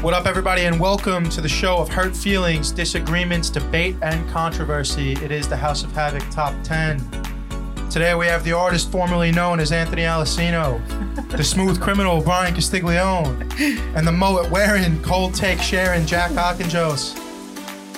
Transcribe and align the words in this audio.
What 0.00 0.14
up, 0.14 0.26
everybody, 0.26 0.66
and 0.66 0.78
welcome 0.78 1.28
to 1.28 1.40
the 1.40 1.48
show 1.48 1.78
of 1.78 1.88
hurt 1.88 2.16
feelings, 2.16 2.70
disagreements, 2.70 3.50
debate, 3.50 3.96
and 4.00 4.30
controversy. 4.30 5.14
It 5.14 5.32
is 5.32 5.48
the 5.48 5.56
House 5.56 5.82
of 5.82 5.90
Havoc 5.90 6.22
Top 6.30 6.54
10. 6.62 7.00
Today 7.90 8.14
we 8.14 8.26
have 8.26 8.44
the 8.44 8.52
artist 8.52 8.92
formerly 8.92 9.32
known 9.32 9.58
as 9.58 9.72
Anthony 9.72 10.02
Alessino, 10.02 10.80
the 11.36 11.42
smooth 11.42 11.80
criminal 11.80 12.22
Brian 12.22 12.54
Castiglione, 12.54 13.42
and 13.96 14.06
the 14.06 14.12
mullet 14.12 14.48
wearing, 14.52 15.02
cold 15.02 15.34
take 15.34 15.58
Sharon 15.58 16.06
Jack 16.06 16.30
Hawkinjos. 16.30 17.18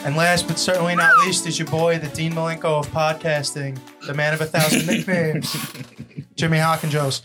And 0.06 0.16
last 0.16 0.48
but 0.48 0.58
certainly 0.58 0.96
not 0.96 1.14
least 1.26 1.46
is 1.46 1.58
your 1.58 1.68
boy, 1.68 1.98
the 1.98 2.08
Dean 2.08 2.32
Malenko 2.32 2.78
of 2.78 2.88
podcasting, 2.88 3.78
the 4.06 4.14
man 4.14 4.32
of 4.32 4.40
a 4.40 4.46
thousand 4.46 4.86
nicknames, 4.86 5.54
Jimmy 6.34 6.56
Hawkinjos. 6.56 7.20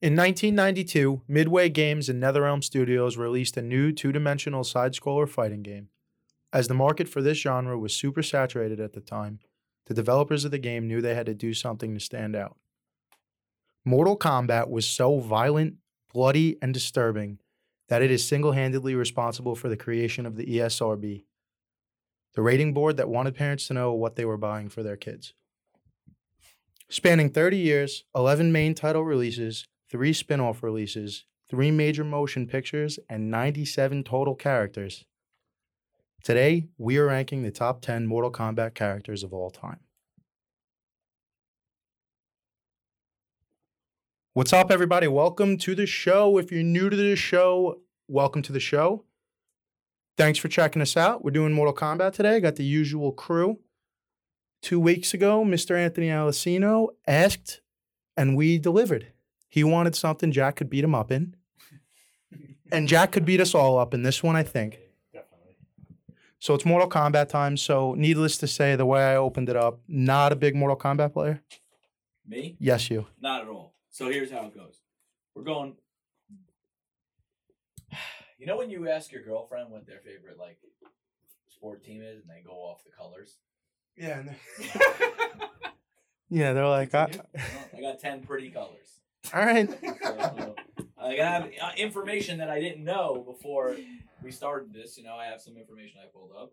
In 0.00 0.14
1992, 0.14 1.22
Midway 1.26 1.68
Games 1.68 2.08
and 2.08 2.22
NetherRealm 2.22 2.62
Studios 2.62 3.16
released 3.16 3.56
a 3.56 3.62
new 3.62 3.90
two 3.90 4.12
dimensional 4.12 4.62
side 4.62 4.92
scroller 4.92 5.28
fighting 5.28 5.64
game. 5.64 5.88
As 6.52 6.68
the 6.68 6.74
market 6.74 7.08
for 7.08 7.20
this 7.20 7.38
genre 7.38 7.76
was 7.76 7.92
super 7.92 8.22
saturated 8.22 8.78
at 8.78 8.92
the 8.92 9.00
time, 9.00 9.40
the 9.86 9.94
developers 9.94 10.44
of 10.44 10.52
the 10.52 10.58
game 10.58 10.86
knew 10.86 11.00
they 11.00 11.16
had 11.16 11.26
to 11.26 11.34
do 11.34 11.52
something 11.52 11.94
to 11.94 12.00
stand 12.00 12.36
out. 12.36 12.56
Mortal 13.84 14.16
Kombat 14.16 14.70
was 14.70 14.86
so 14.86 15.18
violent, 15.18 15.78
bloody, 16.14 16.58
and 16.62 16.72
disturbing 16.72 17.40
that 17.88 18.00
it 18.00 18.12
is 18.12 18.24
single 18.24 18.52
handedly 18.52 18.94
responsible 18.94 19.56
for 19.56 19.68
the 19.68 19.76
creation 19.76 20.26
of 20.26 20.36
the 20.36 20.46
ESRB, 20.46 21.24
the 22.34 22.42
rating 22.42 22.72
board 22.72 22.96
that 22.98 23.08
wanted 23.08 23.34
parents 23.34 23.66
to 23.66 23.74
know 23.74 23.92
what 23.92 24.14
they 24.14 24.24
were 24.24 24.36
buying 24.36 24.68
for 24.68 24.84
their 24.84 24.96
kids. 24.96 25.34
Spanning 26.88 27.30
30 27.30 27.56
years, 27.56 28.04
11 28.14 28.52
main 28.52 28.76
title 28.76 29.02
releases, 29.02 29.66
three 29.90 30.12
spin 30.12 30.40
off 30.40 30.62
releases, 30.62 31.24
three 31.48 31.70
major 31.70 32.04
motion 32.04 32.46
pictures, 32.46 32.98
and 33.08 33.30
97 33.30 34.04
total 34.04 34.34
characters. 34.34 35.04
Today, 36.22 36.68
we 36.76 36.98
are 36.98 37.06
ranking 37.06 37.42
the 37.42 37.50
top 37.50 37.80
10 37.80 38.06
Mortal 38.06 38.30
Kombat 38.30 38.74
characters 38.74 39.22
of 39.22 39.32
all 39.32 39.50
time. 39.50 39.80
What's 44.34 44.52
up, 44.52 44.70
everybody? 44.70 45.08
Welcome 45.08 45.56
to 45.58 45.74
the 45.74 45.86
show. 45.86 46.38
If 46.38 46.52
you're 46.52 46.62
new 46.62 46.90
to 46.90 46.96
the 46.96 47.16
show, 47.16 47.80
welcome 48.08 48.42
to 48.42 48.52
the 48.52 48.60
show. 48.60 49.04
Thanks 50.16 50.38
for 50.38 50.48
checking 50.48 50.82
us 50.82 50.96
out. 50.96 51.24
We're 51.24 51.30
doing 51.30 51.52
Mortal 51.52 51.74
Kombat 51.74 52.12
today. 52.12 52.40
Got 52.40 52.56
the 52.56 52.64
usual 52.64 53.12
crew. 53.12 53.60
Two 54.60 54.80
weeks 54.80 55.14
ago, 55.14 55.44
Mr. 55.44 55.76
Anthony 55.76 56.08
Alessino 56.08 56.88
asked, 57.06 57.62
and 58.16 58.36
we 58.36 58.58
delivered. 58.58 59.12
He 59.48 59.64
wanted 59.64 59.94
something 59.96 60.30
Jack 60.30 60.56
could 60.56 60.70
beat 60.70 60.84
him 60.84 60.94
up 60.94 61.10
in. 61.10 61.34
And 62.70 62.86
Jack 62.86 63.12
could 63.12 63.24
beat 63.24 63.40
us 63.40 63.54
all 63.54 63.78
up 63.78 63.94
in 63.94 64.02
this 64.02 64.22
one, 64.22 64.36
I 64.36 64.42
think. 64.42 64.78
Definitely. 65.10 65.54
So 66.38 66.52
it's 66.52 66.66
Mortal 66.66 66.86
Kombat 66.86 67.30
time. 67.30 67.56
So, 67.56 67.94
needless 67.94 68.36
to 68.36 68.46
say, 68.46 68.76
the 68.76 68.84
way 68.84 69.02
I 69.02 69.16
opened 69.16 69.48
it 69.48 69.56
up, 69.56 69.80
not 69.88 70.32
a 70.32 70.36
big 70.36 70.54
Mortal 70.54 70.76
Kombat 70.76 71.14
player. 71.14 71.42
Me? 72.26 72.58
Yes, 72.60 72.90
you. 72.90 73.06
Not 73.22 73.40
at 73.40 73.48
all. 73.48 73.72
So 73.88 74.10
here's 74.10 74.30
how 74.30 74.44
it 74.44 74.54
goes. 74.54 74.82
We're 75.34 75.44
going. 75.44 75.76
You 78.38 78.46
know 78.46 78.56
when 78.56 78.70
you 78.70 78.88
ask 78.88 79.10
your 79.10 79.22
girlfriend 79.24 79.68
what 79.70 79.84
their 79.84 79.98
favorite 79.98 80.38
like 80.38 80.58
sport 81.48 81.82
team 81.82 82.02
is, 82.02 82.20
and 82.22 82.30
they 82.30 82.40
go 82.40 82.52
off 82.52 82.84
the 82.84 82.90
colors. 82.96 83.36
Yeah. 83.96 84.22
yeah, 86.30 86.52
they're 86.52 86.68
like, 86.68 86.94
I, 86.94 87.10
I 87.76 87.80
got 87.80 87.98
ten 87.98 88.22
pretty 88.22 88.50
colors. 88.50 88.97
All 89.34 89.44
right. 89.44 89.68
So, 90.02 90.54
I 91.00 91.14
have 91.14 91.44
uh, 91.62 91.70
information 91.76 92.38
that 92.38 92.50
I 92.50 92.60
didn't 92.60 92.84
know 92.84 93.24
before 93.26 93.76
we 94.22 94.30
started 94.32 94.72
this. 94.74 94.98
You 94.98 95.04
know, 95.04 95.14
I 95.14 95.26
have 95.26 95.40
some 95.40 95.56
information 95.56 96.00
I 96.02 96.08
pulled 96.12 96.32
up, 96.38 96.52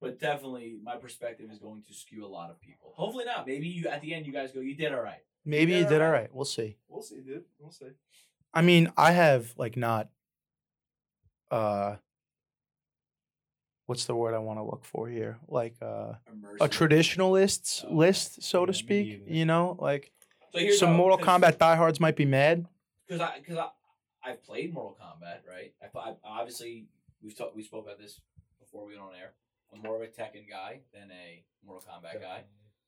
but 0.00 0.18
definitely 0.20 0.76
my 0.82 0.96
perspective 0.96 1.50
is 1.50 1.58
going 1.58 1.82
to 1.88 1.92
skew 1.94 2.24
a 2.24 2.28
lot 2.28 2.50
of 2.50 2.60
people. 2.60 2.92
Hopefully 2.96 3.24
not. 3.24 3.46
Maybe 3.46 3.66
you 3.66 3.88
at 3.88 4.00
the 4.00 4.14
end 4.14 4.26
you 4.26 4.32
guys 4.32 4.52
go, 4.52 4.60
you 4.60 4.74
did 4.76 4.92
all 4.94 5.02
right. 5.02 5.18
Maybe 5.44 5.74
you 5.74 5.84
did 5.86 6.00
all 6.00 6.10
right. 6.10 6.32
We'll 6.32 6.44
see. 6.44 6.76
We'll 6.88 7.02
see, 7.02 7.20
dude. 7.20 7.44
We'll 7.58 7.72
see. 7.72 7.88
I 8.54 8.62
mean, 8.62 8.92
I 8.96 9.10
have 9.10 9.52
like 9.56 9.76
not 9.76 10.08
uh 11.50 11.96
what's 13.86 14.06
the 14.06 14.14
word 14.14 14.34
I 14.34 14.38
want 14.38 14.58
to 14.58 14.62
look 14.62 14.84
for 14.84 15.08
here? 15.08 15.38
Like 15.48 15.74
uh 15.82 15.84
a 15.86 16.18
Immersive. 16.32 16.70
traditionalist's 16.70 17.84
Oh, 17.86 17.92
list, 17.94 18.42
so 18.42 18.60
Yeah, 18.60 18.66
to 18.66 18.72
speak. 18.74 19.22
You 19.26 19.44
know, 19.44 19.76
like 19.80 20.12
So 20.54 20.60
here's 20.60 20.78
some 20.78 20.90
how- 20.90 20.96
Mortal 20.96 21.18
'cause- 21.18 21.40
Kombat 21.42 21.58
diehards 21.58 21.98
might 22.00 22.14
be 22.16 22.24
mad. 22.24 22.66
because 23.06 23.20
I 23.20 23.38
because 23.40 23.58
I 23.58 23.70
I've 24.22 24.42
played 24.42 24.72
Mortal 24.72 24.96
Kombat, 25.00 25.46
right? 25.46 25.74
I, 25.82 25.98
I 25.98 26.14
obviously 26.24 26.86
we've 27.20 27.36
talked 27.36 27.56
we 27.56 27.62
spoke 27.62 27.84
about 27.84 27.98
this 27.98 28.20
before 28.60 28.86
we 28.86 28.92
went 28.96 29.04
on 29.08 29.14
air. 29.16 29.34
I'm 29.72 29.80
more 29.82 29.96
of 29.96 30.02
a 30.02 30.06
Tekken 30.06 30.48
guy 30.48 30.80
than 30.92 31.10
a 31.10 31.44
Mortal 31.66 31.84
Kombat 31.90 32.20
guy, 32.20 32.44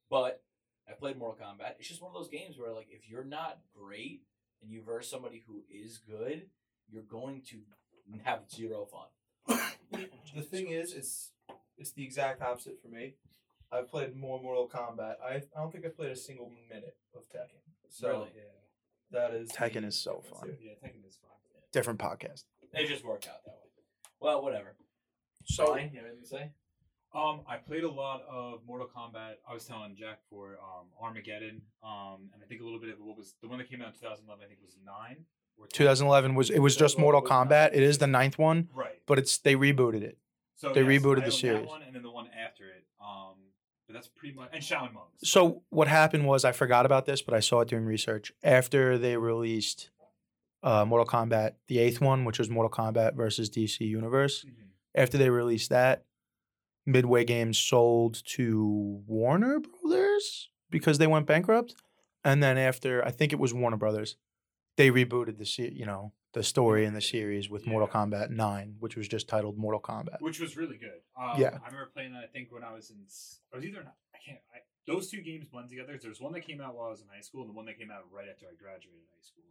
but 0.09 0.41
I 0.89 0.93
played 0.93 1.17
Mortal 1.17 1.45
Kombat. 1.45 1.73
It's 1.79 1.89
just 1.89 2.01
one 2.01 2.09
of 2.09 2.15
those 2.15 2.29
games 2.29 2.57
where 2.57 2.71
like 2.71 2.87
if 2.89 3.09
you're 3.09 3.25
not 3.25 3.59
great 3.75 4.23
and 4.61 4.71
you 4.71 4.81
verse 4.81 5.09
somebody 5.09 5.43
who 5.45 5.61
is 5.69 5.97
good, 5.97 6.49
you're 6.89 7.03
going 7.03 7.41
to 7.49 7.59
have 8.23 8.49
zero 8.49 8.85
fun. 8.85 9.59
The 10.33 10.41
thing 10.41 10.69
is, 10.69 10.93
it's 10.93 11.31
it's 11.77 11.91
the 11.91 12.03
exact 12.05 12.41
opposite 12.41 12.81
for 12.81 12.87
me. 12.87 13.15
I've 13.71 13.89
played 13.89 14.15
more 14.15 14.41
Mortal 14.41 14.69
Kombat. 14.69 15.15
I 15.23 15.35
I 15.35 15.41
don't 15.55 15.71
think 15.71 15.85
I 15.85 15.89
played 15.89 16.11
a 16.11 16.15
single 16.15 16.51
minute 16.69 16.95
of 17.15 17.23
Tekken. 17.29 17.61
So 17.89 18.07
Really? 18.09 18.29
that 19.11 19.33
is 19.33 19.51
Tekken 19.51 19.81
the 19.81 19.87
is 19.87 19.97
so 19.99 20.21
fun. 20.21 20.57
Yeah, 20.61 20.71
Tekken 20.83 21.05
is 21.07 21.17
fun. 21.17 21.31
Different 21.71 21.99
podcast. 21.99 22.43
It 22.73 22.87
just 22.87 23.03
worked 23.05 23.27
out 23.27 23.43
that 23.45 23.51
way. 23.51 23.69
Well, 24.19 24.41
whatever. 24.41 24.75
So 25.45 25.73
Brian, 25.73 25.91
you 25.91 25.97
have 25.99 26.07
anything 26.07 26.23
to 26.23 26.27
say? 26.29 26.51
Um, 27.15 27.41
I 27.47 27.55
played 27.57 27.83
a 27.83 27.89
lot 27.91 28.21
of 28.29 28.59
Mortal 28.67 28.87
Kombat. 28.87 29.35
I 29.49 29.53
was 29.53 29.65
telling 29.65 29.95
Jack 29.95 30.19
for 30.29 30.57
um, 30.61 30.87
Armageddon, 31.01 31.61
um, 31.81 32.29
and 32.33 32.43
I 32.43 32.45
think 32.47 32.61
a 32.61 32.63
little 32.65 32.79
bit 32.81 32.89
of 32.89 32.99
what 32.99 33.17
was 33.17 33.33
the 33.41 33.47
one 33.47 33.57
that 33.59 33.69
came 33.69 33.81
out 33.81 33.87
in 33.87 33.93
2011. 33.93 34.43
I 34.43 34.47
think 34.47 34.59
was 34.61 34.75
nine. 34.85 35.25
Or 35.57 35.67
2011 35.67 36.35
was 36.35 36.49
it 36.49 36.59
was 36.59 36.75
just 36.75 36.99
Mortal 36.99 37.21
Kombat. 37.21 37.69
It 37.73 37.81
is 37.81 37.97
the 37.97 38.07
ninth 38.07 38.37
one, 38.37 38.69
Right. 38.73 39.01
but 39.07 39.17
it's 39.17 39.37
they 39.39 39.55
rebooted 39.55 40.03
it. 40.03 40.17
So 40.55 40.73
they 40.73 40.81
yes, 40.83 41.01
rebooted 41.01 41.23
I 41.23 41.25
the 41.25 41.31
series. 41.31 41.61
That 41.61 41.67
one 41.67 41.81
and 41.83 41.95
then 41.95 42.03
the 42.03 42.11
one 42.11 42.27
after 42.27 42.65
it. 42.65 42.85
Um, 43.01 43.35
but 43.39 43.46
that's 43.93 44.07
pretty 44.07 44.35
much 44.35 44.49
and 44.53 44.61
Shaolin 44.61 44.93
Monks. 44.93 45.29
So 45.29 45.63
what 45.69 45.87
happened 45.87 46.25
was 46.27 46.43
I 46.45 46.51
forgot 46.51 46.85
about 46.85 47.05
this, 47.05 47.21
but 47.21 47.33
I 47.33 47.39
saw 47.39 47.61
it 47.61 47.69
doing 47.69 47.85
research 47.85 48.31
after 48.43 48.97
they 48.97 49.17
released 49.17 49.89
uh, 50.63 50.83
Mortal 50.85 51.05
Kombat, 51.07 51.53
the 51.67 51.79
eighth 51.79 52.01
one, 52.01 52.25
which 52.25 52.39
was 52.39 52.49
Mortal 52.49 52.69
Kombat 52.71 53.15
versus 53.15 53.49
DC 53.49 53.81
Universe. 53.87 54.43
Mhm. 54.45 54.53
After 54.95 55.17
they 55.17 55.29
released 55.29 55.69
that, 55.69 56.03
Midway 56.85 57.23
Games 57.25 57.59
sold 57.59 58.21
to 58.25 59.03
Warner 59.05 59.59
Brothers 59.59 60.49
because 60.69 60.97
they 60.97 61.07
went 61.07 61.27
bankrupt, 61.27 61.75
and 62.23 62.41
then 62.41 62.57
after 62.57 63.05
I 63.05 63.11
think 63.11 63.31
it 63.33 63.39
was 63.39 63.53
Warner 63.53 63.77
Brothers, 63.77 64.15
they 64.77 64.89
rebooted 64.89 65.37
the 65.37 65.71
you 65.73 65.85
know 65.85 66.13
the 66.37 66.43
story 66.43 66.85
in 66.85 66.93
the 66.93 67.01
series 67.01 67.49
with 67.49 67.65
Mortal 67.65 67.87
Kombat 67.87 68.29
Nine, 68.29 68.75
which 68.79 68.95
was 68.95 69.07
just 69.07 69.27
titled 69.27 69.57
Mortal 69.57 69.81
Kombat. 69.81 70.21
which 70.21 70.39
was 70.39 70.55
really 70.55 70.77
good. 70.77 71.01
Um, 71.19 71.39
Yeah. 71.41 71.57
I 71.63 71.65
remember 71.67 71.89
playing 71.93 72.13
that. 72.13 72.23
I 72.23 72.27
think 72.27 72.51
when 72.51 72.63
I 72.63 72.73
was 72.73 72.91
in, 72.91 72.97
I 73.51 73.55
was 73.57 73.65
either 73.65 73.81
in, 73.81 73.87
I 73.87 74.17
can't. 74.23 74.39
I, 74.53 74.59
those 74.85 75.09
two 75.09 75.21
games 75.21 75.47
blend 75.47 75.69
together. 75.69 75.97
There's 76.01 76.21
one 76.21 76.31
that 76.33 76.41
came 76.41 76.61
out 76.61 76.75
while 76.75 76.87
I 76.87 76.91
was 76.91 77.01
in 77.01 77.07
high 77.13 77.21
school, 77.21 77.41
and 77.41 77.49
the 77.49 77.53
one 77.55 77.65
that 77.65 77.77
came 77.79 77.89
out 77.91 78.03
right 78.11 78.27
after 78.31 78.45
I 78.45 78.53
graduated 78.55 79.01
high 79.11 79.23
school. 79.23 79.43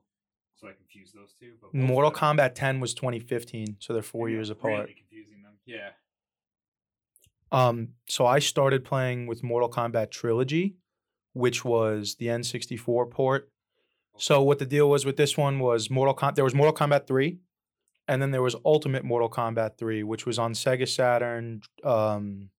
So 0.54 0.68
I 0.68 0.72
confused 0.72 1.14
those 1.14 1.34
two. 1.38 1.54
But 1.60 1.74
Mortal 1.74 2.10
Kombat 2.12 2.54
10 2.54 2.80
was 2.80 2.94
2015, 2.94 3.76
so 3.80 3.92
they're 3.92 4.02
four 4.02 4.28
Yeah, 4.28 4.36
years 4.36 4.48
apart. 4.50 4.84
Really 4.86 4.94
confusing 4.94 5.42
them. 5.42 5.54
Yeah. 5.66 5.90
Um, 7.52 7.88
so 8.08 8.26
I 8.26 8.38
started 8.38 8.84
playing 8.84 9.26
with 9.26 9.42
Mortal 9.42 9.68
Kombat 9.70 10.10
Trilogy, 10.10 10.76
which 11.34 11.64
was 11.64 12.14
the 12.18 12.26
N64 12.26 13.10
port. 13.10 13.50
So 14.18 14.42
what 14.42 14.58
the 14.58 14.66
deal 14.66 14.88
was 14.88 15.04
with 15.04 15.16
this 15.16 15.36
one 15.36 15.58
was 15.58 15.90
Mortal 15.90 16.14
Com- 16.14 16.34
there 16.34 16.44
was 16.44 16.54
Mortal 16.54 16.74
Kombat 16.74 17.06
3, 17.06 17.38
and 18.08 18.22
then 18.22 18.30
there 18.30 18.42
was 18.42 18.56
Ultimate 18.64 19.04
Mortal 19.04 19.28
Kombat 19.28 19.76
3, 19.76 20.02
which 20.02 20.24
was 20.24 20.38
on 20.38 20.54
Sega 20.54 20.88
Saturn, 20.88 21.60
um, 21.84 22.50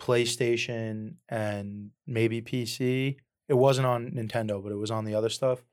PlayStation, 0.00 1.14
and 1.28 1.90
maybe 2.06 2.42
PC. 2.42 3.16
It 3.48 3.54
wasn't 3.54 3.86
on 3.86 4.10
Nintendo, 4.12 4.62
but 4.62 4.72
it 4.72 4.76
was 4.76 4.90
on 4.90 5.04
the 5.04 5.14
other 5.14 5.28
stuff, 5.28 5.64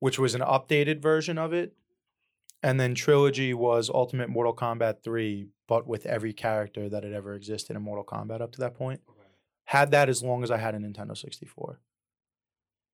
which 0.00 0.18
was 0.18 0.34
an 0.34 0.40
updated 0.40 1.00
version 1.00 1.38
of 1.38 1.52
it. 1.52 1.74
And 2.62 2.80
then 2.80 2.94
Trilogy 2.94 3.52
was 3.52 3.90
Ultimate 3.90 4.30
Mortal 4.30 4.54
Kombat 4.54 5.02
3, 5.02 5.48
but 5.66 5.86
with 5.86 6.06
every 6.06 6.32
character 6.32 6.88
that 6.88 7.02
had 7.02 7.12
ever 7.12 7.34
existed 7.34 7.76
in 7.76 7.82
Mortal 7.82 8.04
Kombat 8.04 8.40
up 8.40 8.52
to 8.52 8.60
that 8.60 8.74
point. 8.74 9.00
Okay. 9.08 9.20
Had 9.66 9.90
that 9.90 10.08
as 10.08 10.22
long 10.22 10.42
as 10.42 10.50
I 10.50 10.58
had 10.58 10.74
a 10.74 10.78
Nintendo 10.78 11.16
64. 11.16 11.80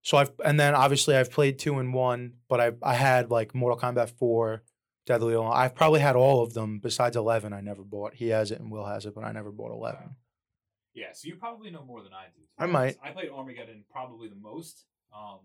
So 0.02 0.17
I've 0.17 0.32
and 0.44 0.58
then 0.58 0.75
obviously 0.75 1.17
I've 1.17 1.31
played 1.31 1.58
two 1.58 1.79
and 1.79 1.93
one, 1.93 2.35
but 2.49 2.61
I 2.61 2.73
I 2.82 2.94
had 2.94 3.31
like 3.31 3.55
Mortal 3.55 3.79
Kombat 3.79 4.11
4, 4.11 4.62
Deadly 5.06 5.35
Alliance. 5.35 5.56
I've 5.56 5.75
probably 5.75 6.00
had 6.00 6.17
all 6.17 6.43
of 6.43 6.55
them 6.55 6.79
besides 6.79 7.17
11 7.17 7.52
I 7.52 7.61
never 7.61 7.82
bought. 7.82 8.14
He 8.14 8.29
has 8.29 8.50
it 8.50 8.61
and 8.61 8.70
Will 8.70 8.87
has 8.87 9.06
it, 9.06 9.14
but 9.14 9.25
I 9.25 9.32
never 9.32 9.50
bought 9.50 9.73
11. 9.73 10.17
Yeah, 10.94 11.12
so 11.12 11.29
you 11.29 11.37
probably 11.37 11.70
know 11.70 11.85
more 11.85 12.02
than 12.02 12.12
I 12.12 12.26
do. 12.35 12.43
I 12.58 12.67
might. 12.67 12.97
I 13.02 13.11
played 13.11 13.31
Armageddon 13.31 13.85
probably 13.91 14.29
the 14.29 14.35
most. 14.37 14.85
Um, 15.14 15.38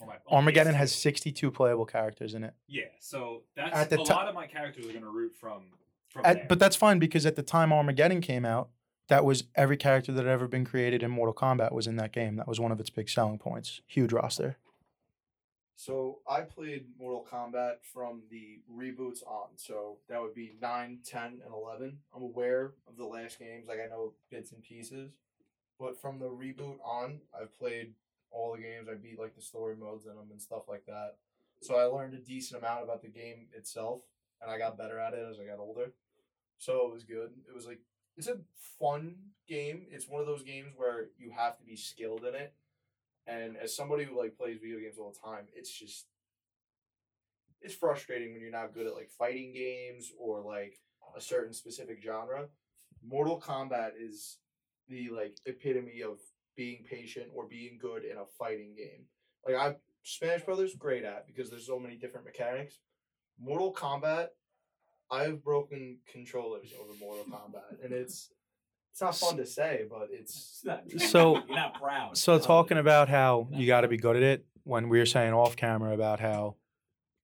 on 0.00 0.06
my 0.08 0.14
on 0.26 0.38
Armageddon 0.38 0.74
PS2. 0.74 0.76
has 0.76 0.94
62 0.94 1.50
playable 1.50 1.86
characters 1.86 2.34
in 2.34 2.44
it. 2.44 2.54
Yeah, 2.68 2.84
so 3.00 3.42
that's 3.54 3.74
At 3.74 3.90
the 3.90 3.98
a 3.98 4.02
lot 4.02 4.28
of 4.28 4.34
my 4.34 4.46
characters 4.46 4.86
are 4.86 4.92
gonna 4.92 5.08
root 5.08 5.34
from 5.34 5.64
from 6.08 6.24
At, 6.26 6.48
but 6.48 6.58
that's 6.58 6.76
fine 6.76 6.98
because 6.98 7.26
at 7.26 7.36
the 7.36 7.42
time 7.42 7.72
Armageddon 7.72 8.20
came 8.20 8.44
out, 8.44 8.70
that 9.08 9.24
was 9.24 9.44
every 9.54 9.76
character 9.76 10.12
that 10.12 10.24
had 10.24 10.32
ever 10.32 10.48
been 10.48 10.64
created 10.64 11.02
in 11.02 11.10
Mortal 11.10 11.34
Kombat 11.34 11.72
was 11.72 11.86
in 11.86 11.96
that 11.96 12.12
game. 12.12 12.36
That 12.36 12.48
was 12.48 12.58
one 12.58 12.72
of 12.72 12.80
its 12.80 12.90
big 12.90 13.08
selling 13.08 13.38
points. 13.38 13.80
Huge 13.86 14.12
roster. 14.12 14.56
So 15.76 16.20
I 16.28 16.40
played 16.40 16.86
Mortal 16.98 17.26
Kombat 17.30 17.76
from 17.82 18.22
the 18.30 18.60
reboots 18.74 19.22
on. 19.26 19.48
So 19.56 19.98
that 20.08 20.20
would 20.20 20.34
be 20.34 20.54
9, 20.60 20.98
10, 21.04 21.22
and 21.22 21.52
11. 21.52 21.98
I'm 22.14 22.22
aware 22.22 22.72
of 22.88 22.96
the 22.96 23.04
last 23.04 23.38
games. 23.38 23.68
Like 23.68 23.78
I 23.84 23.88
know 23.88 24.14
bits 24.30 24.52
and 24.52 24.62
pieces. 24.62 25.12
But 25.78 26.00
from 26.00 26.18
the 26.18 26.30
reboot 26.30 26.78
on, 26.82 27.20
I've 27.38 27.56
played 27.56 27.92
all 28.30 28.56
the 28.56 28.62
games. 28.62 28.88
I 28.90 28.94
beat 28.94 29.20
like 29.20 29.36
the 29.36 29.42
story 29.42 29.76
modes 29.76 30.06
in 30.06 30.14
them 30.16 30.28
and 30.30 30.40
stuff 30.40 30.62
like 30.68 30.86
that. 30.86 31.16
So 31.60 31.76
I 31.76 31.84
learned 31.84 32.14
a 32.14 32.18
decent 32.18 32.62
amount 32.62 32.84
about 32.84 33.02
the 33.02 33.08
game 33.08 33.48
itself. 33.54 34.00
And 34.40 34.50
I 34.50 34.58
got 34.58 34.78
better 34.78 34.98
at 34.98 35.12
it 35.12 35.26
as 35.30 35.38
I 35.38 35.44
got 35.44 35.60
older. 35.60 35.92
So 36.58 36.86
it 36.86 36.92
was 36.92 37.04
good. 37.04 37.32
It 37.48 37.54
was 37.54 37.66
like, 37.66 37.80
it's 38.16 38.28
a 38.28 38.38
fun 38.80 39.16
game. 39.48 39.86
It's 39.90 40.08
one 40.08 40.20
of 40.20 40.26
those 40.26 40.42
games 40.42 40.72
where 40.76 41.06
you 41.18 41.30
have 41.36 41.58
to 41.58 41.64
be 41.64 41.76
skilled 41.76 42.24
in 42.24 42.34
it. 42.34 42.54
And 43.26 43.56
as 43.56 43.74
somebody 43.74 44.04
who 44.04 44.18
like 44.18 44.36
plays 44.36 44.58
video 44.60 44.78
games 44.78 44.98
all 44.98 45.12
the 45.12 45.28
time, 45.28 45.46
it's 45.54 45.70
just 45.70 46.06
it's 47.60 47.74
frustrating 47.74 48.32
when 48.32 48.40
you're 48.40 48.50
not 48.50 48.74
good 48.74 48.86
at 48.86 48.94
like 48.94 49.10
fighting 49.10 49.52
games 49.52 50.12
or 50.18 50.40
like 50.40 50.78
a 51.16 51.20
certain 51.20 51.52
specific 51.52 52.00
genre. 52.02 52.46
Mortal 53.04 53.40
Kombat 53.40 53.90
is 53.98 54.38
the 54.88 55.08
like 55.10 55.36
epitome 55.46 56.02
of 56.02 56.18
being 56.56 56.84
patient 56.88 57.26
or 57.34 57.46
being 57.46 57.78
good 57.80 58.04
in 58.04 58.16
a 58.16 58.24
fighting 58.38 58.74
game. 58.76 59.06
Like 59.46 59.56
I 59.56 59.76
Smash 60.02 60.42
Brothers 60.42 60.74
great 60.76 61.04
at 61.04 61.26
because 61.26 61.50
there's 61.50 61.66
so 61.66 61.80
many 61.80 61.96
different 61.96 62.26
mechanics. 62.26 62.78
Mortal 63.40 63.74
Kombat, 63.74 64.28
I've 65.10 65.42
broken 65.44 65.98
controllers 66.10 66.72
over 66.80 66.92
Mortal 67.00 67.24
Kombat, 67.24 67.84
and 67.84 67.92
it's 68.02 68.30
it's 68.92 69.00
not 69.02 69.14
fun 69.16 69.36
to 69.36 69.44
say, 69.46 69.84
but 69.90 70.08
it's 70.10 70.62
It's 70.64 70.64
not, 70.64 71.10
So- 71.10 71.34
you're 71.46 71.56
not 71.56 71.80
proud. 71.80 72.16
So 72.16 72.38
talking 72.38 72.78
about 72.78 73.08
how 73.08 73.48
you 73.52 73.66
got 73.66 73.82
to 73.82 73.88
be 73.88 73.98
good 73.98 74.16
at 74.16 74.22
it, 74.22 74.46
when 74.64 74.88
we 74.88 74.98
were 74.98 75.06
saying 75.06 75.32
off 75.34 75.54
camera 75.56 75.92
about 75.92 76.18
how 76.20 76.56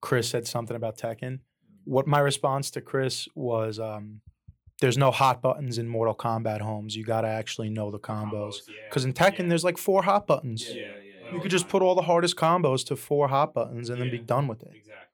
Chris 0.03 0.29
said 0.29 0.47
something 0.47 0.77
about 0.77 0.99
Tekken, 0.99 1.41
what 1.85 2.07
my 2.07 2.19
response 2.19 2.71
to 2.73 2.81
Chris 2.83 3.27
was, 3.35 3.79
um, 3.81 4.21
there's 4.81 4.99
no 4.99 5.11
hot 5.11 5.41
buttons 5.41 5.79
in 5.79 5.89
Mortal 5.89 6.15
Kombat 6.15 6.61
homes. 6.61 6.95
You 6.95 7.05
got 7.05 7.23
to 7.23 7.29
actually 7.29 7.71
know 7.71 7.91
the 7.91 7.99
combos. 7.99 8.57
yeah, 8.69 8.75
Because 8.91 9.05
in 9.05 9.13
Tekken, 9.13 9.41
yeah. 9.41 9.47
there's 9.49 9.65
like 9.65 9.79
four 9.79 10.03
hot 10.03 10.27
buttons. 10.27 10.67
Yeah, 10.69 10.75
Yeah, 10.75 10.81
yeah, 10.83 10.93
yeah. 11.29 11.35
You 11.35 11.41
could 11.41 11.51
just 11.51 11.69
put 11.69 11.83
all 11.83 11.95
the 11.95 12.03
hardest 12.03 12.37
combos 12.37 12.85
to 12.87 12.97
four 12.97 13.29
hot 13.29 13.55
buttons 13.55 13.89
and 13.91 14.01
then 14.01 14.11
be 14.11 14.19
done 14.19 14.47
with 14.49 14.63
it. 14.63 14.73
exactly. 14.75 15.12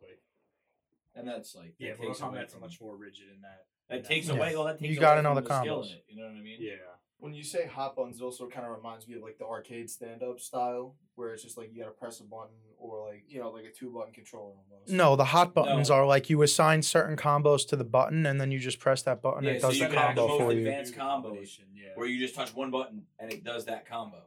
And 1.18 1.28
that's 1.28 1.54
like 1.54 1.74
Yeah, 1.78 1.90
that 1.90 1.98
Mortal 1.98 2.14
takes 2.14 2.22
away 2.22 2.38
Kombat's 2.38 2.52
from- 2.52 2.60
much 2.62 2.80
more 2.80 2.96
rigid 2.96 3.26
in 3.34 3.40
that. 3.42 3.66
That 3.88 3.98
in 3.98 4.04
takes 4.04 4.28
Yeah. 4.28 4.34
away. 4.34 4.54
Well, 4.54 4.64
that 4.64 4.78
takes 4.78 4.92
You 4.94 5.00
gotta 5.00 5.20
away 5.20 5.22
know 5.28 5.34
the 5.34 5.40
the 5.42 5.48
combos. 5.48 5.92
it. 5.92 6.04
You 6.08 6.16
know 6.16 6.24
what 6.28 6.36
I 6.36 6.40
mean? 6.40 6.58
Yeah, 6.60 6.74
when 7.18 7.34
you 7.34 7.42
say 7.42 7.66
hot 7.66 7.96
buttons, 7.96 8.20
it 8.20 8.24
also 8.24 8.48
kind 8.48 8.66
of 8.66 8.76
reminds 8.76 9.08
me 9.08 9.14
of 9.16 9.22
like 9.22 9.38
the 9.38 9.46
arcade 9.46 9.88
stand 9.90 10.22
up 10.22 10.38
style, 10.40 10.96
where 11.16 11.32
it's 11.32 11.42
just 11.42 11.56
like 11.56 11.72
you 11.72 11.78
gotta 11.80 11.90
press 11.92 12.20
a 12.20 12.24
button 12.24 12.54
or 12.78 13.08
like 13.08 13.24
you 13.28 13.40
know 13.40 13.50
like 13.50 13.64
a 13.64 13.70
two 13.72 13.90
button 13.90 14.12
controller 14.12 14.54
almost. 14.70 14.90
No, 14.92 15.16
the 15.16 15.24
hot 15.24 15.54
buttons 15.54 15.88
No. 15.88 15.96
are 15.96 16.06
like 16.06 16.28
you 16.30 16.42
assign 16.42 16.82
certain 16.82 17.16
combos 17.16 17.66
to 17.68 17.76
the 17.76 17.84
button 17.84 18.24
and 18.26 18.40
then 18.40 18.52
you 18.52 18.58
just 18.58 18.78
press 18.78 19.02
that 19.02 19.20
button 19.22 19.38
and 19.38 19.46
Yeah, 19.48 19.52
it 19.54 19.60
so 19.62 19.68
does 19.68 19.78
you 19.78 19.84
the 19.88 19.94
can 19.94 20.02
have 20.02 20.16
the 20.16 20.26
combo 20.26 20.38
for 20.44 20.52
you. 20.52 20.58
advanced 20.58 20.94
combos 20.94 21.58
Yeah. 21.74 21.88
Where 21.96 22.06
you 22.06 22.18
just 22.20 22.34
touch 22.34 22.54
one 22.54 22.70
button 22.70 23.06
and 23.18 23.32
it 23.32 23.42
does 23.42 23.64
that 23.64 23.86
combo, 23.86 24.22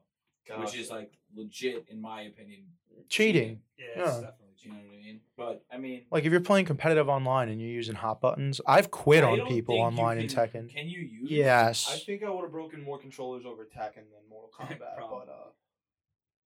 which 0.57 0.75
is 0.75 0.89
like 0.89 1.13
legit 1.33 1.87
in 1.87 2.01
my 2.01 2.23
opinion. 2.23 2.65
Cheating. 3.09 3.61
yeah, 3.77 3.85
yeah. 3.95 4.31
It's 4.63 4.63
definitely 4.63 4.71
You 4.71 4.71
know 4.71 4.77
what 4.89 4.99
I 4.99 5.05
mean? 5.05 5.19
But 5.37 5.65
I 5.73 5.77
mean, 5.77 6.05
Like 6.11 6.25
if 6.25 6.31
you're 6.31 6.41
playing 6.41 6.65
competitive 6.65 7.09
online 7.09 7.49
and 7.49 7.59
you're 7.61 7.69
using 7.69 7.95
hot 7.95 8.21
buttons, 8.21 8.61
I've 8.67 8.91
quit 8.91 9.23
I 9.23 9.31
on 9.31 9.47
people 9.47 9.75
think 9.75 9.81
you 9.81 9.85
online 9.85 10.17
in 10.19 10.27
Tekken. 10.27 10.73
Can 10.73 10.87
you 10.87 10.99
use? 10.99 11.29
Yes. 11.29 11.89
I 11.91 11.97
think 11.97 12.23
I 12.23 12.29
would 12.29 12.43
have 12.43 12.51
broken 12.51 12.83
more 12.83 12.97
controllers 12.97 13.45
over 13.45 13.63
Tekken 13.63 13.95
than 13.95 14.29
Mortal 14.29 14.51
Kombat, 14.59 14.97
but 14.97 15.29
uh, 15.29 15.49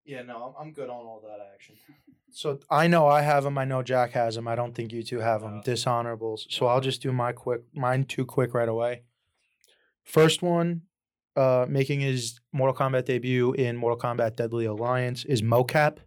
yeah, 0.06 0.21
no, 0.21 0.56
I'm, 0.57 0.67
I'm 0.67 0.73
good 0.73 0.89
on 0.89 1.06
all 1.06 1.21
that 1.25 1.39
action. 1.53 1.75
So 2.31 2.59
I 2.69 2.88
know 2.88 3.07
I 3.07 3.21
have 3.21 3.44
them. 3.44 3.57
I 3.57 3.65
know 3.65 3.81
Jack 3.81 4.12
has 4.12 4.35
them. 4.35 4.47
I 4.47 4.56
don't 4.56 4.75
think 4.75 4.91
you 4.91 5.03
two 5.03 5.19
have 5.19 5.41
them. 5.41 5.57
No. 5.57 5.61
Dishonorables. 5.61 6.41
So 6.50 6.68
I'll 6.68 6.81
just 6.81 7.01
do 7.01 7.11
my 7.11 7.31
quick, 7.31 7.61
mine 7.73 8.03
too 8.06 8.25
quick 8.25 8.53
right 8.53 8.68
away. 8.69 9.03
First 10.03 10.41
one, 10.41 10.81
uh, 11.35 11.65
making 11.68 12.01
his 12.01 12.39
Mortal 12.51 12.75
Kombat 12.75 13.06
debut 13.06 13.53
in 13.53 13.75
Mortal 13.77 13.97
Kombat 13.97 14.35
Deadly 14.35 14.65
Alliance 14.65 15.25
is 15.25 15.41
Mocap. 15.41 15.97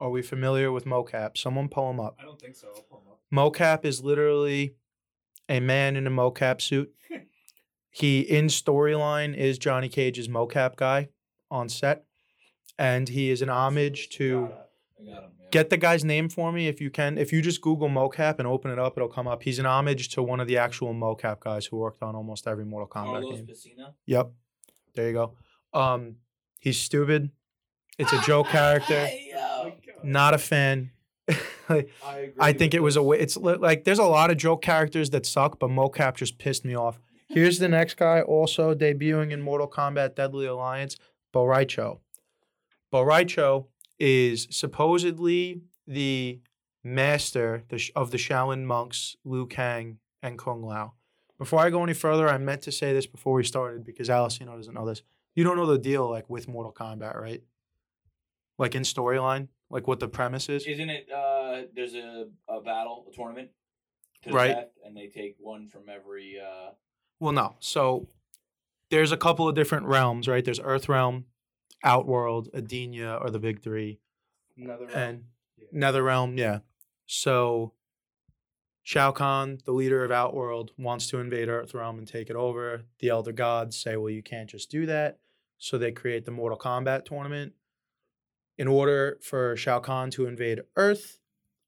Are 0.00 0.10
we 0.10 0.22
familiar 0.22 0.72
with 0.72 0.84
Mocap? 0.86 1.36
Someone 1.36 1.68
pull 1.68 1.90
him 1.90 2.00
up. 2.00 2.16
I 2.20 2.24
don't 2.24 2.40
think 2.40 2.56
so. 2.56 2.68
I'll 2.74 2.82
pull 2.82 3.02
'em 3.06 3.12
up. 3.12 3.54
Mocap 3.54 3.84
is 3.84 4.02
literally 4.02 4.74
a 5.48 5.60
man 5.60 5.96
in 5.96 6.06
a 6.06 6.10
mocap 6.10 6.60
suit. 6.60 6.92
he 7.90 8.20
in 8.20 8.46
storyline 8.46 9.36
is 9.36 9.58
Johnny 9.58 9.88
Cage's 9.88 10.28
mocap 10.28 10.76
guy 10.76 11.08
on 11.50 11.68
set, 11.68 12.04
and 12.78 13.08
he 13.08 13.30
is 13.30 13.42
an 13.42 13.50
homage 13.50 14.08
to. 14.10 14.46
Got. 14.46 14.52
I 14.52 15.04
got 15.04 15.22
him. 15.24 15.30
Yeah. 15.40 15.46
Get 15.50 15.70
the 15.70 15.76
guy's 15.76 16.04
name 16.04 16.28
for 16.28 16.52
me 16.52 16.68
if 16.68 16.80
you 16.80 16.90
can. 16.90 17.18
If 17.18 17.32
you 17.32 17.42
just 17.42 17.60
Google 17.60 17.88
mocap 17.88 18.38
and 18.38 18.46
open 18.46 18.70
it 18.70 18.78
up, 18.78 18.96
it'll 18.96 19.08
come 19.08 19.26
up. 19.26 19.42
He's 19.42 19.58
an 19.58 19.66
homage 19.66 20.08
to 20.10 20.22
one 20.22 20.38
of 20.38 20.46
the 20.46 20.56
actual 20.58 20.94
mocap 20.94 21.40
guys 21.40 21.66
who 21.66 21.76
worked 21.76 22.02
on 22.02 22.14
almost 22.14 22.46
every 22.46 22.64
Mortal 22.64 22.86
Kombat 22.88 23.04
Carlos 23.22 23.34
game. 23.34 23.46
Pesina. 23.46 23.94
Yep, 24.06 24.30
there 24.94 25.08
you 25.08 25.12
go. 25.14 25.34
Um, 25.74 26.16
he's 26.60 26.78
stupid. 26.78 27.30
It's 27.98 28.12
a 28.12 28.20
joke 28.20 28.46
character. 28.50 29.06
Hey, 29.06 29.32
Not 30.02 30.34
a 30.34 30.38
fan. 30.38 30.90
I 31.68 31.74
agree. 32.02 32.32
I 32.40 32.52
think 32.52 32.72
with 32.72 32.78
it 32.78 32.82
was 32.82 32.96
a 32.96 33.02
way. 33.02 33.18
It's 33.18 33.36
like 33.36 33.84
there's 33.84 33.98
a 33.98 34.04
lot 34.04 34.30
of 34.30 34.36
joke 34.36 34.62
characters 34.62 35.10
that 35.10 35.26
suck, 35.26 35.58
but 35.58 35.70
mocap 35.70 36.16
just 36.16 36.38
pissed 36.38 36.64
me 36.64 36.74
off. 36.74 36.98
Here's 37.28 37.60
the 37.60 37.68
next 37.68 37.96
guy, 37.96 38.22
also 38.22 38.74
debuting 38.74 39.30
in 39.30 39.40
Mortal 39.40 39.68
Kombat 39.68 40.16
Deadly 40.16 40.46
Alliance, 40.46 40.96
Bo' 41.32 41.44
Rai 41.44 41.64
Cho. 41.64 42.00
Boraicho 42.92 43.66
is 44.00 44.48
supposedly 44.50 45.62
the 45.86 46.40
master 46.82 47.62
the 47.68 47.90
of 47.94 48.10
the 48.10 48.16
Shaolin 48.16 48.64
monks 48.64 49.16
Liu 49.24 49.46
Kang 49.46 49.98
and 50.22 50.38
Kung 50.38 50.62
Lao. 50.62 50.94
Before 51.38 51.60
I 51.60 51.70
go 51.70 51.82
any 51.82 51.94
further, 51.94 52.28
I 52.28 52.36
meant 52.38 52.62
to 52.62 52.72
say 52.72 52.92
this 52.92 53.06
before 53.06 53.34
we 53.34 53.44
started 53.44 53.84
because 53.84 54.08
Alessino 54.08 54.56
doesn't 54.56 54.74
know 54.74 54.86
this. 54.86 55.02
You 55.34 55.44
don't 55.44 55.56
know 55.56 55.66
the 55.66 55.78
deal 55.78 56.10
like 56.10 56.28
with 56.28 56.48
Mortal 56.48 56.72
Kombat, 56.72 57.18
right? 57.18 57.42
Like 58.58 58.74
in 58.74 58.82
storyline, 58.82 59.48
like 59.70 59.86
what 59.86 60.00
the 60.00 60.08
premise 60.08 60.48
is. 60.48 60.66
Isn't 60.66 60.90
it? 60.90 61.08
Uh, 61.10 61.62
there's 61.74 61.94
a, 61.94 62.26
a 62.48 62.60
battle, 62.60 63.06
a 63.10 63.14
tournament, 63.14 63.50
to 64.22 64.30
the 64.30 64.34
Right. 64.34 64.48
death, 64.54 64.68
and 64.84 64.96
they 64.96 65.06
take 65.06 65.36
one 65.38 65.68
from 65.68 65.88
every. 65.88 66.38
Uh, 66.40 66.70
Well, 67.20 67.32
no. 67.32 67.56
So 67.60 68.08
there's 68.90 69.12
a 69.12 69.16
couple 69.16 69.48
of 69.48 69.54
different 69.54 69.86
realms, 69.86 70.26
right? 70.28 70.44
There's 70.44 70.60
Earth 70.60 70.88
Realm, 70.88 71.26
Outworld, 71.84 72.50
Edenia 72.52 73.20
are 73.20 73.30
the 73.30 73.38
big 73.38 73.62
three, 73.62 74.00
Another 74.56 74.86
and 74.94 75.24
Nether 75.72 76.02
Realm. 76.02 76.36
Yeah. 76.36 76.58
So 77.06 77.72
Shao 78.82 79.12
Kahn, 79.12 79.58
the 79.64 79.72
leader 79.72 80.04
of 80.04 80.10
Outworld, 80.10 80.72
wants 80.76 81.06
to 81.08 81.18
invade 81.18 81.48
Earth 81.48 81.74
Realm 81.74 81.98
and 81.98 82.08
take 82.08 82.28
it 82.30 82.36
over. 82.36 82.82
The 82.98 83.08
Elder 83.10 83.32
Gods 83.32 83.76
say, 83.76 83.96
"Well, 83.96 84.10
you 84.10 84.22
can't 84.22 84.50
just 84.50 84.70
do 84.70 84.84
that." 84.86 85.18
So 85.58 85.78
they 85.78 85.92
create 85.92 86.24
the 86.24 86.30
Mortal 86.30 86.58
Kombat 86.58 87.04
tournament. 87.04 87.52
In 88.60 88.68
order 88.68 89.18
for 89.22 89.56
Shao 89.56 89.78
Kahn 89.78 90.10
to 90.10 90.26
invade 90.26 90.60
Earth, 90.76 91.18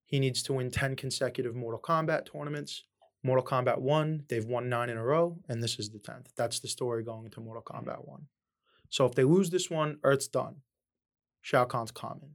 he 0.04 0.20
needs 0.20 0.42
to 0.42 0.52
win 0.52 0.70
10 0.70 0.94
consecutive 0.94 1.56
Mortal 1.56 1.80
Kombat 1.80 2.30
tournaments. 2.30 2.82
Mortal 3.22 3.46
Kombat 3.46 3.78
1, 3.78 4.24
they've 4.28 4.44
won 4.44 4.68
nine 4.68 4.90
in 4.90 4.98
a 4.98 5.02
row, 5.02 5.38
and 5.48 5.62
this 5.62 5.78
is 5.78 5.88
the 5.88 5.98
10th. 5.98 6.26
That's 6.36 6.60
the 6.60 6.68
story 6.68 7.02
going 7.02 7.24
into 7.24 7.40
Mortal 7.40 7.62
Kombat 7.62 8.06
1. 8.06 8.26
So 8.90 9.06
if 9.06 9.14
they 9.14 9.24
lose 9.24 9.48
this 9.48 9.70
one, 9.70 10.00
Earth's 10.04 10.28
done. 10.28 10.56
Shao 11.40 11.64
Kahn's 11.64 11.92
common. 11.92 12.34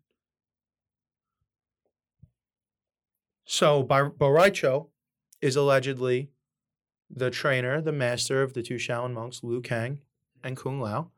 So 3.45 3.83
Bar- 3.83 4.09
Bo' 4.09 4.29
Rai 4.29 4.49
Cho 4.49 4.89
is 5.39 5.55
allegedly 5.55 6.31
the 7.11 7.29
trainer, 7.29 7.79
the 7.79 7.91
master 7.91 8.41
of 8.41 8.53
the 8.53 8.63
two 8.63 8.77
Shaolin 8.77 9.13
monks, 9.13 9.43
Liu 9.43 9.61
Kang 9.61 10.01
and 10.43 10.57
Kung 10.57 10.81
Lao. 10.81 11.11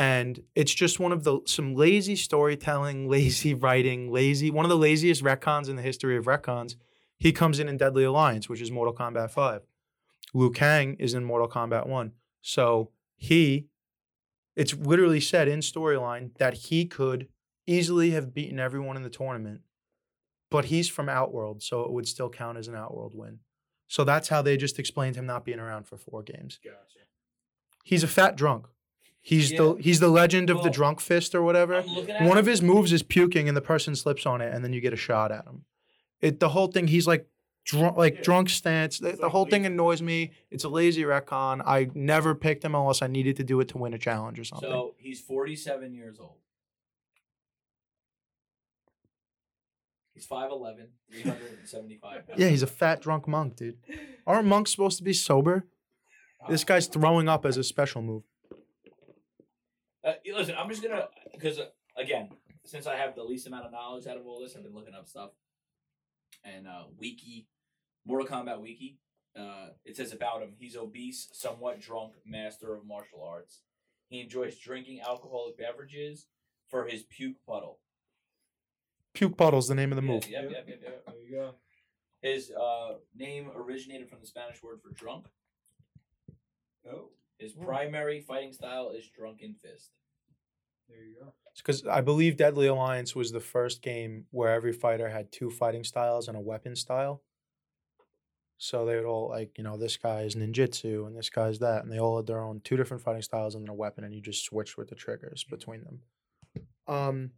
And 0.00 0.44
it's 0.54 0.72
just 0.72 0.98
one 0.98 1.12
of 1.12 1.24
the 1.24 1.40
some 1.44 1.74
lazy 1.74 2.16
storytelling, 2.16 3.06
lazy 3.10 3.52
writing, 3.52 4.10
lazy 4.10 4.50
one 4.50 4.64
of 4.64 4.70
the 4.70 4.78
laziest 4.78 5.22
retcons 5.22 5.68
in 5.68 5.76
the 5.76 5.82
history 5.82 6.16
of 6.16 6.24
retcons. 6.24 6.76
He 7.18 7.32
comes 7.32 7.60
in 7.60 7.68
in 7.68 7.76
Deadly 7.76 8.04
Alliance, 8.04 8.48
which 8.48 8.62
is 8.62 8.70
Mortal 8.70 8.94
Kombat 8.94 9.30
5. 9.30 9.60
Liu 10.32 10.50
Kang 10.52 10.94
is 10.94 11.12
in 11.12 11.22
Mortal 11.22 11.50
Kombat 11.50 11.86
1. 11.86 12.12
So 12.40 12.92
he, 13.14 13.66
it's 14.56 14.74
literally 14.74 15.20
said 15.20 15.48
in 15.48 15.60
storyline 15.60 16.34
that 16.38 16.54
he 16.54 16.86
could 16.86 17.28
easily 17.66 18.12
have 18.12 18.32
beaten 18.32 18.58
everyone 18.58 18.96
in 18.96 19.02
the 19.02 19.10
tournament, 19.10 19.60
but 20.50 20.66
he's 20.66 20.88
from 20.88 21.10
Outworld, 21.10 21.62
so 21.62 21.82
it 21.82 21.92
would 21.92 22.08
still 22.08 22.30
count 22.30 22.56
as 22.56 22.68
an 22.68 22.74
Outworld 22.74 23.14
win. 23.14 23.40
So 23.86 24.04
that's 24.04 24.28
how 24.28 24.40
they 24.40 24.56
just 24.56 24.78
explained 24.78 25.16
him 25.16 25.26
not 25.26 25.44
being 25.44 25.60
around 25.60 25.86
for 25.86 25.98
four 25.98 26.22
games. 26.22 26.58
Gotcha. 26.64 27.00
He's 27.84 28.02
a 28.02 28.08
fat 28.08 28.34
drunk. 28.34 28.64
He's 29.22 29.52
Yeah. 29.52 29.58
the 29.58 29.74
he's 29.80 30.00
the 30.00 30.08
legend 30.08 30.48
of 30.50 30.62
the 30.62 30.70
drunk 30.70 31.00
fist 31.00 31.34
or 31.34 31.42
whatever. 31.42 31.74
I'm 31.76 31.86
looking 31.86 32.10
at 32.14 32.22
One 32.22 32.32
him. 32.32 32.38
of 32.38 32.46
his 32.46 32.62
moves 32.62 32.92
is 32.92 33.02
puking, 33.02 33.48
and 33.48 33.56
the 33.56 33.60
person 33.62 33.94
slips 33.94 34.24
on 34.26 34.40
it, 34.40 34.52
and 34.54 34.64
then 34.64 34.72
you 34.72 34.80
get 34.80 34.92
a 34.92 34.96
shot 34.96 35.30
at 35.30 35.44
him. 35.44 35.64
It 36.20 36.40
the 36.40 36.48
whole 36.50 36.68
thing. 36.68 36.88
He's 36.88 37.06
like 37.06 37.28
drunk, 37.64 37.96
like 37.98 38.16
Yeah. 38.16 38.22
drunk 38.22 38.48
stance. 38.48 38.98
The, 38.98 39.12
the 39.12 39.28
whole 39.28 39.44
thing 39.44 39.66
annoys 39.66 40.00
me. 40.00 40.32
It's 40.50 40.64
a 40.64 40.68
lazy 40.70 41.02
retcon. 41.02 41.60
I 41.66 41.90
never 41.94 42.34
picked 42.34 42.64
him 42.64 42.74
unless 42.74 43.02
I 43.02 43.06
needed 43.08 43.36
to 43.36 43.44
do 43.44 43.60
it 43.60 43.68
to 43.68 43.78
win 43.78 43.92
a 43.92 43.98
challenge 43.98 44.40
or 44.40 44.44
something. 44.44 44.70
So 44.70 44.94
he's 44.98 45.20
47 45.20 45.92
years 45.94 46.18
old. 46.18 46.36
He's 50.14 50.26
5'11, 50.26 50.88
375 51.10 52.26
pounds. 52.26 52.38
yeah, 52.40 52.48
he's 52.48 52.62
a 52.62 52.66
fat 52.66 53.00
drunk 53.00 53.26
monk, 53.26 53.56
dude. 53.56 53.78
Aren't 54.26 54.46
monks 54.48 54.70
supposed 54.70 54.98
to 54.98 55.04
be 55.04 55.12
sober? 55.14 55.64
Uh, 56.44 56.50
this 56.50 56.64
guy's 56.64 56.86
throwing 56.88 57.28
up 57.28 57.46
as 57.46 57.56
a 57.56 57.64
special 57.64 58.02
move. 58.02 58.22
Uh, 60.10 60.36
listen, 60.36 60.54
I'm 60.58 60.68
just 60.68 60.82
gonna 60.82 61.08
because 61.32 61.58
uh, 61.58 61.66
again, 61.96 62.30
since 62.64 62.86
I 62.86 62.96
have 62.96 63.14
the 63.14 63.22
least 63.22 63.46
amount 63.46 63.66
of 63.66 63.72
knowledge 63.72 64.06
out 64.06 64.16
of 64.16 64.26
all 64.26 64.40
this, 64.40 64.56
I've 64.56 64.62
been 64.62 64.74
looking 64.74 64.94
up 64.94 65.06
stuff. 65.08 65.30
And 66.44 66.66
uh, 66.66 66.84
wiki, 66.98 67.46
Mortal 68.06 68.26
Kombat 68.26 68.60
wiki, 68.60 68.98
uh, 69.38 69.68
it 69.84 69.96
says 69.96 70.12
about 70.12 70.42
him: 70.42 70.54
he's 70.58 70.76
obese, 70.76 71.28
somewhat 71.32 71.80
drunk, 71.80 72.14
master 72.26 72.74
of 72.74 72.86
martial 72.86 73.22
arts. 73.22 73.62
He 74.08 74.20
enjoys 74.20 74.58
drinking 74.58 75.00
alcoholic 75.06 75.56
beverages 75.56 76.26
for 76.68 76.86
his 76.86 77.04
puke 77.04 77.36
puddle. 77.46 77.78
Puke 79.14 79.36
puddle's 79.36 79.68
the 79.68 79.74
name 79.74 79.92
of 79.92 79.96
the 79.96 80.02
Yeah, 80.02 80.12
move. 80.12 80.28
Yep, 80.28 80.42
yep, 80.50 80.64
yep, 80.68 80.80
yep. 80.82 81.04
There 81.06 81.14
you 81.24 81.30
go. 81.36 81.54
His 82.22 82.50
uh, 82.50 82.94
name 83.16 83.50
originated 83.54 84.08
from 84.08 84.20
the 84.20 84.26
Spanish 84.26 84.62
word 84.62 84.80
for 84.82 84.90
drunk. 84.92 85.26
Oh, 86.90 87.10
His 87.38 87.54
Hmm. 87.54 87.64
primary 87.64 88.20
fighting 88.20 88.52
style 88.52 88.90
is 88.90 89.08
drunken 89.08 89.54
fist. 89.54 89.90
There 90.90 91.04
you 91.04 91.14
go. 91.20 91.32
Because 91.56 91.86
I 91.86 92.00
believe 92.00 92.36
Deadly 92.36 92.66
Alliance 92.66 93.14
was 93.14 93.32
the 93.32 93.40
first 93.40 93.82
game 93.82 94.26
where 94.30 94.52
every 94.52 94.72
fighter 94.72 95.08
had 95.08 95.30
two 95.30 95.50
fighting 95.50 95.84
styles 95.84 96.28
and 96.28 96.36
a 96.36 96.40
weapon 96.40 96.74
style. 96.76 97.22
So 98.58 98.84
they 98.84 98.96
would 98.96 99.06
all 99.06 99.28
like, 99.28 99.56
you 99.56 99.64
know, 99.64 99.78
this 99.78 99.96
guy 99.96 100.22
is 100.22 100.36
ninjutsu 100.36 101.06
and 101.06 101.16
this 101.16 101.30
guy's 101.30 101.60
that, 101.60 101.82
and 101.82 101.90
they 101.90 101.98
all 101.98 102.18
had 102.18 102.26
their 102.26 102.42
own 102.42 102.60
two 102.62 102.76
different 102.76 103.02
fighting 103.02 103.22
styles 103.22 103.54
and 103.54 103.64
then 103.64 103.70
a 103.70 103.74
weapon, 103.74 104.04
and 104.04 104.14
you 104.14 104.20
just 104.20 104.44
switch 104.44 104.76
with 104.76 104.88
the 104.88 104.94
triggers 104.94 105.44
between 105.44 105.82
them. 105.84 106.00
Um, 106.86 107.30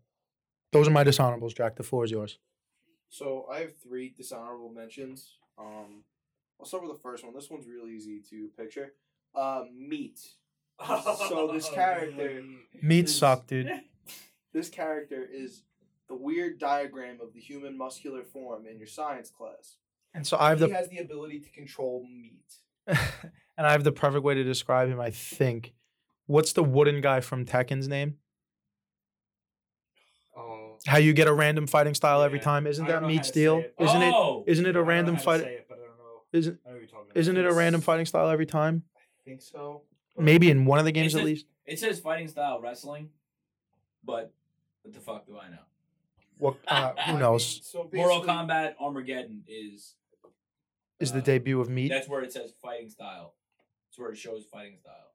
those 0.72 0.88
are 0.88 0.92
my 0.92 1.04
dishonorables. 1.04 1.54
Jack, 1.54 1.76
the 1.76 1.84
floor 1.84 2.04
is 2.04 2.10
yours. 2.10 2.38
So 3.08 3.46
I 3.52 3.60
have 3.60 3.76
three 3.76 4.12
dishonorable 4.16 4.70
mentions. 4.70 5.36
Um, 5.58 6.02
I'll 6.58 6.66
start 6.66 6.82
with 6.82 6.92
the 6.92 7.02
first 7.02 7.24
one. 7.24 7.34
This 7.34 7.50
one's 7.50 7.66
really 7.66 7.92
easy 7.92 8.20
to 8.30 8.48
picture. 8.56 8.94
Uh, 9.34 9.64
meat. 9.72 10.18
So 10.80 11.50
this 11.52 11.68
character- 11.68 12.42
Meat 12.82 13.04
Is- 13.06 13.18
suck, 13.18 13.46
dude. 13.46 13.70
This 14.54 14.68
character 14.68 15.26
is 15.32 15.62
the 16.10 16.14
weird 16.14 16.58
diagram 16.58 17.20
of 17.22 17.32
the 17.32 17.40
human 17.40 17.78
muscular 17.78 18.22
form 18.22 18.66
in 18.66 18.76
your 18.76 18.86
science 18.86 19.30
class. 19.30 19.76
And 20.12 20.26
so 20.26 20.36
I 20.38 20.50
have 20.50 20.60
he 20.60 20.66
the 20.66 20.74
has 20.74 20.90
the 20.90 20.98
ability 20.98 21.40
to 21.40 21.48
control 21.52 22.06
meat. 22.06 22.52
and 22.86 23.66
I 23.66 23.72
have 23.72 23.82
the 23.82 23.92
perfect 23.92 24.22
way 24.22 24.34
to 24.34 24.44
describe 24.44 24.90
him. 24.90 25.00
I 25.00 25.08
think. 25.10 25.72
What's 26.26 26.52
the 26.52 26.62
wooden 26.62 27.00
guy 27.00 27.20
from 27.20 27.46
Tekken's 27.46 27.88
name? 27.88 28.18
Oh, 30.36 30.76
How 30.86 30.98
you 30.98 31.14
get 31.14 31.28
a 31.28 31.32
random 31.32 31.66
fighting 31.66 31.94
style 31.94 32.20
every 32.22 32.38
time? 32.40 32.66
Isn't 32.66 32.84
that 32.86 32.92
don't 32.92 33.02
know 33.02 33.08
how 33.08 33.14
meat 33.14 33.24
steel? 33.24 33.58
it. 33.60 33.74
Isn't 33.80 34.02
it? 34.02 34.12
oh, 34.14 34.44
Isn't 34.46 34.66
it 34.66 34.68
I 34.68 34.70
a 34.70 34.72
don't 34.74 34.86
random 34.86 35.16
fight? 35.16 35.40
it, 35.40 35.66
but 35.66 35.78
I 35.78 35.86
don't 35.86 35.96
know. 35.98 36.22
Isn't 36.32 36.58
I 36.66 36.68
know 36.68 36.72
what 36.74 36.80
you're 36.80 36.88
talking 36.90 37.06
about. 37.10 37.16
isn't 37.20 37.36
it 37.38 37.46
a 37.46 37.52
random 37.54 37.80
fighting 37.80 38.04
style 38.04 38.28
every 38.28 38.44
time? 38.46 38.82
I 38.96 39.00
think 39.24 39.40
so. 39.40 39.82
But- 40.14 40.24
Maybe 40.24 40.50
in 40.50 40.64
one 40.64 40.78
of 40.78 40.84
the 40.84 40.92
games 40.92 41.14
It's 41.14 41.20
at 41.20 41.26
least. 41.26 41.46
It 41.64 41.78
says 41.78 42.00
fighting 42.00 42.28
style 42.28 42.60
wrestling, 42.60 43.10
but 44.04 44.32
what 44.82 44.92
the 44.94 45.00
fuck 45.00 45.26
do 45.26 45.38
I 45.38 45.48
know? 45.48 45.62
What? 46.38 46.56
Uh, 46.66 46.92
who 47.06 47.18
knows? 47.18 47.60
so 47.64 47.88
Mortal 47.92 48.20
basically- 48.20 48.28
Kombat 48.28 48.74
Armageddon 48.80 49.44
is 49.46 49.94
Is 50.98 51.12
the 51.12 51.18
uh, 51.18 51.22
debut 51.22 51.60
of 51.60 51.68
meat? 51.68 51.88
That's 51.88 52.08
where 52.08 52.22
it 52.22 52.32
says 52.32 52.52
fighting 52.60 52.88
style. 52.90 53.34
It's 53.88 53.98
where 53.98 54.10
it 54.10 54.16
shows 54.18 54.44
fighting 54.50 54.76
style. 54.80 55.12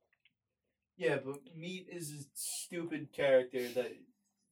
Yeah, 0.98 1.18
but 1.24 1.40
meat 1.56 1.88
is 1.92 2.12
a 2.12 2.24
stupid 2.34 3.12
character 3.12 3.68
that 3.70 3.92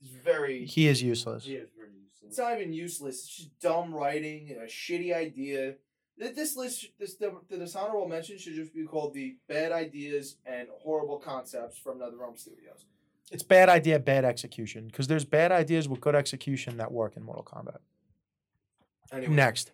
is 0.01 0.09
very. 0.09 0.65
He 0.65 0.87
is 0.87 1.01
useless. 1.01 1.45
He 1.45 1.53
is 1.55 1.69
very 1.75 1.89
useless. 1.93 2.29
It's 2.29 2.37
not 2.37 2.59
even 2.59 2.73
useless. 2.73 3.15
It's 3.23 3.37
just 3.37 3.59
dumb 3.59 3.93
writing 3.93 4.49
and 4.51 4.61
a 4.61 4.67
shitty 4.67 5.15
idea. 5.15 5.75
Th- 6.19 6.33
This 6.35 6.55
list, 6.55 6.87
this 6.99 7.15
the, 7.15 7.33
the 7.49 7.57
dishonorable 7.57 8.07
mention 8.07 8.37
should 8.37 8.53
just 8.55 8.73
be 8.73 8.83
called 8.85 9.13
the 9.13 9.37
bad 9.47 9.71
ideas 9.71 10.37
and 10.45 10.67
horrible 10.81 11.17
concepts 11.17 11.77
from 11.77 11.99
NetherRealm 11.99 12.37
Studios. 12.37 12.85
It's 13.31 13.43
bad 13.43 13.69
idea, 13.69 13.97
bad 13.99 14.23
execution. 14.23 14.87
Because 14.87 15.07
there's 15.07 15.25
bad 15.25 15.51
ideas 15.51 15.89
with 15.89 15.99
good 15.99 16.15
execution 16.15 16.77
that 16.77 16.91
work 16.91 17.17
in 17.17 17.23
Mortal 17.23 17.43
Kombat. 17.43 17.77
Anyway, 19.11 19.33
Next, 19.33 19.71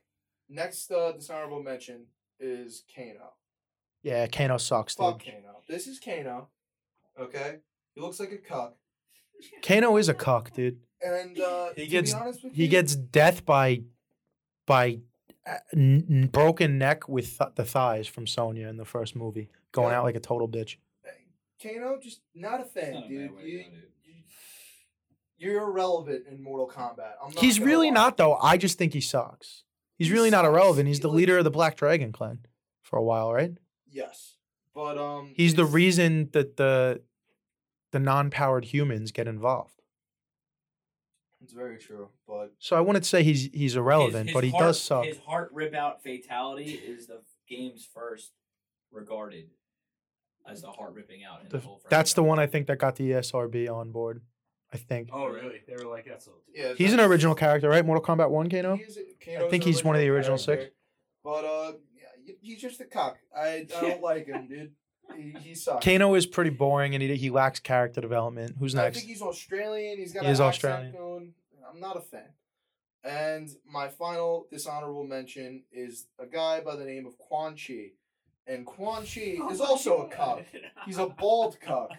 next 0.50 0.91
uh, 0.91 1.12
dishonorable 1.13 1.62
mention 1.63 2.05
is 2.39 2.83
Kano. 2.95 3.33
yeah, 4.03 4.25
Kano 4.27 4.57
sucks, 4.57 4.95
dude. 4.95 5.05
Fuck 5.05 5.24
Kano. 5.25 5.62
This 5.67 5.88
is 5.88 6.00
Kano. 6.00 6.48
Okay, 7.19 7.57
he 7.93 8.01
looks 8.01 8.19
like 8.19 8.31
a 8.31 8.38
cuck, 8.38 8.75
Kano 9.63 9.95
is 9.98 10.10
a 10.10 10.13
cuck, 10.13 10.53
dude. 10.53 10.79
and 11.01 11.39
uh, 11.39 11.69
He 11.75 11.83
to 11.83 11.88
gets- 11.89 12.13
be 12.13 12.19
honest 12.19 12.43
with 12.43 12.53
He 12.53 12.63
you, 12.63 12.69
gets 12.69 12.95
death 12.95 13.45
by 13.45 13.83
by 14.65 15.00
n- 15.74 16.05
n- 16.10 16.27
broken 16.31 16.77
neck 16.77 17.07
with 17.10 17.38
th- 17.38 17.51
the 17.55 17.65
thighs 17.65 18.07
from 18.07 18.27
Sonya 18.27 18.67
in 18.67 18.77
the 18.77 18.86
first 18.86 19.15
movie, 19.15 19.50
going 19.71 19.91
Yeah. 19.91 20.00
out 20.00 20.03
like 20.03 20.15
a 20.15 20.19
total 20.19 20.48
bitch. 20.48 20.77
Kano. 21.62 22.00
Just 22.01 22.21
not 22.33 22.60
a 22.60 22.63
It's 22.63 22.71
fan, 22.74 22.93
not 22.93 23.05
a 23.05 23.07
dude. 23.07 23.29
bad 23.29 23.38
way 23.38 23.43
You, 23.50 23.60
go, 23.63 23.69
dude. 24.03 24.24
you're 25.38 25.62
irrelevant 25.63 26.25
in 26.27 26.41
Mortal 26.41 26.67
Kombat. 26.67 27.13
I'm 27.24 27.31
not 27.33 27.39
He's 27.43 27.60
really 27.60 27.88
lie. 27.88 27.93
not 27.93 28.17
though. 28.17 28.36
I 28.36 28.57
just 28.57 28.77
think 28.77 28.93
he 28.93 29.01
sucks. 29.01 29.63
He's 29.98 30.07
He 30.07 30.13
really 30.13 30.29
not 30.31 30.45
irrelevant. 30.45 30.88
He's 30.88 30.98
He 30.98 31.01
the 31.01 31.07
like- 31.10 31.17
leader 31.17 31.38
of 31.38 31.43
the 31.43 31.51
Black 31.51 31.75
Dragon 31.77 32.12
clan 32.12 32.39
for 32.81 32.98
a 32.98 33.03
while, 33.03 33.31
right? 33.31 33.51
Yes, 33.88 34.38
but 34.74 34.98
um, 34.98 35.33
He's 35.36 35.55
the 35.55 35.65
reason 35.65 36.29
that 36.31 36.57
the 36.57 37.03
the 37.91 38.00
non-powered 38.00 38.65
humans 38.65 39.12
get 39.12 39.27
involved. 39.27 39.80
It's 41.43 41.53
very 41.53 41.77
true, 41.77 42.10
but 42.27 42.53
So 42.60 42.75
I 42.75 42.81
wouldn't 42.81 43.05
say 43.05 43.24
he's 43.24 43.50
he's 43.53 43.75
irrelevant, 43.75 44.27
His- 44.29 44.33
but 44.33 44.43
he 44.43 44.51
heart- 44.51 44.62
does 44.63 44.81
suck. 44.81 45.05
His 45.05 45.17
heart 45.19 45.50
rip 45.53 45.74
out 45.74 46.03
fatality 46.03 46.71
is 46.74 47.07
the 47.07 47.21
game's 47.50 47.86
first 47.86 48.31
regarded 48.91 49.50
as 50.48 50.62
the 50.62 50.71
heart 50.71 50.93
ripping 50.93 51.24
out. 51.24 51.41
In 51.41 51.50
the, 51.50 51.57
The- 51.57 51.63
whole 51.65 51.81
that's 51.89 52.13
the 52.13 52.24
one 52.24 52.39
I 52.39 52.48
think 52.48 52.67
that 52.67 52.77
got 52.77 52.95
the 52.95 53.05
E 53.05 53.10
ESRB 53.13 53.67
on 53.74 53.91
board. 53.91 54.21
I 54.74 54.77
think 54.77 55.10
Oh, 55.12 55.25
really? 55.27 55.62
They 55.67 55.75
were 55.75 55.89
like, 55.89 56.05
that's 56.05 56.27
a 56.27 56.31
yeah, 56.53 56.74
he's 56.77 56.93
an 56.93 57.00
original 57.01 57.36
character, 57.36 57.67
right? 57.69 57.86
Mortal 57.86 58.03
Kombat 58.03 58.29
One, 58.29 58.50
Kano. 58.50 58.75
I 58.75 59.50
think 59.50 59.63
he's 59.65 59.83
one 59.83 59.95
of 59.95 60.01
the 60.01 60.07
original 60.10 60.38
character, 60.38 60.65
six. 60.67 60.75
But 61.24 61.43
uh, 61.43 61.74
yeah, 61.93 62.33
he's 62.41 62.62
just 62.62 62.79
a 62.79 62.86
cock. 62.86 63.17
I 63.36 63.48
I 63.48 63.63
don't 63.81 64.01
like 64.01 64.27
him, 64.27 64.48
dude. 64.48 64.71
He, 65.17 65.35
he 65.49 65.55
sucks. 65.55 65.83
Kano 65.85 66.13
is 66.15 66.25
pretty 66.25 66.49
boring, 66.51 66.93
and 66.95 67.01
he 67.01 67.15
he 67.15 67.29
lacks 67.29 67.59
character 67.59 68.01
development. 68.01 68.55
Who's 68.59 68.75
I 68.75 68.83
next? 68.83 68.97
think 68.99 69.09
he's 69.09 69.21
Australian. 69.21 69.97
He's 69.97 70.13
got 70.13 70.21
He 70.21 70.27
an 70.27 70.33
is 70.33 70.39
accent 70.41 70.73
Australian. 70.73 70.91
going. 70.93 71.33
I'm 71.71 71.79
not 71.79 71.97
a 71.97 72.01
fan. 72.01 72.29
And 73.03 73.49
my 73.65 73.87
final 73.87 74.45
dishonorable 74.51 75.03
mention 75.05 75.63
is 75.71 76.07
a 76.19 76.25
guy 76.25 76.61
by 76.61 76.75
the 76.75 76.85
name 76.85 77.05
of 77.07 77.17
Quan 77.17 77.55
Chi. 77.55 77.91
And 78.45 78.65
Quan 78.65 79.03
Chi 79.05 79.37
Oh 79.41 79.49
is 79.51 79.59
my 79.59 79.65
also 79.65 80.05
a 80.05 80.09
God. 80.15 80.45
cuck. 80.51 80.61
He's 80.85 80.97
a 80.97 81.07
bald 81.07 81.59
cuck. 81.59 81.91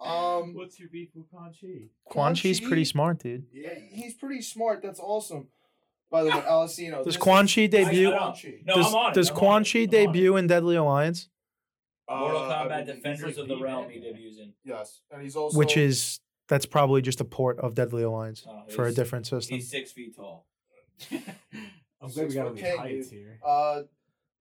Um, 0.00 0.54
What's 0.54 0.78
your 0.78 0.88
beef 0.90 1.08
with 1.14 1.28
Quan 1.30 1.52
Chi? 1.60 1.88
Quan 2.04 2.34
Chi's 2.34 2.60
pretty 2.60 2.84
smart, 2.84 3.18
dude. 3.20 3.46
yeah, 3.52 3.70
he's 3.90 4.14
pretty 4.14 4.42
smart. 4.42 4.80
That's 4.82 5.00
awesome. 5.00 5.48
By 6.10 6.22
the 6.22 6.30
way, 6.30 6.36
Alessino. 6.48 6.98
Does 6.98 7.06
this 7.06 7.16
Quan 7.16 7.46
is- 7.46 7.54
Chi 7.54 7.66
debut? 7.66 8.10
Quan. 8.12 8.32
Chi. 8.34 8.54
No, 8.64 8.74
does 8.76 8.86
I'm 8.86 8.94
on 8.94 9.10
it, 9.10 9.14
does 9.14 9.30
I'm 9.30 9.36
Quan 9.36 9.62
it, 9.62 9.72
Chi 9.72 9.78
I'm 9.80 9.82
on 9.82 9.88
it. 9.88 9.90
debut 9.90 10.36
in 10.36 10.46
Deadly 10.46 10.76
Alliance, 10.76 11.28
Mortal 12.08 12.38
Uh, 12.42 12.48
I 12.48 12.66
Kombat 12.68 12.86
Defenders 12.86 13.22
like 13.22 13.36
of 13.38 13.48
the 13.48 13.56
the 13.56 13.62
Realm 13.62 13.84
bad 13.84 13.92
he 13.92 14.00
guy. 14.00 14.06
debuts 14.12 14.38
in. 14.38 14.52
Yes, 14.64 15.00
and 15.10 15.22
he's 15.22 15.36
also 15.36 15.58
which 15.58 15.76
is 15.76 16.20
that's 16.48 16.66
probably 16.66 17.02
just 17.02 17.20
a 17.20 17.24
port 17.24 17.58
of 17.58 17.74
Deadly 17.74 18.02
Alliance 18.02 18.44
Oh, 18.48 18.62
for 18.70 18.86
a 18.86 18.92
different 18.92 19.26
system. 19.26 19.56
He's 19.56 19.70
six 19.70 19.92
feet 19.92 20.16
tall. 20.16 20.46
I'm 21.10 22.10
glad 22.10 22.28
we 22.28 22.34
got 22.34 22.46
all 22.46 22.52
foot 22.52 22.56
these 22.56 22.76
heights 22.76 23.08
dude. 23.08 23.18
here. 23.18 23.40
Uh, 23.44 23.82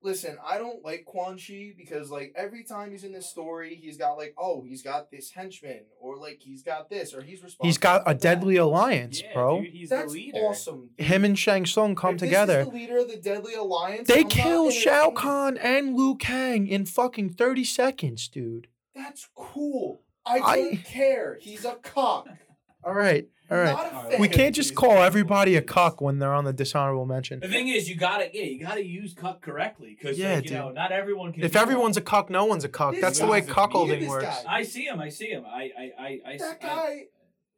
listen, 0.08 0.38
I 0.44 0.58
don't 0.58 0.84
like 0.84 1.06
Quan 1.06 1.38
Chi 1.38 1.74
because 1.78 2.10
like 2.10 2.34
every 2.36 2.64
time 2.64 2.92
he's 2.92 3.04
in 3.04 3.12
this 3.12 3.30
story, 3.30 3.76
he's 3.76 3.98
got 3.98 4.14
like, 4.14 4.34
oh, 4.38 4.64
he's 4.68 4.82
got 4.82 5.12
this 5.12 5.30
henchman, 5.32 5.82
or 6.00 6.16
like 6.18 6.40
he's 6.40 6.64
got 6.64 6.90
this, 6.90 7.14
or 7.14 7.22
he's 7.22 7.44
responsible. 7.44 7.66
He's 7.68 7.78
got 7.78 8.04
for 8.06 8.12
a 8.12 8.14
that. 8.14 8.22
Deadly 8.22 8.56
Alliance, 8.56 9.22
Yeah, 9.22 9.34
bro. 9.34 9.62
dude, 9.62 9.72
he's 9.72 9.90
That's 9.90 10.12
the 10.14 10.20
leader. 10.20 10.38
awesome. 10.40 10.90
dude. 10.98 11.06
Him 11.06 11.26
and 11.26 11.38
Shang 11.38 11.66
Tsung 11.66 11.94
come 11.96 12.16
If 12.16 12.20
together. 12.22 12.58
This 12.60 12.68
is 12.68 12.72
the 12.74 12.78
leader 12.80 12.98
of 13.00 13.08
the 13.10 13.18
Deadly 13.18 13.54
Alliance. 13.54 14.08
They 14.08 14.22
I'm 14.22 14.30
kill 14.30 14.72
Shao 14.72 14.92
entertained. 15.10 15.18
Kahn 15.18 15.58
and 15.58 15.96
Liu 15.96 16.16
Kang 16.16 16.68
in 16.68 16.86
fucking 16.86 17.34
30 17.34 17.64
seconds, 17.64 18.28
dude. 18.28 18.68
That's 18.96 19.28
cool. 19.36 20.02
I 20.26 20.40
I- 20.40 20.56
don't 20.58 20.84
care. 20.86 21.38
He's 21.42 21.66
a 21.66 21.76
cock. 21.76 22.28
All 22.84 22.94
right. 22.94 23.28
All 23.50 23.58
right. 23.58 23.72
Not 23.74 23.86
a 24.08 24.10
fan 24.12 24.22
We 24.22 24.28
can't 24.28 24.54
just 24.54 24.76
call 24.76 24.98
everybody 25.04 25.56
a 25.56 25.62
cuck 25.62 26.02
when 26.02 26.20
they're 26.20 26.34
on 26.34 26.44
the 26.44 26.52
dishonorable 26.54 27.06
mention. 27.06 27.40
The 27.40 27.48
thing 27.48 27.70
is, 27.70 27.90
you 27.90 27.96
gotta 27.96 28.30
yeah, 28.34 28.44
you 28.44 28.60
gotta 28.60 28.86
use 28.86 29.14
cuck 29.14 29.42
correctly 29.42 29.96
because 29.98 30.18
Yeah, 30.20 30.36
like, 30.36 30.44
you 30.44 30.50
dude. 30.50 30.58
know 30.58 30.72
not 30.72 30.92
everyone 30.92 31.32
can. 31.34 31.44
If 31.44 31.56
everyone's 31.56 31.96
a 31.98 32.02
cuck, 32.02 32.30
no 32.30 32.46
one's 32.46 32.64
a 32.64 32.70
cuck. 32.70 32.94
This 32.94 33.02
That's 33.02 33.20
the 33.20 33.28
way 33.28 33.42
guy's 33.42 33.50
a 33.50 33.54
cuckolding 33.54 34.08
works. 34.08 34.26
guy. 34.26 34.44
I 34.48 34.64
see 34.64 34.86
him. 34.86 35.00
I 35.00 35.10
see 35.10 35.28
him. 35.30 35.46
I 35.46 35.72
I 35.78 35.92
I 36.00 36.20
I. 36.34 36.38
That 36.38 36.58
I- 36.62 36.66
guy. 36.68 37.04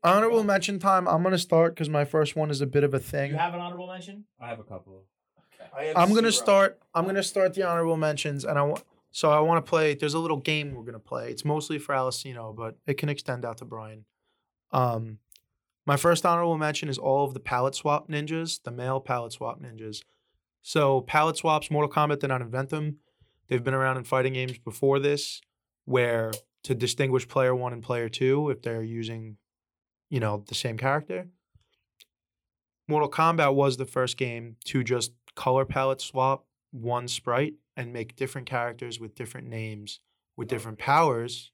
Honorable 0.01 0.43
mention 0.45 0.79
time. 0.79 1.07
I'm 1.07 1.23
gonna 1.23 1.37
start 1.37 1.75
because 1.75 1.89
my 1.89 2.05
first 2.05 2.35
one 2.35 2.49
is 2.51 2.61
a 2.61 2.65
bit 2.67 2.83
of 2.85 2.93
a 2.93 2.99
thing. 2.99 3.31
you 3.31 3.37
have 3.37 3.53
an 3.53 3.59
honorable 3.59 3.87
mention? 3.87 4.25
I 4.39 4.47
have 4.47 4.59
a 4.59 4.63
couple. 4.63 5.03
I 5.77 5.83
have 5.85 5.97
I'm 5.97 6.13
gonna 6.13 6.31
start. 6.31 6.79
I'm 6.95 7.05
gonna 7.05 7.21
start 7.23 7.53
the 7.53 7.63
honorable 7.63 7.97
mentions, 7.97 8.45
and 8.45 8.57
I 8.57 8.61
want. 8.61 8.83
So 9.11 9.31
I 9.31 9.39
want 9.39 9.65
to 9.65 9.67
play. 9.69 9.95
There's 9.95 10.13
a 10.13 10.19
little 10.19 10.37
game 10.37 10.73
we're 10.73 10.83
gonna 10.85 10.99
play. 10.99 11.31
It's 11.31 11.43
mostly 11.43 11.79
for 11.79 11.93
Alessino, 11.95 12.55
but 12.55 12.77
it 12.87 12.93
can 12.97 13.09
extend 13.09 13.43
out 13.43 13.57
to 13.57 13.65
Brian. 13.65 14.05
Um, 14.71 15.17
my 15.89 15.97
first 15.97 16.23
honorable 16.23 16.55
mention 16.55 16.87
is 16.87 16.99
all 16.99 17.25
of 17.25 17.33
the 17.33 17.39
palette 17.39 17.73
swap 17.73 18.09
ninjas, 18.09 18.61
the 18.61 18.69
male 18.69 18.99
palette 18.99 19.33
swap 19.33 19.59
ninjas. 19.59 20.03
So 20.61 21.01
palette 21.01 21.37
swaps, 21.37 21.71
Mortal 21.71 21.91
Kombat 21.91 22.19
did 22.19 22.27
not 22.27 22.43
invent 22.43 22.69
them. 22.69 22.97
They've 23.47 23.63
been 23.63 23.73
around 23.73 23.97
in 23.97 24.03
fighting 24.03 24.33
games 24.33 24.59
before 24.59 24.99
this, 24.99 25.41
where 25.85 26.31
to 26.65 26.75
distinguish 26.75 27.27
player 27.27 27.55
one 27.55 27.73
and 27.73 27.81
player 27.81 28.07
two, 28.07 28.51
if 28.51 28.61
they're 28.61 28.83
using, 28.83 29.37
you 30.11 30.19
know, 30.19 30.43
the 30.47 30.53
same 30.53 30.77
character. 30.77 31.25
Mortal 32.87 33.09
Kombat 33.09 33.55
was 33.55 33.77
the 33.77 33.85
first 33.85 34.15
game 34.15 34.57
to 34.65 34.83
just 34.83 35.13
color 35.33 35.65
palette 35.65 36.01
swap 36.01 36.45
one 36.69 37.07
sprite 37.07 37.55
and 37.75 37.91
make 37.91 38.15
different 38.15 38.45
characters 38.45 38.99
with 38.99 39.15
different 39.15 39.47
names 39.47 40.01
with 40.37 40.49
different 40.49 40.77
powers, 40.77 41.51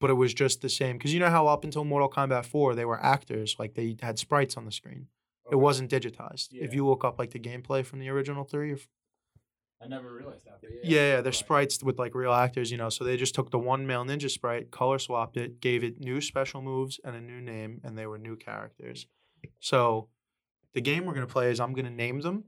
but 0.00 0.10
it 0.10 0.14
was 0.14 0.34
just 0.34 0.62
the 0.62 0.68
same. 0.68 0.96
Because 0.96 1.12
you 1.12 1.20
know 1.20 1.30
how 1.30 1.46
up 1.46 1.64
until 1.64 1.84
Mortal 1.84 2.10
Kombat 2.10 2.46
4, 2.46 2.74
they 2.74 2.84
were 2.84 3.02
actors, 3.02 3.56
like 3.58 3.74
they 3.74 3.96
had 4.02 4.18
sprites 4.18 4.56
on 4.56 4.64
the 4.64 4.72
screen. 4.72 5.06
It 5.50 5.56
wasn't 5.56 5.90
digitized. 5.90 6.48
If 6.52 6.74
you 6.74 6.86
look 6.86 7.04
up 7.04 7.18
like 7.18 7.30
the 7.32 7.38
gameplay 7.40 7.84
from 7.84 7.98
the 7.98 8.08
original 8.08 8.44
three, 8.44 8.72
or 8.72 8.78
I 9.82 9.88
never 9.88 10.12
realized 10.12 10.44
that. 10.46 10.60
But 10.60 10.70
yeah, 10.70 10.80
yeah, 10.82 10.96
yeah, 10.96 11.20
they're 11.22 11.24
Right. 11.24 11.34
sprites 11.34 11.82
with 11.82 11.98
like 11.98 12.14
real 12.14 12.32
actors, 12.32 12.70
you 12.70 12.76
know. 12.76 12.88
So 12.88 13.02
they 13.04 13.16
just 13.16 13.34
took 13.34 13.50
the 13.50 13.58
one 13.58 13.86
male 13.86 14.04
ninja 14.04 14.30
sprite, 14.30 14.70
color 14.70 14.98
swapped 14.98 15.36
it, 15.36 15.60
gave 15.60 15.82
it 15.82 16.00
new 16.00 16.20
special 16.20 16.62
moves 16.62 17.00
and 17.02 17.16
a 17.16 17.20
new 17.20 17.40
name, 17.40 17.80
and 17.82 17.96
they 17.96 18.06
were 18.06 18.18
new 18.18 18.36
characters. 18.36 19.06
So 19.58 20.08
the 20.74 20.80
game 20.80 21.04
we're 21.04 21.14
gonna 21.14 21.26
play 21.26 21.50
is 21.50 21.60
I'm 21.60 21.72
gonna 21.72 21.90
name 21.90 22.20
them, 22.20 22.44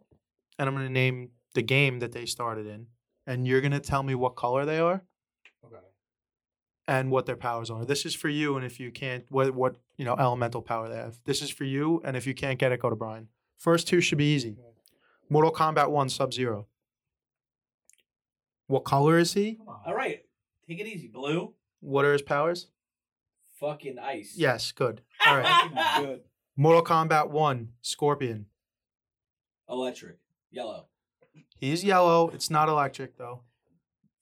and 0.59 0.69
I'm 0.69 0.75
gonna 0.75 0.91
name 0.91 1.31
the 1.55 1.63
game 1.63 1.99
that 2.01 2.13
they 2.13 2.27
started 2.27 2.67
in, 2.67 2.87
and 3.27 3.47
you're 3.49 3.61
gonna 3.63 3.81
tell 3.81 4.03
me 4.03 4.15
what 4.15 4.37
color 4.37 4.65
they 4.65 4.79
are 4.79 4.95
Okay. 4.95 5.05
And 6.89 7.11
what 7.11 7.27
their 7.27 7.37
powers 7.37 7.71
are. 7.71 7.85
This 7.85 8.05
is 8.05 8.15
for 8.15 8.29
you, 8.29 8.57
and 8.57 8.65
if 8.65 8.81
you 8.81 8.91
can't, 8.91 9.25
what 9.29 9.55
what 9.55 9.77
you 9.97 10.05
know 10.05 10.17
elemental 10.19 10.63
power 10.63 10.89
they 10.89 10.97
have. 10.97 11.19
This 11.25 11.43
is 11.43 11.51
for 11.51 11.65
you, 11.65 12.01
and 12.05 12.17
if 12.17 12.27
you 12.27 12.35
can't 12.35 12.59
get 12.59 12.73
it, 12.73 12.81
go 12.81 12.91
to 12.91 12.97
Brian. 12.97 13.29
First 13.59 13.87
two 13.89 14.01
should 14.01 14.19
be 14.19 14.35
easy. 14.35 14.57
Mortal 15.31 15.53
Kombat 15.53 15.91
One 15.91 16.09
Sub 16.09 16.33
Zero. 16.35 16.67
What 18.67 18.85
color 18.85 19.19
is 19.19 19.35
he? 19.35 19.59
All 19.87 19.95
right, 19.95 20.21
take 20.67 20.81
it 20.81 20.87
easy. 20.87 21.09
Blue, 21.09 21.55
What 21.81 22.05
are 22.05 22.13
his 22.13 22.23
powers? 22.23 22.69
fucking 23.61 23.97
ice. 23.99 24.35
Yes, 24.37 24.73
good. 24.73 25.03
All 25.27 25.39
right. 25.39 25.99
Good. 26.01 26.21
Mortal 26.57 26.83
Kombat 26.83 27.31
1, 27.31 27.69
Scorpion. 27.81 28.47
Electric, 29.69 30.19
yellow. 30.51 30.87
He's 31.61 31.85
yellow. 31.85 32.29
It's 32.35 32.51
not 32.51 32.69
electric, 32.69 33.17
though. 33.19 33.43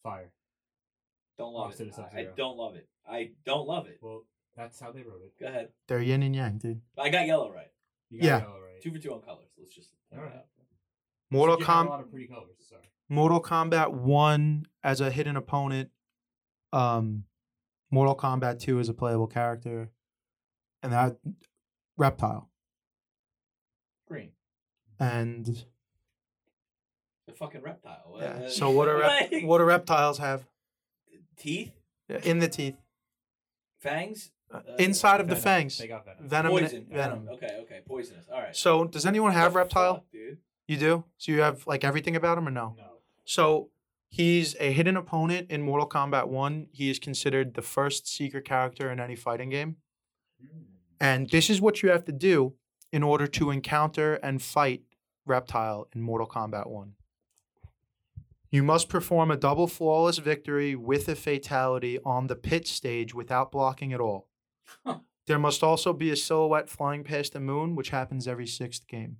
Fire. 0.03 0.31
Don't 1.41 1.55
love 1.55 1.69
Opposite 1.69 1.89
it. 1.89 1.99
of 1.99 2.05
I 2.15 2.27
don't 2.37 2.59
love 2.59 2.75
it. 2.75 2.87
I 3.09 3.31
don't 3.47 3.67
love 3.67 3.87
it. 3.87 3.99
Well, 4.03 4.25
that's 4.55 4.79
how 4.79 4.93
they 4.93 5.01
wrote 5.03 5.23
it. 5.25 5.33
Go 5.41 5.47
ahead. 5.47 5.71
They're 5.89 6.03
yin 6.03 6.23
and 6.23 6.37
yang, 6.37 6.59
dude. 6.59 6.83
I 6.99 7.09
got 7.09 7.27
yellow 7.27 7.51
right. 7.51 7.71
You 8.11 8.21
got 8.21 8.27
Yeah. 8.27 8.39
yellow 8.41 8.61
right. 8.61 8.83
Two 8.83 8.93
for 8.93 8.99
two 8.99 9.15
on 9.15 9.23
colors. 9.23 9.49
Let's 9.59 9.75
just. 9.75 9.91
point 10.13 10.23
it 10.23 10.27
Alright. 10.27 10.45
Mortal, 11.31 11.59
You 11.59 11.65
have 11.65 11.77
a 11.77 11.79
Com- 11.79 11.89
lot 11.89 12.01
of 12.01 12.11
pretty 12.11 12.27
colors. 12.27 12.57
Sorry. 12.69 12.83
Mortal 13.09 13.41
Kombat 13.41 13.91
1 13.93 14.67
as 14.85 15.01
a 15.01 15.11
hidden 15.11 15.37
opponent. 15.37 15.91
Um, 16.75 17.25
Mortal 17.91 18.15
Kombat 18.15 18.59
2 18.61 18.79
as 18.81 18.91
a 18.91 18.95
playable 18.95 19.27
character. 19.29 19.91
And 20.83 20.93
that 20.93 21.17
Reptile. 21.97 22.51
Green. 24.07 24.33
And 24.99 25.65
The 27.27 27.33
fucking 27.33 27.63
reptile. 27.63 28.17
yeah. 28.21 28.27
Uh, 28.45 28.49
So 28.51 28.71
what 28.71 28.85
do 28.87 28.93
rep- 28.99 29.31
like, 29.33 29.43
what 29.45 29.59
do 29.59 29.65
reptiles 29.65 30.19
have 30.19 30.45
teeth, 31.41 31.73
in 32.25 32.39
the 32.39 32.49
teeth? 32.49 32.77
fangs, 33.81 34.31
Uh, 34.53 34.57
Uh, 34.69 34.75
inside 34.79 35.21
of 35.21 35.29
the 35.29 35.37
fangs. 35.37 35.79
They 35.79 35.87
got 35.87 36.05
venom. 36.05 36.29
Venom. 36.29 36.51
poison. 36.53 36.87
Venom. 36.91 37.29
Okay, 37.35 37.59
okay, 37.63 37.81
poisonous. 37.87 38.27
All 38.33 38.41
right. 38.41 38.55
So 38.57 38.85
does 38.85 39.07
anyone 39.07 39.33
have 39.33 39.55
reptile? 39.55 39.95
fuck, 39.95 40.11
dude? 40.13 40.39
You 40.67 40.77
do? 40.77 41.05
So 41.19 41.31
you 41.33 41.41
have 41.41 41.67
like 41.69 41.85
everything 41.85 42.17
about 42.17 42.37
him 42.39 42.49
or 42.49 42.51
no? 42.51 42.75
No. 42.77 42.85
So 43.25 43.71
he's 44.09 44.57
a 44.59 44.73
hidden 44.73 44.97
opponent 44.97 45.51
in 45.53 45.63
Mortal 45.63 45.89
Kombat 45.89 46.27
1. 46.27 46.67
He 46.73 46.91
is 46.91 46.99
considered 46.99 47.55
the 47.55 47.63
first 47.63 48.09
secret 48.09 48.45
character 48.45 48.91
in 48.91 48.99
any 48.99 49.15
fighting 49.15 49.51
game. 49.51 49.77
And 51.01 51.31
this 51.31 51.49
is 51.49 51.61
what 51.61 51.83
you 51.83 51.91
have 51.91 52.05
to 52.07 52.13
do 52.13 52.55
in 52.93 53.03
order 53.05 53.27
to 53.29 53.51
encounter 53.51 54.15
and 54.17 54.43
fight 54.43 54.83
Reptile 55.27 55.89
in 55.95 56.03
Mortal 56.03 56.27
Kombat 56.27 56.67
1. 56.67 56.95
You 58.51 58.63
must 58.63 58.89
perform 58.89 59.31
a 59.31 59.37
double 59.37 59.69
flawless 59.69 60.19
victory 60.19 60.75
with 60.75 61.09
a 61.09 61.15
fatality 61.15 61.99
on 62.05 62.27
the 62.27 62.37
pit 62.37 62.67
stage 62.67 63.15
without 63.15 63.53
blocking 63.53 63.93
at 63.93 64.01
all. 64.01 64.29
Huh. 64.85 64.99
There 65.27 65.39
must 65.39 65.63
also 65.63 65.93
be 65.93 66.11
a 66.11 66.17
silhouette 66.17 66.69
flying 66.69 67.05
past 67.05 67.33
the 67.33 67.41
moon, 67.41 67.77
which 67.77 67.91
happens 67.91 68.27
every 68.27 68.47
sixth 68.47 68.89
game. 68.89 69.19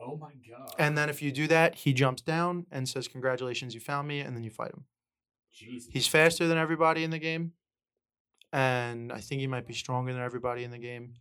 Oh 0.00 0.16
my 0.16 0.32
god. 0.48 0.72
And 0.78 0.96
then 0.96 1.10
if 1.10 1.20
you 1.20 1.32
do 1.32 1.46
that, 1.48 1.74
he 1.74 1.92
jumps 1.92 2.22
down 2.22 2.66
and 2.70 2.88
says, 2.88 3.08
Congratulations, 3.08 3.74
you 3.74 3.80
found 3.80 4.06
me, 4.06 4.20
and 4.20 4.36
then 4.36 4.44
you 4.44 4.50
fight 4.50 4.72
him. 4.72 4.84
Jesus. 5.52 5.92
He's 5.92 6.06
faster 6.06 6.46
than 6.46 6.58
everybody 6.58 7.04
in 7.04 7.10
the 7.10 7.18
game. 7.18 7.52
And 8.52 9.12
I 9.12 9.20
think 9.20 9.40
he 9.40 9.46
might 9.46 9.66
be 9.66 9.74
stronger 9.74 10.12
than 10.12 10.22
everybody 10.22 10.64
in 10.64 10.70
the 10.70 10.78
game. 10.78 11.14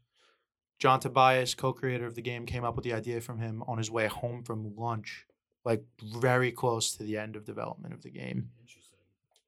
John 0.80 1.00
Tobias, 1.00 1.56
co 1.56 1.74
creator 1.74 2.06
of 2.06 2.16
the 2.16 2.22
game, 2.22 2.46
came 2.46 2.64
up 2.64 2.76
with 2.76 2.86
the 2.86 2.94
idea 2.94 3.22
from 3.22 3.40
him 3.40 3.64
on 3.68 3.78
his 3.78 3.92
way 3.92 4.08
home 4.08 4.44
from 4.44 4.74
lunch, 4.78 5.26
like 5.66 5.84
very 6.02 6.52
close 6.52 6.96
to 6.96 7.04
the 7.04 7.18
end 7.18 7.36
of 7.36 7.46
development 7.46 7.94
of 7.94 8.02
the 8.02 8.10
game. 8.10 8.50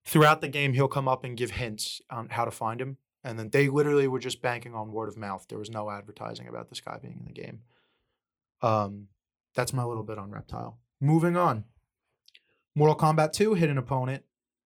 Throughout 0.04 0.42
the 0.42 0.48
game, 0.48 0.74
he'll 0.74 0.88
come 0.88 1.08
up 1.08 1.24
and 1.24 1.38
give 1.38 1.52
hints 1.52 2.02
on 2.10 2.30
how 2.30 2.46
to 2.46 2.52
find 2.52 2.82
him. 2.82 2.98
And 3.24 3.38
then 3.38 3.50
they 3.50 3.70
literally 3.70 4.08
were 4.08 4.20
just 4.20 4.42
banking 4.42 4.74
on 4.74 4.92
word 4.92 5.10
of 5.10 5.18
mouth. 5.18 5.46
There 5.48 5.60
was 5.60 5.70
no 5.70 5.90
advertising 5.92 6.48
about 6.48 6.70
this 6.70 6.82
guy 6.82 6.98
being 7.00 7.20
in 7.20 7.26
the 7.26 7.40
game. 7.40 7.60
Um, 8.62 9.08
that's 9.54 9.74
my 9.74 9.84
little 9.84 10.04
bit 10.04 10.18
on 10.18 10.32
Reptile. 10.32 10.80
Moving 11.00 11.38
on. 11.38 11.66
Mortal 12.74 12.96
Kombat 12.96 13.34
2, 13.34 13.54
hidden 13.56 13.78
opponent. 13.78 14.24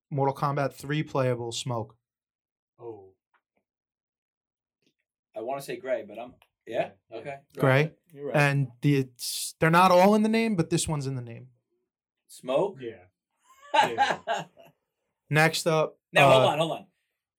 Mortal 0.10 0.36
Kombat 0.36 0.74
3, 0.74 1.04
playable, 1.04 1.52
Smoke. 1.52 1.96
Oh. 2.80 3.10
I 5.36 5.42
want 5.42 5.60
to 5.60 5.66
say 5.66 5.78
gray, 5.78 6.06
but 6.08 6.20
I'm. 6.20 6.34
Yeah. 6.68 6.90
Yeah. 7.12 7.18
Okay. 7.18 7.36
Gray. 7.58 7.92
You're 8.14 8.28
right. 8.28 8.36
And 8.36 8.68
the 8.82 8.98
it's, 8.98 9.56
they're 9.60 9.70
not 9.70 9.92
all 9.92 10.16
in 10.16 10.24
the 10.24 10.30
name, 10.30 10.56
but 10.56 10.70
this 10.70 10.88
one's 10.88 11.08
in 11.08 11.16
the 11.16 11.22
name. 11.22 11.48
Smoke. 12.28 12.78
Yeah. 12.82 12.92
Yeah. 13.94 14.44
Next 15.30 15.68
up. 15.68 15.98
now 16.14 16.30
uh, 16.30 16.32
hold 16.32 16.46
on, 16.54 16.58
hold 16.60 16.72
on. 16.72 16.86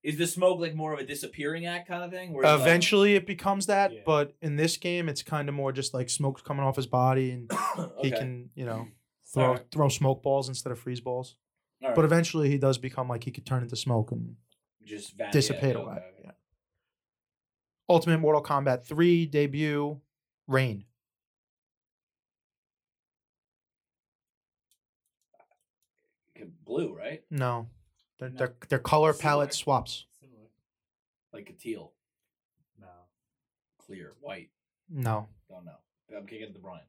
Is 0.03 0.19
the 0.19 0.27
smoke 0.27 0.61
like 0.61 0.75
more 0.75 0.93
of 0.93 0.99
a 0.99 1.05
disappearing 1.05 1.65
act 1.67 1.89
kind 1.89 2.05
of 2.05 2.11
thing? 2.11 2.33
Where 2.33 2.45
it's 2.45 2.51
like- 2.51 2.61
Eventually, 2.61 3.15
it 3.15 3.27
becomes 3.27 3.67
that, 3.67 3.93
Yeah. 3.93 4.01
but 4.05 4.35
in 4.43 4.57
this 4.57 4.77
game, 4.77 5.09
it's 5.09 5.23
kind 5.23 5.49
of 5.49 5.55
more 5.55 5.73
just 5.73 5.95
like 5.95 6.11
smoke's 6.11 6.43
coming 6.43 6.63
off 6.65 6.77
his 6.77 6.87
body, 6.87 7.31
and 7.31 7.51
he 8.03 8.11
can, 8.11 8.51
you 8.55 8.67
know, 8.67 8.87
throw 9.33 9.45
Alright. 9.45 9.71
throw 9.73 9.89
smoke 9.89 10.23
balls 10.23 10.49
instead 10.49 10.73
of 10.73 10.79
freeze 10.79 11.01
balls. 11.01 11.37
All 11.83 11.89
right. 11.89 11.97
But 11.97 12.05
eventually, 12.05 12.51
he 12.51 12.59
does 12.59 12.77
become 12.79 13.09
like 13.09 13.25
he 13.25 13.31
could 13.31 13.47
turn 13.47 13.63
into 13.63 13.77
smoke 13.77 14.13
and 14.13 14.37
just 14.85 15.15
dissipate 15.33 15.75
yeah, 15.75 15.83
away. 15.83 15.93
okay, 15.95 16.05
okay. 16.19 16.21
Yeah. 16.25 16.31
Ultimate 17.89 18.19
Mortal 18.19 18.43
Kombat 18.43 18.85
3 18.85 19.27
debut, 19.27 20.01
Rain. 20.49 20.85
Blue, 26.65 26.93
right? 26.95 27.23
No, 27.31 27.69
they're, 28.19 28.29
No. 28.31 28.37
they're, 28.37 28.55
they're 28.69 28.79
color 28.79 29.13
Similar. 29.13 29.23
palette 29.23 29.55
swaps. 29.55 30.07
Similar. 30.21 30.49
Like 31.33 31.49
a 31.49 31.53
teal, 31.55 31.93
No. 32.79 32.87
clear, 33.79 34.15
white. 34.21 34.51
No, 34.89 35.29
Don't 35.49 35.65
know. 35.65 35.77
I'm 36.17 36.27
kicking 36.27 36.49
it 36.49 36.53
to 36.55 36.61
Brian. 36.61 36.85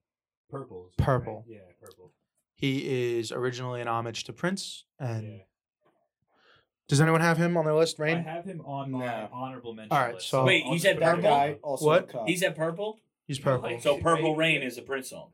Purple. 0.50 0.92
Purple. 0.98 1.46
Yeah, 1.48 1.60
purple. 1.80 2.12
he 2.56 3.18
is 3.18 3.32
originally 3.32 3.82
an 3.82 3.88
homage 3.88 4.24
to 4.26 4.34
Prince. 4.34 4.86
And 5.00 5.28
yeah. 5.28 5.44
Does 6.88 7.02
anyone 7.02 7.22
have 7.22 7.38
him 7.38 7.58
on 7.58 7.66
their 7.66 7.74
list? 7.74 8.00
Rain. 8.00 8.18
I 8.18 8.22
have 8.22 8.46
him 8.46 8.62
on 8.62 8.92
my 8.92 9.06
No. 9.06 9.30
honorable 9.32 9.74
mention 9.74 9.92
All 9.96 10.00
right, 10.04 10.16
list. 10.16 10.30
so- 10.30 10.46
Wait, 10.46 10.64
I'll 10.66 10.78
said 10.80 10.98
that 11.00 11.16
purple? 11.16 11.22
guy 11.24 11.54
also 11.64 11.86
What? 11.86 12.04
a 12.04 12.08
cup. 12.08 12.28
He 12.28 12.36
said 12.38 12.56
purple, 12.56 13.00
He's 13.28 13.40
purple. 13.40 13.80
So 13.82 13.98
Purple 14.00 14.36
Rain 14.36 14.62
is 14.62 14.78
a 14.78 14.82
Prince 14.82 15.10
song. 15.10 15.32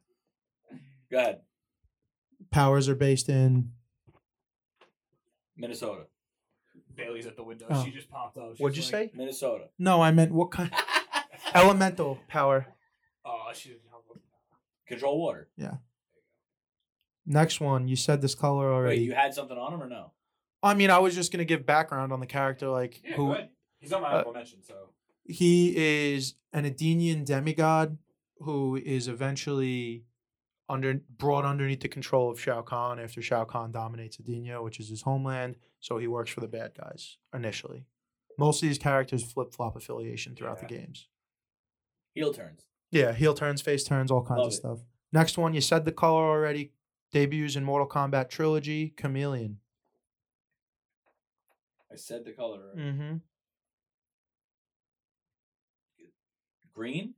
Go 1.11 1.19
ahead, 1.19 1.41
Powers 2.49 2.89
are 2.89 2.95
based 2.95 3.29
in. 3.29 3.71
Minnesota. 5.55 6.07
Bailey's 6.95 7.25
at 7.27 7.35
the 7.35 7.43
window. 7.43 7.65
Oh. 7.69 7.83
She 7.83 7.91
just 7.91 8.09
popped 8.09 8.37
up. 8.37 8.51
She's 8.53 8.59
What'd 8.59 8.77
you 8.77 8.83
like, 8.83 8.91
say? 8.91 9.11
Minnesota. 9.15 9.65
No, 9.79 10.01
I 10.01 10.11
meant 10.11 10.31
what 10.31 10.51
kind. 10.51 10.71
Elemental 11.55 12.19
power. 12.27 12.67
Oh, 13.25 13.45
I 13.49 13.53
should. 13.53 13.79
Control 14.87 15.19
water. 15.19 15.47
Yeah. 15.55 15.75
Next 17.25 17.61
one, 17.61 17.87
you 17.87 17.95
said 17.95 18.21
this 18.21 18.35
color 18.35 18.67
Wait, 18.69 18.73
already. 18.75 19.01
you 19.01 19.13
had 19.13 19.33
something 19.33 19.57
on 19.57 19.73
him 19.73 19.81
or 19.81 19.87
no? 19.87 20.11
I 20.63 20.73
mean, 20.73 20.89
I 20.89 20.99
was 20.99 21.13
just 21.15 21.31
gonna 21.31 21.45
give 21.45 21.65
background 21.65 22.11
on 22.13 22.19
the 22.19 22.25
character, 22.25 22.69
like 22.69 23.01
Yeah, 23.03 23.15
who. 23.15 23.35
He's 23.79 23.91
on 23.91 24.01
my 24.01 24.07
uh, 24.07 24.11
honorable 24.11 24.33
mention, 24.33 24.63
so. 24.63 24.75
he 25.25 25.73
is 26.13 26.35
an 26.53 26.63
Edenian 26.65 27.25
demigod 27.25 27.97
who 28.39 28.77
is 28.77 29.07
eventually 29.09 30.05
under 30.69 31.01
brought 31.17 31.43
underneath 31.43 31.81
the 31.81 31.89
control 31.89 32.31
of 32.31 32.39
Shao 32.39 32.61
Kahn 32.61 32.97
after 32.99 33.21
Shao 33.21 33.43
Kahn 33.43 33.71
dominates 33.71 34.17
Edenia, 34.17 34.63
which 34.63 34.79
is 34.79 34.87
his 34.89 35.01
homeland. 35.01 35.57
So 35.81 35.97
he 35.97 36.07
works 36.07 36.31
for 36.31 36.39
the 36.39 36.47
bad 36.47 36.71
guys 36.77 37.17
initially. 37.35 37.85
Most 38.39 38.63
of 38.63 38.69
these 38.69 38.77
characters 38.79 39.23
flip 39.29 39.53
flop 39.53 39.75
affiliation 39.75 40.33
throughout 40.35 40.59
the 40.61 40.65
games. 40.65 41.07
Heel 42.13 42.33
turns. 42.33 42.61
Yeah, 42.89 43.11
heel 43.11 43.33
turns, 43.33 43.61
face 43.61 43.83
turns, 43.83 44.11
all 44.11 44.23
kinds 44.23 44.37
Love 44.37 44.47
of 44.47 44.53
it. 44.53 44.55
stuff. 44.55 44.79
Next 45.11 45.37
one, 45.37 45.53
you 45.53 45.61
said 45.61 45.83
the 45.83 45.91
color 45.91 46.23
already. 46.23 46.71
Debuts 47.11 47.55
in 47.57 47.63
Mortal 47.65 47.87
Kombat 47.87 48.29
trilogy, 48.29 48.93
Chameleon. 48.95 49.57
I 51.93 51.95
said 51.95 52.25
the 52.25 52.31
color. 52.31 52.59
already. 52.73 52.81
Mm-hmm. 52.91 53.15
Green. 56.73 57.13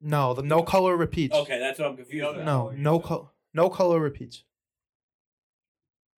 No, 0.00 0.34
the 0.34 0.42
no 0.42 0.62
color 0.62 0.96
repeats. 0.96 1.34
Okay, 1.34 1.58
that's 1.58 1.78
what 1.78 1.88
I'm 1.88 1.96
confused. 1.96 2.24
about. 2.28 2.44
No, 2.44 2.70
no 2.76 2.98
color. 3.00 3.28
No 3.54 3.70
color 3.70 3.98
repeats. 3.98 4.44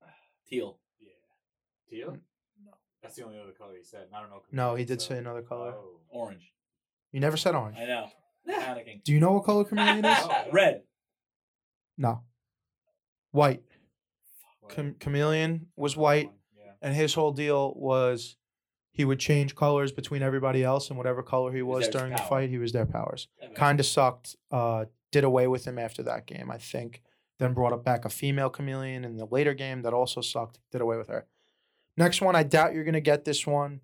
Teal. 0.49 0.79
Yeah. 1.01 1.09
Teal? 1.89 2.19
No. 2.65 2.73
That's 3.03 3.17
the 3.17 3.25
only 3.25 3.39
other 3.41 3.53
color 3.53 3.75
he 3.79 3.85
said. 3.85 4.07
I 4.15 4.21
don't 4.21 4.31
know. 4.31 4.43
No, 4.51 4.75
he 4.75 4.85
did 4.85 5.01
so- 5.01 5.11
say 5.11 5.19
another 5.19 5.43
color. 5.43 5.75
Oh. 5.77 6.01
Orange. 6.11 6.53
You 7.13 7.21
never 7.21 7.37
said 7.37 7.55
orange. 7.55 7.77
I 7.79 7.87
know. 7.87 8.07
Panicking. 8.49 9.03
Do 9.05 9.13
you 9.13 9.21
know 9.21 9.33
what 9.33 9.45
color 9.45 9.65
chameleon 9.65 10.05
is? 10.05 10.19
Red. 10.53 10.83
No. 11.97 12.23
White. 13.31 13.63
What? 14.61 14.75
Cham- 14.75 14.97
chameleon 14.99 15.67
was 15.77 15.93
Another 15.95 16.03
white, 16.03 16.27
one, 16.27 16.35
Yeah. 16.35 16.42
And 16.83 16.95
his 16.95 17.15
whole 17.15 17.33
deal 17.33 17.73
was 17.77 18.37
he 18.91 19.05
would 19.05 19.19
change 19.19 19.55
colors 19.55 19.93
between 19.93 20.23
everybody 20.23 20.63
else, 20.63 20.89
and 20.91 20.99
whatever 20.99 21.23
color 21.23 21.53
he 21.53 21.63
was 21.63 21.89
during 21.89 22.11
the 22.11 22.19
power. 22.19 22.29
fight, 22.29 22.51
he 22.51 22.59
was 22.59 22.73
their 22.73 22.85
powers. 22.85 23.29
Kind 23.55 23.81
of 23.81 23.87
sucked. 23.87 24.37
Uh, 24.51 24.85
did 25.11 25.25
away 25.25 25.47
with 25.47 25.67
him 25.67 25.79
after 25.79 26.03
that 26.03 26.27
game, 26.27 26.51
I 26.51 26.59
think. 26.59 27.03
Then 27.39 27.55
brought 27.55 27.73
up 27.73 27.85
back 27.85 28.05
a 28.05 28.11
female 28.11 28.51
chameleon 28.51 29.05
in 29.05 29.17
the 29.17 29.27
later 29.27 29.55
game 29.55 29.83
that 29.83 29.95
also 29.95 30.21
sucked. 30.21 30.59
Did 30.71 30.81
away 30.81 30.99
with 30.99 31.09
her. 31.09 31.27
Next 31.97 32.21
one, 32.21 32.37
I 32.37 32.43
doubt 32.43 32.75
you're 32.75 32.85
gonna 32.85 33.01
get 33.01 33.25
this 33.25 33.47
one. 33.47 33.81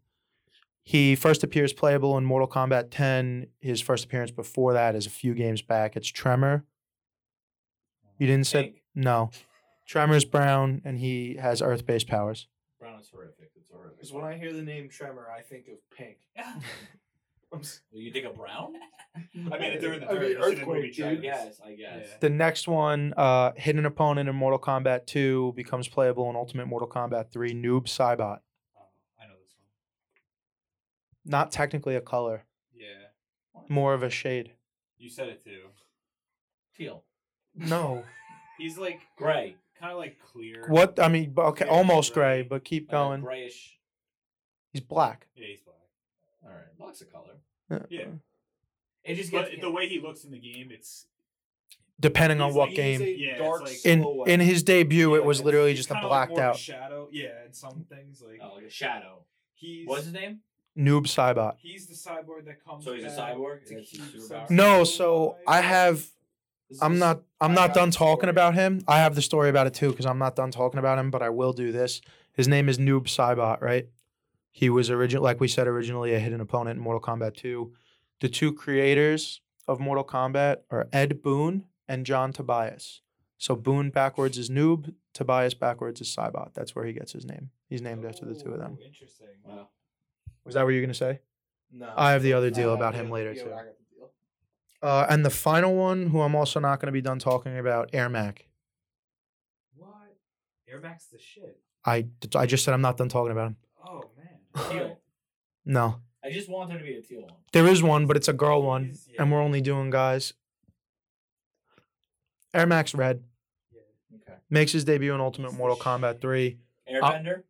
He 0.82 1.14
first 1.14 1.44
appears 1.44 1.74
playable 1.74 2.16
in 2.16 2.24
Mortal 2.24 2.48
Kombat 2.48 2.88
10. 2.90 3.48
His 3.60 3.80
first 3.82 4.06
appearance 4.06 4.30
before 4.30 4.72
that 4.72 4.94
is 4.94 5.06
a 5.06 5.10
few 5.10 5.34
games 5.34 5.60
back. 5.60 5.96
It's 5.96 6.08
Tremor. 6.08 6.64
You 8.18 8.26
didn't 8.26 8.46
say 8.46 8.82
no. 8.94 9.30
Tremor's 9.86 10.24
brown 10.24 10.80
and 10.84 10.98
he 10.98 11.36
has 11.36 11.60
earth-based 11.60 12.08
powers. 12.08 12.48
Brown 12.98 13.02
is 13.02 13.10
horrific. 13.10 13.50
It's 13.56 13.70
horrific. 13.70 13.96
Because 13.96 14.12
when 14.12 14.24
I 14.24 14.36
hear 14.36 14.52
the 14.52 14.62
name 14.62 14.88
Tremor, 14.88 15.28
I 15.36 15.42
think 15.42 15.66
of 15.68 15.78
pink. 15.96 16.18
I'm 17.52 17.60
s- 17.60 17.80
you 17.92 18.12
think 18.12 18.26
of 18.26 18.34
brown? 18.34 18.74
I 19.16 19.58
mean, 19.58 19.80
during 19.80 20.00
the 20.00 20.10
I 20.10 20.18
mean, 20.18 20.38
third, 20.38 20.58
the 20.58 20.66
movie 20.66 20.80
earthquake, 20.80 20.84
I 20.84 20.86
dude. 20.88 20.94
Travis. 20.96 21.22
guess. 21.22 21.60
I 21.64 21.70
guess. 21.74 22.06
Yeah. 22.10 22.16
The 22.20 22.28
next 22.30 22.68
one, 22.68 23.14
uh, 23.16 23.52
hidden 23.56 23.86
opponent 23.86 24.28
in 24.28 24.34
Mortal 24.36 24.58
Kombat 24.58 25.06
2 25.06 25.54
becomes 25.56 25.88
playable 25.88 26.28
in 26.28 26.36
Ultimate 26.36 26.66
Mortal 26.66 26.88
Kombat 26.88 27.30
3. 27.32 27.52
Noob 27.54 27.84
Saibot. 27.86 28.40
Oh, 28.76 28.82
I 29.18 29.26
know 29.26 29.34
this 29.42 29.54
one. 29.56 29.64
Not 31.24 31.50
technically 31.50 31.96
a 31.96 32.02
color, 32.02 32.44
Yeah. 32.74 32.86
more 33.68 33.94
of 33.94 34.02
a 34.02 34.10
shade. 34.10 34.52
You 34.98 35.08
said 35.08 35.28
it 35.28 35.42
too. 35.42 35.68
Teal. 36.76 37.02
No. 37.54 38.04
He's 38.58 38.76
like 38.76 39.00
Gray. 39.16 39.56
Kind 39.78 39.92
of 39.92 39.98
like 39.98 40.18
clear. 40.20 40.66
What? 40.68 40.98
I 41.00 41.08
mean, 41.08 41.30
bu- 41.32 41.42
okay, 41.42 41.64
Yeah, 41.66 41.70
almost 41.72 42.12
gray, 42.14 42.42
gray. 42.42 42.48
but 42.48 42.64
keep 42.64 42.88
Uh, 42.88 42.92
going. 42.92 43.20
grayish. 43.22 43.78
He's 44.72 44.82
black. 44.82 45.26
Yeah, 45.34 45.46
he's 45.46 45.60
black. 45.60 45.76
All 46.44 46.50
right. 46.50 46.78
Black's 46.78 47.00
a 47.00 47.04
color. 47.06 47.34
Yeah. 47.88 48.06
It 49.04 49.14
just 49.14 49.30
But 49.32 49.50
gets 49.50 49.60
the 49.62 49.70
way 49.70 49.88
he 49.88 50.00
looks 50.00 50.24
in 50.24 50.30
the 50.30 50.38
game, 50.38 50.70
it's 50.70 51.06
Depending 52.00 52.40
on 52.40 52.54
what 52.54 52.68
like- 52.68 52.76
game. 52.76 53.02
a 53.02 53.04
Yeah, 53.10 53.38
dark 53.38 53.62
like- 53.62 53.84
In 53.84 54.02
silhouette. 54.02 54.28
in 54.28 54.40
his 54.40 54.62
debut, 54.62 55.14
it 55.16 55.24
was 55.24 55.42
literally 55.42 55.74
just 55.74 55.90
a 55.90 55.94
kinda 55.94 56.06
like 56.08 56.28
blacked 56.28 56.30
more 56.30 56.40
of 56.40 56.46
a 56.46 56.48
out 56.50 56.56
shadow. 56.58 57.08
Yeah, 57.10 57.42
and 57.44 57.54
some 57.56 57.86
things 57.88 58.22
like 58.22 58.38
oh, 58.42 58.54
like 58.54 58.64
a 58.64 58.70
shadow. 58.70 59.24
he's 59.54 59.86
What's 59.88 60.04
his 60.04 60.12
name? 60.12 60.40
noob 60.76 61.06
Saibot. 61.06 61.56
he's 61.58 61.88
the 61.88 61.94
cyborg 61.94 62.44
that 62.44 62.62
comes. 62.64 62.84
So 62.84 62.92
he's 62.94 63.04
a 63.04 63.08
cyborg? 63.08 63.66
to 63.66 63.82
keep 63.82 64.00
superpower? 64.02 64.48
No, 64.50 64.84
so. 64.84 65.36
I 65.46 65.60
have. 65.60 66.06
I'm 66.80 66.98
not. 66.98 67.22
I'm 67.40 67.54
not 67.54 67.74
done 67.74 67.90
talking 67.90 68.28
about 68.28 68.54
him. 68.54 68.82
I 68.86 68.98
have 68.98 69.14
the 69.14 69.22
story 69.22 69.48
about 69.48 69.66
it 69.66 69.74
too 69.74 69.90
because 69.90 70.06
I'm 70.06 70.18
not 70.18 70.36
done 70.36 70.50
talking 70.50 70.78
about 70.78 70.98
him. 70.98 71.10
But 71.10 71.22
I 71.22 71.30
will 71.30 71.52
do 71.52 71.72
this. 71.72 72.00
His 72.32 72.46
name 72.48 72.68
is 72.68 72.78
Noob 72.78 73.04
Saibot, 73.04 73.60
right? 73.60 73.88
He 74.50 74.68
was 74.70 74.90
original, 74.90 75.22
like 75.22 75.40
we 75.40 75.48
said, 75.48 75.66
originally 75.66 76.14
a 76.14 76.18
hidden 76.18 76.40
opponent 76.40 76.78
in 76.78 76.82
Mortal 76.82 77.00
Kombat 77.00 77.34
2. 77.36 77.72
The 78.20 78.28
two 78.28 78.52
creators 78.52 79.40
of 79.68 79.78
Mortal 79.78 80.04
Kombat 80.04 80.58
are 80.70 80.88
Ed 80.92 81.22
Boon 81.22 81.64
and 81.86 82.04
John 82.04 82.32
Tobias. 82.32 83.02
So 83.36 83.54
Boon 83.54 83.90
backwards 83.90 84.36
is 84.36 84.50
Noob, 84.50 84.94
Tobias 85.14 85.54
backwards 85.54 86.00
is 86.00 86.14
Saibot. 86.14 86.54
That's 86.54 86.74
where 86.74 86.84
he 86.84 86.92
gets 86.92 87.12
his 87.12 87.24
name. 87.24 87.50
He's 87.68 87.82
named 87.82 88.04
after 88.04 88.24
the 88.24 88.34
two 88.34 88.52
of 88.52 88.58
them. 88.58 88.78
Oh, 88.80 88.84
Interesting. 88.84 89.26
Wow. 89.44 89.68
Was 90.44 90.54
that 90.54 90.64
what 90.64 90.70
you 90.70 90.80
were 90.80 90.86
gonna 90.86 90.94
say? 90.94 91.20
No. 91.70 91.92
I 91.96 92.12
have 92.12 92.22
the 92.22 92.32
other 92.32 92.50
deal 92.50 92.74
about 92.74 92.94
him 92.94 93.10
later 93.10 93.34
too. 93.34 93.42
I 93.42 93.64
got 93.64 93.64
the 93.78 93.94
deal. 93.96 94.10
Uh, 94.80 95.06
and 95.10 95.24
the 95.24 95.30
final 95.30 95.74
one, 95.74 96.06
who 96.08 96.20
I'm 96.20 96.34
also 96.36 96.60
not 96.60 96.80
going 96.80 96.86
to 96.86 96.92
be 96.92 97.00
done 97.00 97.18
talking 97.18 97.58
about, 97.58 97.90
Ermac. 97.92 98.38
What? 99.74 99.90
Ermac's 100.72 101.06
the 101.06 101.18
shit. 101.18 101.60
I, 101.84 102.06
I 102.34 102.46
just 102.46 102.64
said 102.64 102.74
I'm 102.74 102.80
not 102.82 102.96
done 102.96 103.08
talking 103.08 103.32
about 103.32 103.48
him. 103.48 103.56
Oh 103.86 104.04
man. 104.16 104.70
Teal. 104.70 104.98
No, 105.70 105.96
I 106.24 106.30
just 106.30 106.48
want 106.48 106.70
there 106.70 106.78
to 106.78 106.84
be 106.84 106.94
a 106.94 107.02
teal 107.02 107.20
one. 107.22 107.34
there 107.52 107.66
is 107.66 107.82
one, 107.82 108.06
but 108.06 108.16
it's 108.16 108.28
a 108.28 108.32
girl 108.32 108.62
one, 108.62 108.84
He's- 108.86 109.06
and 109.18 109.30
we're 109.30 109.42
only 109.42 109.60
doing 109.60 109.90
guys. 109.90 110.32
Ermac 112.54 112.96
Red 112.96 113.22
Yeah. 113.70 113.80
Okay. 114.16 114.38
makes 114.48 114.72
his 114.72 114.84
debut 114.84 115.14
in 115.14 115.20
Ultimate 115.20 115.52
Mortal 115.52 115.76
Kombat 115.76 116.12
shit. 116.14 116.20
3. 116.22 116.58
Airbender. 116.90 117.42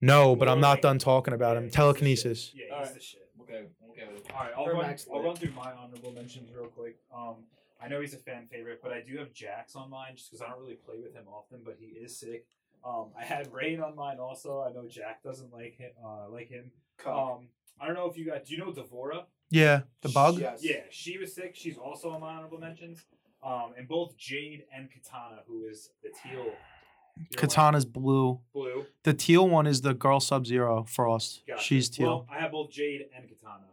No, 0.00 0.34
but 0.34 0.48
I'm 0.48 0.60
not 0.60 0.80
done 0.80 0.98
talking 0.98 1.34
about 1.34 1.58
him. 1.58 1.68
Telekinesis. 1.70 2.52
Yeah, 2.54 2.78
he's 2.84 2.92
the 2.94 3.00
shit. 3.00 3.28
Okay. 3.42 3.66
Okay. 3.90 4.06
with 4.10 4.16
it. 4.20 4.21
All 4.34 4.40
right, 4.44 4.52
I'll 4.56 4.66
Air 4.66 4.72
run, 4.74 4.86
Max 4.86 5.06
I'll 5.10 5.18
lit. 5.18 5.26
run 5.26 5.36
through 5.36 5.52
my 5.52 5.72
honorable 5.72 6.12
mentions 6.12 6.50
real 6.54 6.66
quick. 6.66 6.96
Um, 7.14 7.36
I 7.82 7.88
know 7.88 8.00
he's 8.00 8.14
a 8.14 8.18
fan 8.18 8.46
favorite, 8.50 8.80
but 8.82 8.92
I 8.92 9.00
do 9.00 9.18
have 9.18 9.32
Jax 9.32 9.74
on 9.74 9.90
mine 9.90 10.12
just 10.16 10.30
because 10.30 10.42
I 10.42 10.48
don't 10.50 10.60
really 10.60 10.74
play 10.74 10.96
with 11.02 11.12
him 11.14 11.24
often, 11.28 11.60
but 11.64 11.76
he 11.78 11.86
is 11.86 12.16
sick. 12.16 12.46
Um, 12.84 13.06
I 13.18 13.24
had 13.24 13.52
Rain 13.52 13.80
on 13.80 13.94
mine 13.96 14.18
also. 14.18 14.62
I 14.62 14.72
know 14.72 14.86
Jack 14.88 15.22
doesn't 15.22 15.52
like 15.52 15.76
him. 15.76 15.90
Uh, 16.04 16.28
like 16.30 16.48
him. 16.48 16.70
Cock. 16.98 17.38
Um, 17.40 17.48
I 17.80 17.86
don't 17.86 17.94
know 17.94 18.08
if 18.08 18.16
you 18.16 18.24
guys 18.24 18.42
do 18.46 18.54
you 18.54 18.60
know 18.60 18.72
D'Vorah? 18.72 19.24
Yeah, 19.50 19.82
the 20.00 20.08
bug. 20.08 20.38
Yes. 20.40 20.60
Yeah, 20.62 20.80
she 20.90 21.18
was 21.18 21.34
sick. 21.34 21.54
She's 21.54 21.76
also 21.76 22.10
on 22.10 22.20
my 22.20 22.32
honorable 22.34 22.58
mentions. 22.58 23.04
Um, 23.44 23.72
and 23.76 23.88
both 23.88 24.16
Jade 24.16 24.64
and 24.74 24.88
Katana, 24.90 25.42
who 25.46 25.66
is 25.66 25.90
the 26.02 26.10
teal. 26.10 26.44
teal 26.44 26.44
one. 26.44 27.26
Katana's 27.36 27.84
blue. 27.84 28.40
blue. 28.52 28.86
The 29.02 29.12
teal 29.14 29.48
one 29.48 29.66
is 29.66 29.80
the 29.80 29.94
girl 29.94 30.20
Sub 30.20 30.46
Zero 30.46 30.84
Frost. 30.84 31.42
Gotcha. 31.46 31.62
She's 31.62 31.90
teal. 31.90 32.06
Well, 32.06 32.26
I 32.30 32.40
have 32.40 32.52
both 32.52 32.70
Jade 32.70 33.06
and 33.16 33.28
Katana 33.28 33.64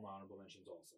on 0.00 0.10
my 0.10 0.16
honorable 0.16 0.36
mentions 0.38 0.66
also. 0.68 0.96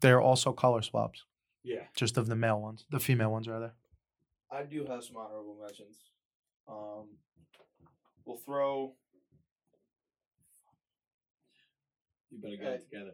They're 0.00 0.20
also 0.20 0.52
color 0.52 0.82
swaps, 0.82 1.24
Yeah. 1.64 1.84
just 1.96 2.16
of 2.18 2.26
the 2.26 2.36
male 2.36 2.60
ones, 2.60 2.84
the 2.90 3.00
female 3.00 3.30
ones 3.32 3.48
rather. 3.48 3.72
I 4.50 4.62
do 4.64 4.84
have 4.86 5.02
some 5.04 5.16
honorable 5.16 5.56
mentions. 5.60 5.96
Um, 6.66 7.08
we'll 8.24 8.36
throw. 8.38 8.94
You 12.30 12.38
better 12.40 12.56
get 12.56 12.72
it 12.72 12.90
together. 12.90 13.12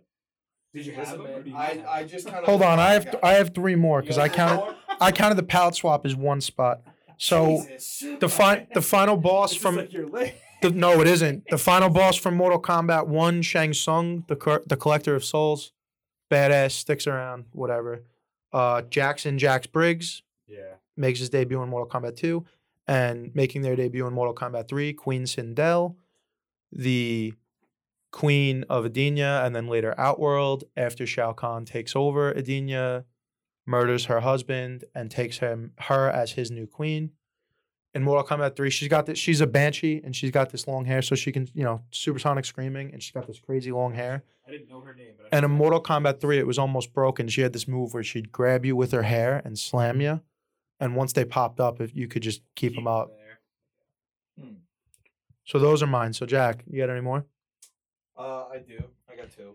Did 0.72 0.86
you 0.86 0.96
Listen, 0.96 1.04
have 1.06 1.18
them? 1.18 1.26
or 1.26 1.34
man, 1.34 1.42
do 1.44 1.50
you 1.50 1.56
I, 1.56 1.64
have 1.66 1.86
I 1.86 2.00
them? 2.00 2.08
just 2.08 2.26
kind 2.26 2.38
of. 2.38 2.44
Hold 2.46 2.62
on, 2.62 2.78
I 2.80 2.92
have 2.94 3.14
I 3.22 3.32
have 3.34 3.54
three 3.54 3.76
more 3.76 4.00
because 4.00 4.18
I 4.18 4.28
counted 4.28 4.74
I 5.00 5.12
counted 5.12 5.36
the 5.36 5.42
palette 5.44 5.76
swap 5.76 6.04
as 6.04 6.16
one 6.16 6.40
spot. 6.40 6.82
So 7.16 7.64
the 8.20 8.28
fi- 8.28 8.66
the 8.74 8.82
final 8.82 9.16
boss 9.16 9.50
This 9.50 9.56
is 9.58 9.62
from 9.62 9.76
like 9.76 9.92
your 9.92 10.08
leg. 10.08 10.34
The, 10.64 10.76
no, 10.78 11.00
it 11.00 11.06
isn't. 11.06 11.44
The 11.50 11.58
final 11.58 11.88
boss 11.88 12.16
from 12.16 12.34
Mortal 12.36 12.60
Kombat 12.60 13.06
One, 13.06 13.42
Shang 13.42 13.72
Tsung, 13.72 14.24
the 14.28 14.36
cor- 14.36 14.62
the 14.66 14.76
Collector 14.76 15.14
of 15.14 15.24
Souls, 15.24 15.72
badass, 16.30 16.72
sticks 16.72 17.06
around, 17.06 17.44
whatever. 17.52 18.02
Uh, 18.52 18.82
Jackson 18.82 19.38
Jax 19.38 19.66
Briggs 19.66 20.22
Yeah. 20.46 20.74
makes 20.96 21.18
his 21.18 21.30
debut 21.30 21.62
in 21.62 21.68
Mortal 21.68 21.88
Kombat 21.88 22.16
Two, 22.16 22.44
and 22.86 23.34
making 23.34 23.62
their 23.62 23.76
debut 23.76 24.06
in 24.06 24.12
Mortal 24.12 24.34
Kombat 24.34 24.68
Three, 24.68 24.92
Queen 24.92 25.24
Sindel, 25.24 25.96
the 26.72 27.34
Queen 28.12 28.64
of 28.68 28.84
Edenia, 28.84 29.44
and 29.44 29.54
then 29.56 29.66
later 29.66 29.94
Outworld. 29.98 30.64
After 30.76 31.06
Shao 31.06 31.32
Kahn 31.32 31.64
takes 31.64 31.96
over 31.96 32.32
Edenia, 32.32 33.04
murders 33.66 34.04
her 34.06 34.20
husband, 34.20 34.84
and 34.94 35.10
takes 35.10 35.38
him 35.38 35.72
her 35.80 36.08
as 36.10 36.32
his 36.32 36.50
new 36.50 36.66
queen. 36.66 37.10
In 37.94 38.02
Mortal 38.02 38.24
Kombat 38.26 38.56
3, 38.56 38.70
she's 38.70 38.88
got 38.88 39.06
this 39.06 39.18
she's 39.18 39.40
a 39.40 39.46
banshee 39.46 40.00
and 40.04 40.14
she's 40.14 40.30
got 40.30 40.50
this 40.50 40.66
long 40.66 40.84
hair 40.84 41.00
so 41.02 41.14
she 41.14 41.30
can, 41.32 41.48
you 41.54 41.62
know, 41.64 41.82
supersonic 41.90 42.44
screaming 42.44 42.92
and 42.92 43.02
she's 43.02 43.12
got 43.12 43.26
this 43.26 43.38
crazy 43.38 43.70
long 43.72 43.94
hair. 43.94 44.24
I 44.46 44.50
didn't 44.50 44.68
know 44.68 44.80
her 44.80 44.94
name, 44.94 45.12
but 45.16 45.26
I 45.32 45.36
And 45.36 45.44
in 45.44 45.50
know- 45.52 45.56
Mortal 45.56 45.82
Kombat 45.82 46.20
3, 46.20 46.38
it 46.38 46.46
was 46.46 46.58
almost 46.58 46.92
broken. 46.92 47.28
She 47.28 47.40
had 47.42 47.52
this 47.52 47.66
move 47.68 47.94
where 47.94 48.02
she'd 48.02 48.32
grab 48.32 48.64
you 48.64 48.76
with 48.76 48.92
her 48.92 49.02
hair 49.04 49.40
and 49.44 49.58
slam 49.58 50.00
you. 50.00 50.20
And 50.80 50.96
once 50.96 51.12
they 51.12 51.24
popped 51.24 51.60
up, 51.60 51.80
if 51.80 51.94
you 51.94 52.08
could 52.08 52.22
just 52.22 52.42
keep 52.56 52.74
them 52.74 52.86
out. 52.88 53.10
there. 53.16 54.48
So 55.44 55.58
those 55.58 55.82
are 55.82 55.86
mine. 55.86 56.12
So 56.14 56.26
Jack, 56.26 56.64
you 56.66 56.78
got 56.80 56.90
any 56.90 57.00
more? 57.02 57.26
Uh, 58.16 58.46
I 58.48 58.58
do. 58.58 58.78
I 59.10 59.14
got 59.16 59.30
two. 59.30 59.54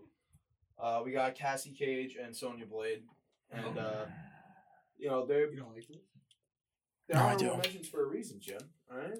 Uh, 0.78 1.02
we 1.04 1.10
got 1.12 1.34
Cassie 1.34 1.72
Cage 1.72 2.16
and 2.22 2.34
Sonya 2.34 2.64
Blade, 2.66 3.02
and 3.50 3.76
uh, 3.78 4.06
you 4.98 5.08
know 5.08 5.26
they're 5.26 5.50
You 5.50 5.58
don't 5.60 5.74
like 5.74 5.86
this? 5.88 5.96
They're 7.10 7.18
No, 7.20 7.26
I 7.26 7.32
honorable 7.34 7.56
do. 7.56 7.62
mentions 7.62 7.88
for 7.88 8.02
a 8.04 8.06
reason, 8.06 8.38
Jim. 8.40 8.60
All 8.90 8.98
right. 8.98 9.18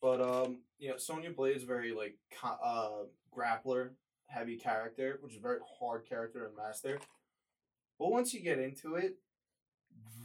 But 0.00 0.20
um, 0.20 0.58
you 0.78 0.88
know, 0.90 0.96
Sonya 0.96 1.30
Blade's 1.30 1.62
very 1.64 1.92
like 1.92 2.16
co- 2.40 2.58
uh 2.62 3.04
grappler 3.36 3.90
heavy 4.26 4.56
character, 4.56 5.18
which 5.22 5.32
is 5.32 5.38
a 5.38 5.42
very 5.42 5.58
hard 5.78 6.08
character 6.08 6.48
to 6.48 6.56
master. 6.56 6.98
But 7.98 8.10
once 8.10 8.34
you 8.34 8.40
get 8.40 8.58
into 8.58 8.96
it, 8.96 9.16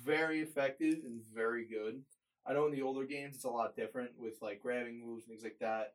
very 0.03 0.41
effective 0.41 0.99
and 1.05 1.21
very 1.35 1.65
good. 1.65 2.01
I 2.45 2.53
know 2.53 2.65
in 2.65 2.71
the 2.71 2.81
older 2.81 3.05
games 3.05 3.35
it's 3.35 3.43
a 3.43 3.49
lot 3.49 3.75
different 3.75 4.11
with 4.17 4.41
like 4.41 4.61
grabbing 4.61 4.99
moves 5.05 5.25
and 5.25 5.31
things 5.33 5.43
like 5.43 5.59
that. 5.59 5.93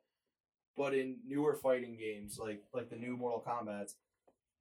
But 0.77 0.93
in 0.93 1.17
newer 1.27 1.55
fighting 1.55 1.97
games, 1.97 2.39
like 2.39 2.63
like 2.73 2.89
the 2.89 2.95
new 2.95 3.17
Mortal 3.17 3.43
Kombat's, 3.45 3.95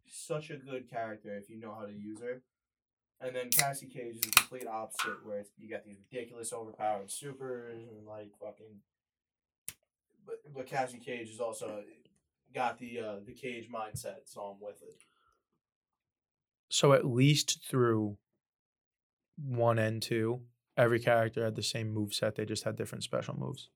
such 0.06 0.50
a 0.50 0.56
good 0.56 0.90
character 0.90 1.36
if 1.36 1.48
you 1.48 1.60
know 1.60 1.74
how 1.78 1.86
to 1.86 1.92
use 1.92 2.20
her. 2.20 2.42
And 3.24 3.36
then 3.36 3.50
Cassie 3.50 3.86
Cage 3.86 4.16
is 4.16 4.20
the 4.22 4.30
complete 4.32 4.66
opposite, 4.66 5.24
where 5.24 5.38
it's, 5.38 5.50
you 5.56 5.70
got 5.70 5.84
these 5.84 5.96
ridiculous 6.10 6.52
overpowered 6.52 7.10
supers 7.10 7.84
and 7.96 8.06
like 8.06 8.30
fucking. 8.40 8.80
But 10.26 10.40
but 10.54 10.66
Cassie 10.66 10.98
Cage 10.98 11.30
is 11.30 11.40
also 11.40 11.82
got 12.54 12.78
the 12.78 12.98
uh, 12.98 13.14
the 13.24 13.32
cage 13.32 13.68
mindset, 13.72 14.22
so 14.24 14.40
I'm 14.40 14.60
with 14.60 14.82
it. 14.82 15.02
So 16.68 16.92
at 16.92 17.06
least 17.06 17.60
through 17.68 18.16
one 19.36 19.78
and 19.78 20.02
two, 20.02 20.40
every 20.76 20.98
character 20.98 21.44
had 21.44 21.54
the 21.54 21.62
same 21.62 21.92
move 21.92 22.14
set. 22.14 22.34
They 22.34 22.44
just 22.44 22.64
had 22.64 22.76
different 22.76 23.04
special 23.04 23.36
moves. 23.38 23.68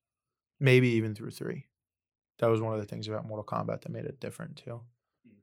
Maybe 0.59 0.89
even 0.91 1.15
through 1.15 1.33
three. 1.33 1.67
That 2.39 2.49
was 2.49 2.61
one 2.61 2.75
of 2.75 2.81
the 2.81 2.87
things 2.87 3.07
about 3.07 3.27
Mortal 3.27 3.45
Kombat 3.45 3.83
that 3.83 3.91
made 3.91 4.07
it 4.07 4.19
different 4.21 4.57
too. 4.57 4.81
Hmm. 5.25 5.37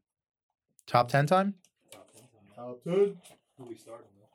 Top 0.88 1.10
ten 1.10 1.26
time? 1.26 1.56
Top 1.92 2.10
ten 2.14 2.24
time. 2.24 2.56
Top 2.56 2.84
ten. 2.84 3.18
Who 3.58 3.66
we 3.66 3.76
starting 3.76 4.08
with? 4.20 4.30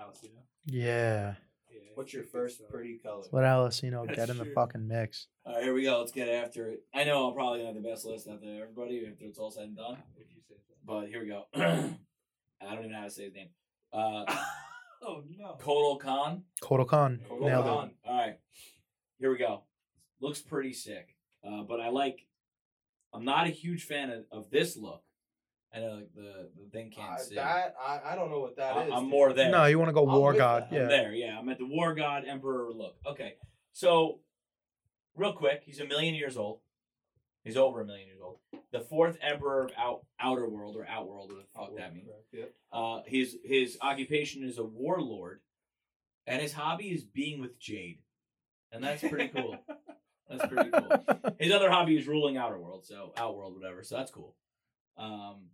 Alcina. 0.00 0.40
Yeah. 0.66 1.34
Yeah, 1.70 1.78
What's 1.94 2.12
your 2.12 2.24
first 2.24 2.60
pretty 2.70 2.98
color? 2.98 3.22
Let 3.32 3.44
Alessino 3.44 4.06
That's 4.06 4.16
get 4.18 4.30
in 4.30 4.38
the 4.38 4.44
true. 4.44 4.54
fucking 4.54 4.86
mix. 4.86 5.26
All 5.44 5.54
right, 5.54 5.62
here 5.62 5.74
we 5.74 5.82
go. 5.84 6.00
Let's 6.00 6.12
get 6.12 6.28
after 6.28 6.68
it. 6.68 6.80
I 6.94 7.04
know 7.04 7.28
I'm 7.28 7.34
probably 7.34 7.60
gonna 7.60 7.72
have 7.74 7.82
the 7.82 7.88
best 7.88 8.04
list 8.04 8.28
out 8.28 8.40
there, 8.42 8.62
everybody, 8.62 9.06
after 9.10 9.24
it's 9.24 9.38
all 9.38 9.50
said 9.50 9.64
and 9.64 9.76
done. 9.76 9.96
If 10.16 10.26
you 10.34 10.40
say 10.48 10.54
so. 10.66 10.74
But 10.84 11.08
here 11.08 11.22
we 11.22 11.28
go. 11.28 11.44
I 11.54 12.64
don't 12.74 12.78
even 12.78 12.92
know 12.92 12.98
how 12.98 13.04
to 13.04 13.10
say 13.10 13.24
his 13.24 13.34
name. 13.34 13.48
Uh, 13.92 14.24
oh 15.02 15.22
no. 15.38 15.56
Kotal 15.60 15.98
Khan. 16.00 16.42
Kotal 16.62 16.86
Khan. 16.86 17.20
Kotal 17.28 17.46
Nailed 17.48 17.64
Khan. 17.64 17.88
it. 17.88 18.08
All 18.08 18.16
right, 18.18 18.38
here 19.18 19.30
we 19.30 19.38
go. 19.38 19.62
Looks 20.20 20.40
pretty 20.40 20.72
sick, 20.72 21.16
uh, 21.46 21.62
but 21.62 21.80
I 21.80 21.88
like. 21.88 22.26
I'm 23.14 23.24
not 23.26 23.46
a 23.46 23.50
huge 23.50 23.84
fan 23.84 24.08
of, 24.10 24.24
of 24.32 24.50
this 24.50 24.74
look. 24.76 25.02
I 25.74 25.80
know 25.80 25.94
like, 25.94 26.14
the 26.14 26.50
the 26.56 26.70
thing 26.70 26.90
can't 26.90 27.12
Uh, 27.12 27.18
see. 27.18 27.34
that 27.36 27.74
I, 27.80 28.00
I 28.12 28.14
don't 28.14 28.30
know 28.30 28.40
what 28.40 28.56
that 28.56 28.76
I- 28.76 28.84
is. 28.86 28.92
I'm 28.92 29.04
dude. 29.04 29.10
more 29.10 29.32
there. 29.32 29.50
No, 29.50 29.64
you 29.64 29.78
want 29.78 29.88
to 29.88 29.94
go 29.94 30.06
I'm 30.08 30.18
War 30.18 30.34
God. 30.34 30.64
that. 30.70 30.72
Yeah. 30.72 30.82
I'm 30.82 30.88
there, 30.88 31.12
yeah. 31.12 31.38
I'm 31.38 31.48
at 31.48 31.58
the 31.58 31.66
War 31.66 31.94
God 31.94 32.24
Emperor 32.26 32.70
look. 32.72 32.96
Okay, 33.06 33.34
so 33.72 34.20
real 35.16 35.32
quick, 35.32 35.62
he's 35.64 35.80
a 35.80 35.86
million 35.86 36.14
years 36.14 36.36
old. 36.36 36.60
He's 37.44 37.56
over 37.56 37.80
a 37.80 37.84
million 37.84 38.06
years 38.06 38.20
old. 38.22 38.38
The 38.70 38.80
fourth 38.80 39.16
Emperor 39.20 39.64
of 39.64 39.72
Out 39.76 40.04
Outer 40.20 40.48
World 40.48 40.76
or 40.76 40.86
Outworld, 40.86 41.32
what 41.32 41.38
the 41.40 41.58
fuck 41.58 41.76
that 41.76 41.94
means. 41.94 42.08
Yep. 42.32 42.52
Uh, 42.72 43.00
his 43.06 43.36
his 43.44 43.78
occupation 43.80 44.44
is 44.44 44.58
a 44.58 44.64
warlord, 44.64 45.40
and 46.26 46.40
his 46.40 46.52
hobby 46.52 46.88
is 46.92 47.02
being 47.02 47.40
with 47.40 47.58
Jade, 47.58 47.98
and 48.70 48.84
that's 48.84 49.00
pretty 49.02 49.28
cool. 49.28 49.56
that's 50.30 50.46
pretty 50.46 50.70
cool. 50.70 51.34
His 51.38 51.52
other 51.52 51.70
hobby 51.70 51.96
is 51.96 52.06
ruling 52.06 52.36
Outer 52.36 52.58
World, 52.60 52.86
so 52.86 53.12
Outworld, 53.16 53.56
whatever. 53.58 53.82
So 53.82 53.96
that's 53.96 54.10
cool. 54.12 54.36
Um, 54.96 55.46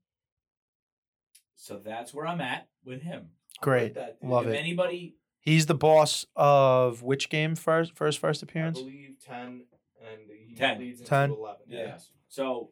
so 1.60 1.78
that's 1.84 2.14
where 2.14 2.26
I'm 2.26 2.40
at 2.40 2.68
with 2.84 3.02
him. 3.02 3.30
Great. 3.60 3.94
that. 3.94 4.16
Love 4.22 4.46
if 4.46 4.54
it. 4.54 4.56
anybody 4.56 5.16
He's 5.40 5.66
the 5.66 5.74
boss 5.74 6.24
of 6.36 7.02
which 7.02 7.28
game 7.30 7.54
first? 7.56 7.94
First 7.96 8.18
first 8.18 8.42
I 8.42 8.46
appearance? 8.46 8.78
believe 8.80 9.16
ten, 9.24 9.64
and 10.00 10.20
he 10.46 10.54
10. 10.54 10.78
leads 10.78 11.00
into 11.00 11.08
10. 11.10 11.30
eleven. 11.30 11.62
Yeah. 11.68 11.78
Yes. 11.80 12.10
So 12.28 12.70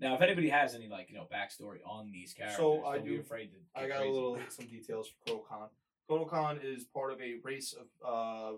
now, 0.00 0.14
if 0.14 0.22
anybody 0.22 0.48
has 0.48 0.74
any 0.74 0.88
like 0.88 1.10
you 1.10 1.16
know 1.16 1.26
backstory 1.32 1.78
on 1.86 2.10
these 2.10 2.32
characters, 2.32 2.56
So, 2.58 2.84
I 2.84 2.96
don't 2.96 3.04
be 3.04 3.14
do- 3.16 3.20
afraid 3.20 3.50
to. 3.52 3.58
I 3.74 3.82
get 3.82 3.88
got 3.90 3.96
crazy. 3.98 4.10
a 4.10 4.14
little 4.14 4.38
some 4.48 4.66
details 4.66 5.08
for 5.26 5.42
Kotal 6.08 6.28
Khan. 6.28 6.58
Is 6.62 6.84
part 6.84 7.12
of 7.12 7.20
a 7.20 7.34
race 7.44 7.72
of 7.78 7.86
uh, 8.08 8.56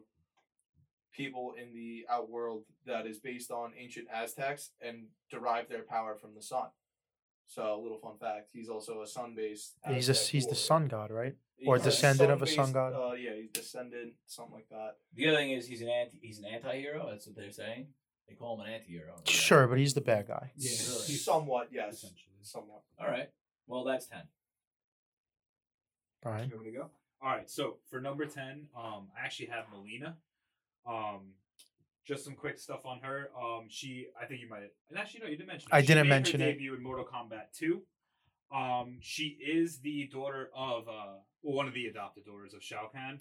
people 1.13 1.55
in 1.61 1.75
the 1.75 2.07
outworld 2.09 2.65
that 2.87 3.07
is 3.07 3.19
based 3.19 3.51
on 3.51 3.73
ancient 3.79 4.07
Aztecs 4.13 4.71
and 4.81 5.07
derive 5.31 5.69
their 5.69 5.83
power 5.83 6.15
from 6.15 6.35
the 6.35 6.43
sun. 6.43 6.69
So, 7.55 7.75
a 7.75 7.81
little 7.83 7.99
fun 7.99 8.17
fact: 8.19 8.49
he's 8.55 8.71
also 8.71 9.03
a 9.03 9.07
sun-based. 9.07 9.75
He's 9.87 10.09
a 10.09 10.15
he's 10.15 10.47
the 10.47 10.55
sun 10.55 10.89
god, 10.89 11.11
right? 11.11 11.35
Or 11.67 11.77
He's 11.77 11.85
descendant 11.85 12.31
of 12.31 12.41
a 12.41 12.47
sun 12.47 12.73
god. 12.73 12.95
Uh, 12.95 13.13
yeah, 13.13 13.33
he's 13.39 13.51
descendant, 13.51 14.15
something 14.27 14.55
like 14.55 14.69
that. 14.71 14.97
The 15.15 15.29
other 15.29 15.37
thing 15.37 15.51
is 15.51 15.67
he's 15.67 15.83
an 15.83 15.91
anti 15.91 16.19
he's 16.23 16.39
an 16.39 16.47
anti-hero. 16.47 17.07
That's 17.11 17.27
what 17.27 17.37
they're 17.37 17.53
saying. 17.53 17.89
They 18.27 18.35
call 18.35 18.59
him 18.59 18.67
an 18.67 18.73
anti-hero. 18.73 19.17
Sure, 19.25 19.67
but 19.67 19.77
he's 19.77 19.93
the 19.93 20.01
bad 20.01 20.29
guy. 20.29 20.53
Yeah, 20.57 20.71
Really? 20.71 21.15
Somewhat, 21.15 21.69
yes. 21.71 21.95
Essentially. 21.95 22.37
Somewhat. 22.41 22.83
All 22.99 23.07
right. 23.09 23.29
Well, 23.67 23.85
that's 23.85 24.07
ten. 24.07 24.23
Brian. 26.23 26.49
You 26.49 26.55
want 26.57 26.67
me 26.67 26.73
to 26.73 26.79
go? 26.79 26.91
All 27.21 27.29
right. 27.37 27.51
So 27.51 27.77
for 27.91 28.01
number 28.01 28.25
ten, 28.25 28.69
um, 28.75 29.09
I 29.15 29.27
actually 29.27 29.47
have 29.49 29.67
Melina. 29.71 30.17
Um, 30.87 31.35
just 32.05 32.25
some 32.25 32.35
quick 32.35 32.59
stuff 32.59 32.85
on 32.85 33.01
her. 33.01 33.31
Um, 33.41 33.67
she, 33.69 34.09
I 34.21 34.27
think 34.27 34.41
you 34.41 34.49
might, 34.49 34.63
and 34.91 34.99
actually 34.99 35.21
no, 35.21 35.27
you 35.27 35.37
didn't 35.37 35.49
mention. 35.49 35.69
It. 35.73 35.75
I 35.77 35.81
She 35.81 35.87
didn't 35.89 36.05
made 36.09 36.15
her 36.15 36.15
mention 36.21 36.41
it. 36.41 36.53
Debut 36.53 36.75
in 36.75 36.83
Mortal 36.83 37.05
Kombat 37.05 37.57
Two. 37.57 37.83
Um, 38.55 38.99
she 39.01 39.39
is 39.41 39.79
the 39.81 40.09
daughter 40.13 40.51
of, 40.55 40.87
uh, 40.87 41.17
well, 41.43 41.57
one 41.57 41.69
of 41.69 41.75
the 41.75 41.87
adopted 41.87 42.25
daughters 42.27 42.53
of 42.53 42.63
Shao 42.63 42.91
Kahn. 42.93 43.21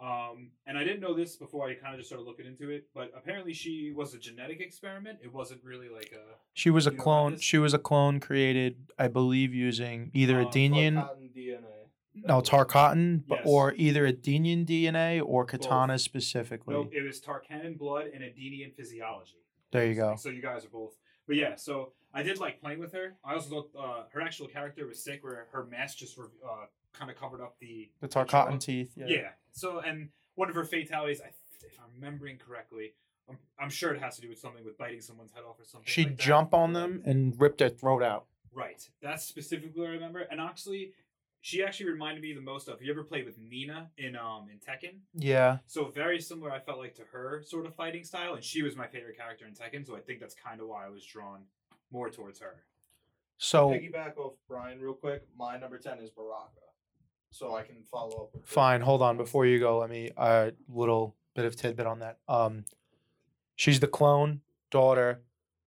Um, 0.00 0.50
and 0.66 0.76
I 0.78 0.84
didn't 0.84 1.00
know 1.00 1.14
this 1.16 1.36
before 1.36 1.68
I 1.68 1.74
kind 1.74 1.94
of 1.94 1.98
just 2.00 2.10
started 2.10 2.24
looking 2.24 2.46
into 2.46 2.70
it, 2.70 2.84
but 2.94 3.10
apparently 3.16 3.52
she 3.52 3.92
was 3.96 4.14
a 4.14 4.18
genetic 4.18 4.60
experiment. 4.60 5.18
It 5.24 5.32
wasn't 5.32 5.64
really 5.64 5.88
like 5.88 6.12
a 6.12 6.36
She 6.52 6.70
was 6.70 6.86
a 6.86 6.90
You 6.90 6.98
know 6.98 7.02
clone. 7.02 7.38
She 7.38 7.58
was 7.58 7.74
a 7.74 7.78
clone 7.78 8.20
created, 8.20 8.76
I 8.98 9.08
believe, 9.08 9.54
using 9.54 10.10
either 10.14 10.38
a 10.38 10.44
Um, 10.44 10.50
Denian, 10.50 10.94
Cotton 10.96 11.30
DNA. 11.34 11.77
No 12.26 12.40
Tarkatan, 12.40 13.22
but 13.26 13.38
Yes. 13.40 13.46
or 13.46 13.74
either 13.74 14.06
Edenian 14.06 14.64
DNA 14.66 15.20
or 15.24 15.44
Katana 15.44 15.98
specifically. 15.98 16.74
No, 16.74 16.88
it 16.92 17.02
was 17.02 17.20
Tarkatan 17.20 17.78
blood 17.78 18.06
and 18.14 18.22
Edenian 18.22 18.72
physiology. 18.74 19.36
There 19.72 19.86
you 19.86 19.94
go. 19.94 20.16
So 20.16 20.30
you 20.30 20.42
guys 20.42 20.64
are 20.64 20.68
both. 20.70 20.96
But 21.26 21.36
yeah, 21.36 21.56
so 21.56 21.92
I 22.14 22.22
did 22.22 22.38
like 22.40 22.60
playing 22.60 22.78
with 22.80 22.92
her. 22.92 23.16
I 23.24 23.34
also 23.34 23.48
thought 23.50 23.70
uh, 23.78 24.02
her 24.12 24.20
actual 24.22 24.48
character 24.48 24.86
was 24.86 25.02
sick, 25.02 25.22
where 25.22 25.46
her 25.52 25.64
mask 25.66 25.98
just 25.98 26.18
uh, 26.18 26.24
kind 26.94 27.10
of 27.10 27.16
covered 27.18 27.40
up 27.42 27.56
the 27.60 27.90
The. 28.00 28.08
Tarkatan 28.08 28.58
teeth. 28.60 28.92
Yeah. 28.96 29.06
Yeah. 29.08 29.28
So 29.52 29.80
and 29.80 30.08
one 30.34 30.48
of 30.48 30.54
her 30.54 30.64
fatalities, 30.64 31.20
I, 31.20 31.26
if 31.66 31.78
I'm 31.78 31.90
remembering 31.94 32.38
correctly, 32.38 32.94
I'm, 33.28 33.36
I'm 33.60 33.68
sure 33.70 33.92
it 33.92 34.00
has 34.00 34.16
to 34.16 34.22
do 34.22 34.28
with 34.30 34.38
something 34.38 34.64
with 34.64 34.78
biting 34.78 35.00
someone's 35.02 35.32
head 35.32 35.42
off 35.46 35.60
or 35.60 35.64
something. 35.64 35.86
She'd 35.86 36.06
like 36.08 36.18
jump 36.18 36.54
on 36.54 36.72
them 36.72 37.02
and 37.04 37.38
rip 37.38 37.58
their 37.58 37.68
throat 37.68 38.02
out. 38.02 38.24
Right. 38.54 38.88
That's 39.02 39.24
specifically 39.26 39.78
what 39.80 39.90
I 39.90 39.92
remember. 39.92 40.20
And 40.30 40.40
actually, 40.40 40.92
she 41.40 41.62
actually 41.62 41.90
reminded 41.90 42.22
me 42.22 42.32
the 42.32 42.40
most 42.40 42.68
of. 42.68 42.82
You 42.82 42.90
ever 42.92 43.04
played 43.04 43.24
with 43.24 43.38
Nina 43.38 43.90
in 43.96 44.16
um 44.16 44.48
in 44.50 44.58
Tekken? 44.58 44.98
Yeah. 45.14 45.58
So 45.66 45.86
very 45.86 46.20
similar, 46.20 46.50
I 46.50 46.60
felt 46.60 46.78
like 46.78 46.94
to 46.96 47.02
her 47.12 47.42
sort 47.46 47.66
of 47.66 47.74
fighting 47.74 48.04
style, 48.04 48.34
and 48.34 48.44
she 48.44 48.62
was 48.62 48.76
my 48.76 48.86
favorite 48.86 49.16
character 49.16 49.46
in 49.46 49.54
Tekken. 49.54 49.86
So 49.86 49.96
I 49.96 50.00
think 50.00 50.20
that's 50.20 50.34
kind 50.34 50.60
of 50.60 50.68
why 50.68 50.86
I 50.86 50.88
was 50.88 51.04
drawn 51.04 51.40
more 51.90 52.10
towards 52.10 52.40
her. 52.40 52.64
So 53.38 53.70
Piggyback 53.70 54.16
off 54.16 54.34
Brian 54.48 54.80
real 54.80 54.94
quick. 54.94 55.22
My 55.36 55.58
number 55.58 55.78
ten 55.78 55.98
is 55.98 56.10
Baraka, 56.10 56.66
so 57.30 57.54
I 57.54 57.62
can 57.62 57.76
follow 57.90 58.24
up. 58.24 58.30
With 58.34 58.46
fine. 58.46 58.80
Hold 58.80 59.02
on. 59.02 59.16
Before 59.16 59.46
you 59.46 59.58
go, 59.60 59.78
let 59.78 59.90
me 59.90 60.10
a 60.16 60.52
little 60.68 61.14
bit 61.34 61.44
of 61.44 61.54
tidbit 61.54 61.86
on 61.86 62.00
that. 62.00 62.18
Um, 62.28 62.64
she's 63.54 63.78
the 63.78 63.86
clone 63.86 64.40
daughter, 64.72 65.22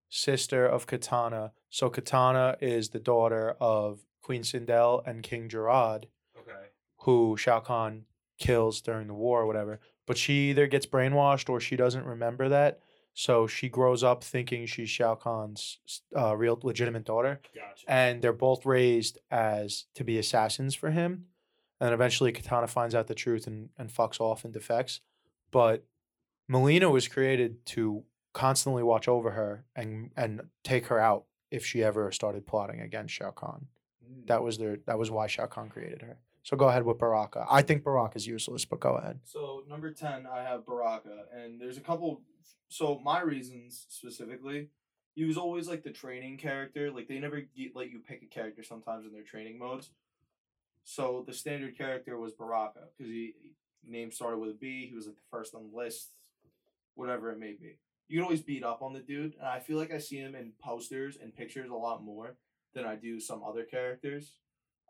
sister 0.09 0.65
of 0.65 0.85
Katana. 0.85 1.53
So 1.69 1.89
Katana 1.89 2.57
is 2.59 2.89
the 2.89 2.99
daughter 2.99 3.55
of 3.61 4.01
Queen 4.21 4.41
Sindel 4.43 5.01
and 5.05 5.23
King 5.23 5.49
Gerard. 5.49 6.07
Okay. 6.39 6.67
who 6.99 7.35
Shao 7.37 7.59
Kahn 7.59 8.05
kills 8.39 8.81
during 8.81 9.07
the 9.07 9.13
war 9.13 9.41
or 9.41 9.45
whatever. 9.45 9.79
But 10.07 10.17
she 10.17 10.49
either 10.49 10.67
gets 10.67 10.85
brainwashed 10.85 11.49
or 11.49 11.59
she 11.59 11.75
doesn't 11.75 12.05
remember 12.05 12.49
that. 12.49 12.79
So 13.13 13.45
she 13.45 13.69
grows 13.69 14.03
up 14.03 14.23
thinking 14.23 14.65
she's 14.65 14.89
Shao 14.89 15.15
Kahn's 15.15 15.79
uh, 16.17 16.35
real 16.35 16.59
legitimate 16.63 17.03
daughter. 17.05 17.41
Gotcha. 17.53 17.83
And 17.87 18.21
they're 18.21 18.33
both 18.33 18.65
raised 18.65 19.17
as 19.29 19.85
to 19.95 20.03
be 20.03 20.17
assassins 20.17 20.75
for 20.75 20.91
him. 20.91 21.25
And 21.79 21.87
then 21.87 21.93
eventually 21.93 22.31
Katana 22.31 22.67
finds 22.67 22.95
out 22.95 23.07
the 23.07 23.15
truth 23.15 23.47
and, 23.47 23.69
and 23.77 23.89
fucks 23.89 24.19
off 24.21 24.45
and 24.45 24.53
defects. 24.53 25.01
but 25.51 25.83
Melina 26.47 26.89
was 26.89 27.07
created 27.07 27.65
to 27.67 28.03
constantly 28.33 28.83
watch 28.83 29.07
over 29.07 29.31
her 29.31 29.65
and 29.75 30.11
and 30.17 30.41
take 30.63 30.87
her 30.87 30.99
out 30.99 31.25
if 31.49 31.65
she 31.65 31.83
ever 31.83 32.11
started 32.11 32.45
plotting 32.47 32.79
against 32.81 33.13
Shao 33.13 33.31
Kahn. 33.31 33.67
That 34.25 34.43
was 34.43 34.57
their 34.57 34.77
that 34.85 34.97
was 34.97 35.11
why 35.11 35.27
Shao 35.27 35.45
Kahn 35.45 35.69
created 35.69 36.01
her. 36.01 36.17
So 36.43 36.57
go 36.57 36.69
ahead 36.69 36.83
with 36.83 36.97
Baraka. 36.97 37.45
I 37.49 37.61
think 37.61 37.83
Baraka's 37.83 38.25
useless, 38.25 38.65
but 38.65 38.79
go 38.79 38.95
ahead. 38.95 39.19
So 39.23 39.63
number 39.69 39.91
ten, 39.91 40.25
I 40.25 40.41
have 40.43 40.65
Baraka, 40.65 41.25
and 41.33 41.59
there's 41.59 41.77
a 41.77 41.81
couple. 41.81 42.21
So 42.69 42.99
my 43.03 43.21
reasons 43.21 43.85
specifically, 43.89 44.69
he 45.13 45.25
was 45.25 45.37
always 45.37 45.67
like 45.67 45.83
the 45.83 45.91
training 45.91 46.37
character. 46.37 46.91
Like 46.91 47.07
they 47.07 47.19
never 47.19 47.41
get, 47.41 47.75
let 47.75 47.91
you 47.91 47.99
pick 47.99 48.23
a 48.23 48.25
character 48.25 48.63
sometimes 48.63 49.05
in 49.05 49.13
their 49.13 49.23
training 49.23 49.59
modes. 49.59 49.91
So 50.83 51.23
the 51.27 51.33
standard 51.33 51.77
character 51.77 52.17
was 52.17 52.33
Baraka 52.33 52.87
because 52.97 53.11
he 53.11 53.33
name 53.87 54.11
started 54.11 54.37
with 54.37 54.51
a 54.51 54.53
B. 54.53 54.87
He 54.89 54.95
was 54.95 55.05
like 55.05 55.15
the 55.15 55.37
first 55.37 55.53
on 55.53 55.69
the 55.69 55.77
list, 55.77 56.09
whatever 56.95 57.31
it 57.31 57.39
may 57.39 57.53
be. 57.53 57.77
You 58.07 58.17
can 58.17 58.23
always 58.23 58.41
beat 58.41 58.63
up 58.63 58.81
on 58.81 58.93
the 58.93 58.99
dude, 58.99 59.35
and 59.39 59.47
I 59.47 59.59
feel 59.59 59.77
like 59.77 59.93
I 59.93 59.99
see 59.99 60.17
him 60.17 60.35
in 60.35 60.53
posters 60.61 61.17
and 61.21 61.35
pictures 61.35 61.69
a 61.69 61.75
lot 61.75 62.03
more 62.03 62.35
than 62.73 62.85
I 62.85 62.95
do 62.95 63.19
some 63.19 63.43
other 63.43 63.63
characters. 63.63 64.35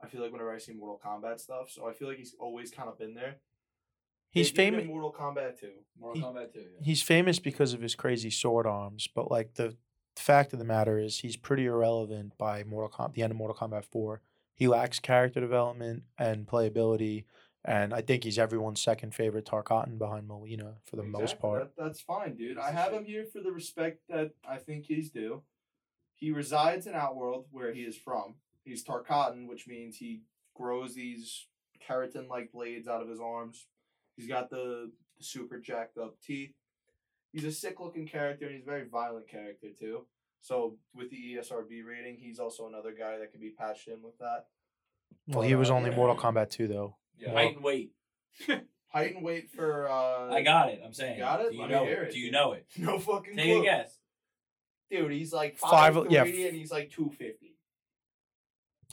I 0.03 0.07
feel 0.07 0.21
like 0.21 0.31
whenever 0.31 0.53
I 0.53 0.57
see 0.57 0.73
Mortal 0.73 0.99
Kombat 1.03 1.39
stuff, 1.39 1.69
so 1.69 1.87
I 1.87 1.93
feel 1.93 2.07
like 2.07 2.17
he's 2.17 2.35
always 2.39 2.71
kind 2.71 2.89
of 2.89 2.97
been 2.97 3.13
there. 3.13 3.35
He's 4.31 4.49
famous. 4.49 4.85
Mortal 4.85 5.13
Kombat 5.13 5.59
2. 5.59 5.67
Mortal 5.99 6.21
He- 6.21 6.27
Kombat 6.27 6.53
2. 6.53 6.59
Yeah. 6.59 6.65
He's 6.83 7.01
famous 7.03 7.37
because 7.39 7.73
of 7.73 7.81
his 7.81 7.95
crazy 7.95 8.29
sword 8.29 8.65
arms, 8.65 9.07
but 9.13 9.29
like 9.29 9.55
the 9.55 9.75
fact 10.15 10.53
of 10.53 10.59
the 10.59 10.65
matter 10.65 10.97
is, 10.97 11.19
he's 11.19 11.35
pretty 11.37 11.65
irrelevant 11.65 12.37
by 12.37 12.63
Mortal 12.63 12.89
Com- 12.89 13.11
the 13.13 13.23
end 13.23 13.31
of 13.31 13.37
Mortal 13.37 13.55
Kombat 13.55 13.85
Four. 13.85 14.21
He 14.55 14.67
lacks 14.67 14.99
character 14.99 15.39
development 15.39 16.03
and 16.17 16.47
playability, 16.47 17.25
and 17.65 17.93
I 17.93 18.01
think 18.01 18.23
he's 18.23 18.39
everyone's 18.39 18.81
second 18.81 19.13
favorite 19.13 19.45
Tarkatan 19.45 19.97
behind 19.97 20.27
Mileena 20.29 20.75
for 20.85 20.95
the 20.95 21.03
most 21.03 21.39
part. 21.39 21.75
That, 21.75 21.83
that's 21.83 22.01
fine, 22.01 22.35
dude. 22.35 22.57
I 22.57 22.71
have 22.71 22.93
him 22.93 23.03
here 23.05 23.25
for 23.25 23.41
the 23.41 23.51
respect 23.51 23.99
that 24.09 24.31
I 24.47 24.57
think 24.57 24.85
he's 24.85 25.09
due. 25.09 25.41
He 26.21 26.31
resides 26.31 26.85
in 26.85 26.93
Outworld, 26.93 27.47
where 27.51 27.73
he 27.73 27.81
is 27.81 27.97
from. 27.97 28.35
He's 28.63 28.85
Tarkatan, 28.85 29.47
which 29.47 29.67
means 29.67 29.97
he 29.97 30.21
grows 30.55 30.93
these 30.93 31.47
keratin 31.89 32.29
like 32.29 32.51
blades 32.51 32.87
out 32.87 33.01
of 33.01 33.09
his 33.09 33.19
arms. 33.19 33.65
He's 34.15 34.27
got 34.27 34.51
the, 34.51 34.91
the 35.17 35.23
super 35.23 35.57
jacked 35.57 35.97
up 35.97 36.15
teeth. 36.23 36.53
He's 37.33 37.43
a 37.43 37.51
sick 37.51 37.79
looking 37.79 38.07
character 38.07 38.45
and 38.45 38.53
he's 38.53 38.63
a 38.63 38.69
very 38.69 38.87
violent 38.87 39.27
character 39.27 39.69
too. 39.77 40.05
So 40.41 40.77
with 40.93 41.09
the 41.09 41.17
ESRB 41.17 41.83
rating, 41.83 42.17
he's 42.19 42.37
also 42.39 42.67
another 42.67 42.93
guy 42.97 43.17
that 43.17 43.31
can 43.31 43.41
be 43.41 43.49
patched 43.49 43.87
in 43.87 44.03
with 44.03 44.17
that. 44.19 44.45
Well, 45.27 45.41
he 45.41 45.55
was 45.55 45.71
uh, 45.71 45.75
only 45.75 45.89
yeah. 45.89 45.95
Mortal 45.95 46.15
Kombat 46.15 46.51
Two 46.51 46.67
though. 46.67 46.97
Yeah. 47.17 47.31
Height 47.33 47.55
and 47.55 47.63
weight. 47.63 47.93
Height 48.89 49.15
and 49.15 49.23
weight 49.23 49.49
for 49.49 49.87
uh 49.89 50.31
I 50.31 50.43
got 50.43 50.69
it. 50.69 50.81
I'm 50.85 50.93
saying. 50.93 51.17
got 51.17 51.41
it? 51.41 51.51
Do 51.51 51.55
you 51.55 51.61
Let 51.61 51.71
know 51.71 51.83
it? 51.85 51.89
it, 51.89 52.11
Do 52.11 52.19
you 52.19 52.29
know 52.31 52.51
it? 52.53 52.67
no 52.77 52.99
fucking 52.99 53.35
Take 53.35 53.45
clue. 53.45 53.61
a 53.61 53.63
guess. 53.63 53.97
Dude, 54.91 55.11
he's 55.11 55.31
like 55.33 55.57
Five- 55.57 55.95
five, 55.95 56.11
yeah, 56.11 56.23
and 56.23 56.55
he's 56.55 56.71
like 56.71 56.91
two 56.91 57.09
fifty. 57.09 57.55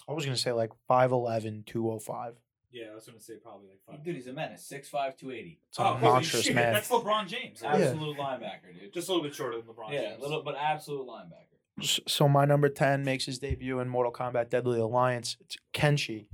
I 0.09 0.13
was 0.13 0.25
gonna 0.25 0.37
say 0.37 0.53
like 0.53 0.71
5'11", 0.89 1.67
205. 1.67 2.35
Yeah, 2.71 2.87
I 2.93 2.95
was 2.95 3.07
gonna 3.07 3.21
say 3.21 3.35
probably 3.43 3.69
like 3.69 3.81
five. 3.87 4.03
Dude, 4.05 4.15
he's 4.15 4.27
a 4.29 4.33
menace. 4.33 4.63
6'5", 4.73 5.17
280. 5.19 5.59
It's 5.69 5.79
a 5.79 5.83
Oh, 5.83 5.85
holy 5.95 6.03
monstrous 6.13 6.45
shit, 6.45 6.55
man. 6.55 6.73
That's 6.75 6.89
LeBron 6.89 7.27
James. 7.27 7.61
Yeah. 7.63 7.75
Absolute 7.75 8.17
linebacker, 8.17 8.79
dude. 8.81 8.93
Just 8.93 9.09
a 9.09 9.13
little 9.13 9.25
bit 9.27 9.35
shorter 9.35 9.57
than 9.59 9.67
LeBron 9.67 9.93
yeah, 9.93 10.11
James. 10.11 10.23
little 10.23 10.43
but 10.43 10.55
absolute 10.57 11.07
linebacker. 11.07 12.01
So 12.09 12.29
my 12.29 12.45
number 12.45 12.69
ten 12.69 13.05
makes 13.05 13.27
his 13.27 13.39
debut 13.39 13.81
in 13.81 13.89
Mortal 13.89 14.13
Kombat 14.13 14.51
Deadly 14.51 14.81
Alliance. 14.81 15.37
It's 15.41 15.57
Kenshi. 15.75 16.29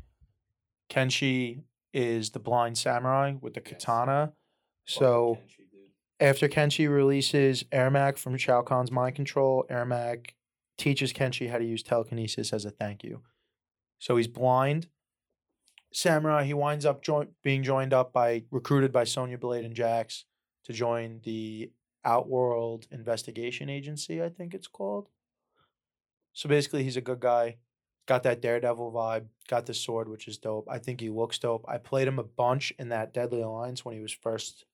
Kenshi 0.90 1.62
is 1.92 2.30
the 2.30 2.38
blind 2.38 2.76
samurai 2.78 3.34
with 3.40 3.54
the 3.54 3.60
Yes. 3.64 3.70
katana. 3.84 4.32
So 4.86 5.38
after 6.20 6.48
Kenshi 6.48 6.88
releases 6.88 7.64
Ermac 7.64 8.18
from 8.18 8.36
Shao 8.36 8.62
Kahn's 8.62 8.90
mind 8.90 9.16
control, 9.16 9.66
Ermac 9.70 10.30
teaches 10.78 11.12
Kenshi 11.12 11.50
how 11.50 11.58
to 11.58 11.64
use 11.64 11.82
telekinesis 11.82 12.52
as 12.52 12.64
a 12.64 12.70
thank 12.70 13.04
you. 13.04 13.22
So 13.98 14.16
he's 14.16 14.28
blind. 14.28 14.88
Samurai, 15.92 16.44
he 16.44 16.54
winds 16.54 16.84
up 16.84 17.02
join- 17.02 17.28
being 17.42 17.62
joined 17.62 17.92
up 17.92 18.12
by 18.12 18.44
recruited 18.50 18.92
by 18.92 19.04
Sonya 19.04 19.38
Blade 19.38 19.64
and 19.64 19.74
Jax 19.74 20.24
to 20.64 20.72
join 20.72 21.20
the 21.24 21.70
Outworld 22.04 22.86
Investigation 22.90 23.68
Agency, 23.68 24.22
I 24.22 24.28
think 24.28 24.54
it's 24.54 24.66
called. 24.66 25.08
So 26.32 26.48
basically, 26.48 26.84
he's 26.84 26.96
a 26.96 27.02
good 27.02 27.20
guy. 27.20 27.56
Got 28.06 28.24
that 28.24 28.42
Daredevil 28.42 28.92
vibe. 28.92 29.26
Got 29.48 29.66
the 29.66 29.74
sword, 29.74 30.08
which 30.08 30.28
is 30.28 30.36
dope. 30.36 30.68
I 30.70 30.78
think 30.78 31.00
he 31.00 31.08
looks 31.08 31.38
dope. 31.38 31.64
I 31.66 31.78
played 31.78 32.08
him 32.08 32.18
a 32.18 32.24
bunch 32.24 32.72
in 32.78 32.90
that 32.90 33.14
Deadly 33.14 33.40
Alliance 33.40 33.84
when 33.84 33.94
he 33.94 34.02
was 34.02 34.12
first 34.12 34.64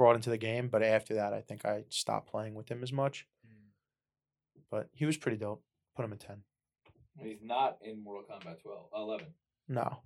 brought 0.00 0.16
into 0.16 0.30
the 0.30 0.38
game, 0.38 0.68
but 0.68 0.82
after 0.82 1.12
that, 1.16 1.34
I 1.34 1.42
think 1.42 1.66
I 1.66 1.84
stopped 1.90 2.30
playing 2.30 2.54
with 2.54 2.70
him 2.70 2.82
as 2.82 2.90
much. 2.90 3.26
Mm. 3.46 3.68
But 4.70 4.88
he 4.94 5.04
was 5.04 5.18
pretty 5.18 5.36
dope. 5.36 5.62
Put 5.94 6.06
him 6.06 6.12
at 6.14 6.20
ten. 6.20 6.38
He's 7.18 7.42
not 7.42 7.76
in 7.82 8.02
Mortal 8.02 8.24
Kombat 8.24 8.62
12, 8.62 8.86
11. 8.96 9.26
No, 9.68 9.98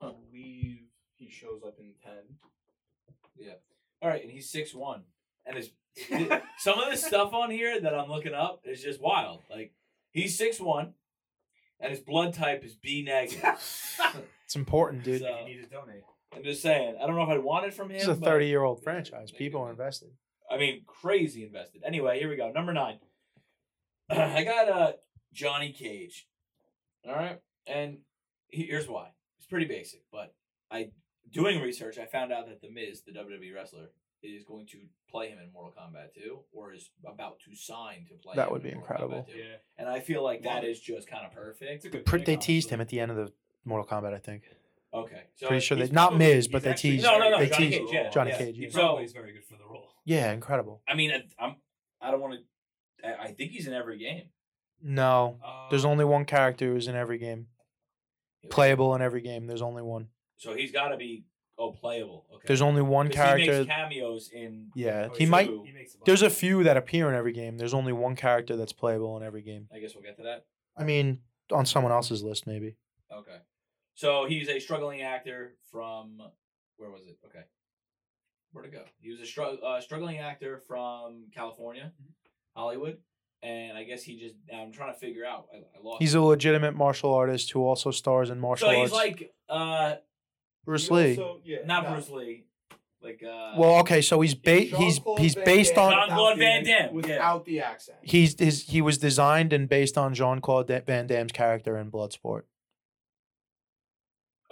I 0.00 0.10
believe 0.10 0.78
he 1.18 1.30
shows 1.30 1.62
up 1.64 1.76
in 1.78 1.92
ten. 2.02 2.36
Yeah. 3.36 3.52
All 4.02 4.08
right, 4.08 4.22
and 4.24 4.32
he's 4.32 4.50
six 4.50 4.74
one, 4.74 5.02
and 5.46 5.56
his 5.56 5.70
some 6.58 6.80
of 6.80 6.90
the 6.90 6.96
stuff 6.96 7.32
on 7.32 7.52
here 7.52 7.80
that 7.80 7.94
I'm 7.94 8.08
looking 8.08 8.34
up 8.34 8.62
is 8.64 8.82
just 8.82 9.00
wild. 9.00 9.42
Like 9.48 9.72
he's 10.10 10.36
six 10.36 10.58
one, 10.58 10.94
and 11.78 11.92
his 11.92 12.00
blood 12.00 12.34
type 12.34 12.64
is 12.64 12.74
B 12.74 13.04
negative. 13.04 13.40
it's 14.44 14.56
important, 14.56 15.04
dude. 15.04 15.20
So- 15.20 15.38
you 15.46 15.54
need 15.54 15.62
to 15.62 15.68
donate. 15.68 16.02
I'm 16.34 16.42
just 16.44 16.62
saying. 16.62 16.96
I 17.02 17.06
don't 17.06 17.16
know 17.16 17.22
if 17.22 17.28
I'd 17.28 17.42
want 17.42 17.66
it 17.66 17.74
from 17.74 17.90
him. 17.90 17.96
It's 17.96 18.06
a 18.06 18.14
thirty-year-old 18.14 18.82
franchise. 18.82 19.30
They 19.32 19.38
People 19.38 19.62
are 19.62 19.70
invested. 19.70 20.10
I 20.50 20.58
mean, 20.58 20.82
crazy 20.86 21.44
invested. 21.44 21.82
Anyway, 21.84 22.18
here 22.18 22.28
we 22.28 22.36
go. 22.36 22.50
Number 22.50 22.72
nine. 22.72 22.98
I 24.10 24.44
got 24.44 24.68
uh 24.68 24.92
Johnny 25.32 25.72
Cage. 25.72 26.26
All 27.06 27.14
right, 27.14 27.40
and 27.66 27.98
here's 28.48 28.88
why. 28.88 29.08
It's 29.38 29.46
pretty 29.46 29.66
basic, 29.66 30.02
but 30.12 30.34
I 30.70 30.90
doing 31.32 31.60
research, 31.60 31.98
I 31.98 32.06
found 32.06 32.32
out 32.32 32.46
that 32.48 32.60
the 32.60 32.70
Miz, 32.70 33.02
the 33.02 33.12
WWE 33.12 33.54
wrestler, 33.54 33.90
is 34.22 34.44
going 34.44 34.66
to 34.68 34.78
play 35.10 35.28
him 35.28 35.38
in 35.38 35.52
Mortal 35.52 35.72
Kombat 35.76 36.14
2, 36.14 36.38
or 36.52 36.72
is 36.72 36.90
about 37.04 37.40
to 37.40 37.56
sign 37.56 38.06
to 38.08 38.14
play. 38.14 38.36
That 38.36 38.48
him 38.48 38.52
would 38.52 38.62
be 38.62 38.74
Mortal 38.74 38.86
Kombat 38.86 39.00
incredible. 39.00 39.26
Yeah. 39.36 39.56
And 39.78 39.88
I 39.88 40.00
feel 40.00 40.22
like 40.22 40.42
that 40.42 40.56
Love 40.56 40.64
it. 40.64 40.70
is 40.70 40.80
just 40.80 41.08
kind 41.08 41.26
of 41.26 41.32
perfect. 41.32 41.70
It's 41.70 41.84
a 41.86 41.88
good 41.88 42.06
Pr- 42.06 42.18
pick, 42.18 42.26
They 42.26 42.36
teased 42.36 42.70
him 42.70 42.80
at 42.80 42.88
the 42.88 43.00
end 43.00 43.10
of 43.10 43.16
the 43.16 43.32
Mortal 43.64 43.86
Kombat, 43.86 44.14
I 44.14 44.18
think. 44.18 44.42
Okay, 44.94 45.22
so 45.36 45.46
Pretty 45.48 45.60
sure 45.64 45.76
they 45.76 45.84
he's 45.84 45.92
not 45.92 46.10
probably- 46.10 46.26
Miz, 46.34 46.48
but 46.48 46.58
he's 46.58 46.64
they 46.64 46.70
actually 46.70 46.90
teased. 46.90 47.04
No, 47.04 47.18
no, 47.18 47.30
no, 47.30 47.38
they 47.38 47.48
Johnny 47.48 47.70
teased 47.70 47.78
Cage, 47.80 47.88
yeah, 47.92 48.10
Johnny 48.10 48.30
yeah. 48.30 48.38
Cage. 48.38 48.56
He 48.56 48.62
Yeah. 48.64 48.70
Probably 48.72 49.04
is 49.04 49.12
very 49.12 49.32
good 49.32 49.44
for 49.44 49.56
the 49.56 49.64
role. 49.64 49.88
yeah, 50.04 50.32
incredible. 50.32 50.82
I 50.86 50.94
mean, 50.94 51.10
I- 51.12 51.44
I'm. 51.44 51.56
I 52.00 52.10
don't 52.10 52.20
want 52.20 52.34
to. 52.34 53.08
I 53.08 53.24
I 53.24 53.32
think 53.32 53.52
he's 53.52 53.66
in 53.66 53.72
every 53.74 53.98
game. 53.98 54.28
No, 54.82 55.38
there's 55.70 55.84
Uh, 55.84 55.88
only 55.88 56.04
one 56.04 56.24
character 56.24 56.66
who's 56.66 56.88
in 56.88 56.96
every 56.96 57.16
game, 57.18 57.46
playable 58.50 58.94
in 58.94 59.02
every 59.02 59.20
game. 59.20 59.46
There's 59.46 59.62
only 59.62 59.82
one. 59.82 60.08
So 60.36 60.54
he's 60.54 60.72
got 60.72 60.88
to 60.88 60.96
be 60.96 61.24
oh 61.58 61.72
playable. 61.72 62.26
Okay. 62.34 62.44
There's 62.48 62.62
only 62.62 62.82
one 62.82 63.06
'Cause 63.06 63.14
He 63.14 63.22
character. 63.22 63.52
makes 63.60 63.66
cameos 63.70 64.30
in. 64.32 64.70
Yeah, 64.74 65.08
oh, 65.10 65.14
he 65.14 65.26
might. 65.26 65.48
He 65.48 65.72
makes 65.72 65.94
bunch 65.94 66.06
There's 66.06 66.22
a 66.22 66.30
few 66.30 66.64
that 66.64 66.76
appear 66.76 67.08
in 67.08 67.14
every 67.14 67.32
game. 67.32 67.56
There's 67.58 67.74
only 67.74 67.92
one 67.92 68.16
character 68.16 68.56
that's 68.56 68.72
playable 68.72 69.16
in 69.16 69.22
every 69.22 69.42
game. 69.42 69.68
I 69.72 69.78
guess 69.78 69.94
we'll 69.94 70.02
get 70.02 70.16
to 70.16 70.22
that. 70.24 70.44
I 70.76 70.84
mean, 70.84 71.20
on 71.52 71.64
someone 71.66 71.92
else's 71.92 72.22
list, 72.22 72.46
maybe. 72.46 72.76
Okay. 73.12 73.36
So 74.02 74.26
he's 74.26 74.48
a 74.48 74.58
struggling 74.58 75.00
actor 75.02 75.54
from 75.70 76.20
where 76.76 76.90
was 76.90 77.06
it? 77.06 77.16
Okay. 77.26 77.44
Where'd 78.52 78.66
it 78.66 78.72
go? 78.72 78.82
He 79.00 79.10
was 79.12 79.20
a 79.20 79.26
str- 79.26 79.42
uh, 79.64 79.80
struggling 79.80 80.18
actor 80.18 80.58
from 80.66 81.26
California, 81.32 81.92
Mm-hmm. 81.94 82.10
Hollywood, 82.60 82.96
and 83.42 83.78
I 83.78 83.84
guess 83.84 84.02
he 84.02 84.18
just. 84.18 84.34
I'm 84.52 84.72
trying 84.72 84.92
to 84.92 84.98
figure 84.98 85.24
out. 85.24 85.46
I, 85.54 85.58
I 85.58 85.82
lost. 85.82 86.02
He's 86.02 86.14
a 86.14 86.20
legitimate 86.20 86.74
martial 86.74 87.14
artist 87.14 87.52
who 87.52 87.60
also 87.64 87.90
stars 87.92 88.28
in 88.30 88.40
martial 88.40 88.68
so 88.68 88.76
arts. 88.76 88.90
he's 88.90 88.92
like 88.92 89.32
uh 89.48 89.94
Bruce 90.66 90.88
He 90.88 90.94
Lee. 90.94 91.10
also- 91.16 91.40
yeah, 91.44 91.58
not 91.64 91.84
no. 91.84 91.92
Bruce 91.92 92.10
Lee, 92.10 92.44
like 93.02 93.22
uh. 93.24 93.52
well, 93.56 93.76
okay, 93.82 94.02
so 94.02 94.20
he's 94.20 94.34
ba- 94.34 94.50
He's 94.62 94.76
he's 94.76 94.94
Jean-Claude 94.96 95.18
he's 95.20 95.34
Van 95.36 95.44
based 95.44 95.74
Damme 95.76 95.84
on 95.94 96.08
Jean-Claude 96.08 96.38
without 96.38 96.38
Van 96.38 96.64
the- 96.64 96.70
Damme, 96.70 96.88
yeah. 96.88 96.92
without 96.92 97.44
the 97.46 97.60
accent. 97.60 97.98
he's 98.02 98.38
his 98.38 98.64
he 98.64 98.82
was 98.82 98.98
designed 98.98 99.52
and 99.52 99.68
based 99.68 99.96
on 99.96 100.12
Jean 100.12 100.40
Claude 100.40 100.66
Van 100.86 101.06
Damme's 101.06 101.32
character 101.32 101.78
in 101.78 101.90
Bloodsport. 101.90 102.42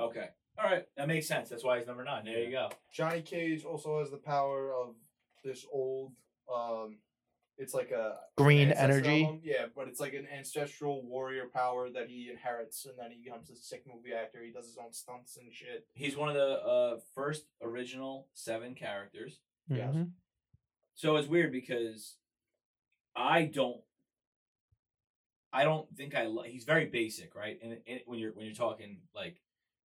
Okay. 0.01 0.29
All 0.59 0.65
right, 0.71 0.85
that 0.97 1.09
makes 1.09 1.27
sense. 1.27 1.49
That's 1.49 1.65
why 1.65 1.79
he's 1.79 1.87
number 1.87 2.05
nine. 2.05 2.25
There 2.25 2.39
you 2.43 2.51
go. 2.51 2.69
Johnny 2.93 3.23
Cage 3.23 3.65
also 3.65 4.01
has 4.01 4.11
the 4.11 4.19
power 4.19 4.73
of 4.75 4.95
this 5.45 5.65
old. 5.73 6.13
um 6.53 6.99
It's 7.57 7.73
like 7.75 7.91
a 7.93 8.19
Green 8.37 8.69
ancestor 8.69 8.85
energy. 8.93 9.23
of 9.25 9.31
him. 9.31 9.41
Yeah, 9.43 9.67
but 9.75 9.87
it's 9.89 10.01
like 10.01 10.13
an 10.15 10.27
ancestral 10.35 11.03
warrior 11.07 11.47
power 11.55 11.89
that 11.91 12.09
he 12.09 12.29
inherits, 12.31 12.85
and 12.87 12.95
then 12.99 13.11
he 13.11 13.23
becomes 13.23 13.49
a 13.51 13.57
sick 13.57 13.85
movie 13.87 14.13
actor. 14.13 14.43
He 14.43 14.51
does 14.53 14.67
his 14.67 14.77
own 14.79 14.93
stunts 14.93 15.37
and 15.39 15.53
shit. 15.53 15.87
He's 15.95 16.17
one 16.17 16.29
of 16.29 16.35
the 16.35 16.51
uh 16.63 16.99
first 17.15 17.45
original 17.63 18.29
seven 18.35 18.75
characters. 18.75 19.41
Yes. 19.69 19.95
Mhm. 19.95 20.11
So 20.95 21.17
it's 21.17 21.29
weird 21.29 21.53
because 21.53 22.17
I 23.17 23.45
don't 23.45 23.81
I 25.53 25.65
don't 25.65 25.89
think 25.97 26.15
I 26.15 26.27
li- 26.27 26.51
he's 26.51 26.65
very 26.65 26.87
basic, 26.87 27.35
right? 27.35 27.59
And, 27.63 27.79
and 27.89 28.01
when 28.07 28.19
you're 28.19 28.33
when 28.33 28.47
you're 28.47 28.55
talking 28.55 28.99
like 29.15 29.41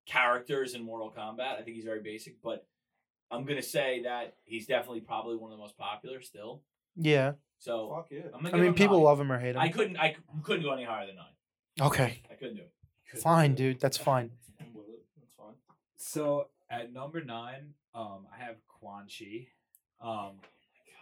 characters 0.06 0.74
in 0.74 0.84
Mortal 0.84 1.14
Kombat, 1.16 1.60
I 1.60 1.62
think 1.64 1.76
he's 1.76 1.86
very 1.86 2.02
basic, 2.02 2.42
but 2.42 2.66
I'm 3.32 3.46
gonna 3.46 3.62
say 3.62 4.04
that 4.04 4.36
he's 4.44 4.68
definitely 4.68 5.02
probably 5.02 5.36
one 5.38 5.52
of 5.52 5.58
the 5.58 5.62
most 5.62 5.78
popular 5.78 6.22
still. 6.22 6.62
Yeah. 6.96 7.34
So 7.60 7.94
Fuck 7.96 8.08
yeah. 8.12 8.22
I'm 8.34 8.44
gonna 8.44 8.50
I 8.50 8.52
give 8.52 8.60
mean, 8.60 8.68
him 8.70 8.74
people 8.76 8.98
nine. 8.98 9.04
love 9.06 9.20
him 9.20 9.32
or 9.32 9.40
hate 9.40 9.56
him. 9.56 9.62
I 9.62 9.70
couldn't. 9.70 9.98
I 9.98 10.12
c- 10.14 10.18
couldn't 10.44 10.64
go 10.64 10.72
any 10.74 10.84
higher 10.84 11.08
than 11.08 11.16
nine. 11.16 11.88
Okay. 11.88 12.22
I 12.30 12.34
couldn't 12.36 12.56
do 12.58 12.62
it. 12.64 13.20
Fine, 13.22 13.56
dude. 13.56 13.80
That's 13.80 13.98
fine. 14.10 14.32
I'm 14.60 14.74
with 14.74 14.90
it. 14.90 15.04
That's 15.18 15.34
fine. 15.36 15.56
So 15.98 16.48
at 16.70 16.92
number 16.94 17.24
nine, 17.24 17.74
um, 17.96 18.28
I 18.36 18.44
have 18.44 18.56
Quan 18.68 19.08
Chi. 19.08 19.48
Um, 20.02 20.34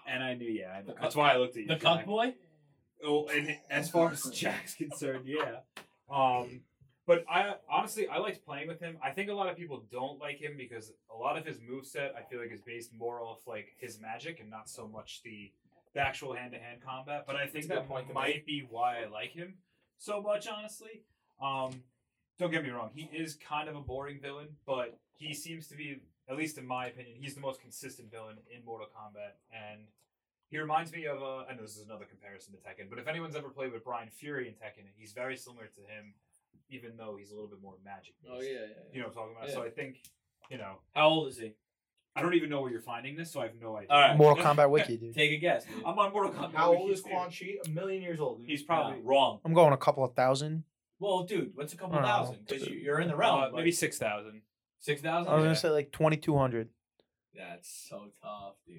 and 0.08 0.24
I 0.24 0.36
knew, 0.36 0.50
yeah, 0.50 0.76
I- 0.78 0.82
The 0.84 0.94
that's 1.02 1.16
why 1.16 1.32
I 1.34 1.38
looked 1.38 1.56
at 1.58 1.64
you. 1.64 1.68
The 1.68 1.74
Jack. 1.76 1.82
cuck 1.82 2.06
boy. 2.06 2.34
Oh, 3.04 3.26
and 3.28 3.58
as 3.70 3.90
far 3.90 4.12
as 4.12 4.24
Jack's 4.34 4.76
concerned, 4.76 5.26
yeah. 5.26 5.62
Um, 6.10 6.62
but 7.08 7.26
I 7.30 7.56
honestly 7.70 8.08
I 8.08 8.18
liked 8.20 8.46
playing 8.46 8.68
with 8.68 8.80
him. 8.80 8.98
I 9.04 9.12
think 9.12 9.30
a 9.30 9.34
lot 9.34 9.50
of 9.50 9.58
people 9.58 9.84
don't 9.92 10.20
like 10.20 10.38
him 10.38 10.54
because 10.58 10.92
a 11.14 11.18
lot 11.18 11.38
of 11.38 11.46
his 11.46 11.58
moveset 11.58 12.16
I 12.16 12.22
feel 12.30 12.40
like 12.40 12.52
is 12.52 12.62
based 12.62 12.94
more 12.94 13.22
off 13.22 13.40
like 13.48 13.74
his 13.80 14.00
magic 14.00 14.40
and 14.40 14.50
not 14.50 14.70
so 14.70 14.88
much 14.88 15.22
the 15.24 15.52
the 15.94 16.00
actual 16.00 16.34
hand 16.34 16.54
to 16.54 16.60
hand 16.60 16.80
combat. 16.86 17.26
But 17.28 17.36
I 17.36 17.48
think 17.48 17.68
that 17.68 17.88
point 17.88 18.14
might 18.14 18.46
be 18.46 18.66
why 18.70 19.04
I 19.04 19.08
like 19.08 19.32
him 19.32 19.56
so 19.98 20.22
much, 20.22 20.48
honestly. 20.48 21.04
Um, 21.42 21.84
don't 22.40 22.52
get 22.52 22.64
me 22.64 22.70
wrong, 22.70 22.90
he 22.94 23.10
is 23.14 23.36
kind 23.36 23.70
of 23.70 23.76
a 23.76 23.82
boring 23.82 24.20
villain, 24.20 24.48
but 24.66 24.98
he 25.14 25.34
seems 25.34 25.68
to 25.68 25.76
be, 25.76 26.02
at 26.28 26.36
least 26.36 26.58
in 26.58 26.66
my 26.66 26.88
opinion, 26.88 27.16
he's 27.20 27.36
the 27.36 27.42
most 27.42 27.62
consistent 27.62 28.10
villain 28.10 28.38
in 28.50 28.66
Mortal 28.66 28.88
Kombat. 28.88 29.38
And 29.54 29.82
he 30.50 30.58
reminds 30.58 30.92
me 30.92 31.06
of, 31.06 31.22
uh, 31.22 31.46
I 31.50 31.54
know 31.54 31.62
this 31.62 31.78
is 31.78 31.86
another 31.86 32.06
comparison 32.06 32.54
to 32.54 32.60
Tekken, 32.60 32.90
but 32.90 32.98
if 32.98 33.08
anyone's 33.08 33.36
ever 33.36 33.50
played 33.50 33.72
with 33.72 33.84
Bryan 33.84 34.10
Fury 34.10 34.48
in 34.48 34.54
Tekken, 34.56 34.90
he's 34.98 35.14
very 35.14 35.38
similar 35.38 35.66
to 35.66 35.82
him, 35.82 36.14
even 36.72 36.98
though 36.98 37.16
he's 37.20 37.32
a 37.32 37.34
little 37.36 37.50
bit 37.50 37.62
more 37.62 37.76
magic. 37.86 38.14
based. 38.24 38.44
yeah, 38.44 38.50
yeah. 38.60 38.66
You 38.94 39.00
know 39.02 39.08
what 39.08 39.12
I'm 39.12 39.14
talking 39.16 39.36
about? 39.38 39.50
Yeah. 39.50 39.54
So 39.56 39.64
I 39.64 39.70
think, 39.70 39.98
you 40.50 40.58
know, 40.58 40.76
How 40.94 41.08
old 41.10 41.28
is 41.30 41.38
he? 41.38 41.54
I 42.16 42.22
don't 42.22 42.34
even 42.34 42.50
know 42.50 42.62
where 42.62 42.70
you're 42.72 42.82
finding 42.82 43.16
this, 43.16 43.32
so 43.32 43.40
I 43.40 43.44
have 43.44 43.54
no 43.62 43.78
idea. 43.78 43.88
All 43.90 44.00
right. 44.02 44.18
Mortal 44.18 44.44
Kombat 44.44 44.70
Wiki, 44.76 44.98
dude. 44.98 45.14
Take 45.16 45.32
a 45.32 45.38
guess. 45.38 45.64
Dude. 45.64 45.84
I'm 45.86 45.98
on 45.98 46.12
Mortal 46.12 46.34
Kombat. 46.34 46.54
How 46.54 46.72
Wiki 46.72 46.82
old 46.82 46.92
is 46.92 47.04
too. 47.04 47.10
Quan 47.10 47.30
Chi? 47.32 47.46
A 47.66 47.70
million 47.70 48.02
years 48.02 48.20
old. 48.20 48.40
Dude. 48.40 48.50
He's 48.50 48.62
Nah, 48.62 48.66
probably 48.82 49.00
wrong. 49.04 49.40
I'm 49.46 49.54
going 49.54 49.72
a 49.72 49.78
couple 49.78 50.04
of 50.04 50.14
thousand. 50.14 50.64
Well, 51.00 51.24
dude, 51.24 51.52
what's 51.56 51.74
a 51.74 51.78
couple 51.78 51.98
I 52.00 52.02
thousand? 52.04 52.40
Because 52.48 52.68
you, 52.68 52.76
you're 52.76 53.00
in 53.00 53.08
the 53.08 53.16
realm. 53.16 53.40
uh, 53.42 53.46
but 53.50 53.56
maybe 53.58 53.72
6,000. 53.72 54.42
six 54.82 55.02
thousand. 55.02 55.32
I 55.32 55.36
was 55.36 55.42
Yeah. 55.44 55.48
gonna 55.48 55.56
say 55.56 55.70
like 55.70 55.92
twenty 55.92 56.18
two 56.18 56.38
hundred. 56.38 56.70
That's 57.34 57.88
so 57.90 58.08
tough, 58.22 58.56
dude. 58.68 58.76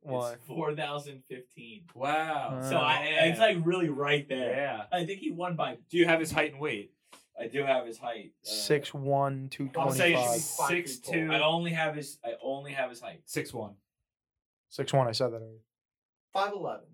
Why? 0.00 0.32
It's 0.32 0.42
four 0.46 0.74
thousand 0.74 1.22
fifteen. 1.28 1.82
Wow. 1.94 2.58
Uh, 2.60 2.70
So 2.70 2.76
I, 2.76 3.04
it's 3.26 3.38
like 3.38 3.58
really 3.64 3.88
right 3.90 4.26
there. 4.28 4.54
yeah. 4.56 4.84
I 4.90 5.04
think 5.04 5.20
he 5.20 5.30
won 5.30 5.54
by. 5.54 5.76
Do 5.90 5.98
you 5.98 6.06
have 6.06 6.18
his 6.20 6.32
height 6.32 6.52
and 6.52 6.60
weight? 6.60 6.92
I 7.40 7.48
do 7.48 7.64
have 7.64 7.86
his 7.86 7.98
height. 7.98 8.32
uh, 8.44 8.48
Six 8.48 8.94
one 8.94 9.48
two 9.50 9.68
I'll 9.76 9.84
twenty 9.86 9.98
say 9.98 10.14
five. 10.14 10.34
she's 10.34 10.54
five 10.56 10.68
six 10.68 10.96
feet 10.96 11.12
two. 11.12 11.32
I 11.32 11.40
only 11.40 11.72
have 11.72 11.94
his. 11.96 12.18
I 12.24 12.34
only 12.42 12.72
have 12.72 12.90
his 12.90 13.00
height. 13.00 13.22
Six 13.24 13.52
one. 13.52 13.74
Six 14.70 14.92
one. 14.92 15.08
I 15.08 15.12
said 15.12 15.28
that 15.32 15.36
already. 15.42 15.62
Five 16.32 16.52
eleven. 16.52 16.86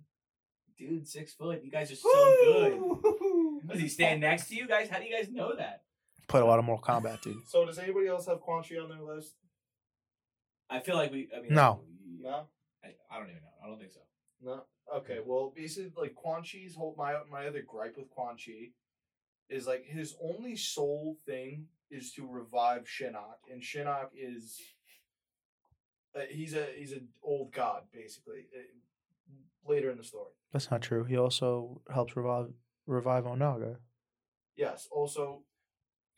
Dude, 0.78 1.06
six 1.06 1.34
foot. 1.34 1.62
You 1.62 1.70
guys 1.70 1.92
are 1.92 1.96
so 1.96 2.34
good. 2.44 3.68
Does 3.68 3.80
he 3.80 3.88
stand 3.88 4.22
next 4.22 4.48
to 4.48 4.54
you 4.54 4.66
guys? 4.66 4.88
How 4.88 4.98
do 4.98 5.04
you 5.04 5.14
guys 5.14 5.28
know 5.30 5.54
that? 5.56 5.82
Played 6.26 6.42
a 6.42 6.46
lot 6.46 6.58
of 6.58 6.64
Mortal 6.64 6.84
Kombat, 6.84 7.20
dude. 7.20 7.36
So 7.48 7.66
does 7.66 7.78
anybody 7.78 8.06
else 8.06 8.26
have 8.26 8.40
Quan 8.40 8.62
Chi 8.62 8.76
on 8.76 8.88
their 8.88 9.02
list? 9.02 9.34
I 10.70 10.80
feel 10.80 10.94
like 10.94 11.12
we. 11.12 11.28
I 11.36 11.40
mean, 11.42 11.52
No. 11.54 11.80
No. 12.20 12.46
I, 12.82 12.88
I 13.10 13.18
don't 13.18 13.28
even 13.28 13.42
know. 13.42 13.48
I 13.62 13.66
don't 13.66 13.78
think 13.78 13.90
so. 13.90 14.00
No. 14.42 14.62
Okay. 14.96 15.18
Well, 15.24 15.52
basically, 15.54 15.92
like 15.96 16.14
Quan 16.14 16.42
Chi's 16.42 16.74
whole 16.74 16.94
my 16.96 17.14
my 17.30 17.46
other 17.46 17.62
gripe 17.66 17.96
with 17.98 18.08
Quan 18.08 18.36
Chi 18.36 18.70
is 19.50 19.66
like 19.66 19.84
his 19.84 20.14
only 20.22 20.56
sole 20.56 21.16
thing 21.26 21.66
is 21.90 22.12
to 22.12 22.26
revive 22.26 22.84
Shinnok, 22.84 23.38
and 23.50 23.60
Shinnok 23.62 24.08
is 24.16 24.60
uh, 26.14 26.20
he's 26.30 26.54
a 26.54 26.66
he's 26.76 26.92
an 26.92 27.08
old 27.22 27.52
god 27.52 27.82
basically. 27.92 28.46
uh, 28.56 28.62
later 29.68 29.90
in 29.90 29.98
the 29.98 30.04
story. 30.04 30.32
That's 30.52 30.70
not 30.70 30.80
true. 30.82 31.04
He 31.04 31.16
also 31.16 31.80
helps 31.92 32.16
revive 32.16 32.46
revive 32.86 33.24
Onaga. 33.24 33.76
Yes. 34.56 34.88
Also, 34.90 35.42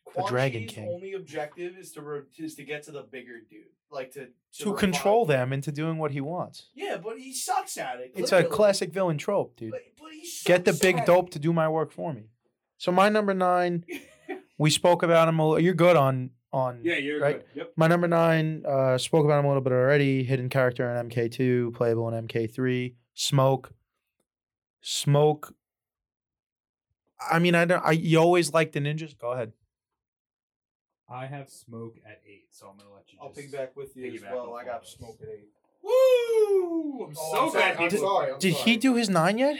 The 0.07 0.12
Quan 0.12 0.28
Dragon 0.30 0.62
Chi's 0.62 0.70
King. 0.76 0.89
only 0.89 1.12
objective 1.14 1.76
is 1.76 1.93
to 1.93 2.03
re- 2.03 2.22
is 2.39 2.55
to 2.55 2.64
get 2.64 2.83
to 2.85 2.93
the 2.93 3.03
bigger 3.03 3.41
dude, 3.51 3.64
like 3.91 4.12
to 4.12 4.26
To 4.61 4.64
revive- 4.66 4.78
control 4.80 5.26
them 5.26 5.53
into 5.53 5.72
doing 5.72 5.99
what 5.99 6.12
he 6.12 6.20
wants. 6.20 6.68
Yeah, 6.74 6.97
but 6.99 7.18
he 7.18 7.35
sucks 7.35 7.76
at 7.78 8.01
it. 8.01 8.12
It's 8.14 8.33
a 8.33 8.37
clearly. 8.41 8.57
classic 8.57 8.93
villain 8.93 9.18
trope, 9.18 9.57
dude. 9.57 9.72
But, 9.72 9.83
but 10.01 10.12
he 10.12 10.26
Get 10.45 10.64
the 10.64 10.72
sucks 10.72 10.83
big 10.83 10.97
at 10.99 11.07
dope 11.07 11.26
it. 11.28 11.33
to 11.33 11.39
do 11.39 11.53
my 11.53 11.68
work 11.68 11.93
for 11.93 12.12
me. 12.12 12.28
So 12.83 12.91
my 12.91 13.09
number 13.09 13.33
nine, 13.33 13.85
we 14.59 14.68
spoke 14.68 15.05
about 15.05 15.28
him. 15.28 15.39
A 15.39 15.47
little, 15.47 15.61
you're 15.61 15.72
good 15.72 15.95
on 15.95 16.30
on. 16.53 16.80
Yeah, 16.83 16.97
you're 16.97 17.20
right? 17.20 17.39
good. 17.39 17.59
Yep. 17.59 17.72
My 17.76 17.87
number 17.87 18.09
nine, 18.09 18.64
uh, 18.66 18.99
spoke 18.99 19.24
about 19.24 19.39
him 19.39 19.45
a 19.45 19.49
little 19.49 19.62
bit 19.62 19.72
already. 19.72 20.24
Hidden 20.24 20.49
character 20.49 20.91
in 20.91 21.09
MK2, 21.09 21.74
playable 21.74 22.09
in 22.12 22.26
MK3. 22.26 22.95
Smoke. 23.14 23.72
Smoke. 24.80 25.55
I 27.30 27.39
mean, 27.39 27.55
I 27.55 27.66
don't. 27.66 27.85
I 27.87 27.93
you 27.93 28.18
always 28.18 28.53
like 28.53 28.72
the 28.72 28.80
ninjas. 28.80 29.16
Go 29.16 29.30
ahead. 29.30 29.53
I 31.09 31.26
have 31.26 31.51
smoke 31.51 31.99
at 32.05 32.20
eight, 32.28 32.47
so 32.51 32.66
I'm 32.66 32.78
gonna 32.78 32.93
let 32.93 33.12
you. 33.12 33.18
I'll 33.22 33.33
just... 33.33 33.47
piggyback 33.47 33.76
with 33.76 33.97
you 33.97 34.12
as 34.12 34.22
well. 34.22 34.57
I 34.57 34.64
got 34.64 34.85
smoke 34.89 35.18
at 35.22 35.28
eight. 35.28 35.51
Woo! 35.85 37.05
I'm 37.07 37.14
Oh, 37.16 37.30
so 37.30 37.39
I'm 37.45 37.51
glad 37.53 37.53
sorry, 37.53 37.85
I'm 37.85 37.91
people. 37.91 38.09
sorry. 38.09 38.33
I'm 38.33 38.39
Did 38.41 38.55
sorry. 38.55 38.64
he 38.72 38.76
do 38.76 38.97
his 38.97 39.09
nine 39.09 39.39
yet? 39.39 39.59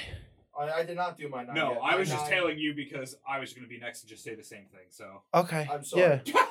I, 0.59 0.81
I 0.81 0.83
did 0.85 0.97
not 0.97 1.17
do 1.17 1.29
my 1.29 1.45
nine. 1.45 1.55
No, 1.55 1.71
yet. 1.73 1.81
I 1.83 1.91
My 1.93 1.97
was 1.97 2.09
just 2.09 2.23
nine- 2.25 2.31
tailing 2.31 2.59
you 2.59 2.75
because 2.75 3.17
I 3.29 3.39
was 3.39 3.53
going 3.53 3.63
to 3.65 3.69
be 3.69 3.79
next 3.79 4.03
and 4.03 4.11
just 4.11 4.23
say 4.25 4.35
the 4.35 4.45
same 4.45 4.67
thing. 4.73 4.87
So 4.91 5.23
Okay. 5.35 5.67
I'm 5.71 5.85
sorry. 5.85 6.03
Yeah. 6.03 6.43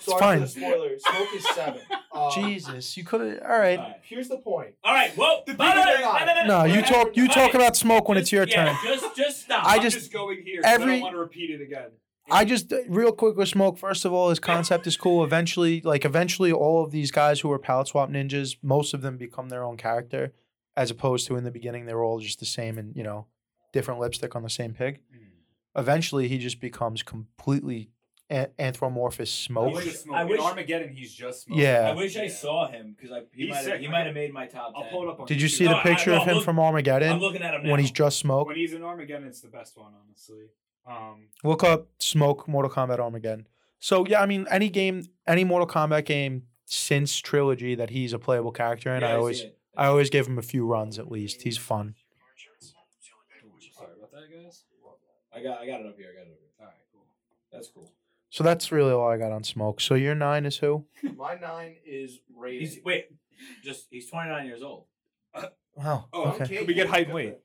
Sorry 0.00 0.20
fine. 0.20 0.38
for 0.40 0.44
the 0.46 0.50
spoiler. 0.50 0.98
Smoke 0.98 1.28
is 1.34 1.48
seven. 1.54 1.80
Um, 2.12 2.30
Jesus, 2.34 2.96
you 2.96 3.04
could 3.04 3.20
have. 3.20 3.42
All 3.42 3.58
right. 3.58 3.78
All 3.78 3.84
right. 3.86 3.96
Here's 4.02 4.28
the 4.28 4.38
point. 4.38 4.74
All 4.82 4.92
right. 4.94 5.10
Whoa. 5.12 5.42
The 5.46 5.52
people 5.52 5.66
no, 5.66 5.72
are 5.72 6.26
no, 6.26 6.34
no, 6.34 6.46
No, 6.46 6.64
you 6.64 6.80
Whatever. 6.80 7.04
talk. 7.04 7.16
You 7.16 7.22
All 7.24 7.28
talk 7.34 7.54
about 7.54 7.76
smoke 7.76 8.08
when 8.08 8.16
Just- 8.16 8.24
it's 8.24 8.32
your 8.32 8.48
yeah, 8.48 8.66
turn. 8.66 8.76
Just, 8.84 9.16
just 9.16 9.42
stop. 9.42 9.64
I 9.66 9.76
I'm 9.76 9.82
just- 9.82 9.96
just 9.98 10.12
going 10.12 10.42
here. 10.44 10.62
'cause 10.62 10.70
I 10.70 10.74
every- 10.74 10.92
don't 10.94 11.00
want 11.02 11.14
to 11.14 11.18
repeat 11.18 11.50
it 11.50 11.60
again. 11.62 11.90
I 12.30 12.44
just 12.44 12.72
real 12.88 13.12
quick 13.12 13.36
with 13.36 13.48
smoke. 13.48 13.76
First 13.78 14.04
of 14.04 14.12
all, 14.12 14.30
his 14.30 14.38
concept 14.38 14.86
is 14.86 14.96
cool. 14.96 15.24
Eventually, 15.24 15.80
like 15.82 16.04
eventually, 16.04 16.52
all 16.52 16.84
of 16.84 16.90
these 16.92 17.10
guys 17.10 17.40
who 17.40 17.50
are 17.50 17.58
palette 17.58 17.88
swap 17.88 18.08
ninjas, 18.10 18.56
most 18.62 18.94
of 18.94 19.02
them 19.02 19.16
become 19.18 19.48
their 19.48 19.64
own 19.64 19.76
character, 19.76 20.32
as 20.76 20.90
opposed 20.90 21.26
to 21.26 21.36
in 21.36 21.44
the 21.44 21.50
beginning 21.50 21.86
they 21.86 21.94
were 21.94 22.04
all 22.04 22.18
just 22.20 22.38
the 22.40 22.46
same 22.46 22.78
and 22.78 22.94
you 22.96 23.02
know, 23.02 23.26
different 23.72 24.00
lipstick 24.00 24.34
on 24.36 24.42
the 24.42 24.50
same 24.50 24.72
pig. 24.74 25.00
Eventually, 25.74 26.28
he 26.28 26.36
just 26.38 26.60
becomes 26.60 27.02
completely 27.02 27.88
a- 28.30 28.48
anthropomorphous 28.58 29.18
He's 29.20 29.30
smoke. 29.30 29.82
just 29.82 30.02
smoke. 30.02 30.16
I 30.16 30.22
In 30.22 30.28
wish- 30.28 30.40
Armageddon, 30.40 30.90
he's 30.94 31.14
just 31.14 31.44
smoke. 31.44 31.58
Yeah. 31.58 31.88
I 31.90 31.94
wish 31.94 32.14
I 32.16 32.24
Yeah. 32.24 32.28
saw 32.30 32.68
him 32.68 32.92
because 32.94 33.10
I 33.10 33.22
he 33.34 33.48
might 33.48 33.64
have 33.64 33.80
he 33.80 33.88
might 33.88 34.04
have 34.06 34.14
made 34.14 34.32
my 34.34 34.46
top 34.46 34.72
I'll 34.76 34.82
ten. 34.82 34.90
pull 34.92 35.02
it 35.04 35.08
up 35.10 35.20
on. 35.20 35.26
Did 35.26 35.40
you 35.40 35.48
YouTube. 35.48 35.52
see 35.52 35.66
the 35.66 35.80
picture 35.82 36.10
no, 36.10 36.20
of 36.20 36.28
him 36.28 36.34
look- 36.36 36.44
from 36.44 36.58
Armageddon? 36.58 37.12
I'm 37.12 37.20
looking 37.20 37.42
at 37.42 37.54
him 37.54 37.62
now. 37.64 37.70
when 37.70 37.80
he's 37.80 37.90
just 37.90 38.18
smoke? 38.18 38.48
When 38.48 38.56
he's 38.56 38.74
in 38.74 38.82
Armageddon, 38.82 39.26
it's 39.26 39.40
the 39.40 39.48
best 39.48 39.76
one, 39.78 39.92
honestly. 40.04 40.46
Um, 40.86 41.28
Look 41.44 41.62
up 41.64 41.86
Smoke 42.00 42.48
Mortal 42.48 42.70
Kombat 42.70 42.98
Armageddon. 42.98 43.46
So 43.78 44.04
yeah, 44.06 44.20
I 44.20 44.26
mean, 44.26 44.46
any 44.50 44.68
game, 44.68 45.04
any 45.26 45.44
Mortal 45.44 45.66
Kombat 45.68 46.04
game 46.04 46.48
since 46.66 47.16
trilogy 47.18 47.74
that 47.76 47.90
he's 47.90 48.12
a 48.12 48.18
playable 48.18 48.52
character 48.52 48.94
in, 48.94 49.00
Yeah, 49.00 49.08
I 49.08 49.10
see 49.12 49.16
always, 49.16 49.40
it. 49.42 49.58
I 49.76 49.86
always 49.86 50.10
give 50.10 50.26
him 50.26 50.38
a 50.38 50.42
few 50.42 50.66
runs 50.66 50.98
at 50.98 51.10
least. 51.10 51.42
He's 51.42 51.58
fun. 51.58 51.94
sorry 53.76 53.90
about 53.96 54.12
that, 54.12 54.30
guys. 54.30 54.64
I 55.34 55.42
got 55.42 55.60
I 55.60 55.66
got 55.66 55.80
it 55.80 55.86
up 55.86 55.96
here. 55.96 56.08
I 56.12 56.14
got 56.18 56.26
it 56.26 56.32
up 56.32 56.38
here. 56.38 56.50
All 56.60 56.66
right, 56.66 56.74
cool. 56.92 57.06
That's 57.50 57.68
cool. 57.68 57.90
So 58.30 58.44
that's 58.44 58.72
really 58.72 58.92
all 58.92 59.10
I 59.10 59.18
got 59.18 59.32
on 59.32 59.44
Smoke. 59.44 59.80
So 59.80 59.94
your 59.94 60.14
nine 60.14 60.46
is 60.46 60.56
who? 60.58 60.84
My 61.16 61.34
nine 61.34 61.76
is 61.84 62.20
Raiden. 62.38 62.60
He's 62.60 62.78
wait, 62.84 63.06
just 63.62 63.86
he's 63.90 64.08
29 64.08 64.46
years 64.46 64.62
old. 64.62 64.84
Wow. 65.74 66.06
Oh, 66.12 66.24
okay. 66.32 66.58
Could 66.58 66.66
we 66.68 66.74
get 66.74 66.88
height 66.88 67.06
and 67.06 67.14
weight? 67.14 67.38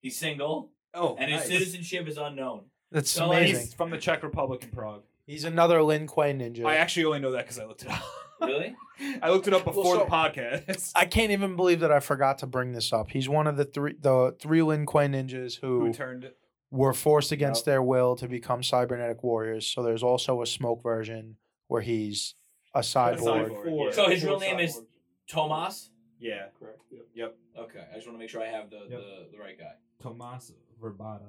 He's 0.00 0.18
single, 0.18 0.70
Oh, 0.92 1.16
and 1.18 1.30
his 1.30 1.44
citizenship 1.44 2.06
is 2.06 2.18
unknown. 2.18 2.66
That's 2.92 3.10
So, 3.10 3.30
amazing. 3.32 3.60
He's 3.60 3.74
from 3.74 3.90
the 3.90 3.96
Czech 3.98 4.22
Republic 4.22 4.62
in 4.62 4.70
Prague. 4.70 5.02
He's 5.26 5.44
another 5.44 5.82
Lin 5.82 6.06
Kuei 6.06 6.32
ninja. 6.34 6.64
I 6.66 6.74
I, 6.74 6.76
actually 6.76 7.06
only 7.06 7.20
know 7.20 7.32
that 7.32 7.44
because 7.44 7.58
I 7.58 7.64
looked 7.64 7.82
it 7.82 7.90
up. 7.90 8.02
Really? 8.40 8.74
I 9.22 9.30
looked 9.30 9.46
it 9.48 9.54
up 9.54 9.64
before 9.64 9.96
so- 9.96 10.04
the 10.04 10.10
podcast. 10.10 10.92
I 10.94 11.06
can't 11.06 11.30
even 11.32 11.56
believe 11.56 11.80
that 11.80 11.92
I 11.92 12.00
forgot 12.00 12.38
to 12.38 12.46
bring 12.46 12.72
this 12.72 12.92
up. 12.92 13.10
He's 13.10 13.28
one 13.28 13.46
of 13.46 13.56
the 13.56 13.64
three 13.64 13.94
the 13.98 14.34
three 14.38 14.62
Lin 14.62 14.86
Kuei 14.86 15.06
ninjas 15.08 15.58
who, 15.60 15.86
Who 15.86 15.92
turned? 15.92 16.30
were 16.70 16.92
forced 16.92 17.32
against 17.32 17.60
Yep. 17.62 17.64
their 17.66 17.82
will 17.82 18.16
to 18.16 18.26
become 18.28 18.62
cybernetic 18.62 19.22
warriors. 19.22 19.66
So 19.66 19.82
there's 19.82 20.02
also 20.02 20.42
a 20.42 20.46
Smoke 20.46 20.82
version 20.82 21.36
where 21.68 21.82
he's 21.82 22.34
a 22.74 22.80
cyborg. 22.80 23.48
cyborg. 23.50 23.86
Yeah. 23.86 23.90
So 23.92 24.08
his 24.10 24.24
real 24.24 24.38
name 24.40 24.58
is- 24.58 24.76
cyborgs. 24.78 24.86
Tomas. 25.28 25.90
Yeah. 26.18 26.46
correct. 26.58 26.80
Yep. 27.14 27.36
Okay, 27.58 27.84
I 27.90 27.94
just 27.94 28.06
want 28.06 28.16
to 28.16 28.18
make 28.18 28.28
sure 28.30 28.42
I 28.42 28.46
have 28.48 28.68
the, 28.70 28.78
Yep. 28.88 28.88
the 28.90 29.28
the 29.32 29.38
right 29.38 29.58
guy. 29.58 29.72
Tomas 30.02 30.52
Vrbada. 30.82 31.28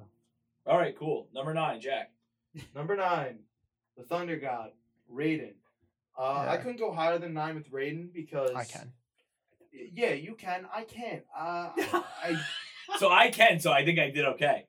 All 0.66 0.76
right, 0.76 0.96
cool. 0.98 1.28
Number 1.32 1.54
nine, 1.54 1.80
Jack. 1.80 2.10
Number 2.74 2.96
nine, 2.96 3.38
the 3.96 4.02
Thunder 4.02 4.36
God, 4.36 4.70
Raiden. 5.12 5.54
Uh, 6.18 6.46
I 6.48 6.56
couldn't 6.56 6.78
go 6.78 6.92
higher 6.92 7.18
than 7.18 7.34
nine 7.34 7.54
with 7.56 7.70
Raiden 7.70 8.12
because 8.12 8.50
I 8.54 8.64
can. 8.64 8.92
Yeah, 9.92 10.12
you 10.14 10.34
can. 10.34 10.66
I 10.74 10.82
can't. 10.84 11.22
Uh, 11.36 11.70
I, 11.76 12.40
So 12.98 13.10
I 13.10 13.30
can. 13.30 13.58
So 13.60 13.72
I 13.72 13.84
think 13.84 13.98
I 13.98 14.10
did 14.10 14.24
okay. 14.24 14.66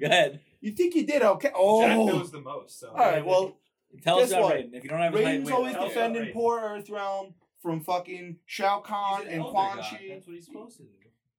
Go 0.00 0.06
ahead. 0.06 0.40
you 0.62 0.72
think 0.72 0.94
you 0.94 1.06
did 1.06 1.20
okay? 1.22 1.50
Oh, 1.54 1.82
Jack 1.86 1.96
Oh, 1.98 2.06
knows 2.06 2.30
the 2.32 2.40
most. 2.40 2.80
So. 2.80 2.88
all 2.88 2.96
right. 2.96 3.24
Well, 3.24 3.58
Tell 4.02 4.18
us 4.20 4.30
Guess 4.30 4.38
about 4.38 4.42
what? 4.44 4.56
Raiden. 4.56 4.74
If 4.74 4.84
you 4.84 4.90
don't 4.90 5.00
have 5.00 5.12
his 5.12 5.22
Raiden's 5.26 5.46
wait, 5.46 5.52
always 5.54 5.72
tell 5.74 5.84
us 5.84 5.92
about 5.92 5.94
defending 5.94 6.22
Raiden. 6.24 6.32
poor 6.32 6.60
Earth 6.60 6.88
Realm 6.90 7.34
from 7.60 7.80
fucking 7.80 8.36
Shao 8.46 8.80
Kahn 8.80 9.22
an 9.22 9.28
and 9.28 9.40
elder 9.40 9.50
Quan. 9.50 9.78
Chi. 9.78 10.06
That's 10.10 10.26
what 10.26 10.36
he's 10.36 10.46
supposed 10.46 10.76
to 10.78 10.84
do. 10.84 10.88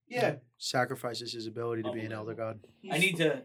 Yeah, 0.08 0.36
Sacrifices 0.58 1.32
his 1.34 1.48
ability 1.48 1.84
to 1.84 1.92
be 1.94 2.02
an 2.02 2.12
elder 2.12 2.34
god. 2.34 2.60
I 2.92 2.98
need 2.98 3.16
to. 3.18 3.42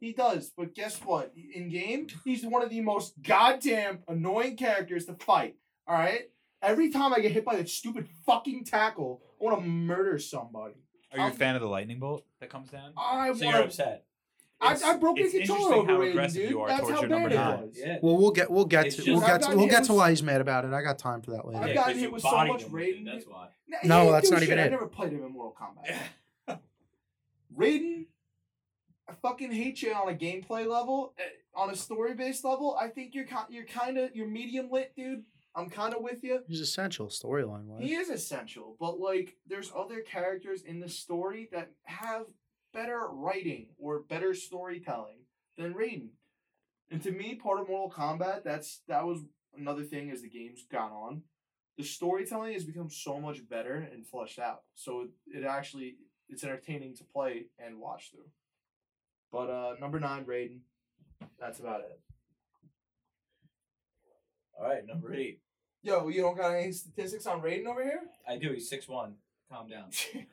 He 0.00 0.12
does, 0.12 0.52
but 0.56 0.74
guess 0.74 0.96
what? 1.04 1.32
In 1.54 1.68
game, 1.70 2.06
he's 2.24 2.44
one 2.46 2.62
of 2.62 2.70
the 2.70 2.80
most 2.80 3.20
goddamn 3.22 3.98
annoying 4.06 4.56
characters 4.56 5.06
to 5.06 5.14
fight. 5.14 5.56
All 5.88 5.94
right. 5.96 6.30
Every 6.62 6.90
time 6.90 7.12
I 7.12 7.20
get 7.20 7.32
hit 7.32 7.44
by 7.44 7.56
that 7.56 7.68
stupid 7.68 8.08
fucking 8.26 8.64
tackle, 8.64 9.22
I 9.40 9.44
want 9.44 9.58
to 9.60 9.64
murder 9.66 10.18
somebody. 10.18 10.74
Are 11.12 11.18
you 11.18 11.24
a 11.24 11.26
Um, 11.28 11.32
fan 11.32 11.54
of 11.56 11.62
the 11.62 11.68
lightning 11.68 11.98
bolt 11.98 12.24
that 12.40 12.48
comes 12.50 12.70
down? 12.70 12.92
I 12.96 13.32
So 13.32 13.44
you're 13.44 13.62
upset. 13.62 14.04
I, 14.60 14.72
It's- 14.74 14.82
I 14.82 14.96
broke 14.98 15.16
the 15.16 15.22
it's 15.22 15.32
controller 15.32 15.60
interesting 15.60 15.78
over 15.78 15.92
how 15.92 15.98
Raiden, 16.00 16.10
aggressive 16.10 16.42
dude. 16.42 16.50
you 16.50 16.60
are 16.60 16.68
That's 16.68 16.80
towards 16.80 16.94
how 16.94 17.00
your 17.00 17.08
number 17.10 17.28
bad 17.28 17.36
nine. 17.36 17.58
it 17.60 17.66
was. 17.68 17.78
Yeah. 17.78 17.98
Well, 18.02 18.16
we'll 18.18 18.30
get 18.32 18.50
we'll 18.50 18.64
get 18.64 18.86
It's 18.86 18.96
to 18.96 19.02
just- 19.02 19.08
we'll 19.18 19.26
get 19.26 19.42
to, 19.42 19.56
we'll 19.56 19.68
get 19.68 19.84
to 19.84 19.94
why 19.94 20.10
he's 20.10 20.22
mad 20.22 20.40
about 20.40 20.64
it. 20.64 20.72
I 20.72 20.82
got 20.82 20.98
time 20.98 21.22
for 21.22 21.30
that 21.30 21.46
later. 21.46 21.58
I've 21.58 21.62
later. 21.66 21.68
Yeah, 21.68 21.74
gotten 21.76 21.92
'cause 21.94 22.00
hit 22.02 22.12
with 22.12 22.22
so 22.22 22.44
much 22.46 22.62
him 22.64 22.70
Raiden, 22.72 23.04
That's 23.04 23.26
why. 23.26 23.48
Nah, 23.68 23.78
he 23.82 23.88
No, 23.88 24.00
didn't 24.00 24.12
that's 24.14 24.30
not 24.32 24.42
even 24.42 24.58
it. 24.58 24.62
I 24.62 24.64
it. 24.66 24.70
never 24.70 24.86
played 24.88 25.12
him 25.12 25.24
in 25.24 25.32
Mortal 25.32 25.56
Kombat. 25.60 26.58
Raiden, 27.56 28.06
I 29.08 29.14
fucking 29.22 29.52
hate 29.52 29.82
you 29.82 29.92
on 29.94 30.08
a 30.08 30.14
gameplay 30.16 30.66
level. 30.66 31.14
Eh, 31.18 31.22
On 31.54 31.70
a 31.70 31.76
story 31.76 32.14
based 32.14 32.44
level, 32.44 32.76
I 32.80 32.88
think 32.88 33.14
you're 33.14 33.26
you're 33.48 33.64
kind 33.64 33.98
of 33.98 34.14
you're 34.14 34.28
medium 34.28 34.70
lit, 34.70 34.94
dude. 34.94 35.24
I'm 35.54 35.70
kind 35.70 35.94
of 35.94 36.02
with 36.02 36.22
you. 36.22 36.40
He's 36.46 36.60
essential 36.60 37.08
storyline 37.08 37.64
wise. 37.64 37.82
He 37.82 37.94
is 37.94 38.10
essential, 38.10 38.76
but 38.78 39.00
like, 39.00 39.34
there's 39.46 39.72
other 39.74 40.00
characters 40.02 40.62
in 40.62 40.78
the 40.78 40.88
story 40.88 41.48
that 41.52 41.70
have 41.84 42.26
better 42.72 43.08
writing 43.10 43.68
or 43.78 44.00
better 44.00 44.34
storytelling 44.34 45.24
than 45.56 45.74
Raiden. 45.74 46.10
And 46.90 47.02
to 47.02 47.10
me, 47.10 47.34
part 47.34 47.60
of 47.60 47.68
Mortal 47.68 47.90
Kombat, 47.90 48.44
that's 48.44 48.82
that 48.88 49.04
was 49.04 49.24
another 49.56 49.82
thing 49.84 50.10
as 50.10 50.22
the 50.22 50.28
game's 50.28 50.64
gone 50.70 50.92
on. 50.92 51.22
The 51.76 51.84
storytelling 51.84 52.52
has 52.52 52.64
become 52.64 52.90
so 52.90 53.18
much 53.18 53.48
better 53.48 53.88
and 53.92 54.06
fleshed 54.06 54.38
out. 54.38 54.62
So 54.74 55.02
it, 55.02 55.38
it 55.38 55.44
actually 55.44 55.96
it's 56.28 56.44
entertaining 56.44 56.94
to 56.96 57.04
play 57.04 57.46
and 57.58 57.80
watch 57.80 58.10
through. 58.10 58.28
But 59.32 59.50
uh 59.50 59.74
number 59.80 60.00
nine, 60.00 60.24
Raiden. 60.24 60.60
That's 61.38 61.60
about 61.60 61.80
it. 61.80 62.00
All 64.58 64.68
right, 64.68 64.86
number 64.86 65.14
eight. 65.14 65.40
Yo, 65.82 66.08
you 66.08 66.22
don't 66.22 66.36
got 66.36 66.54
any 66.54 66.72
statistics 66.72 67.26
on 67.26 67.40
Raiden 67.40 67.66
over 67.66 67.82
here? 67.82 68.00
I 68.28 68.36
do. 68.36 68.52
He's 68.52 68.68
six 68.68 68.88
one. 68.88 69.14
Calm 69.50 69.68
down. 69.68 69.90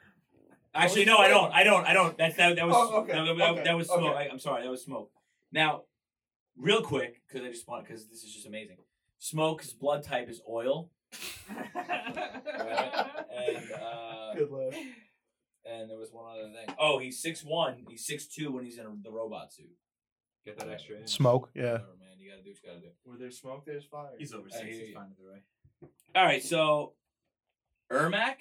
Actually, 0.74 1.06
no, 1.06 1.18
I 1.18 1.28
don't. 1.30 1.54
I 1.54 1.64
don't. 1.64 1.86
I 1.88 1.94
don't. 1.94 2.18
That's 2.18 2.36
that. 2.36 2.56
That 2.56 2.68
was. 2.68 2.76
Oh, 2.78 3.02
okay, 3.02 3.14
That, 3.14 3.38
that- 3.38 3.50
okay, 3.52 3.64
that 3.64 3.78
was 3.78 3.88
smoke. 3.88 4.16
okay. 4.16 4.28
I, 4.28 4.30
I'm 4.30 4.40
sorry. 4.40 4.64
That 4.64 4.72
was 4.72 4.84
smoke. 4.84 5.10
Now, 5.52 5.84
real 6.58 6.82
quick, 6.82 7.22
because 7.28 7.46
I 7.48 7.52
just 7.52 7.68
want 7.68 7.88
because 7.88 8.08
this 8.08 8.24
is 8.24 8.34
just 8.34 8.46
amazing. 8.46 8.78
Smoke's 9.20 9.72
blood 9.72 10.04
type 10.04 10.30
is 10.30 10.42
oil, 10.50 10.90
and 11.56 11.78
uh, 12.18 14.34
Good 14.36 14.52
laugh. 14.52 14.76
And 15.66 15.90
there 15.90 15.98
was 15.98 16.10
one 16.12 16.26
other 16.32 16.52
thing. 16.54 16.76
Oh, 16.80 17.00
he's 17.00 17.22
six 17.22 17.44
one. 17.44 17.86
He's 17.90 18.06
six 18.06 18.28
two 18.28 18.52
when 18.52 18.64
he's 18.66 18.78
in 18.78 18.86
the 19.04 19.12
robot 19.12 19.52
suit. 19.54 19.72
Get 20.46 20.60
that 20.60 20.70
extra 20.70 20.98
inch. 21.00 21.10
Smoke, 21.10 21.50
yeah. 21.56 21.64
Whatever, 21.72 21.88
man. 22.00 22.20
You 22.20 22.30
gotta 22.32 22.44
do 22.44 22.50
what 22.52 22.58
you 22.64 22.70
gotta 22.70 22.82
do. 22.82 22.88
Where 23.04 23.18
there's 23.18 23.40
smoke, 23.40 23.66
there's 23.66 23.86
fire. 23.86 24.10
He's 24.20 24.34
over 24.34 24.48
six. 24.50 24.62
hear 24.64 24.72
He's 24.72 24.90
you. 24.90 24.94
fine 24.96 25.08
either 25.20 25.32
way. 25.32 25.90
All 26.16 26.24
right, 26.24 26.44
so 26.44 26.94
Ermac. 27.92 28.36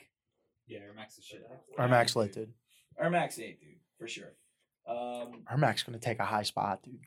Yeah, 0.66 0.80
Ermac's 0.80 1.16
the 1.16 1.22
shit. 1.22 1.46
Ermac's 1.78 2.14
lit, 2.16 2.32
dude. 2.32 2.52
Ermac's 3.02 3.38
eight, 3.38 3.60
dude, 3.60 3.76
for 3.98 4.06
sure. 4.08 4.32
Um, 4.86 5.44
Ermac's 5.50 5.82
gonna 5.82 5.98
take 5.98 6.18
a 6.20 6.24
high 6.24 6.42
spot, 6.42 6.82
dude. 6.82 7.00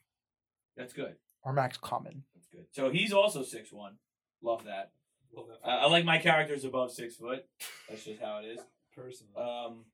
that's 0.75 0.93
good. 0.93 1.15
Ermac's 1.45 1.77
coming. 1.77 2.23
That's 2.35 2.47
good. 2.47 2.65
So 2.71 2.89
he's 2.89 3.13
also 3.13 3.43
six 3.43 3.71
one. 3.71 3.93
Love 4.41 4.63
that. 4.65 4.91
Love 5.35 5.47
that 5.47 5.67
Uh, 5.67 5.85
I 5.85 5.87
like 5.87 6.05
my 6.05 6.17
characters 6.17 6.65
above 6.65 6.91
six 6.91 7.15
foot. 7.15 7.45
That's 7.89 8.03
just 8.03 8.19
how 8.21 8.39
it 8.39 8.45
is. 8.47 8.59
personally. 8.95 9.33
Um. 9.37 9.85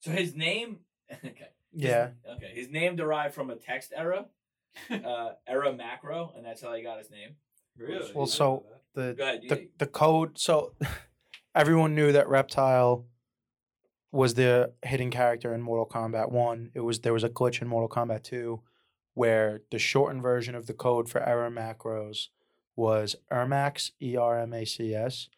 So 0.00 0.10
his 0.10 0.34
name. 0.34 0.80
Okay. 1.24 1.48
Yeah. 1.72 2.08
Okay. 2.36 2.52
His 2.54 2.68
name 2.70 2.96
derived 2.96 3.34
from 3.34 3.50
a 3.50 3.56
text 3.56 3.92
era, 3.96 4.26
uh, 4.90 5.30
era 5.46 5.72
macro, 5.72 6.32
and 6.36 6.44
that's 6.44 6.60
how 6.62 6.74
he 6.74 6.82
got 6.82 6.98
his 6.98 7.10
name. 7.10 7.36
really? 7.76 8.10
Well, 8.14 8.26
so- 8.26 8.64
didn't 8.94 9.16
know 9.16 9.16
that. 9.16 9.18
The 9.18 9.22
ahead. 9.22 9.42
the 9.48 9.68
the 9.78 9.86
code. 9.86 10.38
So 10.38 10.72
everyone 11.54 11.94
knew 11.94 12.10
that 12.12 12.28
Reptile 12.28 13.04
was 14.10 14.34
the 14.34 14.72
hidden 14.82 15.10
character 15.10 15.54
in 15.54 15.60
Mortal 15.62 15.86
Kombat 15.86 16.30
One. 16.30 16.70
It 16.74 16.80
was 16.80 17.00
there 17.00 17.12
was 17.12 17.24
a 17.24 17.28
glitch 17.28 17.62
in 17.62 17.68
Mortal 17.68 17.88
Kombat 17.88 18.22
Two 18.24 18.62
where 19.14 19.60
the 19.70 19.78
shortened 19.78 20.22
version 20.22 20.54
of 20.54 20.66
the 20.66 20.72
code 20.72 21.08
for 21.08 21.20
error 21.22 21.50
macros 21.50 22.28
was 22.76 23.16
Ermax 23.32 23.90
E 24.00 24.16
R 24.16 24.38
M 24.40 24.52
A 24.52 24.64
C 24.64 24.94
S, 24.94 25.28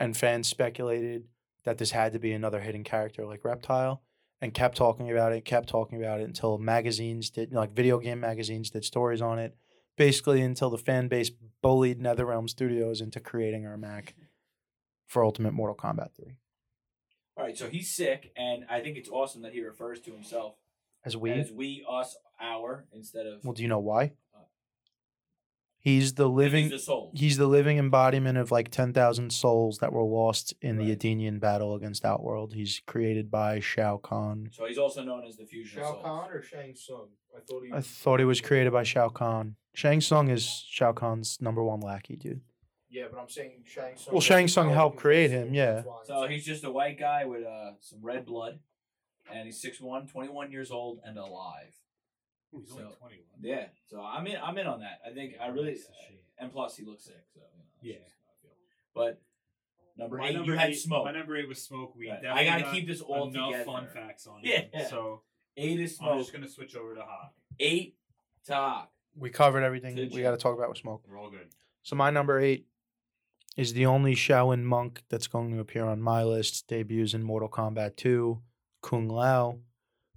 and 0.00 0.16
fans 0.16 0.48
speculated 0.48 1.24
that 1.64 1.78
this 1.78 1.90
had 1.90 2.12
to 2.12 2.18
be 2.18 2.32
another 2.32 2.60
hidden 2.60 2.84
character 2.84 3.24
like 3.26 3.44
Reptile. 3.44 4.02
And 4.40 4.52
kept 4.52 4.76
talking 4.76 5.10
about 5.10 5.32
it, 5.32 5.46
kept 5.46 5.70
talking 5.70 6.02
about 6.02 6.20
it 6.20 6.24
until 6.24 6.58
magazines 6.58 7.30
did, 7.30 7.52
like 7.52 7.72
video 7.72 7.98
game 7.98 8.20
magazines 8.20 8.68
did 8.68 8.84
stories 8.84 9.22
on 9.22 9.38
it. 9.38 9.56
Basically, 9.96 10.42
until 10.42 10.68
the 10.70 10.76
fan 10.76 11.08
base 11.08 11.30
bullied 11.62 12.00
NetherRealm 12.00 12.50
Studios 12.50 13.00
into 13.00 13.20
creating 13.20 13.62
Ermac 13.62 14.12
for 15.06 15.24
Ultimate 15.24 15.54
Mortal 15.54 15.76
Kombat 15.76 16.14
3. 16.16 16.36
All 17.36 17.44
right. 17.44 17.56
So 17.56 17.68
he's 17.68 17.94
sick, 17.94 18.32
and 18.36 18.64
I 18.68 18.80
think 18.80 18.98
it's 18.98 19.08
awesome 19.08 19.42
that 19.42 19.52
he 19.52 19.62
refers 19.62 20.00
to 20.00 20.10
himself 20.10 20.56
As 21.04 21.16
we, 21.16 21.30
as 21.30 21.50
we, 21.50 21.86
us, 21.88 22.16
our 22.40 22.86
instead 22.92 23.26
of. 23.26 23.44
well, 23.44 23.54
do 23.54 23.62
you 23.62 23.68
know 23.68 23.78
why? 23.78 24.12
He's 25.84 26.14
the 26.14 26.28
living, 26.28 26.64
He's 26.64 26.72
the 26.72 26.78
soul. 26.78 27.10
he's 27.14 27.36
the 27.36 27.46
living 27.46 27.76
embodiment 27.76 28.38
of 28.38 28.50
like 28.50 28.70
10,000 28.70 29.30
souls 29.30 29.78
that 29.78 29.92
were 29.92 30.02
lost 30.02 30.54
in 30.62 30.78
the 30.78 30.84
Right. 30.84 30.92
Edenian 30.92 31.38
battle 31.38 31.74
against 31.74 32.06
Outworld. 32.06 32.54
He's 32.54 32.80
created 32.86 33.30
by 33.30 33.60
Shao 33.60 33.98
Kahn. 33.98 34.48
So 34.50 34.64
he's 34.64 34.78
also 34.78 35.02
known 35.04 35.24
as 35.28 35.36
the 35.36 35.44
fusion 35.44 35.80
of 35.80 35.84
Shao 35.84 35.92
souls. 35.92 36.04
Kahn 36.06 36.30
or 36.30 36.42
Shang 36.42 36.74
Tsung? 36.74 37.08
I 37.36 37.40
thought 37.46 37.62
he. 37.66 37.72
I 37.74 37.80
thought 37.82 38.18
he 38.18 38.24
was 38.24 38.40
created 38.40 38.72
by 38.72 38.82
Shao 38.82 39.10
Kahn. 39.10 39.56
Shang 39.74 40.00
Tsung 40.00 40.28
is 40.30 40.64
Shao 40.70 40.92
Kahn's 40.92 41.38
number 41.42 41.62
one 41.62 41.80
lackey, 41.80 42.16
dude. 42.16 42.40
yeah, 42.88 43.04
but 43.10 43.20
I'm 43.20 43.28
saying 43.28 43.64
Shang 43.66 43.96
Tsung. 43.96 44.14
Well, 44.14 44.20
Shang 44.22 44.48
Tsung 44.48 44.70
helped 44.70 44.96
create 44.96 45.30
him, 45.30 45.52
yeah. 45.52 45.82
So 46.04 46.26
he's 46.28 46.46
just 46.46 46.64
a 46.64 46.70
white 46.70 46.98
guy 46.98 47.26
with 47.26 47.44
uh, 47.44 47.72
some 47.80 47.98
red 48.00 48.24
blood, 48.24 48.60
and 49.30 49.44
he's 49.44 49.60
6'1", 49.62 50.10
21 50.10 50.50
years 50.50 50.70
old, 50.70 51.00
and 51.04 51.18
alive. 51.18 51.74
He's 52.60 52.72
only 52.72 52.84
21. 52.84 53.18
Yeah, 53.40 53.66
so 53.86 54.00
I'm 54.00 54.26
in. 54.26 54.36
I'm 54.42 54.56
in 54.58 54.66
on 54.66 54.80
that. 54.80 55.00
I 55.08 55.12
think 55.12 55.34
I 55.40 55.48
really, 55.48 55.72
Piece 55.72 55.86
and 56.38 56.52
plus 56.52 56.76
he 56.76 56.84
looks 56.84 57.04
sick. 57.04 57.16
So 57.34 57.40
you 57.40 57.92
know, 57.92 57.94
Yeah. 57.98 58.04
just 58.04 58.14
how 58.24 58.32
I 58.32 58.42
feel. 58.42 58.50
But 58.94 59.22
number 59.96 60.16
My 60.18 60.28
eight, 60.28 60.34
number 60.36 60.52
you 60.52 60.58
had 60.58 60.74
smoke. 60.76 61.04
My 61.04 61.12
number 61.12 61.36
eight 61.36 61.48
was 61.48 61.62
smoke. 61.62 61.94
weed. 61.96 62.10
Right. 62.10 62.24
I 62.26 62.44
gotta 62.44 62.62
got 62.62 62.72
keep 62.74 62.86
this 62.86 63.00
all 63.00 63.28
enough 63.28 63.46
together. 63.50 63.64
fun 63.64 63.86
facts 63.88 64.26
on 64.26 64.40
Yeah. 64.42 64.62
it. 64.72 64.88
So 64.88 65.22
Eight 65.56 65.78
is 65.78 65.96
smoke. 65.96 66.08
I'm 66.10 66.14
smoke. 66.16 66.22
just 66.24 66.32
gonna 66.32 66.48
switch 66.48 66.74
over 66.76 66.94
to 66.94 67.02
Hawk. 67.02 67.32
Eight 67.60 67.96
talk. 68.46 68.90
We 69.16 69.30
covered 69.30 69.62
everything 69.62 69.94
Did 69.94 70.12
we 70.12 70.22
got 70.22 70.32
to 70.32 70.36
talk 70.36 70.56
about 70.58 70.68
with 70.70 70.78
Smoke. 70.78 71.04
We're 71.08 71.16
all 71.16 71.30
good. 71.30 71.46
So 71.84 71.94
my 71.94 72.10
number 72.10 72.40
eight 72.40 72.66
is 73.56 73.72
the 73.72 73.86
only 73.86 74.16
Shaolin 74.16 74.64
monk 74.64 75.04
that's 75.08 75.28
going 75.28 75.52
to 75.52 75.60
appear 75.60 75.84
on 75.84 76.00
my 76.02 76.24
list. 76.24 76.66
Debuts 76.66 77.14
in 77.14 77.22
Mortal 77.22 77.48
Kombat 77.48 77.94
2, 77.96 78.42
Kung 78.82 79.06
Lao, 79.08 79.60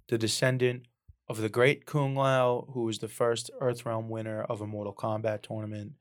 the 0.08 0.18
descendant 0.18 0.87
of 1.28 1.38
the 1.40 1.48
great 1.48 1.86
Kung 1.86 2.14
Lao, 2.14 2.68
who 2.72 2.84
was 2.84 2.98
the 2.98 3.08
first 3.08 3.50
Earthrealm 3.60 4.08
winner 4.08 4.42
of 4.42 4.60
a 4.60 4.66
Mortal 4.66 4.94
Kombat 4.94 5.42
tournament. 5.42 5.92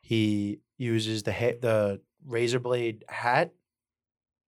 He 0.00 0.60
uses 0.76 1.22
the 1.22 1.32
ha- 1.32 1.58
the 1.60 2.00
razor 2.24 2.58
blade 2.58 3.04
hat, 3.08 3.52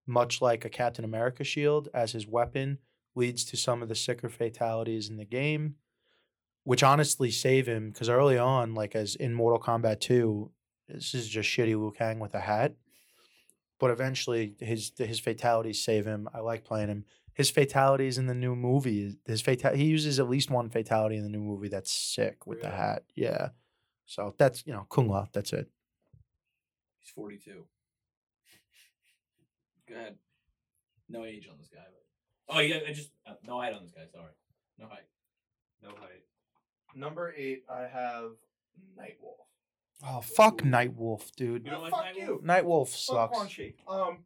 much 0.06 0.40
like 0.40 0.64
a 0.64 0.70
Captain 0.70 1.04
America 1.04 1.44
shield, 1.44 1.88
as 1.94 2.12
his 2.12 2.26
weapon. 2.26 2.78
Leads 3.14 3.44
to 3.46 3.56
some 3.56 3.82
of 3.82 3.88
the 3.88 3.94
sicker 3.94 4.28
fatalities 4.28 5.08
in 5.08 5.16
the 5.16 5.24
game 5.24 5.74
which 6.68 6.82
honestly 6.82 7.30
save 7.30 7.66
him 7.66 7.88
because 7.88 8.10
early 8.10 8.36
on, 8.36 8.74
like 8.74 8.94
as 8.94 9.14
in 9.14 9.32
Mortal 9.32 9.58
Kombat 9.58 10.00
2, 10.00 10.50
this 10.90 11.14
is 11.14 11.26
just 11.26 11.48
shitty 11.48 11.68
Liu 11.68 11.94
Kang 11.96 12.18
with 12.18 12.34
a 12.34 12.40
hat. 12.40 12.74
But 13.80 13.90
eventually, 13.90 14.54
his 14.60 14.92
his 14.98 15.18
fatalities 15.18 15.82
save 15.82 16.04
him. 16.04 16.28
I 16.34 16.40
like 16.40 16.66
playing 16.66 16.88
him. 16.88 17.06
His 17.38 17.50
fatalities 17.50 18.18
in 18.18 18.26
the 18.26 18.34
new 18.34 18.56
movie, 18.56 19.14
his 19.24 19.40
fatal 19.40 19.72
he 19.72 19.84
uses 19.84 20.18
at 20.18 20.28
least 20.28 20.50
one 20.50 20.68
fatality 20.70 21.16
in 21.16 21.22
the 21.22 21.28
new 21.28 21.40
movie 21.40 21.68
that's 21.68 21.90
sick 21.90 22.46
with 22.48 22.60
the 22.60 22.66
Really? 22.66 22.76
hat. 22.78 23.04
Yeah, 23.14 23.48
so 24.06 24.34
that's 24.36 24.66
you 24.66 24.72
know 24.72 24.86
Kung 24.90 25.08
Lao. 25.08 25.28
That's 25.32 25.52
it. 25.52 25.70
He's 26.98 27.10
forty-two. 27.10 27.64
Go 29.88 29.94
ahead. 29.94 30.16
No 31.08 31.24
age 31.24 31.48
on 31.48 31.58
this 31.58 31.68
guy. 31.68 31.80
But... 32.48 32.56
Oh 32.56 32.58
yeah, 32.60 32.80
I 32.88 32.92
just 32.92 33.12
uh, 33.24 33.34
no 33.46 33.60
height 33.60 33.72
on 33.72 33.82
this 33.84 33.92
guy. 33.92 34.02
Sorry, 34.12 34.32
no 34.76 34.88
height. 34.88 35.06
No 35.80 35.90
height. 35.90 36.24
Number 36.96 37.32
eight, 37.36 37.62
I 37.70 37.82
have 37.82 38.32
Nightwolf. 38.98 39.46
Oh 40.04 40.20
fuck 40.22 40.62
Nightwolf, 40.62 41.30
dude. 41.36 41.64
You 41.64 41.70
don't 41.70 41.82
like 41.82 41.92
fuck 41.92 42.04
Nightwolf? 42.04 42.16
you. 42.16 42.42
Nightwolf 42.44 42.88
Fuck 42.88 43.30
sucks. 43.32 43.38
Quan 43.38 43.48
Chi. 43.48 43.74
Um, 43.86 44.18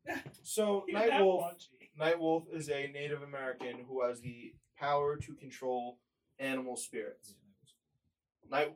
so 0.42 0.86
Nightwolf. 0.94 1.52
Nightwolf 1.99 2.45
is 2.53 2.68
a 2.68 2.88
Native 2.93 3.22
American 3.22 3.84
who 3.88 4.03
has 4.07 4.20
the 4.20 4.55
power 4.78 5.16
to 5.16 5.34
control 5.34 5.99
animal 6.38 6.76
spirits. 6.76 7.34
Night 8.51 8.74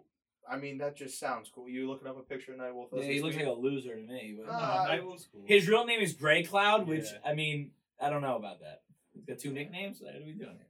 I 0.49 0.57
mean, 0.59 0.79
that 0.79 0.95
just 0.97 1.19
sounds 1.19 1.51
cool. 1.53 1.69
You 1.69 1.89
looking 1.89 2.07
up 2.07 2.17
a 2.17 2.23
picture 2.23 2.53
of 2.53 2.59
Nightwolf? 2.61 2.89
Yeah, 2.93 3.03
he 3.03 3.21
looks 3.21 3.35
like 3.35 3.47
a 3.47 3.51
loser 3.51 3.97
to 3.97 4.01
me. 4.03 4.39
But 4.41 4.53
Ah, 4.53 4.85
Night 4.87 5.03
Wolf's 5.05 5.27
cool. 5.33 5.43
his 5.45 5.67
real 5.69 5.85
name 5.85 6.01
is 6.01 6.13
Gray 6.13 6.45
Cloud, 6.45 6.87
which 6.87 7.05
Yeah. 7.13 7.19
I 7.31 7.35
mean, 7.35 7.73
I 8.01 8.11
don't 8.11 8.23
know 8.23 8.37
about 8.37 8.61
that. 8.61 8.83
He's 9.13 9.25
got 9.25 9.39
two 9.41 9.51
nicknames. 9.53 10.01
What 10.01 10.15
are 10.15 10.19
we 10.25 10.33
doing 10.33 10.57
here? 10.57 10.69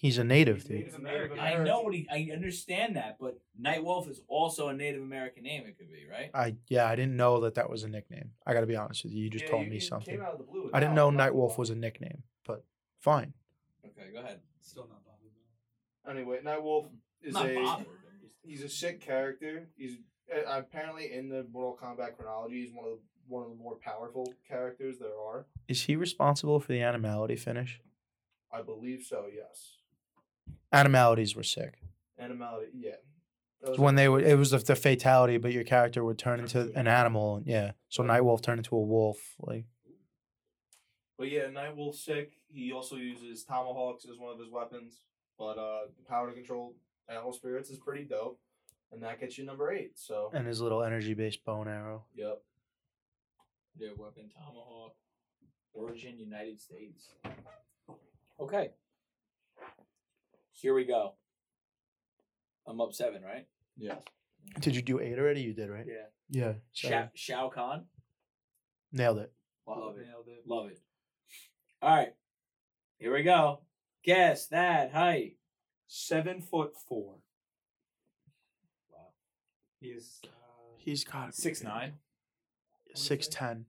He's 0.00 0.16
a 0.18 0.22
native, 0.22 0.58
He's 0.58 0.64
dude. 0.64 0.76
Native 0.78 0.94
American. 0.94 1.38
I 1.40 1.54
know 1.64 1.80
what 1.80 1.92
he. 1.92 2.06
I 2.08 2.30
understand 2.32 2.94
that, 2.94 3.16
but 3.18 3.36
Night 3.58 3.82
Wolf 3.82 4.08
is 4.08 4.20
also 4.28 4.68
a 4.68 4.72
Native 4.72 5.02
American 5.02 5.42
name. 5.42 5.64
It 5.66 5.76
could 5.76 5.88
be 5.90 6.06
right. 6.08 6.30
I 6.32 6.54
yeah, 6.68 6.86
I 6.86 6.94
didn't 6.94 7.16
know 7.16 7.40
that 7.40 7.56
that 7.56 7.68
was 7.68 7.82
a 7.82 7.88
nickname. 7.88 8.30
I 8.46 8.52
got 8.54 8.60
to 8.60 8.66
be 8.66 8.76
honest 8.76 9.02
with 9.02 9.12
you. 9.12 9.24
You 9.24 9.30
just 9.30 9.46
Yeah, 9.46 9.50
told 9.50 9.64
you- 9.64 9.70
me 9.70 9.76
it 9.78 9.82
something. 9.82 10.14
Came 10.14 10.24
out 10.24 10.34
of 10.34 10.38
the 10.38 10.44
blue 10.44 10.70
I 10.72 10.78
didn't 10.78 10.94
know 10.94 11.06
one, 11.06 11.16
not 11.16 11.32
Nightwolf 11.32 11.58
was 11.58 11.70
a 11.70 11.74
nickname, 11.74 12.22
but 12.46 12.64
fine. 13.00 13.32
Okay, 13.84 14.12
go 14.12 14.20
ahead. 14.20 14.38
Still 14.60 14.86
not 14.88 15.02
bothered. 15.04 16.16
Anyway, 16.16 16.38
Nightwolf 16.44 16.90
is 17.20 17.34
not 17.34 17.46
a 17.50 17.54
bothered. 17.56 17.86
He's 18.44 18.62
a 18.62 18.68
sick 18.68 19.00
character. 19.00 19.68
He's 19.76 19.96
uh, 20.32 20.42
apparently 20.58 21.12
in 21.12 21.28
the 21.28 21.44
Mortal 21.52 21.76
Kombat 21.82 22.16
chronology. 22.16 22.60
He's 22.64 22.72
one 22.72 22.84
of 22.84 22.92
the, 22.92 22.98
one 23.26 23.42
of 23.42 23.48
the 23.50 23.56
more 23.56 23.76
powerful 23.82 24.32
characters 24.46 24.98
there 25.00 25.18
are. 25.28 25.46
Is 25.66 25.82
he 25.82 25.96
responsible 25.96 26.60
for 26.60 26.68
the 26.72 26.82
animality 26.82 27.34
finish? 27.34 27.80
I 28.52 28.62
believe 28.62 29.02
so. 29.02 29.26
Yes. 29.34 29.77
Animalities 30.72 31.34
were 31.34 31.42
sick. 31.42 31.80
Animality. 32.18 32.70
Yeah. 32.74 32.92
That 33.62 33.70
was 33.70 33.78
when 33.78 33.94
they 33.96 34.08
would, 34.08 34.24
it 34.24 34.36
was 34.36 34.50
the, 34.50 34.58
the 34.58 34.76
fatality, 34.76 35.36
but 35.38 35.52
your 35.52 35.64
character 35.64 36.04
would 36.04 36.18
turn 36.18 36.40
into 36.40 36.70
an 36.76 36.86
animal. 36.86 37.42
Yeah, 37.44 37.72
so 37.88 38.02
Nightwolf 38.04 38.42
turned 38.42 38.60
into 38.60 38.76
a 38.76 38.80
wolf. 38.82 39.18
Like 39.40 39.64
But 41.18 41.30
yeah, 41.30 41.46
Nightwolf's 41.46 42.04
sick. 42.04 42.32
He 42.46 42.72
also 42.72 42.96
uses 42.96 43.42
tomahawks 43.44 44.04
as 44.04 44.16
one 44.18 44.32
of 44.32 44.38
his 44.38 44.50
weapons. 44.50 45.00
But 45.38 45.58
uh, 45.58 45.86
the 45.96 46.04
power 46.08 46.28
to 46.28 46.34
control 46.34 46.74
animal 47.08 47.32
spirits 47.32 47.70
is 47.70 47.78
pretty 47.78 48.04
dope, 48.04 48.40
and 48.92 49.02
that 49.02 49.20
gets 49.20 49.38
you 49.38 49.44
number 49.44 49.72
eight. 49.72 49.92
So 49.98 50.30
and 50.34 50.46
his 50.46 50.60
little 50.60 50.82
energy 50.82 51.14
based 51.14 51.44
bow 51.44 51.60
and 51.62 51.70
arrow. 51.70 52.04
yep. 52.14 52.42
Their 53.78 53.94
weapon 53.96 54.30
tomahawk. 54.36 54.94
Origin 55.74 56.18
United 56.18 56.60
States. 56.60 57.10
Okay. 58.40 58.70
Here 60.60 60.74
we 60.74 60.84
go. 60.84 61.14
I'm 62.66 62.80
up 62.80 62.92
seven, 62.92 63.22
right? 63.22 63.46
Yeah. 63.76 63.94
Did 64.60 64.74
you 64.74 64.82
do 64.82 64.98
eight 65.00 65.18
already? 65.18 65.40
You 65.42 65.54
did, 65.54 65.70
right? 65.70 65.86
Yeah. 65.86 66.04
Yeah. 66.28 66.52
Sha- 66.72 67.08
Shao 67.14 67.48
Kahn. 67.48 67.84
Nailed 68.92 69.18
it. 69.18 69.32
Love 69.66 69.96
it. 69.98 70.06
Nailed 70.06 70.26
it. 70.28 70.42
Love 70.46 70.66
it. 70.70 70.80
All 71.80 71.94
right. 71.94 72.14
Here 72.98 73.12
we 73.14 73.22
go. 73.22 73.60
Guess 74.04 74.46
that 74.48 74.92
height. 74.92 75.36
Seven 75.86 76.40
foot 76.42 76.72
four. 76.88 77.14
Wow. 78.90 78.98
He 79.80 79.88
is 79.88 80.20
uh, 80.24 80.28
He's 80.78 81.04
got 81.04 81.34
six 81.34 81.62
nine. 81.62 81.94
six 82.94 83.28
ten. 83.28 83.66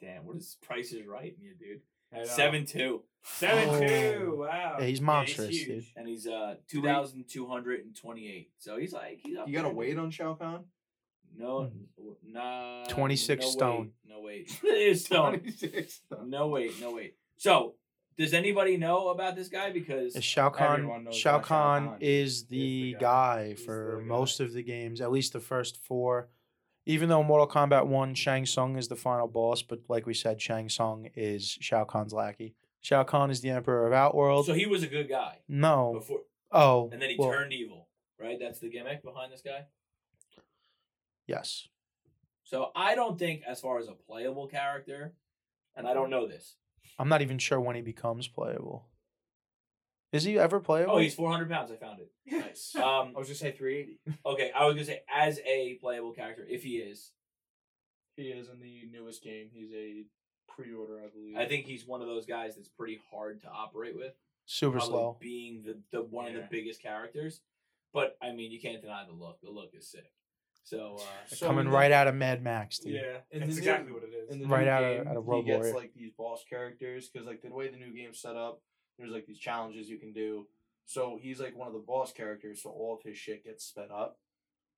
Damn, 0.00 0.24
what 0.26 0.36
is 0.36 0.56
Price 0.62 0.92
is 0.92 1.06
Right 1.06 1.34
in 1.38 1.44
you, 1.44 1.54
dude? 1.58 1.80
I 2.14 2.18
know. 2.18 2.24
Seven 2.24 2.66
two, 2.66 3.02
Seven 3.24 3.68
Oh. 3.68 3.80
two. 3.80 4.36
Wow. 4.40 4.76
Yeah, 4.80 4.84
he's 4.86 4.98
Yeah, 4.98 5.04
monstrous, 5.04 5.48
huge. 5.50 5.66
dude. 5.66 5.84
and 5.96 6.08
he's 6.08 6.26
uh 6.26 6.56
two 6.68 6.82
thousand 6.82 7.24
two 7.28 7.46
hundred 7.46 7.80
and 7.84 7.96
twenty 7.96 8.28
eight. 8.28 8.50
So 8.58 8.76
he's 8.78 8.92
like 8.92 9.20
he's 9.22 9.36
up 9.38 9.46
You 9.48 9.54
got 9.54 9.62
to 9.62 9.68
there, 9.68 9.74
wait 9.76 9.98
on 9.98 10.10
Shao 10.10 10.34
Kahn. 10.34 10.64
No, 11.34 11.70
nah. 12.26 12.84
26 12.88 13.42
no 13.44 13.50
stone. 13.50 13.80
Weight, 13.80 13.92
no 14.06 14.20
weight. 14.20 14.60
it 14.64 14.68
is 14.90 15.04
stone. 15.06 15.38
26. 15.38 16.00
No 16.26 16.48
wait, 16.48 16.72
no 16.80 16.92
wait. 16.94 17.14
So, 17.38 17.74
does 18.18 18.34
anybody 18.34 18.76
know 18.76 19.08
about 19.08 19.34
this 19.34 19.48
guy? 19.48 19.70
Because 19.72 20.14
Is 20.14 20.24
Shao 20.24 20.50
Kahn? 20.50 20.86
Knows 21.04 21.16
Shao 21.16 21.36
about 21.36 21.46
Shao 21.46 21.48
Kahn 21.48 21.88
Kahn. 21.88 21.96
is 22.00 22.44
the, 22.48 22.58
the 22.58 22.92
guy. 22.94 23.48
guy 23.48 23.54
for 23.54 23.92
the 23.96 24.02
guy. 24.02 24.08
most 24.08 24.40
of 24.40 24.52
the 24.52 24.62
games, 24.62 25.00
at 25.00 25.10
least 25.10 25.32
the 25.32 25.40
first 25.40 25.78
four. 25.84 26.28
Even 26.84 27.08
though 27.08 27.22
Mortal 27.22 27.46
Kombat 27.46 27.86
One, 27.86 28.14
Shang 28.14 28.44
Tsung 28.44 28.76
is 28.76 28.88
the 28.88 28.96
final 28.96 29.28
boss, 29.28 29.62
but 29.62 29.80
like 29.88 30.04
we 30.06 30.14
said, 30.14 30.40
Shang 30.40 30.68
Tsung 30.68 31.08
is 31.14 31.56
Shao 31.60 31.84
Kahn's 31.84 32.12
lackey. 32.12 32.54
Shao 32.80 33.04
Kahn 33.04 33.30
is 33.30 33.40
the 33.40 33.50
Emperor 33.50 33.86
of 33.86 33.92
Outworld. 33.92 34.46
so 34.46 34.54
he 34.54 34.66
was 34.66 34.82
a 34.82 34.88
good 34.88 35.08
guy 35.08 35.38
no. 35.48 35.92
before, 35.94 36.22
Oh. 36.50 36.90
and 36.92 37.00
then 37.00 37.10
he 37.10 37.16
well, 37.16 37.30
turned 37.30 37.52
evil. 37.52 37.88
Right? 38.20 38.38
That's 38.40 38.58
the 38.58 38.68
gimmick 38.68 39.02
behind 39.04 39.32
this 39.32 39.42
guy. 39.42 39.66
Yes. 41.26 41.68
So 42.44 42.70
I 42.74 42.94
don't 42.94 43.18
think, 43.18 43.42
as 43.46 43.60
far 43.60 43.78
as 43.78 43.88
a 43.88 43.92
playable 43.94 44.46
character, 44.48 45.14
and 45.76 45.86
I 45.86 45.94
don't 45.94 46.10
know 46.10 46.26
this. 46.26 46.56
I'm 46.98 47.08
not 47.08 47.22
even 47.22 47.38
sure 47.38 47.60
when 47.60 47.76
he 47.76 47.82
becomes 47.82 48.28
playable. 48.28 48.86
Is 50.12 50.24
he 50.24 50.38
ever 50.38 50.60
playable? 50.60 50.94
Oh, 50.94 50.98
he's 50.98 51.14
400 51.14 51.48
pounds. 51.50 51.70
I 51.72 51.76
found 51.76 52.00
it. 52.00 52.10
Nice. 52.30 52.74
Um, 52.76 53.12
I 53.16 53.18
was 53.18 53.28
just 53.28 53.40
say 53.40 53.52
380. 53.52 54.18
okay, 54.26 54.50
I 54.54 54.66
was 54.66 54.74
gonna 54.74 54.84
say 54.84 55.02
as 55.12 55.40
a 55.46 55.74
playable 55.80 56.12
character, 56.12 56.46
if 56.48 56.62
he 56.62 56.76
is, 56.76 57.12
He 58.16 58.24
is 58.24 58.48
in 58.48 58.60
the 58.60 58.82
newest 58.92 59.22
game. 59.22 59.48
He's 59.52 59.72
a 59.72 60.04
pre-order, 60.48 61.00
I 61.02 61.08
believe. 61.08 61.36
I 61.36 61.46
think 61.46 61.64
he's 61.66 61.86
one 61.86 62.02
of 62.02 62.08
those 62.08 62.26
guys 62.26 62.56
that's 62.56 62.68
pretty 62.68 63.00
hard 63.10 63.40
to 63.42 63.48
operate 63.48 63.96
with. 63.96 64.12
Super 64.44 64.78
probably 64.78 64.92
slow. 64.92 65.16
being 65.20 65.62
the, 65.64 65.78
the 65.92 66.02
one 66.02 66.26
of 66.26 66.34
the 66.34 66.46
biggest 66.50 66.82
characters. 66.82 67.40
But 67.94 68.16
I 68.22 68.32
mean, 68.32 68.52
you 68.52 68.60
can't 68.60 68.80
deny 68.82 69.04
the 69.06 69.14
look. 69.14 69.38
The 69.42 69.50
look 69.50 69.70
is 69.74 69.90
sick. 69.90 70.10
So 70.64 70.96
uh, 71.00 71.34
So 71.34 71.46
Coming 71.46 71.64
the- 71.66 71.70
right 71.70 71.90
out 71.92 72.06
of 72.06 72.14
Mad 72.14 72.42
Max, 72.42 72.78
dude. 72.78 72.94
Yeah, 72.94 73.18
In 73.30 73.40
that's 73.40 73.56
exactly 73.56 73.88
new- 73.88 73.94
what 73.94 74.02
it 74.04 74.12
is. 74.14 74.46
Right 74.46 74.64
new 74.64 74.70
out 74.70 74.84
of- 74.84 74.96
game, 74.98 75.08
out 75.08 75.16
of 75.16 75.24
he 75.26 75.42
gets 75.42 75.56
Warrior. 75.58 75.74
like 75.74 75.94
these 75.94 76.10
boss 76.16 76.44
characters 76.48 77.08
because 77.08 77.26
like 77.26 77.40
the 77.42 77.50
way 77.50 77.68
the 77.68 77.76
new 77.78 77.92
game's 77.94 78.20
set 78.20 78.36
up, 78.36 78.60
there's 79.02 79.12
like 79.14 79.26
these 79.26 79.38
challenges 79.38 79.88
you 79.88 79.98
can 79.98 80.12
do. 80.12 80.46
So 80.86 81.18
he's 81.20 81.40
like 81.40 81.56
one 81.56 81.68
of 81.68 81.74
the 81.74 81.80
boss 81.80 82.12
characters, 82.12 82.62
so 82.62 82.70
all 82.70 82.94
of 82.96 83.02
his 83.02 83.16
shit 83.16 83.44
gets 83.44 83.64
sped 83.64 83.90
up. 83.94 84.18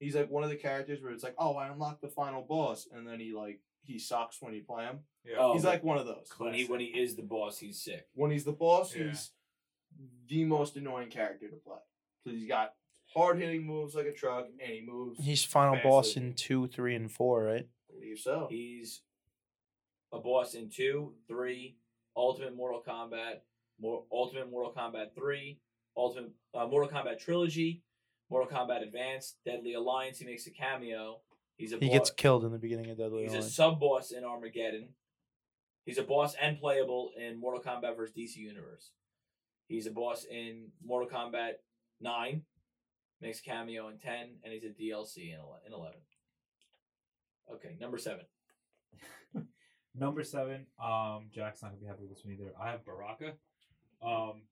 He's 0.00 0.14
like 0.16 0.30
one 0.30 0.44
of 0.44 0.50
the 0.50 0.56
characters 0.56 1.00
where 1.02 1.12
it's 1.12 1.24
like, 1.24 1.34
oh, 1.38 1.54
I 1.56 1.68
unlocked 1.68 2.02
the 2.02 2.08
final 2.08 2.42
boss, 2.42 2.86
and 2.92 3.06
then 3.06 3.20
he 3.20 3.32
like 3.32 3.60
he 3.82 3.98
sucks 3.98 4.40
when 4.40 4.54
you 4.54 4.62
play 4.62 4.84
him. 4.84 5.00
yeah. 5.24 5.36
Oh, 5.38 5.52
he's 5.54 5.64
like 5.64 5.82
one 5.84 5.98
of 5.98 6.06
those. 6.06 6.28
when 6.38 6.54
he 6.54 6.64
when 6.66 6.80
he 6.80 6.86
is 6.86 7.16
the 7.16 7.22
boss, 7.22 7.58
he's 7.58 7.80
sick. 7.82 8.06
When 8.14 8.30
he's 8.30 8.44
the 8.44 8.52
boss, 8.52 8.94
Yeah. 8.94 9.04
he's 9.08 9.30
the 10.28 10.44
most 10.44 10.76
annoying 10.76 11.08
character 11.10 11.48
to 11.48 11.56
play 11.56 11.78
because 12.24 12.38
he's 12.38 12.48
got 12.48 12.74
hard 13.14 13.38
hitting 13.38 13.64
moves 13.66 13.94
like 13.94 14.06
a 14.06 14.12
truck, 14.12 14.46
and 14.62 14.72
he 14.72 14.80
moves. 14.80 15.18
He's 15.22 15.44
final 15.44 15.74
faster 15.74 15.88
boss 15.88 16.16
in 16.16 16.34
two, 16.34 16.66
three, 16.68 16.94
and 16.96 17.10
four, 17.10 17.44
right? 17.44 17.66
I 17.90 17.94
believe 18.00 18.18
so. 18.18 18.48
He's 18.50 19.02
a 20.12 20.18
boss 20.18 20.54
in 20.54 20.68
two, 20.70 21.14
three, 21.28 21.76
Ultimate 22.16 22.54
Mortal 22.56 22.82
Kombat, 22.86 23.40
Mor- 23.80 24.04
Ultimate 24.12 24.50
Mortal 24.50 24.72
Kombat 24.72 25.14
three, 25.14 25.58
Ultimate 25.96 26.30
uh, 26.54 26.66
Mortal 26.66 26.90
Kombat 26.90 27.18
trilogy, 27.18 27.82
Mortal 28.30 28.56
Kombat 28.56 28.82
Advanced, 28.82 29.36
Deadly 29.44 29.74
Alliance. 29.74 30.18
He 30.18 30.24
makes 30.26 30.46
a 30.46 30.50
cameo. 30.50 31.20
He's 31.56 31.72
a 31.72 31.78
He 31.78 31.86
bo- 31.88 31.92
gets 31.92 32.10
killed 32.10 32.44
in 32.44 32.52
the 32.52 32.58
beginning 32.58 32.90
of 32.90 32.98
Deadly 32.98 33.26
Alliance. 33.26 33.44
He's 33.44 33.52
a 33.52 33.56
sub 33.56 33.80
boss 33.80 34.10
in 34.10 34.24
Armageddon. 34.24 34.88
He's 35.84 35.98
a 35.98 36.02
boss 36.02 36.34
and 36.40 36.58
playable 36.58 37.10
in 37.18 37.38
Mortal 37.38 37.62
Kombat 37.62 37.96
vs. 37.96 38.14
DC 38.16 38.36
Universe. 38.36 38.90
He's 39.68 39.86
a 39.86 39.90
boss 39.90 40.24
in 40.30 40.68
Mortal 40.84 41.08
Kombat 41.08 41.52
9, 42.00 42.42
makes 43.20 43.40
a 43.40 43.42
cameo 43.42 43.88
in 43.88 43.98
10, 43.98 44.36
and 44.42 44.52
he's 44.52 44.64
a 44.64 44.68
DLC 44.68 45.32
in 45.32 45.38
in 45.66 45.72
11. 45.72 45.96
Okay, 47.54 47.76
number 47.80 47.98
7. 47.98 48.20
Number 49.96 50.24
seven. 50.24 50.66
Um, 50.82 51.28
Jack's 51.32 51.62
not 51.62 51.68
gonna 51.68 51.80
be 51.80 51.86
happy 51.86 52.02
with 52.02 52.10
this 52.10 52.24
one 52.24 52.34
either. 52.34 52.52
I 52.60 52.72
have 52.72 52.84
Baraka. 52.84 53.34
Um, 54.04 54.42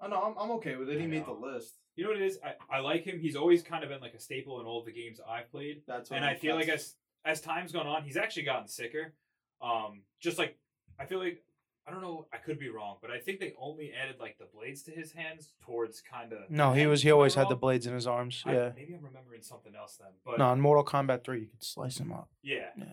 I 0.00 0.08
know. 0.08 0.20
I'm, 0.22 0.34
I'm 0.38 0.50
okay 0.58 0.76
with 0.76 0.88
it. 0.90 1.00
He 1.00 1.06
made 1.06 1.24
the 1.26 1.32
list. 1.32 1.74
you 1.94 2.04
know 2.04 2.10
what 2.10 2.20
it 2.20 2.26
is? 2.26 2.38
I, 2.44 2.76
I 2.76 2.80
like 2.80 3.04
him. 3.04 3.18
He's 3.18 3.36
always 3.36 3.62
kind 3.62 3.82
of 3.82 3.90
been 3.90 4.00
like 4.00 4.14
a 4.14 4.20
staple 4.20 4.60
in 4.60 4.66
all 4.66 4.84
the 4.84 4.92
games 4.92 5.20
I've 5.26 5.50
played. 5.50 5.82
That's 5.86 6.10
and 6.10 6.20
what 6.20 6.28
I 6.30 6.34
feel 6.34 6.54
like 6.56 6.66
that's- 6.66 6.94
as 7.24 7.38
as 7.38 7.40
time's 7.40 7.72
gone 7.72 7.86
on, 7.86 8.04
he's 8.04 8.16
actually 8.16 8.44
gotten 8.44 8.68
sicker. 8.68 9.14
Um, 9.62 10.02
just 10.20 10.38
like 10.38 10.58
I 11.00 11.06
feel 11.06 11.18
like 11.18 11.42
I 11.88 11.92
don't 11.92 12.02
know. 12.02 12.26
I 12.32 12.36
could 12.38 12.58
be 12.58 12.68
wrong, 12.68 12.96
but 13.00 13.10
I 13.10 13.18
think 13.18 13.38
they 13.40 13.54
only 13.60 13.92
added 13.92 14.16
like 14.20 14.38
the 14.38 14.46
blades 14.52 14.82
to 14.84 14.90
his 14.90 15.12
hands 15.12 15.54
towards 15.64 16.02
kind 16.02 16.32
of. 16.32 16.50
No, 16.50 16.72
he 16.72 16.86
was. 16.86 17.02
He 17.02 17.10
always 17.10 17.34
had 17.34 17.48
the 17.48 17.56
blades 17.56 17.86
in 17.86 17.94
his 17.94 18.06
arms. 18.06 18.42
Yeah. 18.46 18.72
maybe 18.76 18.92
I'm 18.94 19.04
remembering 19.04 19.42
something 19.42 19.72
else 19.74 19.96
then. 19.96 20.10
But 20.24 20.38
No, 20.38 20.52
in 20.52 20.60
Mortal 20.60 20.84
Kombat 20.84 21.24
three, 21.24 21.40
you 21.42 21.46
could 21.46 21.62
slice 21.64 21.98
him 21.98 22.12
up. 22.12 22.28
yeah, 22.42 22.70
Yeah. 22.76 22.84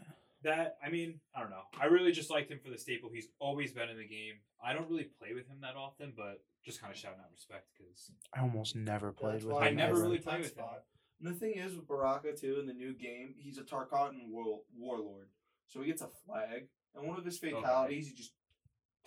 That 0.43 0.77
I 0.85 0.89
mean, 0.89 1.19
I 1.35 1.41
don't 1.41 1.49
know. 1.49 1.63
I 1.79 1.85
really 1.85 2.11
just 2.11 2.29
liked 2.29 2.51
him 2.51 2.59
for 2.63 2.69
the 2.69 2.77
staple. 2.77 3.09
He's 3.13 3.27
always 3.39 3.71
been 3.71 3.89
in 3.89 3.97
the 3.97 4.07
game. 4.07 4.35
I 4.63 4.73
don't 4.73 4.89
really 4.89 5.09
play 5.19 5.33
with 5.33 5.47
him 5.47 5.57
that 5.61 5.75
often, 5.75 6.13
but 6.15 6.41
just 6.65 6.81
kind 6.81 6.91
of 6.93 6.97
shouting 6.97 7.19
out 7.19 7.31
respect 7.33 7.67
because 7.77 8.11
I 8.33 8.41
almost 8.41 8.75
never 8.75 9.11
played 9.11 9.35
That's 9.35 9.45
with 9.45 9.55
why 9.55 9.67
him. 9.67 9.79
I 9.79 9.81
never 9.87 10.01
really 10.01 10.17
Top 10.19 10.33
play 10.33 10.37
with 10.39 10.47
him. 10.47 10.51
spot. 10.63 10.83
And 11.21 11.33
the 11.33 11.37
thing 11.37 11.53
is 11.55 11.75
with 11.75 11.87
Baraka 11.87 12.33
too 12.33 12.57
in 12.59 12.67
the 12.67 12.73
new 12.73 12.93
game, 12.93 13.35
he's 13.37 13.57
a 13.57 13.63
Tarkatan 13.63 14.29
war- 14.29 14.61
warlord, 14.77 15.27
so 15.67 15.79
he 15.81 15.87
gets 15.87 16.01
a 16.01 16.07
flag, 16.25 16.67
and 16.95 17.07
one 17.07 17.17
of 17.17 17.25
his 17.25 17.37
fatalities, 17.37 18.07
he 18.07 18.13
just 18.13 18.33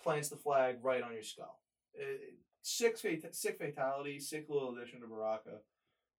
plants 0.03 0.29
the 0.29 0.35
flag 0.35 0.77
right 0.81 1.03
on 1.03 1.13
your 1.13 1.23
skull. 1.23 1.59
It, 1.93 2.35
six 2.61 3.01
fat- 3.01 3.35
sick 3.35 3.57
fatality, 3.59 4.19
sick 4.19 4.45
little 4.49 4.75
addition 4.75 5.01
to 5.01 5.07
Baraka, 5.07 5.59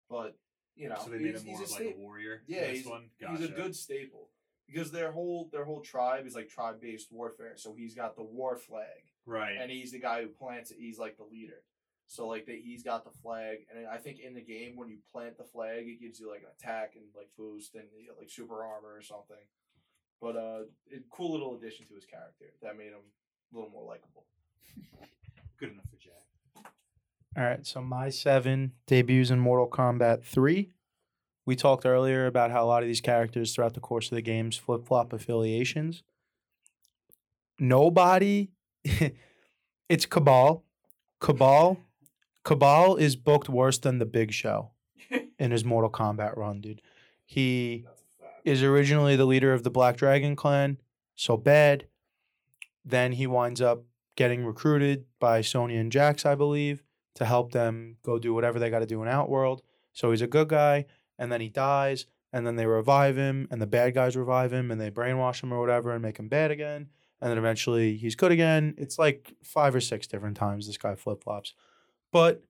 but 0.08 0.36
you 0.76 0.88
know 0.88 0.96
so 1.02 1.10
they 1.10 1.18
made 1.18 1.32
he's, 1.32 1.40
him 1.42 1.46
more 1.48 1.60
he's 1.60 1.72
of 1.72 1.80
a 1.80 1.84
like 1.84 1.94
a 1.94 1.98
warrior. 1.98 2.42
Yeah, 2.46 2.62
in 2.62 2.68
this 2.68 2.76
he's, 2.78 2.86
one. 2.86 3.10
he's 3.18 3.44
a 3.44 3.52
good 3.52 3.74
staple 3.74 4.28
because 4.70 4.90
their 4.90 5.12
whole 5.12 5.48
their 5.52 5.64
whole 5.64 5.80
tribe 5.80 6.26
is 6.26 6.34
like 6.34 6.48
tribe 6.48 6.80
based 6.80 7.08
warfare. 7.10 7.54
So 7.56 7.74
he's 7.76 7.94
got 7.94 8.16
the 8.16 8.22
war 8.22 8.56
flag, 8.56 9.10
right. 9.26 9.56
and 9.60 9.70
he's 9.70 9.92
the 9.92 9.98
guy 9.98 10.22
who 10.22 10.28
plants 10.28 10.70
it. 10.70 10.76
He's 10.78 10.98
like 10.98 11.16
the 11.16 11.24
leader. 11.24 11.62
So 12.06 12.26
like 12.26 12.46
that 12.46 12.60
he's 12.62 12.82
got 12.82 13.04
the 13.04 13.10
flag, 13.22 13.58
and 13.74 13.86
I 13.86 13.96
think 13.96 14.20
in 14.20 14.34
the 14.34 14.40
game 14.40 14.76
when 14.76 14.88
you 14.88 14.98
plant 15.12 15.36
the 15.36 15.44
flag, 15.44 15.86
it 15.86 16.00
gives 16.00 16.20
you 16.20 16.30
like 16.30 16.40
an 16.40 16.48
attack 16.58 16.92
and 16.96 17.04
like 17.16 17.28
boost 17.36 17.74
and 17.74 17.84
you 17.96 18.06
get, 18.06 18.18
like 18.18 18.30
super 18.30 18.62
armor 18.62 18.94
or 18.94 19.02
something. 19.02 19.36
But 20.20 20.36
uh, 20.36 20.60
it, 20.90 21.04
cool 21.10 21.32
little 21.32 21.54
addition 21.54 21.86
to 21.86 21.94
his 21.94 22.04
character 22.04 22.46
that 22.62 22.76
made 22.76 22.88
him 22.88 23.04
a 23.52 23.56
little 23.56 23.70
more 23.70 23.84
likable. 23.84 24.26
Good 25.58 25.72
enough 25.72 25.84
for 25.90 25.96
Jack. 25.96 26.72
All 27.36 27.44
right, 27.44 27.64
so 27.64 27.80
my 27.80 28.08
seven 28.08 28.72
debuts 28.86 29.30
in 29.30 29.38
Mortal 29.38 29.68
Kombat 29.68 30.24
3. 30.24 30.72
We 31.48 31.56
talked 31.56 31.86
earlier 31.86 32.26
about 32.26 32.50
how 32.50 32.62
a 32.62 32.66
lot 32.66 32.82
of 32.82 32.88
these 32.88 33.00
characters 33.00 33.54
throughout 33.54 33.72
the 33.72 33.80
course 33.80 34.10
of 34.10 34.16
the 34.16 34.20
games 34.20 34.58
flip 34.58 34.86
flop 34.86 35.14
affiliations. 35.14 36.02
Nobody, 37.58 38.50
it's 39.88 40.04
Kabal. 40.04 40.60
Kabal, 41.22 41.78
Kabal 42.44 42.96
is 42.96 43.16
booked 43.16 43.48
worse 43.48 43.78
than 43.78 43.98
the 43.98 44.04
Big 44.04 44.30
Show 44.30 44.72
in 45.38 45.50
his 45.50 45.64
Mortal 45.64 45.88
Kombat 45.88 46.36
run, 46.36 46.60
dude. 46.60 46.82
He 47.24 47.86
That's 47.86 48.02
a 48.02 48.24
fact. 48.24 48.40
is 48.44 48.62
originally 48.62 49.16
the 49.16 49.24
leader 49.24 49.54
of 49.54 49.62
the 49.62 49.70
Black 49.70 49.96
Dragon 49.96 50.36
clan, 50.36 50.76
so 51.16 51.38
bad. 51.38 51.86
Then 52.84 53.12
he 53.12 53.26
winds 53.26 53.62
up 53.62 53.84
getting 54.16 54.44
recruited 54.44 55.06
by 55.18 55.40
Sonya 55.40 55.80
and 55.80 55.90
Jax, 55.90 56.26
I 56.26 56.34
believe, 56.34 56.82
to 57.14 57.24
help 57.24 57.52
them 57.52 57.96
go 58.02 58.18
do 58.18 58.34
whatever 58.34 58.58
they 58.58 58.68
got 58.68 58.80
to 58.80 58.86
do 58.86 59.00
in 59.02 59.08
Outworld. 59.08 59.62
So 59.94 60.10
he's 60.10 60.22
a 60.22 60.26
good 60.26 60.48
guy, 60.48 60.84
and 61.18 61.30
then 61.32 61.40
he 61.40 61.48
dies, 61.48 62.06
and 62.32 62.46
then 62.46 62.56
they 62.56 62.66
revive 62.66 63.16
him, 63.16 63.48
and 63.50 63.60
the 63.60 63.66
bad 63.66 63.94
guys 63.94 64.16
revive 64.16 64.52
him, 64.52 64.70
and 64.70 64.80
they 64.80 64.90
brainwash 64.90 65.42
him 65.42 65.52
or 65.52 65.60
whatever 65.60 65.92
and 65.92 66.02
make 66.02 66.18
him 66.18 66.28
bad 66.28 66.50
again. 66.50 66.88
And 67.20 67.30
then 67.30 67.38
eventually 67.38 67.96
he's 67.96 68.14
good 68.14 68.30
again. 68.30 68.74
It's 68.78 68.98
like 68.98 69.34
five 69.42 69.74
or 69.74 69.80
six 69.80 70.06
different 70.06 70.36
times 70.36 70.66
this 70.66 70.78
guy 70.78 70.94
flip 70.94 71.24
flops. 71.24 71.52
But 72.12 72.44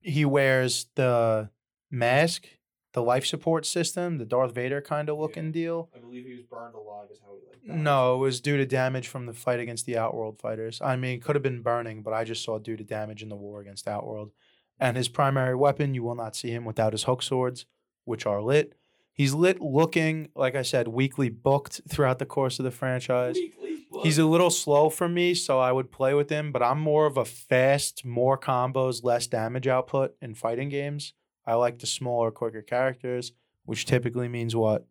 he 0.00 0.24
wears 0.24 0.86
the 0.96 1.50
mask, 1.90 2.46
the 2.92 3.02
life 3.02 3.24
support 3.24 3.66
system, 3.66 4.18
the 4.18 4.24
Darth 4.24 4.52
Vader 4.54 4.80
kind 4.80 5.08
of 5.08 5.18
looking 5.18 5.46
Yeah. 5.46 5.50
deal. 5.52 5.90
I 5.94 5.98
believe 6.00 6.26
he 6.26 6.34
was 6.34 6.42
burned 6.44 6.74
alive. 6.74 7.08
Is 7.10 7.20
how 7.24 7.34
he 7.36 7.46
like. 7.48 7.64
died. 7.66 7.82
No, 7.84 8.16
it 8.16 8.18
was 8.18 8.40
due 8.40 8.56
to 8.56 8.66
damage 8.66 9.08
from 9.08 9.26
the 9.26 9.32
fight 9.32 9.60
against 9.60 9.86
the 9.86 9.96
Outworld 9.96 10.38
fighters. 10.40 10.80
I 10.82 10.96
mean, 10.96 11.20
could 11.20 11.36
have 11.36 11.42
been 11.42 11.62
burning, 11.62 12.02
but 12.02 12.12
I 12.12 12.24
just 12.24 12.44
saw 12.44 12.58
due 12.58 12.76
to 12.76 12.84
damage 12.84 13.22
in 13.22 13.28
the 13.28 13.36
war 13.36 13.60
against 13.60 13.88
Outworld. 13.88 14.32
And 14.78 14.96
his 14.96 15.08
primary 15.08 15.54
weapon, 15.54 15.94
you 15.94 16.02
will 16.02 16.14
not 16.14 16.36
see 16.36 16.50
him 16.50 16.64
without 16.64 16.92
his 16.92 17.04
hook 17.04 17.22
swords, 17.22 17.66
which 18.04 18.26
are 18.26 18.42
lit. 18.42 18.74
He's 19.12 19.32
lit 19.32 19.60
looking, 19.60 20.28
like 20.34 20.56
I 20.56 20.62
said, 20.62 20.88
weekly 20.88 21.28
booked 21.28 21.82
throughout 21.88 22.18
the 22.18 22.26
course 22.26 22.58
of 22.58 22.64
the 22.64 22.72
franchise. 22.72 23.38
He's 24.02 24.18
a 24.18 24.26
little 24.26 24.50
slow 24.50 24.90
for 24.90 25.08
me, 25.08 25.34
so 25.34 25.60
I 25.60 25.70
would 25.70 25.92
play 25.92 26.14
with 26.14 26.28
him, 26.28 26.50
but 26.50 26.62
I'm 26.62 26.80
more 26.80 27.06
of 27.06 27.16
a 27.16 27.24
fast, 27.24 28.04
more 28.04 28.36
combos, 28.36 29.04
less 29.04 29.28
damage 29.28 29.68
output 29.68 30.16
in 30.20 30.34
fighting 30.34 30.68
games. 30.68 31.12
I 31.46 31.54
like 31.54 31.78
the 31.78 31.86
smaller, 31.86 32.32
quicker 32.32 32.62
characters, 32.62 33.32
which 33.64 33.86
typically 33.86 34.28
means 34.28 34.56
what? 34.56 34.86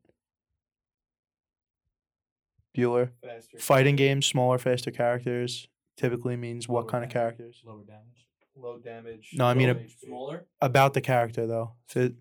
Bueller? 2.75 3.11
Faster. 3.21 3.57
Fighting 3.59 3.97
games, 3.97 4.25
smaller, 4.25 4.57
faster 4.57 4.91
characters 4.91 5.67
typically 5.97 6.37
means 6.37 6.67
what 6.67 6.83
Lower 6.83 6.91
kind 6.91 7.03
of 7.03 7.09
characters? 7.09 7.61
Lower 7.65 7.83
damage. 7.83 8.27
Low 8.55 8.77
damage. 8.77 9.31
No, 9.33 9.45
I 9.45 9.53
mean 9.53 9.69
a- 9.69 9.89
smaller. 10.05 10.45
About 10.61 10.93
the 10.93 11.01
character, 11.01 11.47
though. 11.47 11.73
Fit, 11.87 12.13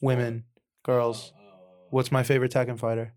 women, 0.00 0.44
girls. 0.82 1.32
Oh, 1.36 1.40
oh, 1.40 1.86
What's 1.90 2.12
my 2.12 2.22
favorite 2.22 2.52
Tekken 2.52 2.78
fighter? 2.78 3.14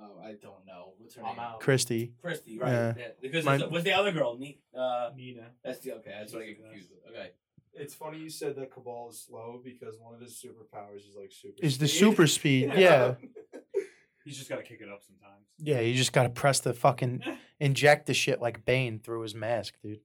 Oh, 0.00 0.18
I 0.22 0.32
don't 0.34 0.64
know. 0.66 0.92
What's 0.98 1.14
her 1.16 1.22
I'm 1.24 1.36
name? 1.36 1.44
out. 1.44 1.60
Christie. 1.60 2.12
Christie, 2.22 2.58
right? 2.58 2.70
Yeah. 2.70 2.94
Yeah, 2.96 3.06
Because 3.20 3.44
My- 3.44 3.58
what's 3.58 3.84
the 3.84 3.92
other 3.92 4.12
girl? 4.12 4.36
Ne- 4.38 4.58
uh, 4.76 5.10
Nina. 5.16 5.50
that's 5.64 5.80
the 5.80 5.92
okay. 5.94 6.14
That's 6.18 6.32
what 6.32 6.42
I 6.42 6.46
get 6.46 6.62
confused 6.62 6.90
with. 6.90 7.14
Okay. 7.14 7.30
It's 7.78 7.94
funny 7.94 8.18
you 8.18 8.30
said 8.30 8.56
that 8.56 8.70
Kabal 8.72 9.10
is 9.10 9.20
slow 9.20 9.60
because 9.62 9.98
one 9.98 10.14
of 10.14 10.20
his 10.20 10.32
superpowers 10.42 10.98
is 11.08 11.14
like 11.18 11.30
super. 11.32 11.56
Is 11.62 11.78
the 11.78 11.88
super 11.88 12.26
speed. 12.26 12.72
Yeah. 12.76 13.14
He's 14.24 14.36
just 14.38 14.48
got 14.48 14.56
to 14.56 14.62
kick 14.64 14.80
it 14.80 14.88
up 14.88 15.02
sometimes. 15.06 15.44
Yeah, 15.58 15.78
you 15.78 15.94
just 15.94 16.12
got 16.12 16.24
to 16.24 16.28
press 16.30 16.58
the 16.58 16.74
fucking, 16.74 17.22
inject 17.60 18.06
the 18.06 18.14
shit 18.14 18.40
like 18.42 18.64
Bane 18.64 18.98
through 18.98 19.20
his 19.20 19.36
mask, 19.36 19.74
dude. 19.84 20.00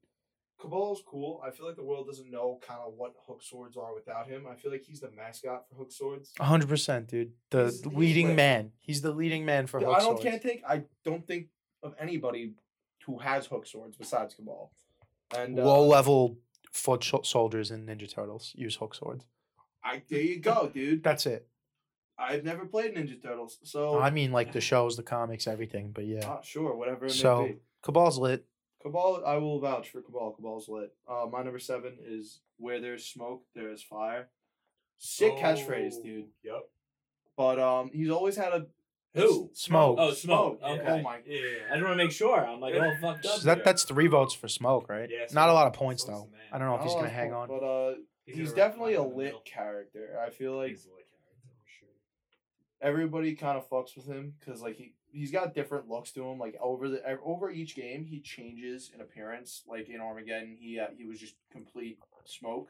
Kabal 0.61 0.93
is 0.93 1.01
cool. 1.05 1.41
I 1.45 1.49
feel 1.51 1.65
like 1.65 1.75
the 1.75 1.83
world 1.83 2.05
doesn't 2.07 2.29
know 2.29 2.59
kind 2.65 2.79
of 2.85 2.93
what 2.95 3.13
hook 3.27 3.41
swords 3.41 3.75
are 3.77 3.93
without 3.95 4.27
him. 4.27 4.45
I 4.49 4.55
feel 4.55 4.71
like 4.71 4.83
he's 4.83 4.99
the 4.99 5.09
mascot 5.11 5.67
for 5.67 5.75
hook 5.75 5.91
swords. 5.91 6.31
A 6.39 6.43
hundred 6.45 6.69
percent, 6.69 7.07
dude. 7.07 7.31
The 7.49 7.63
He's- 7.65 7.81
he's 7.83 7.85
leading 7.93 8.27
lit. 8.27 8.35
man. 8.35 8.71
He's 8.79 9.01
the 9.01 9.11
leading 9.11 9.43
man 9.45 9.67
for 9.67 9.79
I 9.79 9.83
hook 9.83 9.93
don't 9.93 10.01
swords. 10.03 10.21
can't 10.23 10.41
think. 10.41 10.61
I 10.67 10.83
don't 11.03 11.25
think 11.25 11.47
of 11.83 11.95
anybody 11.99 12.53
who 13.05 13.17
has 13.19 13.47
hook 13.47 13.65
swords 13.65 13.97
besides 13.97 14.35
Kabal. 14.35 14.71
And 15.35 15.59
uh, 15.59 15.65
Low 15.65 15.85
level 15.87 16.37
foot 16.71 17.03
soldiers 17.23 17.71
in 17.71 17.85
Ninja 17.87 18.09
Turtles 18.13 18.51
use 18.55 18.75
hook 18.75 18.93
swords. 18.95 19.25
I 19.83 20.03
there 20.09 20.21
you 20.21 20.39
go, 20.39 20.69
dude. 20.71 21.03
That's 21.03 21.25
it. 21.25 21.47
I've 22.19 22.43
never 22.43 22.65
played 22.67 22.93
Ninja 22.95 23.19
Turtles, 23.19 23.57
so 23.63 23.97
I 23.99 24.11
mean, 24.11 24.31
like 24.31 24.51
the 24.51 24.61
shows, 24.61 24.95
the 24.95 25.01
comics, 25.01 25.47
everything. 25.47 25.91
But 25.91 26.05
yeah, 26.05 26.21
ah, 26.27 26.41
sure, 26.43 26.75
whatever 26.75 27.05
it 27.07 27.11
So- 27.13 27.41
may 27.41 27.47
be. 27.53 27.57
Kabal's 27.83 28.19
lit. 28.19 28.45
Kabal, 28.83 29.23
I 29.25 29.37
will 29.37 29.59
vouch 29.59 29.89
for 29.89 30.01
Kabal. 30.01 30.35
Kabal's 30.35 30.67
lit. 30.69 30.93
Uh, 31.07 31.25
my 31.31 31.43
number 31.43 31.59
seven 31.59 31.97
is 32.05 32.39
where 32.57 32.79
there's 32.79 33.05
smoke, 33.05 33.43
there 33.55 33.69
is 33.71 33.81
fire. 33.83 34.29
Sick 34.97 35.33
catchphrase, 35.33 35.95
Oh, 35.99 36.03
dude. 36.03 36.25
Yep. 36.43 36.61
But 37.37 37.59
um, 37.59 37.89
he's 37.93 38.09
always 38.09 38.35
had 38.37 38.53
a 38.53 38.67
Who? 39.15 39.49
Smoke. 39.53 39.95
Oh, 39.99 40.13
smoke. 40.13 40.59
Yeah. 40.61 40.69
Okay. 40.73 40.83
Oh 40.87 41.01
my. 41.01 41.17
Yeah. 41.25 41.39
I 41.71 41.73
just 41.75 41.83
want 41.83 41.93
to 41.93 42.03
make 42.03 42.11
sure. 42.11 42.45
I'm 42.45 42.59
like 42.59 42.75
all 42.75 42.95
fucked 43.01 43.25
up. 43.25 43.39
So 43.39 43.45
that 43.47 43.57
here. 43.57 43.63
that's 43.65 43.83
three 43.83 44.07
votes 44.07 44.33
for 44.33 44.47
smoke, 44.47 44.87
right? 44.89 45.09
Yeah, 45.11 45.25
Not 45.33 45.49
a 45.49 45.53
lot 45.53 45.65
of 45.67 45.73
points 45.73 46.03
Smoke's 46.03 46.21
though. 46.21 46.29
I 46.55 46.57
don't 46.59 46.67
know 46.67 46.75
if 46.75 46.83
he's 46.83 46.93
gonna 46.93 47.09
hang 47.09 47.29
Smoke, 47.29 47.49
on. 47.49 47.59
But 47.59 47.65
uh, 47.65 47.93
He's 48.25 48.35
he's, 48.37 48.53
definitely 48.53 48.93
a 48.93 48.99
run 49.01 49.07
in 49.07 49.11
the 49.11 49.17
lit 49.17 49.45
character. 49.45 50.19
I 50.25 50.29
feel 50.29 50.55
like 50.55 50.69
He's 50.69 50.85
a 50.85 50.89
lit 50.89 51.07
character 51.09 51.49
for 51.57 51.67
sure. 51.79 51.89
everybody 52.81 53.33
kind 53.35 53.57
of 53.57 53.67
fucks 53.67 53.95
with 53.95 54.05
him 54.05 54.33
because 54.39 54.61
like 54.61 54.75
he 54.75 54.93
he's 55.11 55.31
got 55.31 55.53
different 55.53 55.89
looks 55.89 56.11
to 56.13 56.27
him. 56.27 56.39
Like 56.39 56.55
over 56.61 56.89
the 56.89 57.01
over 57.23 57.49
each 57.49 57.75
game, 57.75 58.05
he 58.05 58.19
changes 58.19 58.91
in 58.93 59.01
appearance. 59.01 59.63
Like 59.67 59.89
in 59.89 59.99
Armageddon, 60.01 60.57
he 60.59 60.79
uh, 60.79 60.87
he 60.97 61.05
was 61.05 61.19
just 61.19 61.35
complete 61.51 61.99
smoke. 62.25 62.69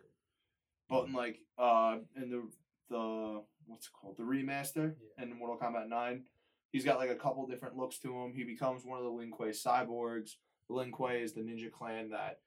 But 0.89 1.05
in 1.05 1.13
like 1.13 1.39
uh 1.57 1.97
in 2.15 2.29
the 2.29 2.49
the 2.89 3.41
what's 3.67 3.87
it 3.87 3.93
called 3.93 4.17
the 4.17 4.23
remaster 4.23 4.95
Yeah. 5.17 5.23
in 5.23 5.37
Mortal 5.37 5.57
Kombat 5.57 5.87
Nine, 5.87 6.23
he's 6.71 6.83
got 6.85 6.97
like 6.97 7.09
a 7.09 7.15
couple 7.15 7.45
different 7.47 7.77
looks 7.77 7.97
to 7.99 8.13
him. 8.21 8.33
He 8.33 8.43
becomes 8.43 8.83
one 8.83 8.97
of 8.97 9.05
the 9.05 9.11
Lin 9.11 9.31
Kuei 9.31 9.49
cyborgs. 9.51 10.31
The 10.67 10.75
Lin 10.75 10.91
Kuei 10.91 11.21
is 11.21 11.33
the 11.33 11.41
ninja 11.41 11.71
clan 11.71 12.09
that 12.09 12.39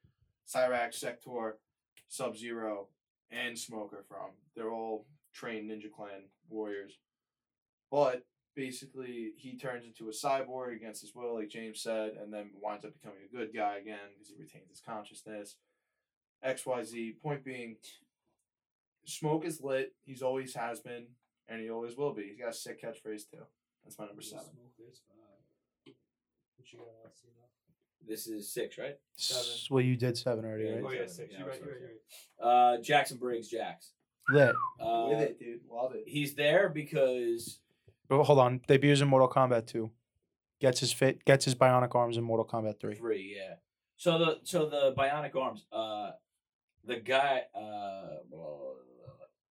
Cyrax, 0.52 0.94
Sektor, 0.94 1.56
Sub 2.08 2.36
Zero, 2.36 2.88
and 3.30 3.58
Smoker 3.58 4.04
from. 4.06 4.30
They're 4.54 4.70
all 4.70 5.06
trained 5.32 5.70
ninja 5.70 5.90
clan 5.90 6.28
warriors. 6.50 6.98
But 7.90 8.24
basically, 8.54 9.32
he 9.36 9.56
turns 9.56 9.84
into 9.84 10.08
a 10.08 10.12
cyborg 10.12 10.74
against 10.76 11.00
his 11.02 11.14
will, 11.14 11.34
like 11.34 11.48
James 11.48 11.80
said, 11.80 12.12
and 12.20 12.32
then 12.32 12.50
winds 12.60 12.84
up 12.84 12.92
becoming 12.94 13.18
a 13.30 13.36
good 13.36 13.54
guy 13.54 13.78
again 13.78 13.98
because 14.14 14.28
he 14.28 14.36
retains 14.40 14.70
his 14.70 14.80
consciousness. 14.80 15.56
XYZ. 16.44 17.20
Point 17.22 17.44
being, 17.44 17.76
Smoke 19.06 19.44
is 19.44 19.60
lit. 19.62 19.92
He's 20.04 20.22
always 20.22 20.54
has 20.54 20.80
been, 20.80 21.06
and 21.48 21.60
he 21.60 21.70
always 21.70 21.96
will 21.96 22.12
be. 22.14 22.24
He's 22.24 22.38
got 22.38 22.50
a 22.50 22.52
sick 22.52 22.82
catchphrase 22.82 23.30
too. 23.30 23.38
That's 23.84 23.98
my 23.98 24.06
number 24.06 24.22
seven. 24.22 24.44
Smoke, 24.44 24.72
there's 24.78 25.00
five. 25.08 25.94
What 26.56 26.72
you 26.72 26.78
got, 26.78 26.88
Alessino? 27.10 28.06
This 28.06 28.26
is 28.26 28.50
six, 28.52 28.76
right? 28.78 28.96
S- 29.18 29.68
Well, 29.70 29.82
you 29.82 29.96
did 29.96 30.16
seven 30.16 30.44
already, 30.44 30.64
Yeah, 30.64 30.74
right? 30.76 30.84
Oh 30.86 30.90
yeah, 30.90 31.06
six. 31.06 31.32
Yeah, 31.32 31.38
You're 31.40 31.48
right. 31.48 31.58
You're 31.60 31.68
right. 31.70 31.80
You're 31.80 32.48
right. 32.50 32.74
Uh, 32.78 32.82
Jackson 32.82 33.16
Briggs, 33.18 33.48
Jax. 33.48 33.92
Lit. 34.30 34.54
Uh, 34.80 35.06
With 35.10 35.20
it, 35.20 35.38
dude. 35.38 35.60
Love 35.70 35.94
it. 35.94 36.04
He's 36.06 36.34
there 36.34 36.68
because 36.70 37.60
But 38.08 38.24
hold 38.24 38.38
on, 38.38 38.60
debuts 38.68 39.00
in 39.00 39.08
Mortal 39.08 39.28
Kombat 39.28 39.66
2. 39.66 39.90
Gets 40.60 40.80
his 40.80 40.92
fit, 40.92 41.24
gets 41.24 41.44
his 41.44 41.54
bionic 41.54 41.94
arms 41.94 42.16
in 42.16 42.24
Mortal 42.24 42.46
Kombat 42.46 42.78
3. 42.80 42.94
three, 42.94 43.36
yeah. 43.36 43.54
So 43.96 44.18
the 44.18 44.38
so 44.44 44.68
the 44.68 44.92
bionic 44.96 45.34
arms, 45.36 45.64
uh, 45.72 46.12
the 46.84 46.96
guy, 46.96 47.42
uh, 47.54 48.18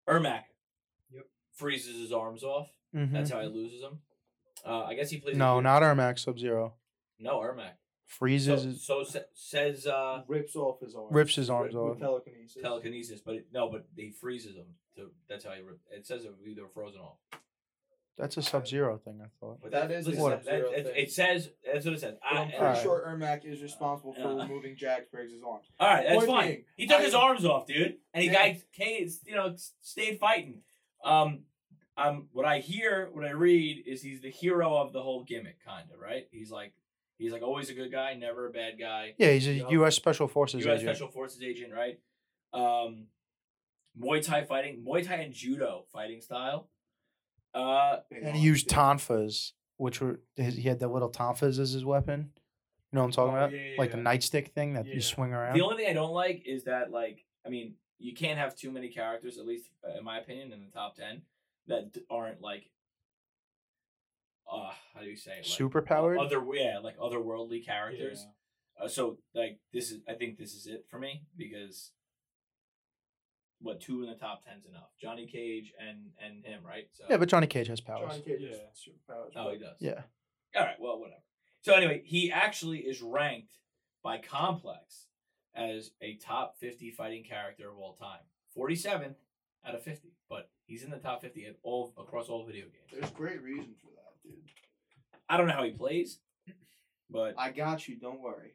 Ermac, 0.09 0.44
Yep. 1.11 1.26
freezes 1.53 1.96
his 1.98 2.12
arms 2.12 2.42
off. 2.42 2.68
Mhm. 2.94 3.12
That's 3.12 3.30
how 3.30 3.40
he 3.40 3.48
loses 3.48 3.80
them. 3.80 4.03
Uh, 4.64 4.84
I 4.84 4.94
guess 4.94 5.11
he 5.11 5.18
plays. 5.20 5.36
No, 5.36 5.61
not 5.61 5.82
Ermac 5.82 6.18
Sub 6.18 6.38
Zero. 6.38 6.74
no 7.18 7.38
Ermac. 7.40 7.74
So, 8.07 8.18
Freezes. 8.18 8.62
his- 8.64 8.82
so 8.84 9.03
sa- 9.05 9.20
says 9.32 9.86
uh, 9.86 10.22
rips 10.28 10.55
off 10.55 10.80
his 10.80 10.94
arms. 10.94 11.14
Rips 11.14 11.34
his 11.36 11.48
arms 11.48 11.74
with 11.74 11.82
off. 11.82 11.98
telekinesis. 11.98 12.61
telekinesis, 12.62 13.20
but 13.22 13.36
it, 13.36 13.46
no, 13.53 13.70
but 13.70 13.86
he 13.96 14.11
freezes 14.11 14.55
them. 14.57 14.66
To, 14.96 15.11
that's 15.28 15.44
how 15.44 15.53
he. 15.53 15.62
Rip, 15.62 15.78
it 15.90 16.07
says 16.07 16.24
it, 16.26 16.32
they 16.55 16.61
were 16.61 16.68
frozen 16.68 17.00
off. 17.00 17.16
That's 18.18 18.36
a 18.36 18.42
Sub 18.42 18.68
Zero 18.68 18.98
thing, 18.98 19.20
I 19.24 19.28
thought. 19.40 19.58
But 19.62 19.72
That 19.72 19.90
is 19.90 20.06
a 20.06 20.10
listen, 20.10 20.24
that- 20.30 20.44
Sub-Zero 20.44 20.70
it, 20.70 20.84
thing. 20.86 20.92
it 20.96 21.10
says 21.12 21.50
that's 21.64 21.84
what 21.86 21.94
it 21.94 22.00
says. 22.00 22.14
But 22.22 22.38
I, 22.38 22.42
I'm 22.42 22.48
pretty 22.48 22.62
Alright. 22.62 22.82
sure 22.82 23.04
Ermac 23.08 23.44
is 23.44 23.62
responsible 23.62 24.12
for 24.12 24.20
Yeah. 24.20 24.42
removing 24.42 24.76
Jack 24.76 25.10
Briggs' 25.10 25.32
arms. 25.46 25.64
All 25.80 25.88
right, 25.88 26.04
that's 26.06 26.16
Point 26.16 26.28
fine. 26.28 26.46
being, 26.48 26.64
he 26.76 26.86
took 26.86 27.00
I- 27.00 27.04
his 27.04 27.14
arms 27.14 27.44
off, 27.44 27.66
dude, 27.66 27.96
and 28.12 28.22
he 28.22 28.30
Yeah. 28.30 28.52
got 28.52 28.60
K's, 28.72 29.22
you 29.26 29.34
know, 29.34 29.54
stayed 29.80 30.18
fighting. 30.18 30.62
Um, 31.02 31.44
um, 31.96 32.28
what 32.32 32.44
I 32.44 32.58
hear, 32.58 33.08
what 33.12 33.24
I 33.24 33.30
read 33.30 33.82
is 33.86 34.02
he's 34.02 34.20
the 34.20 34.30
hero 34.30 34.76
of 34.76 34.92
the 34.92 35.02
whole 35.02 35.24
gimmick, 35.24 35.64
kind 35.64 35.88
of, 35.92 35.98
right? 35.98 36.26
He's 36.30 36.50
like, 36.50 36.72
He's 37.18 37.30
like 37.30 37.42
always 37.42 37.70
a 37.70 37.74
good 37.74 37.92
guy, 37.92 38.14
never 38.14 38.48
a 38.48 38.50
bad 38.50 38.80
guy. 38.80 39.14
Yeah, 39.16 39.30
he's 39.30 39.46
a 39.46 39.52
Yup. 39.52 39.70
U.S. 39.70 39.94
Special 39.94 40.26
Forces 40.26 40.56
agent. 40.62 40.66
U.S. 40.70 40.80
agent. 40.82 40.96
Special 40.96 41.12
Forces 41.12 41.40
agent, 41.40 41.72
right? 41.72 42.00
Um, 42.52 43.06
Muay 43.96 44.24
Thai 44.24 44.42
fighting, 44.44 44.84
Muay 44.84 45.06
Thai 45.06 45.16
and 45.16 45.32
Judo 45.32 45.84
fighting 45.92 46.20
style. 46.20 46.68
Uh, 47.55 47.98
and 48.11 48.36
he 48.36 48.42
used 48.42 48.68
tonfas, 48.68 49.53
which 49.76 50.00
were 50.00 50.20
his, 50.36 50.57
he 50.57 50.62
had 50.68 50.78
the 50.78 50.88
little 50.88 51.11
tonfas 51.11 51.59
as 51.59 51.72
his 51.72 51.84
weapon. 51.84 52.30
You 52.90 52.96
know 52.96 53.03
what 53.03 53.07
I'm 53.07 53.12
talking 53.12 53.34
Oh, 53.34 53.36
about? 53.38 53.53
yeah, 53.53 53.61
yeah, 53.70 53.74
like 53.78 53.90
the 53.90 53.96
yeah. 53.98 54.05
nightstick 54.05 54.48
thing 54.53 54.74
that 54.74 54.86
you 54.86 55.00
swing 55.00 55.32
around. 55.32 55.55
the 55.57 55.62
only 55.62 55.76
thing 55.76 55.88
I 55.88 55.94
don't 55.94 56.12
like 56.12 56.42
is 56.46 56.64
that, 56.64 56.90
like, 56.90 57.24
I 57.46 57.48
mean, 57.48 57.74
you 57.98 58.14
can't 58.14 58.38
have 58.38 58.55
too 58.57 58.70
many 58.70 58.88
characters, 58.88 59.38
at 59.38 59.46
least 59.46 59.68
uh, 59.86 59.98
in 59.98 60.05
my 60.05 60.18
opinion, 60.18 60.53
in 60.53 60.61
the 60.64 60.70
top 60.70 60.96
ten 60.96 61.22
that 61.68 61.96
aren't 62.11 62.40
like, 62.42 62.64
uh, 64.50 64.70
how 64.94 65.00
do 65.00 65.07
you 65.07 65.16
say 65.16 65.32
it? 65.32 65.36
Like, 65.38 65.44
Super 65.46 65.80
powered. 65.82 66.18
Other, 66.18 66.42
yeah, 66.53 66.78
like 66.82 66.98
otherworldly 66.98 67.64
characters. 67.64 68.26
Uh, 68.82 68.88
so 68.88 69.18
like 69.34 69.59
this 69.72 69.90
is 69.90 70.00
I 70.09 70.14
think 70.14 70.38
this 70.38 70.55
is 70.55 70.66
it 70.66 70.84
for 70.90 70.98
me 70.98 71.22
because 71.36 71.92
what 73.62 73.80
two 73.80 74.02
in 74.02 74.08
the 74.10 74.16
top 74.16 74.44
ten's 74.44 74.66
enough. 74.66 74.88
Johnny 75.00 75.26
Cage 75.26 75.72
and 75.78 76.10
and 76.24 76.44
him, 76.44 76.60
right? 76.66 76.88
So 76.92 77.04
yeah, 77.08 77.16
but 77.16 77.28
Johnny 77.28 77.46
Cage 77.46 77.68
has 77.68 77.80
powers. 77.80 78.10
Johnny 78.10 78.22
Cage 78.22 78.40
Yeah. 78.40 78.48
has 78.50 78.58
superpowers. 78.86 79.30
oh 79.36 79.50
he 79.52 79.58
does. 79.58 79.76
Yeah. 79.80 80.02
All 80.56 80.64
right, 80.66 80.76
well 80.80 80.98
whatever. 81.00 81.20
So 81.62 81.74
anyway, 81.74 82.02
he 82.04 82.30
actually 82.32 82.78
is 82.80 83.00
ranked 83.00 83.52
by 84.02 84.18
Complex 84.18 85.06
as 85.54 85.92
a 86.00 86.16
top 86.16 86.56
50 86.58 86.90
fighting 86.90 87.22
character 87.24 87.70
of 87.70 87.78
all 87.78 87.94
time. 87.94 88.18
47th 88.56 89.14
out 89.66 89.74
of 89.74 89.82
50, 89.82 90.08
but 90.28 90.50
he's 90.66 90.82
in 90.82 90.90
the 90.90 90.98
top 90.98 91.22
50 91.22 91.46
at 91.46 91.56
all 91.62 91.94
across 91.96 92.28
all 92.28 92.44
video 92.44 92.64
games. 92.64 92.90
There's 92.92 93.10
great 93.12 93.40
reason 93.42 93.74
for 93.80 93.88
that, 93.94 94.22
dude. 94.28 94.42
I 95.28 95.36
don't 95.36 95.46
know 95.46 95.52
how 95.54 95.62
he 95.62 95.70
plays, 95.70 96.18
but 97.08 97.34
I 97.38 97.50
got 97.52 97.86
you. 97.88 97.96
Don't 97.96 98.20
worry. 98.20 98.54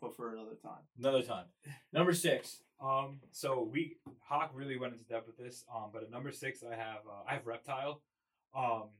But 0.00 0.14
for 0.14 0.32
another 0.32 0.56
time. 0.62 0.82
another 0.98 1.22
time. 1.22 1.46
Number 1.92 2.12
6. 2.12 2.60
Um, 2.80 3.20
so 3.32 3.68
we 3.72 3.96
Hawk 4.20 4.50
really 4.54 4.78
went 4.78 4.92
into 4.92 5.04
depth 5.04 5.26
with 5.26 5.38
this. 5.38 5.64
Um, 5.74 5.90
but 5.92 6.02
at 6.02 6.10
number 6.10 6.30
six, 6.30 6.62
I 6.62 6.74
have 6.76 7.00
uh, 7.08 7.22
I 7.28 7.34
have 7.34 7.46
Reptile. 7.46 8.02
Um, 8.54 8.90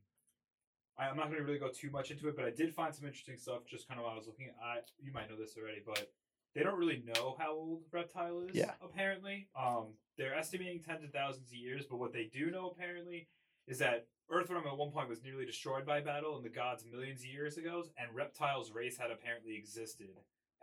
I, 0.99 1.09
I'm 1.09 1.17
not 1.17 1.27
going 1.27 1.39
to 1.39 1.45
really 1.45 1.59
go 1.59 1.69
too 1.69 1.91
much 1.91 2.11
into 2.11 2.29
it, 2.29 2.37
but 2.37 2.45
I 2.45 2.51
did 2.51 2.75
find 2.75 2.95
some 2.95 3.07
interesting 3.07 3.37
stuff. 3.37 3.67
Just 3.69 3.87
kind 3.89 4.01
of 4.01 4.05
while 4.05 4.15
I 4.15 4.17
was 4.17 4.27
looking. 4.27 4.49
I 4.63 4.79
you 5.03 5.13
might 5.13 5.29
know 5.29 5.37
this 5.37 5.57
already, 5.59 5.83
but 5.85 6.11
they 6.55 6.63
don't 6.63 6.79
really 6.79 7.03
know 7.05 7.37
how 7.39 7.53
old 7.53 7.83
Reptile 7.93 8.41
is. 8.49 8.55
Yeah. 8.55 8.73
Apparently, 8.83 9.49
um, 9.59 9.89
they're 10.17 10.35
estimating 10.35 10.81
tens 10.81 11.05
of 11.05 11.11
thousands 11.11 11.49
of 11.49 11.55
years, 11.57 11.85
but 11.89 11.99
what 11.99 12.13
they 12.13 12.31
do 12.33 12.51
know 12.51 12.71
apparently 12.71 13.29
is 13.67 13.79
that 13.79 14.07
Earthrealm 14.33 14.67
at 14.67 14.77
one 14.77 14.91
point 14.91 15.09
was 15.09 15.23
nearly 15.23 15.45
destroyed 15.45 15.85
by 15.85 16.01
battle, 16.01 16.37
and 16.37 16.45
the 16.45 16.51
gods 16.51 16.85
millions 16.91 17.21
of 17.21 17.27
years 17.27 17.59
ago, 17.59 17.85
and 17.99 18.15
Reptile's 18.15 18.73
race 18.73 18.97
had 18.97 19.11
apparently 19.11 19.55
existed 19.57 20.09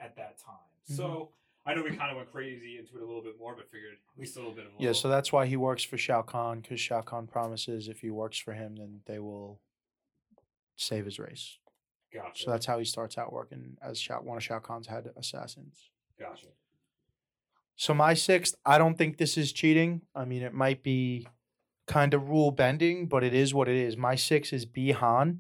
at 0.04 0.16
that 0.18 0.38
time. 0.38 0.56
Mm-hmm. 0.90 0.96
So. 0.96 1.30
I 1.66 1.74
know 1.74 1.82
we 1.82 1.96
kind 1.96 2.12
of 2.12 2.18
went 2.18 2.30
crazy 2.30 2.78
into 2.78 2.98
it 2.98 3.02
a 3.02 3.06
little 3.06 3.22
bit 3.22 3.40
more, 3.40 3.56
but 3.56 3.72
figured 3.72 3.94
at 3.94 4.20
least 4.20 4.36
a 4.36 4.40
little 4.40 4.54
bit 4.54 4.66
of. 4.66 4.72
A 4.78 4.84
Yeah, 4.84 4.92
so 4.92 5.08
that's 5.08 5.32
why 5.32 5.46
he 5.46 5.56
works 5.56 5.82
for 5.82 5.98
Shao 5.98 6.22
Kahn 6.22 6.60
because 6.60 6.82
Shao 6.82 7.00
Kahn 7.00 7.26
promises 7.26 7.88
if 7.88 8.02
he 8.02 8.10
works 8.10 8.38
for 8.38 8.52
him, 8.52 8.76
then 8.76 9.00
they 9.06 9.18
will 9.18 9.62
save 10.76 11.06
his 11.06 11.20
race. 11.20 11.58
gotcha. 12.14 12.44
So 12.44 12.52
that's 12.52 12.66
how 12.66 12.80
he 12.80 12.86
starts 12.86 13.18
out 13.18 13.32
working 13.32 13.78
as 13.82 13.98
Shao, 13.98 14.20
one 14.20 14.36
of 14.36 14.44
Shao 14.44 14.60
Kahn's 14.60 14.88
head 14.88 15.10
assassins. 15.16 15.90
gotcha. 16.20 16.48
So 17.76 17.94
my 17.94 18.14
sixth, 18.14 18.56
I 18.66 18.78
don't 18.78 18.98
think 18.98 19.18
this 19.18 19.38
is 19.38 19.52
cheating. 19.52 20.02
I 20.14 20.26
mean, 20.26 20.44
it 20.44 20.54
might 20.54 20.84
be 20.84 21.28
kind 21.88 22.14
of 22.14 22.30
rule 22.30 22.52
bending, 22.52 23.08
but 23.08 23.24
it 23.24 23.34
is 23.34 23.54
what 23.54 23.68
it 23.68 23.76
is. 23.76 23.98
My 23.98 24.16
six 24.16 24.54
is 24.54 24.66
Bihan. 24.66 25.40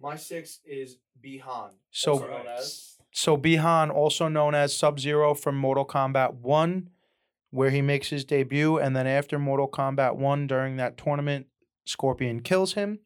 My 0.00 0.16
six 0.16 0.60
is 0.64 0.98
Bihan. 1.22 1.70
So 1.90 2.12
also 2.12 2.28
known 2.28 2.46
as 2.46 2.98
So 3.12 3.36
Bihan, 3.36 3.92
also 3.92 4.28
known 4.28 4.54
as 4.54 4.76
Sub 4.76 5.00
Zero 5.00 5.34
from 5.34 5.56
Mortal 5.56 5.84
Kombat 5.84 6.34
1, 6.34 6.90
where 7.50 7.70
he 7.70 7.82
makes 7.82 8.10
his 8.10 8.24
debut. 8.24 8.78
And 8.78 8.94
then 8.94 9.06
after 9.06 9.38
Mortal 9.38 9.68
Kombat 9.68 10.16
1, 10.16 10.46
during 10.46 10.76
that 10.76 10.96
tournament, 10.96 11.46
Scorpion 11.84 12.40
kills 12.40 12.74
him. 12.74 13.00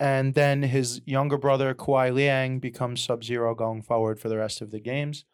And 0.00 0.34
then 0.34 0.62
his 0.62 1.00
younger 1.06 1.38
brother, 1.38 1.74
Kuai 1.74 2.12
Liang, 2.12 2.58
becomes 2.58 3.02
Sub 3.02 3.22
Zero 3.22 3.54
going 3.54 3.82
forward 3.82 4.18
for 4.18 4.28
the 4.28 4.38
rest 4.38 4.60
of 4.60 4.72
the 4.72 4.80
games. 4.80 5.24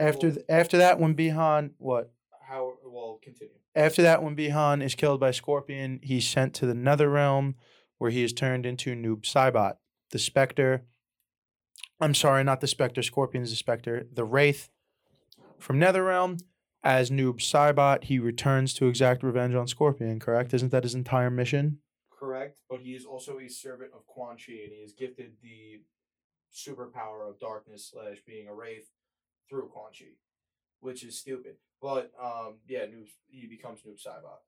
After, 0.00 0.30
th- 0.30 0.46
after 0.48 0.78
that, 0.78 0.98
when 0.98 1.14
Bihan, 1.14 1.72
what? 1.76 2.12
how 2.48 2.74
well 2.84 3.20
continue. 3.22 3.54
After 3.74 4.02
that, 4.02 4.22
when 4.22 4.34
Bihan 4.34 4.82
is 4.82 4.94
killed 4.94 5.20
by 5.20 5.30
Scorpion, 5.30 6.00
he's 6.02 6.26
sent 6.26 6.54
to 6.54 6.66
the 6.66 6.74
Nether 6.74 7.10
Realm, 7.10 7.54
where 7.98 8.10
he 8.10 8.24
is 8.24 8.32
turned 8.32 8.64
into 8.64 8.94
Noob 8.94 9.22
Saibot, 9.22 9.74
the 10.10 10.18
Spectre. 10.18 10.84
I'm 12.00 12.14
sorry, 12.14 12.44
not 12.44 12.60
the 12.60 12.66
Spectre. 12.66 13.02
Scorpion's 13.02 13.50
the 13.50 13.56
Spectre. 13.56 14.06
The 14.12 14.24
Wraith 14.24 14.70
from 15.58 15.78
Netherrealm. 15.78 16.40
As 16.84 17.10
Noob 17.10 17.38
Saibot, 17.40 18.04
he 18.04 18.20
returns 18.20 18.72
to 18.74 18.86
exact 18.86 19.24
revenge 19.24 19.56
on 19.56 19.66
Scorpion, 19.66 20.20
correct? 20.20 20.54
Isn't 20.54 20.70
that 20.70 20.84
his 20.84 20.94
entire 20.94 21.28
mission? 21.28 21.78
Correct, 22.16 22.56
but 22.70 22.80
he 22.80 22.94
is 22.94 23.04
also 23.04 23.40
a 23.40 23.48
servant 23.48 23.90
of 23.92 24.06
Quan 24.06 24.36
Chi, 24.36 24.52
and 24.52 24.72
he 24.72 24.78
is 24.84 24.92
gifted 24.92 25.32
the 25.42 25.80
superpower 26.54 27.28
of 27.28 27.40
darkness 27.40 27.90
slash 27.92 28.18
being 28.24 28.46
a 28.46 28.54
wraith 28.54 28.90
through 29.50 29.68
Quan 29.68 29.90
Chi, 29.98 30.06
which 30.80 31.02
is 31.04 31.18
stupid. 31.18 31.56
But 31.82 32.12
um, 32.22 32.58
yeah, 32.68 32.86
Noob, 32.86 33.08
he 33.28 33.48
becomes 33.48 33.80
Noob 33.80 34.00
Saibot. 34.00 34.38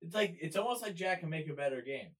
It's 0.00 0.14
like 0.14 0.36
it's 0.40 0.56
almost 0.56 0.82
like 0.82 0.94
Jack 0.94 1.20
can 1.20 1.30
make 1.30 1.48
a 1.48 1.54
better 1.54 1.82
game. 1.82 2.10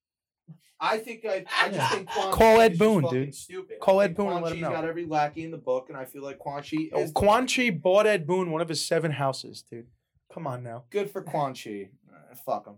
I 0.81 0.99
think 0.99 1.25
I, 1.25 1.45
I 1.61 1.71
just 1.71 1.93
think 1.95 2.09
Quan 2.11 2.33
Call 2.33 2.57
Chi 2.57 2.63
Ed 2.65 2.73
is 2.73 2.79
just 2.79 2.79
Boon, 2.79 3.09
dude. 3.11 3.35
Stupid. 3.35 3.81
Call 3.81 4.01
Ed 4.01 4.09
think 4.09 4.17
Boon 4.19 4.27
and 4.27 4.35
Quan 4.35 4.43
let 4.43 4.53
him 4.55 4.61
know. 4.61 4.71
got 4.71 4.85
every 4.85 5.07
lackey 5.07 5.45
in 5.45 5.51
the 5.51 5.57
book, 5.57 5.87
and 5.89 5.97
I 5.97 6.05
feel 6.05 6.23
like 6.23 6.39
Quan 6.39 6.63
Chi 6.63 6.91
Oh, 6.93 7.11
Quan 7.13 7.47
Chi 7.47 7.71
bought 7.71 8.07
Ed 8.07 8.27
Boon 8.27 8.51
one 8.51 8.61
of 8.61 8.69
his 8.69 8.85
seven 8.85 9.13
houses, 9.13 9.63
dude. 9.63 9.87
Come 10.33 10.47
on 10.47 10.63
now. 10.63 10.85
good 10.91 11.11
for 11.11 11.23
Quan 11.23 11.55
Chi. 11.55 11.91
Uh, 12.13 12.35
fuck 12.45 12.67
him. 12.67 12.75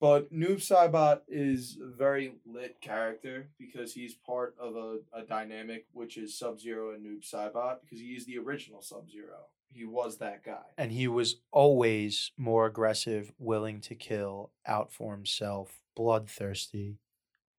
But 0.00 0.32
Noob 0.34 0.56
Saibot 0.56 1.20
is 1.28 1.78
a 1.80 1.86
very 1.96 2.34
lit 2.44 2.80
character 2.82 3.48
because 3.58 3.94
he's 3.94 4.14
part 4.14 4.54
of 4.60 4.76
a, 4.76 4.98
a 5.14 5.22
dynamic 5.22 5.86
which 5.92 6.18
is 6.18 6.36
Sub 6.36 6.60
Zero 6.60 6.92
and 6.92 7.06
Noob 7.06 7.24
Saibot 7.26 7.76
because 7.80 8.00
he 8.00 8.08
is 8.08 8.26
the 8.26 8.36
original 8.36 8.82
Sub 8.82 9.08
Zero. 9.10 9.46
He 9.72 9.84
was 9.86 10.18
that 10.18 10.44
guy. 10.44 10.62
And 10.76 10.92
he 10.92 11.08
was 11.08 11.36
always 11.52 12.32
more 12.36 12.66
aggressive, 12.66 13.32
willing 13.38 13.80
to 13.82 13.94
kill, 13.94 14.50
out 14.66 14.92
for 14.92 15.14
himself, 15.14 15.80
bloodthirsty 15.94 16.98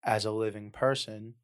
as 0.04 0.26
a 0.26 0.32
living 0.32 0.72
person, 0.72 1.36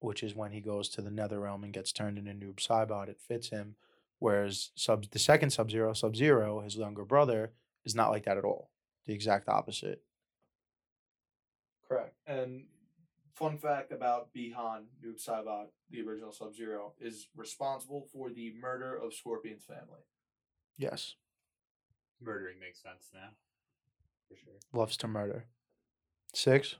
which 0.00 0.22
is 0.22 0.34
when 0.34 0.52
he 0.52 0.60
goes 0.60 0.88
to 0.90 1.02
the 1.02 1.10
nether 1.10 1.40
realm 1.40 1.64
and 1.64 1.72
gets 1.72 1.92
turned 1.92 2.18
into 2.18 2.32
Noob 2.32 2.56
Saibot. 2.56 3.08
It 3.08 3.20
fits 3.20 3.50
him. 3.50 3.76
Whereas 4.18 4.70
sub 4.76 5.10
the 5.10 5.18
second 5.18 5.50
Sub 5.50 5.70
Zero, 5.70 5.92
Sub 5.94 6.14
Zero, 6.14 6.60
his 6.60 6.76
younger 6.76 7.04
brother, 7.04 7.52
is 7.84 7.94
not 7.94 8.10
like 8.10 8.24
that 8.24 8.38
at 8.38 8.44
all. 8.44 8.70
The 9.06 9.14
exact 9.14 9.48
opposite. 9.48 10.02
Correct. 11.88 12.14
And 12.26 12.66
fun 13.34 13.58
fact 13.58 13.92
about 13.92 14.28
Bihan, 14.32 14.84
Noob 15.04 15.20
Saibot, 15.20 15.66
the 15.90 16.02
original 16.02 16.32
Sub 16.32 16.54
Zero, 16.54 16.92
is 17.00 17.28
responsible 17.36 18.06
for 18.12 18.30
the 18.30 18.52
murder 18.60 18.96
of 18.96 19.12
Scorpion's 19.12 19.64
family. 19.64 20.02
Yes. 20.78 21.16
Murdering 22.20 22.60
makes 22.60 22.80
sense 22.80 23.10
now, 23.12 23.30
for 24.28 24.36
sure. 24.36 24.54
Loves 24.72 24.96
to 24.98 25.08
murder. 25.08 25.46
Six. 26.34 26.76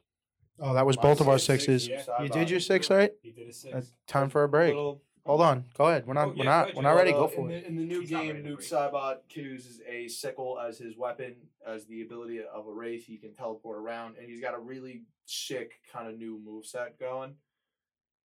Oh, 0.59 0.75
that 0.75 0.87
was 0.87 0.97
My 0.97 1.03
both 1.03 1.21
of 1.21 1.29
our 1.29 1.39
six, 1.39 1.65
sixes. 1.65 1.89
yeah. 1.89 2.23
You 2.23 2.29
did 2.29 2.49
your 2.51 2.61
six, 2.61 2.89
right? 2.91 3.13
He 3.23 3.31
did 3.33 3.49
a 3.49 3.53
six. 3.53 3.75
Uh, 3.75 3.83
time 4.07 4.29
for 4.31 4.45
a 4.45 4.49
break. 4.49 4.75
little- 4.75 5.03
Hold 5.25 5.41
on. 5.41 5.65
Go 5.79 5.87
ahead. 5.87 6.05
We're 6.05 6.15
not. 6.15 6.29
Oh, 6.29 6.31
we're 6.31 6.37
yeah, 6.39 6.45
not. 6.45 6.67
go 6.67 6.73
we're 6.77 6.83
not 6.83 6.91
Joe. 6.93 6.97
ready. 6.97 7.13
Go 7.13 7.29
for 7.29 7.41
in 7.49 7.51
it. 7.53 7.61
The, 7.63 7.69
in 7.69 7.77
the 7.77 7.83
new 7.85 8.01
He's 8.01 8.11
not 8.11 8.23
game, 8.23 8.29
ready 8.31 8.43
to 8.43 8.49
Noob 8.49 8.57
break. 8.57 8.69
Saibot 8.69 9.17
uses 9.37 9.81
a 9.89 10.09
sickle 10.09 10.59
as 10.59 10.79
his 10.79 10.97
weapon, 10.97 11.37
as 11.65 11.87
the 11.87 12.03
ability 12.03 12.41
of 12.43 12.67
a 12.67 12.73
wraith. 12.73 13.05
He 13.07 13.19
can 13.19 13.33
teleport 13.33 13.79
around, 13.79 14.17
and 14.19 14.29
he's 14.29 14.41
got 14.41 14.55
a 14.55 14.59
really 14.59 15.03
sick 15.27 15.75
kind 15.93 16.09
of 16.09 16.19
new 16.19 16.41
moveset 16.45 16.99
going. 16.99 17.35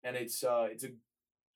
And 0.05 0.15
it's 0.15 0.41
uh, 0.41 0.67
it's 0.71 0.85
a 0.85 0.91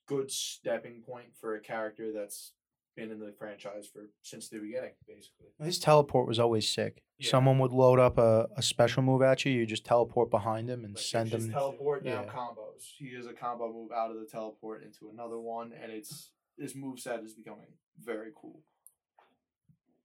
good 0.07 0.29
stepping 0.29 1.01
point 1.03 1.27
for 1.39 1.55
a 1.55 1.61
character 1.61 2.11
that's 2.11 2.51
been 2.99 3.11
in 3.11 3.19
the 3.19 3.33
franchise 3.37 3.87
for 3.91 4.01
since 4.21 4.49
the 4.49 4.59
beginning, 4.59 4.91
basically. 5.07 5.47
His 5.63 5.79
teleport 5.79 6.27
was 6.27 6.39
always 6.39 6.67
sick. 6.67 7.01
Yeah. 7.17 7.29
Someone 7.31 7.59
would 7.59 7.71
load 7.71 7.99
up 7.99 8.17
a, 8.17 8.47
a 8.55 8.61
special 8.61 9.03
move 9.03 9.21
at 9.21 9.43
you. 9.45 9.51
You 9.51 9.65
just 9.65 9.85
teleport 9.85 10.29
behind 10.29 10.69
him 10.69 10.85
and 10.85 10.95
Like, 10.95 11.03
send 11.03 11.29
Just 11.31 11.47
him. 11.47 11.53
teleport 11.53 12.05
now 12.05 12.23
yeah. 12.25 12.31
combos. 12.31 12.83
He 12.97 13.07
is 13.07 13.25
a 13.27 13.33
combo 13.33 13.71
move 13.71 13.91
out 13.91 14.11
of 14.11 14.19
the 14.19 14.25
teleport 14.25 14.83
into 14.83 15.09
another 15.13 15.39
one, 15.39 15.71
and 15.81 15.91
it's 15.91 16.31
his 16.57 16.75
move 16.75 16.99
set 16.99 17.23
is 17.23 17.33
becoming 17.33 17.67
very 18.01 18.31
cool. 18.35 18.61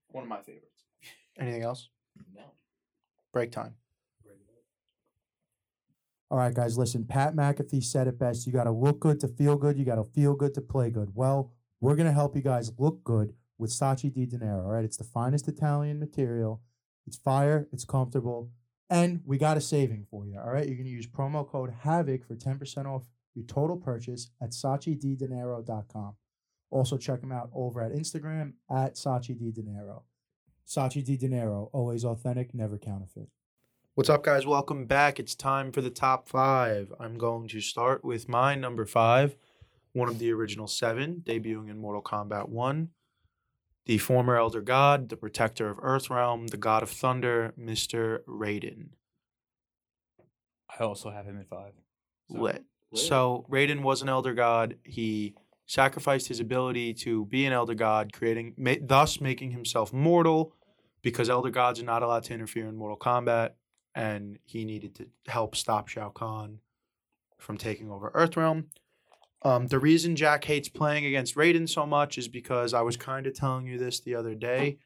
One 0.09 0.23
of 0.23 0.29
my 0.29 0.41
favorites. 0.41 0.83
Anything 1.37 1.63
else? 1.63 1.89
No. 2.33 2.43
Break 3.33 3.51
time. 3.51 3.75
All 6.31 6.37
right, 6.39 6.53
guys, 6.53 6.77
listen. 6.77 7.05
Pat 7.05 7.35
McAfee 7.35 7.83
said 7.83 8.07
it 8.07 8.17
best. 8.17 8.47
You 8.47 8.51
got 8.51 8.63
to 8.63 8.71
look 8.71 8.99
good 8.99 9.19
to 9.19 9.27
feel 9.27 9.55
good. 9.55 9.77
You 9.77 9.85
got 9.85 9.95
to 9.95 10.03
feel 10.03 10.33
good 10.35 10.53
to 10.55 10.61
play 10.61 10.89
good. 10.89 11.11
Well, 11.13 11.53
we're 11.81 11.95
going 11.95 12.07
to 12.07 12.13
help 12.13 12.35
you 12.35 12.41
guys 12.41 12.71
look 12.77 13.03
good 13.03 13.33
with 13.57 13.71
Sachi 13.71 14.13
Di 14.13 14.25
Dinero. 14.25 14.65
All 14.65 14.71
right, 14.71 14.85
it's 14.85 14.97
the 14.97 15.03
finest 15.03 15.47
Italian 15.47 15.99
material. 15.99 16.61
It's 17.07 17.17
fire, 17.17 17.67
it's 17.71 17.85
comfortable, 17.85 18.49
and 18.89 19.21
we 19.25 19.37
got 19.37 19.57
a 19.57 19.61
saving 19.61 20.07
for 20.09 20.25
you. 20.25 20.39
All 20.39 20.51
right, 20.51 20.65
you're 20.67 20.77
going 20.77 20.85
to 20.85 20.91
use 20.91 21.07
promo 21.07 21.47
code 21.47 21.73
HAVOC 21.83 22.25
for 22.25 22.35
10% 22.35 22.85
off 22.85 23.03
your 23.35 23.45
total 23.45 23.77
purchase 23.77 24.31
at 24.41 24.51
SachiDiDinero.com. 24.51 26.15
Also, 26.71 26.97
check 26.97 27.21
him 27.21 27.31
out 27.31 27.49
over 27.53 27.81
at 27.81 27.91
Instagram 27.93 28.53
at 28.69 28.95
Sachi 28.95 29.37
Di 29.37 29.51
Dinero. 29.51 30.03
Sachi 30.67 31.03
Di 31.03 31.15
Dinero, 31.15 31.69
always 31.73 32.03
authentic, 32.03 32.53
never 32.55 32.77
counterfeit. 32.77 33.29
What's 33.93 34.09
up, 34.09 34.23
guys? 34.23 34.45
Welcome 34.45 34.87
back. 34.87 35.19
It's 35.19 35.35
time 35.35 35.71
for 35.71 35.81
the 35.81 35.89
top 35.89 36.27
five. 36.27 36.91
I'm 36.99 37.17
going 37.17 37.47
to 37.49 37.61
start 37.61 38.03
with 38.03 38.27
my 38.27 38.55
number 38.55 38.85
five, 38.85 39.37
one 39.95 40.09
of 40.09 40.19
the 40.19 40.31
original 40.31 40.67
seven, 40.67 41.23
debuting 41.25 41.69
in 41.69 41.77
Mortal 41.77 42.01
Kombat 42.01 42.49
1. 42.49 42.89
The 43.85 43.97
former 43.97 44.35
Elder 44.35 44.61
God, 44.61 45.07
the 45.07 45.15
protector 45.15 45.69
of 45.69 45.77
Earthrealm, 45.77 46.49
the 46.49 46.57
God 46.57 46.83
of 46.83 46.89
Thunder, 46.89 47.53
Mr. 47.57 48.19
Raiden. 48.27 48.89
I 50.77 50.83
also 50.83 51.11
have 51.11 51.25
him 51.25 51.39
at 51.39 51.47
five. 51.47 51.73
So- 52.29 52.39
Lit. 52.39 52.65
So 52.93 53.45
Raiden 53.49 53.81
was 53.83 54.01
an 54.01 54.09
Elder 54.09 54.33
God. 54.33 54.77
He 54.83 55.33
sacrificed 55.65 56.27
his 56.27 56.39
ability 56.39 56.93
to 56.93 57.25
be 57.25 57.45
an 57.45 57.53
Elder 57.53 57.73
God, 57.73 58.11
creating, 58.13 58.53
ma- 58.57 58.75
thus 58.81 59.21
making 59.21 59.51
himself 59.51 59.93
mortal, 59.93 60.53
because 61.03 61.29
Elder 61.29 61.49
Gods 61.49 61.79
are 61.79 61.85
not 61.85 62.03
allowed 62.03 62.23
to 62.23 62.33
interfere 62.33 62.67
in 62.67 62.75
Mortal 62.75 62.97
Kombat, 62.97 63.51
and 63.93 64.39
he 64.43 64.65
needed 64.65 64.95
to 64.95 65.07
help 65.27 65.55
stop 65.55 65.87
Shao 65.87 66.09
Kahn 66.09 66.59
from 67.37 67.57
taking 67.57 67.89
over 67.89 68.11
Earthrealm. 68.11 68.65
Um, 69.41 69.67
the 69.67 69.79
reason 69.79 70.15
Jack 70.15 70.43
hates 70.45 70.69
playing 70.69 71.05
against 71.05 71.35
Raiden 71.35 71.69
so 71.69 71.85
much 71.85 72.17
is 72.17 72.27
because 72.27 72.73
I 72.73 72.81
was 72.81 72.97
kind 72.97 73.27
of 73.27 73.33
telling 73.35 73.67
you 73.67 73.77
this 73.77 73.99
the 73.99 74.15
other 74.15 74.33
day 74.33 74.77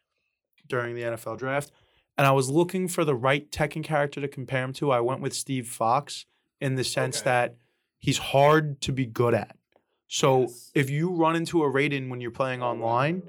during 0.67 0.95
the 0.95 1.01
NFL 1.03 1.37
draft, 1.37 1.71
and 2.17 2.27
I 2.27 2.31
was 2.31 2.49
looking 2.49 2.87
for 2.87 3.05
the 3.05 3.15
right 3.15 3.49
Tekken 3.51 3.83
character 3.83 4.19
to 4.19 4.27
compare 4.27 4.63
him 4.63 4.73
to. 4.73 4.91
I 4.91 4.99
went 4.99 5.21
with 5.21 5.33
Steve 5.33 5.67
Fox 5.67 6.25
in 6.59 6.75
the 6.75 6.83
sense 6.83 7.17
Okay. 7.21 7.25
that 7.29 7.55
he's 7.99 8.17
hard 8.17 8.81
to 8.81 8.91
be 8.91 9.05
good 9.05 9.33
at. 9.33 9.55
So 10.07 10.41
Yes. 10.41 10.71
if 10.75 10.89
you 10.89 11.09
run 11.11 11.35
into 11.35 11.63
a 11.63 11.67
Raiden 11.71 12.09
when 12.09 12.19
you're 12.19 12.31
playing 12.31 12.61
online, 12.61 13.23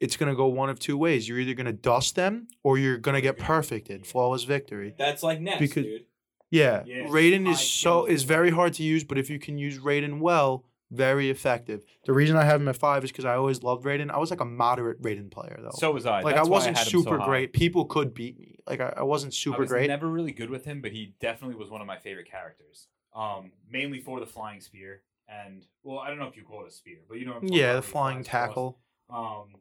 it's 0.00 0.16
gonna 0.16 0.34
go 0.34 0.46
one 0.46 0.68
of 0.68 0.80
two 0.80 0.96
ways. 0.98 1.28
You're 1.28 1.38
either 1.38 1.54
gonna 1.54 1.72
dust 1.72 2.16
them 2.16 2.48
or 2.64 2.76
you're 2.78 2.98
gonna 2.98 3.20
get 3.20 3.38
perfected, 3.38 4.04
flawless 4.06 4.42
victory. 4.42 4.94
That's 4.98 5.22
like 5.22 5.40
next, 5.40 5.60
Because- 5.60 5.84
dude. 5.84 6.06
Yeah, 6.52 6.82
it's 6.86 7.10
Raiden 7.10 7.48
is 7.48 7.60
so 7.60 8.04
is 8.04 8.22
very 8.22 8.50
hard 8.50 8.74
to 8.74 8.82
use, 8.82 9.04
but 9.04 9.18
if 9.18 9.30
you 9.30 9.38
can 9.38 9.58
use 9.58 9.78
Raiden 9.78 10.20
well, 10.20 10.64
very 10.90 11.30
effective. 11.30 11.82
The 12.04 12.12
reason 12.12 12.36
I 12.36 12.44
have 12.44 12.60
him 12.60 12.68
at 12.68 12.76
five 12.76 13.02
is 13.04 13.10
because 13.10 13.24
I 13.24 13.34
always 13.34 13.62
loved 13.62 13.84
Raiden. 13.84 14.10
I 14.10 14.18
was 14.18 14.30
like 14.30 14.40
a 14.40 14.44
moderate 14.44 15.00
Raiden 15.02 15.30
player 15.30 15.58
though. 15.60 15.72
So 15.72 15.90
was 15.90 16.06
I. 16.06 16.20
like 16.20 16.36
That's 16.36 16.46
I 16.46 16.50
wasn't 16.50 16.76
had 16.76 16.86
him 16.86 16.90
so 16.92 17.02
super 17.02 17.18
great. 17.18 17.52
People 17.54 17.86
could 17.86 18.12
beat 18.12 18.38
me. 18.38 18.58
Like 18.66 18.80
I, 18.80 18.92
I 18.98 19.02
wasn't 19.02 19.32
I 19.32 19.36
super 19.36 19.62
was 19.62 19.70
great. 19.70 19.88
never 19.88 20.06
really 20.06 20.32
good 20.32 20.50
with 20.50 20.64
him, 20.64 20.82
but 20.82 20.92
he 20.92 21.14
definitely 21.20 21.56
was 21.56 21.70
one 21.70 21.80
of 21.80 21.86
my 21.86 21.98
favorite 21.98 22.30
characters. 22.30 22.88
Um, 23.16 23.52
mainly 23.68 24.00
for 24.00 24.20
the 24.20 24.26
flying 24.26 24.60
spear 24.60 25.02
and 25.28 25.64
well, 25.82 25.98
I 25.98 26.08
don't 26.08 26.18
know 26.18 26.26
if 26.26 26.36
you 26.36 26.42
call 26.42 26.62
it 26.64 26.68
a 26.68 26.70
spear, 26.70 26.98
but 27.08 27.18
you 27.18 27.26
know. 27.26 27.34
what 27.34 27.52
yeah, 27.52 27.74
the 27.74 27.82
flying 27.82 28.22
tackle. 28.22 28.78
Um, 29.10 29.54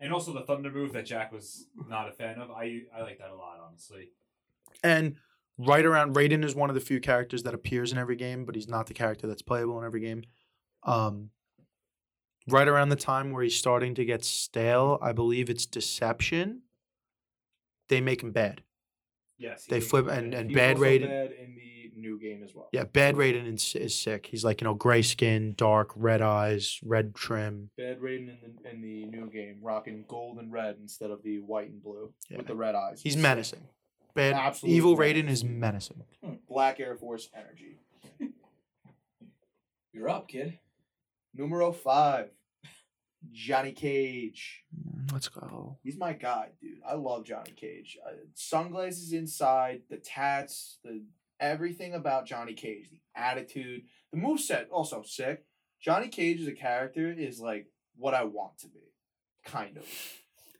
and 0.00 0.12
also 0.12 0.32
the 0.32 0.42
thunder 0.42 0.70
move 0.70 0.92
that 0.92 1.06
Jack 1.06 1.32
was 1.32 1.66
not 1.88 2.08
a 2.08 2.12
fan 2.12 2.38
of. 2.38 2.50
I 2.50 2.82
I 2.94 3.02
like 3.02 3.18
that 3.18 3.30
a 3.30 3.34
lot, 3.34 3.58
honestly. 3.66 4.10
And 4.82 5.16
right 5.58 5.84
around 5.84 6.14
Raiden 6.14 6.44
is 6.44 6.54
one 6.54 6.68
of 6.70 6.74
the 6.74 6.80
few 6.80 7.00
characters 7.00 7.42
that 7.44 7.54
appears 7.54 7.92
in 7.92 7.98
every 7.98 8.16
game, 8.16 8.44
but 8.44 8.54
he's 8.54 8.68
not 8.68 8.86
the 8.86 8.94
character 8.94 9.26
that's 9.26 9.42
playable 9.42 9.78
in 9.78 9.84
every 9.84 10.00
game. 10.00 10.22
Um, 10.82 11.30
right 12.48 12.68
around 12.68 12.90
the 12.90 12.96
time 12.96 13.32
where 13.32 13.42
he's 13.42 13.56
starting 13.56 13.94
to 13.96 14.04
get 14.04 14.24
stale, 14.24 14.98
I 15.02 15.12
believe 15.12 15.50
it's 15.50 15.66
Deception. 15.66 16.62
They 17.88 18.00
make 18.00 18.22
him 18.22 18.32
bad. 18.32 18.62
Yes, 19.38 19.64
They 19.66 19.80
flip 19.80 20.08
and 20.08 20.32
and 20.32 20.48
He's 20.50 20.56
bad 20.56 20.76
Raiden. 20.78 21.08
bad 21.08 21.32
in 21.32 21.54
the 21.54 21.92
new 21.94 22.18
game 22.18 22.42
as 22.42 22.54
well. 22.54 22.68
Yeah, 22.72 22.84
bad 22.84 23.16
Raiden 23.16 23.52
is, 23.54 23.74
is 23.74 23.94
sick. 23.94 24.26
He's 24.26 24.44
like 24.44 24.60
you 24.60 24.64
know 24.64 24.72
gray 24.74 25.02
skin, 25.02 25.54
dark, 25.56 25.92
red 25.94 26.22
eyes, 26.22 26.78
red 26.82 27.14
trim. 27.14 27.70
Bad 27.76 28.00
Raiden 28.00 28.28
in 28.30 28.56
the 28.62 28.70
in 28.70 28.80
the 28.80 29.04
new 29.06 29.28
game, 29.30 29.58
rocking 29.62 30.04
gold 30.08 30.38
and 30.38 30.50
red 30.50 30.76
instead 30.80 31.10
of 31.10 31.22
the 31.22 31.38
white 31.40 31.68
and 31.68 31.82
blue 31.82 32.12
Yeah. 32.30 32.38
with 32.38 32.46
the 32.46 32.54
red 32.56 32.74
eyes. 32.74 33.02
He's 33.02 33.16
menacing. 33.16 33.60
Absolute 34.18 34.72
evil. 34.72 34.96
Raiden 34.96 35.28
is 35.28 35.44
menacing. 35.44 36.04
Black 36.48 36.80
Air 36.80 36.96
Force 36.96 37.28
energy. 37.34 37.78
You're 39.92 40.08
up, 40.08 40.28
kid. 40.28 40.58
Numero 41.34 41.72
five, 41.72 42.30
Johnny 43.30 43.72
Cage. 43.72 44.64
Let's 45.12 45.28
go. 45.28 45.76
He's 45.82 45.98
my 45.98 46.12
guy, 46.14 46.48
dude. 46.60 46.78
I 46.86 46.94
love 46.94 47.24
Johnny 47.24 47.52
Cage. 47.54 47.98
Uh, 48.06 48.12
sunglasses 48.34 49.12
inside, 49.12 49.82
the 49.90 49.98
tats, 49.98 50.78
the 50.82 51.02
everything 51.38 51.94
about 51.94 52.26
Johnny 52.26 52.54
Cage, 52.54 52.90
the 52.90 53.00
attitude, 53.14 53.82
the 54.12 54.18
moveset 54.18 54.66
also 54.70 55.02
sick. 55.02 55.44
Johnny 55.80 56.08
Cage 56.08 56.40
as 56.40 56.46
a 56.46 56.52
character 56.52 57.12
is 57.12 57.38
like 57.40 57.66
what 57.96 58.14
I 58.14 58.24
want 58.24 58.58
to 58.58 58.68
be, 58.68 58.92
kind 59.44 59.76
of. 59.76 59.84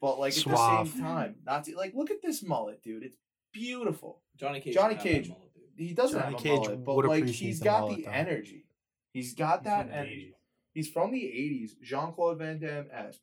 But 0.00 0.18
like 0.18 0.36
at 0.36 0.44
the 0.44 0.84
same 0.84 1.00
time, 1.00 1.36
not 1.44 1.64
to, 1.64 1.76
like 1.76 1.94
look 1.94 2.10
at 2.10 2.22
this 2.22 2.42
mullet, 2.42 2.82
dude. 2.82 3.02
It's 3.02 3.16
beautiful. 3.58 4.22
Johnny 4.36 4.60
Cage. 4.60 4.74
Johnny 4.74 4.94
don't 4.94 5.04
have 5.04 5.12
that 5.14 5.24
Cage. 5.24 5.32
He 5.76 5.92
doesn't 5.94 6.20
Johnny 6.20 6.32
have 6.32 6.40
a 6.40 6.42
Cage 6.42 6.58
mullet, 6.66 6.84
but 6.84 6.96
would 6.96 7.06
like 7.06 7.22
appreciate 7.22 7.48
he's 7.48 7.58
the 7.60 7.64
got 7.64 7.80
mullet, 7.80 7.96
the 7.96 8.02
though. 8.04 8.10
energy. 8.10 8.66
He's 9.12 9.34
got 9.34 9.60
He's 9.60 9.64
that 9.64 9.86
from 9.86 9.94
energy. 9.94 10.34
80s. 10.34 10.36
He's 10.74 10.88
from 10.90 11.10
the 11.12 11.22
'80s. 11.22 11.70
Jean 11.82 12.12
Claude 12.12 12.38
Van 12.38 12.58
Damme 12.58 12.86
esque. 12.92 13.20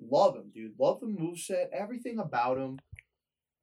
Love 0.00 0.36
him, 0.36 0.50
dude. 0.54 0.72
Love 0.78 1.00
the 1.00 1.06
moveset. 1.06 1.66
Everything 1.72 2.18
about 2.18 2.56
him. 2.58 2.78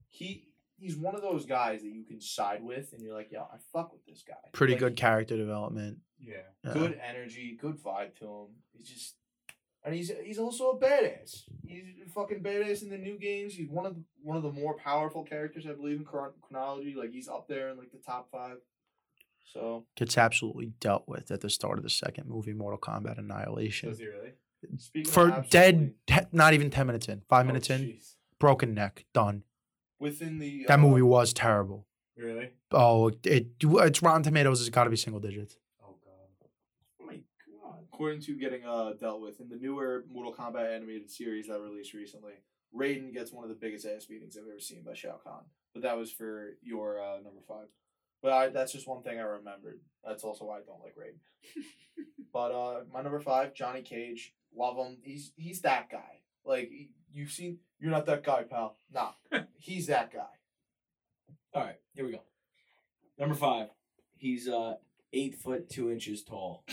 He 0.08 0.48
he's 0.78 0.96
one 0.98 1.16
of 1.16 1.22
those 1.22 1.46
guys 1.46 1.82
that 1.82 1.90
you 1.90 2.04
can 2.04 2.20
side 2.22 2.64
with, 2.64 2.94
and 2.94 3.02
you're 3.02 3.16
like, 3.16 3.30
yeah, 3.32 3.42
I 3.42 3.58
fuck 3.72 3.94
with 3.94 4.06
this 4.06 4.24
guy. 4.28 4.36
Pretty 4.52 4.74
Like, 4.74 4.80
good 4.80 4.96
character 4.96 5.38
development. 5.38 6.00
Yeah. 6.20 6.36
Yeah. 6.64 6.74
Good 6.74 7.00
energy, 7.04 7.58
good 7.60 7.78
vibe 7.78 8.16
to 8.20 8.26
him. 8.26 8.48
He's 8.72 8.88
just, 8.90 9.16
and 9.86 9.94
he's 9.96 10.12
he's 10.24 10.40
also 10.40 10.72
a 10.72 10.80
badass. 10.80 11.44
He's 11.68 11.84
a 12.06 12.10
fucking 12.10 12.42
badass 12.44 12.84
in 12.84 12.90
the 12.90 12.98
new 12.98 13.18
games. 13.18 13.54
He's 13.56 13.70
one 13.70 13.86
of 13.86 13.96
the, 13.96 14.04
one 14.22 14.38
of 14.38 14.44
the 14.44 14.52
more 14.52 14.76
powerful 14.76 15.24
characters, 15.24 15.66
I 15.68 15.74
believe, 15.74 15.98
in 15.98 16.06
chron- 16.06 16.34
chronology. 16.42 16.96
Like 16.98 17.12
he's 17.12 17.28
up 17.28 17.48
there 17.48 17.70
in 17.70 17.78
like 17.78 17.92
the 17.92 17.98
top 18.00 18.30
five. 18.32 18.58
So 19.46 19.86
Gets 19.96 20.18
absolutely 20.18 20.68
dealt 20.80 21.08
with 21.08 21.30
at 21.30 21.42
the 21.42 21.50
start 21.50 21.78
of 21.78 21.84
the 21.84 21.90
second 21.90 22.28
movie, 22.28 22.54
Mortal 22.54 22.80
Kombat 22.80 23.18
Annihilation. 23.20 23.90
Does 23.90 24.00
he 24.00 24.06
really? 24.08 24.34
speaking 24.78 25.12
For 25.12 25.28
absolutely- 25.30 25.50
dead, 25.50 25.94
te- 26.08 26.28
not 26.32 26.54
even 26.54 26.70
ten 26.70 26.88
minutes 26.88 27.08
in, 27.08 27.22
five 27.30 27.44
Oh, 27.46 27.48
minutes 27.48 27.70
in, 27.70 27.82
jeez. 27.82 28.16
broken 28.40 28.74
neck, 28.74 29.06
done. 29.14 29.44
within 30.00 30.40
the 30.40 30.66
That 30.68 30.80
uh, 30.80 30.82
movie 30.82 31.02
was 31.02 31.34
terrible. 31.34 31.86
Really? 32.18 32.52
Oh, 32.72 33.10
it 33.26 33.48
it's 33.62 34.02
Rotten 34.02 34.24
Tomatoes 34.24 34.60
has 34.60 34.70
got 34.70 34.86
to 34.86 34.90
be 34.90 34.96
single 34.96 35.20
digits. 35.20 35.58
Oh 35.84 35.96
god. 36.06 36.50
Oh 37.02 37.06
my 37.06 37.16
god. 37.62 37.83
According 37.94 38.22
to 38.22 38.34
getting 38.34 38.66
uh 38.66 38.94
dealt 39.00 39.22
with 39.22 39.40
in 39.40 39.50
the 39.50 39.56
newer 39.56 40.04
Mortal 40.12 40.34
Kombat 40.34 40.76
animated 40.76 41.12
series 41.12 41.48
that 41.48 41.60
released 41.60 41.94
recently, 41.94 42.34
Raiden 42.76 43.14
gets 43.14 43.32
one 43.32 43.44
of 43.44 43.50
the 43.50 43.56
biggest 43.56 43.86
ass 43.86 44.06
beatings 44.06 44.36
I've 44.36 44.50
ever 44.50 44.60
seen 44.60 44.84
by 44.84 44.94
Shao 44.96 45.20
Kahn. 45.24 45.44
But 45.74 45.84
that 45.84 45.98
was 45.98 46.12
for 46.12 46.58
your 46.64 47.00
uh, 47.00 47.18
number 47.18 47.42
five. 47.48 47.68
But 48.24 48.32
I, 48.32 48.50
that's 48.50 48.72
just 48.72 48.88
one 48.88 49.04
thing 49.04 49.20
I 49.20 49.24
remembered. 49.24 49.80
That's 50.04 50.24
also 50.24 50.46
why 50.46 50.58
I 50.58 50.62
don't 50.62 50.82
like 50.82 50.96
Raiden. 50.96 51.64
but 52.34 52.52
uh, 52.52 52.82
my 52.92 53.02
number 53.02 53.20
five, 53.20 53.54
Johnny 53.54 53.82
Cage, 53.82 54.34
love 54.56 54.76
him. 54.78 54.98
He's 55.04 55.32
he's 55.36 55.62
that 55.62 55.92
guy. 55.92 56.22
Like 56.46 56.72
you've 57.12 57.32
seen, 57.32 57.60
you're 57.80 57.92
not 57.92 58.06
that 58.08 58.24
guy, 58.24 58.44
pal. 58.44 58.78
Nah, 58.92 59.12
he's 59.60 59.88
that 59.88 60.12
guy. 60.12 60.26
All 61.54 61.64
right, 61.64 61.80
here 61.94 62.06
we 62.06 62.14
go. 62.14 62.22
Number 63.20 63.36
five. 63.36 63.68
He's 64.18 64.48
uh 64.48 64.76
eight 65.12 65.36
foot 65.36 65.70
two 65.70 65.92
inches 65.92 66.24
tall. 66.24 66.64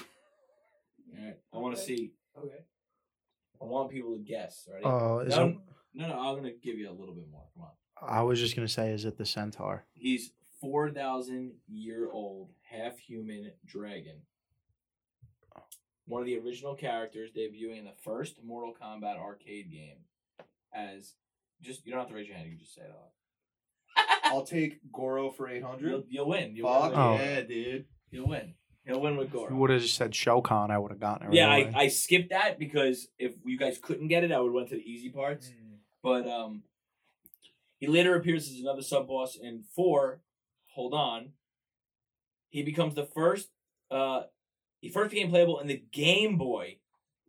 All 1.18 1.24
right. 1.24 1.36
I 1.52 1.58
want 1.58 1.76
to 1.76 1.82
Okay. 1.82 1.96
see. 1.96 2.12
Okay. 2.38 2.64
I 3.60 3.64
want 3.64 3.90
people 3.90 4.12
to 4.14 4.18
guess. 4.20 4.66
Ready? 4.72 4.84
Oh, 4.84 5.18
is 5.20 5.36
no, 5.36 5.48
it, 5.48 5.56
no, 5.94 6.08
no. 6.08 6.18
I'm 6.18 6.36
gonna 6.36 6.52
give 6.62 6.78
you 6.78 6.88
a 6.88 6.92
little 6.92 7.14
bit 7.14 7.30
more. 7.30 7.44
Come 7.54 7.64
on. 7.64 7.70
I 8.08 8.22
was 8.22 8.40
just 8.40 8.56
gonna 8.56 8.68
say, 8.68 8.90
is 8.92 9.04
it 9.04 9.18
the 9.18 9.26
Centaur? 9.26 9.84
He's 9.92 10.32
four 10.60 10.90
thousand 10.90 11.52
year 11.68 12.08
old 12.10 12.50
half 12.62 12.98
human 12.98 13.52
dragon. 13.66 14.22
One 16.06 16.22
of 16.22 16.26
the 16.26 16.38
original 16.38 16.74
characters 16.74 17.30
debuting 17.36 17.78
in 17.78 17.84
the 17.84 17.92
first 18.02 18.42
Mortal 18.44 18.74
Kombat 18.80 19.16
arcade 19.18 19.70
game. 19.70 19.98
As 20.72 21.14
just 21.60 21.84
you 21.86 21.92
don't 21.92 22.00
have 22.00 22.08
to 22.08 22.14
raise 22.14 22.26
your 22.26 22.36
hand. 22.36 22.48
You 22.48 22.56
can 22.56 22.60
just 22.64 22.74
say 22.74 22.82
it 22.82 22.90
out. 22.90 24.32
I'll 24.32 24.44
take 24.44 24.78
Goro 24.92 25.30
for 25.30 25.48
eight 25.48 25.62
hundred. 25.62 25.90
You'll, 25.90 26.04
you'll 26.08 26.28
win. 26.28 26.56
You'll 26.56 26.68
Fuck 26.72 26.90
win. 26.92 26.98
Oh. 27.00 27.14
yeah, 27.14 27.40
dude. 27.42 27.84
You'll 28.10 28.28
win. 28.28 28.54
He'll 28.86 29.00
win 29.00 29.16
with 29.16 29.28
If 29.34 29.50
you 29.50 29.56
would 29.56 29.70
have 29.70 29.82
just 29.82 29.94
said 29.94 30.12
Shokan, 30.12 30.70
I 30.70 30.78
would 30.78 30.90
have 30.90 31.00
gotten 31.00 31.28
it. 31.28 31.34
Yeah, 31.34 31.46
right 31.46 31.66
I, 31.66 31.68
away. 31.68 31.74
I 31.76 31.88
skipped 31.88 32.30
that 32.30 32.58
because 32.58 33.08
if 33.18 33.34
you 33.44 33.58
guys 33.58 33.78
couldn't 33.80 34.08
get 34.08 34.24
it, 34.24 34.32
I 34.32 34.40
would 34.40 34.52
went 34.52 34.68
to 34.70 34.76
the 34.76 34.82
easy 34.82 35.10
parts. 35.10 35.48
Mm. 35.48 35.76
But 36.02 36.26
um, 36.26 36.62
he 37.78 37.86
later 37.86 38.16
appears 38.16 38.48
as 38.48 38.58
another 38.58 38.82
sub 38.82 39.06
boss 39.08 39.36
in 39.36 39.62
four. 39.74 40.20
Hold 40.74 40.94
on. 40.94 41.32
He 42.48 42.62
becomes 42.62 42.94
the 42.94 43.04
first. 43.04 43.50
Uh, 43.90 44.22
he 44.80 44.88
first 44.88 45.10
became 45.10 45.28
playable 45.28 45.60
in 45.60 45.66
the 45.66 45.82
Game 45.92 46.38
Boy 46.38 46.78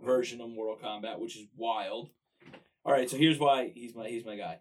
version 0.03 0.41
of 0.41 0.49
Mortal 0.49 0.77
Kombat, 0.81 1.19
which 1.19 1.35
is 1.35 1.47
wild. 1.55 2.09
All 2.83 2.93
right, 2.93 3.09
so 3.09 3.17
here's 3.17 3.37
why 3.37 3.71
he's 3.73 3.93
my 3.93 4.07
he's 4.07 4.25
my 4.25 4.35
guy. 4.35 4.59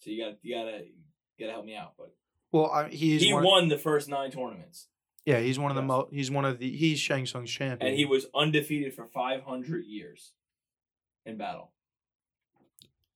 So 0.00 0.10
you 0.10 0.24
got 0.24 0.38
you 0.42 0.54
gotta 0.56 0.84
you 0.84 1.46
gotta 1.46 1.52
help 1.52 1.64
me 1.64 1.76
out, 1.76 1.92
but 1.96 2.14
well, 2.50 2.70
I, 2.70 2.88
he 2.88 3.32
one, 3.32 3.44
won 3.44 3.68
the 3.68 3.78
first 3.78 4.08
nine 4.08 4.30
tournaments. 4.30 4.88
Yeah, 5.26 5.40
he's 5.40 5.58
one 5.58 5.70
of 5.70 5.74
the 5.76 5.82
Yes. 5.82 5.88
mo. 5.88 6.08
He's 6.10 6.30
one 6.30 6.44
of 6.44 6.58
the. 6.58 6.70
He's 6.76 6.98
Shang 7.00 7.24
Tsung's 7.26 7.50
champion. 7.50 7.88
and 7.90 7.98
he 7.98 8.04
was 8.04 8.26
undefeated 8.34 8.92
for 8.94 9.06
500 9.06 9.84
years 9.86 10.32
in 11.24 11.36
battle. 11.38 11.70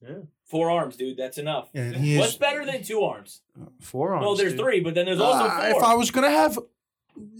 Yeah. 0.00 0.20
Four 0.44 0.70
arms, 0.70 0.96
dude. 0.96 1.16
That's 1.18 1.38
enough. 1.38 1.68
And 1.74 1.96
he 1.96 2.16
What's 2.16 2.32
is 2.32 2.38
better 2.38 2.64
than 2.64 2.82
two 2.82 3.02
arms? 3.02 3.42
four 3.80 4.14
arms. 4.14 4.24
well, 4.24 4.36
there's 4.36 4.52
dude. 4.52 4.60
three, 4.60 4.80
but 4.80 4.94
then 4.94 5.06
there's 5.06 5.20
also 5.20 5.44
Uh, 5.44 5.70
four. 5.72 5.78
If 5.78 5.82
I 5.84 5.94
was 5.94 6.10
gonna 6.10 6.30
have 6.30 6.58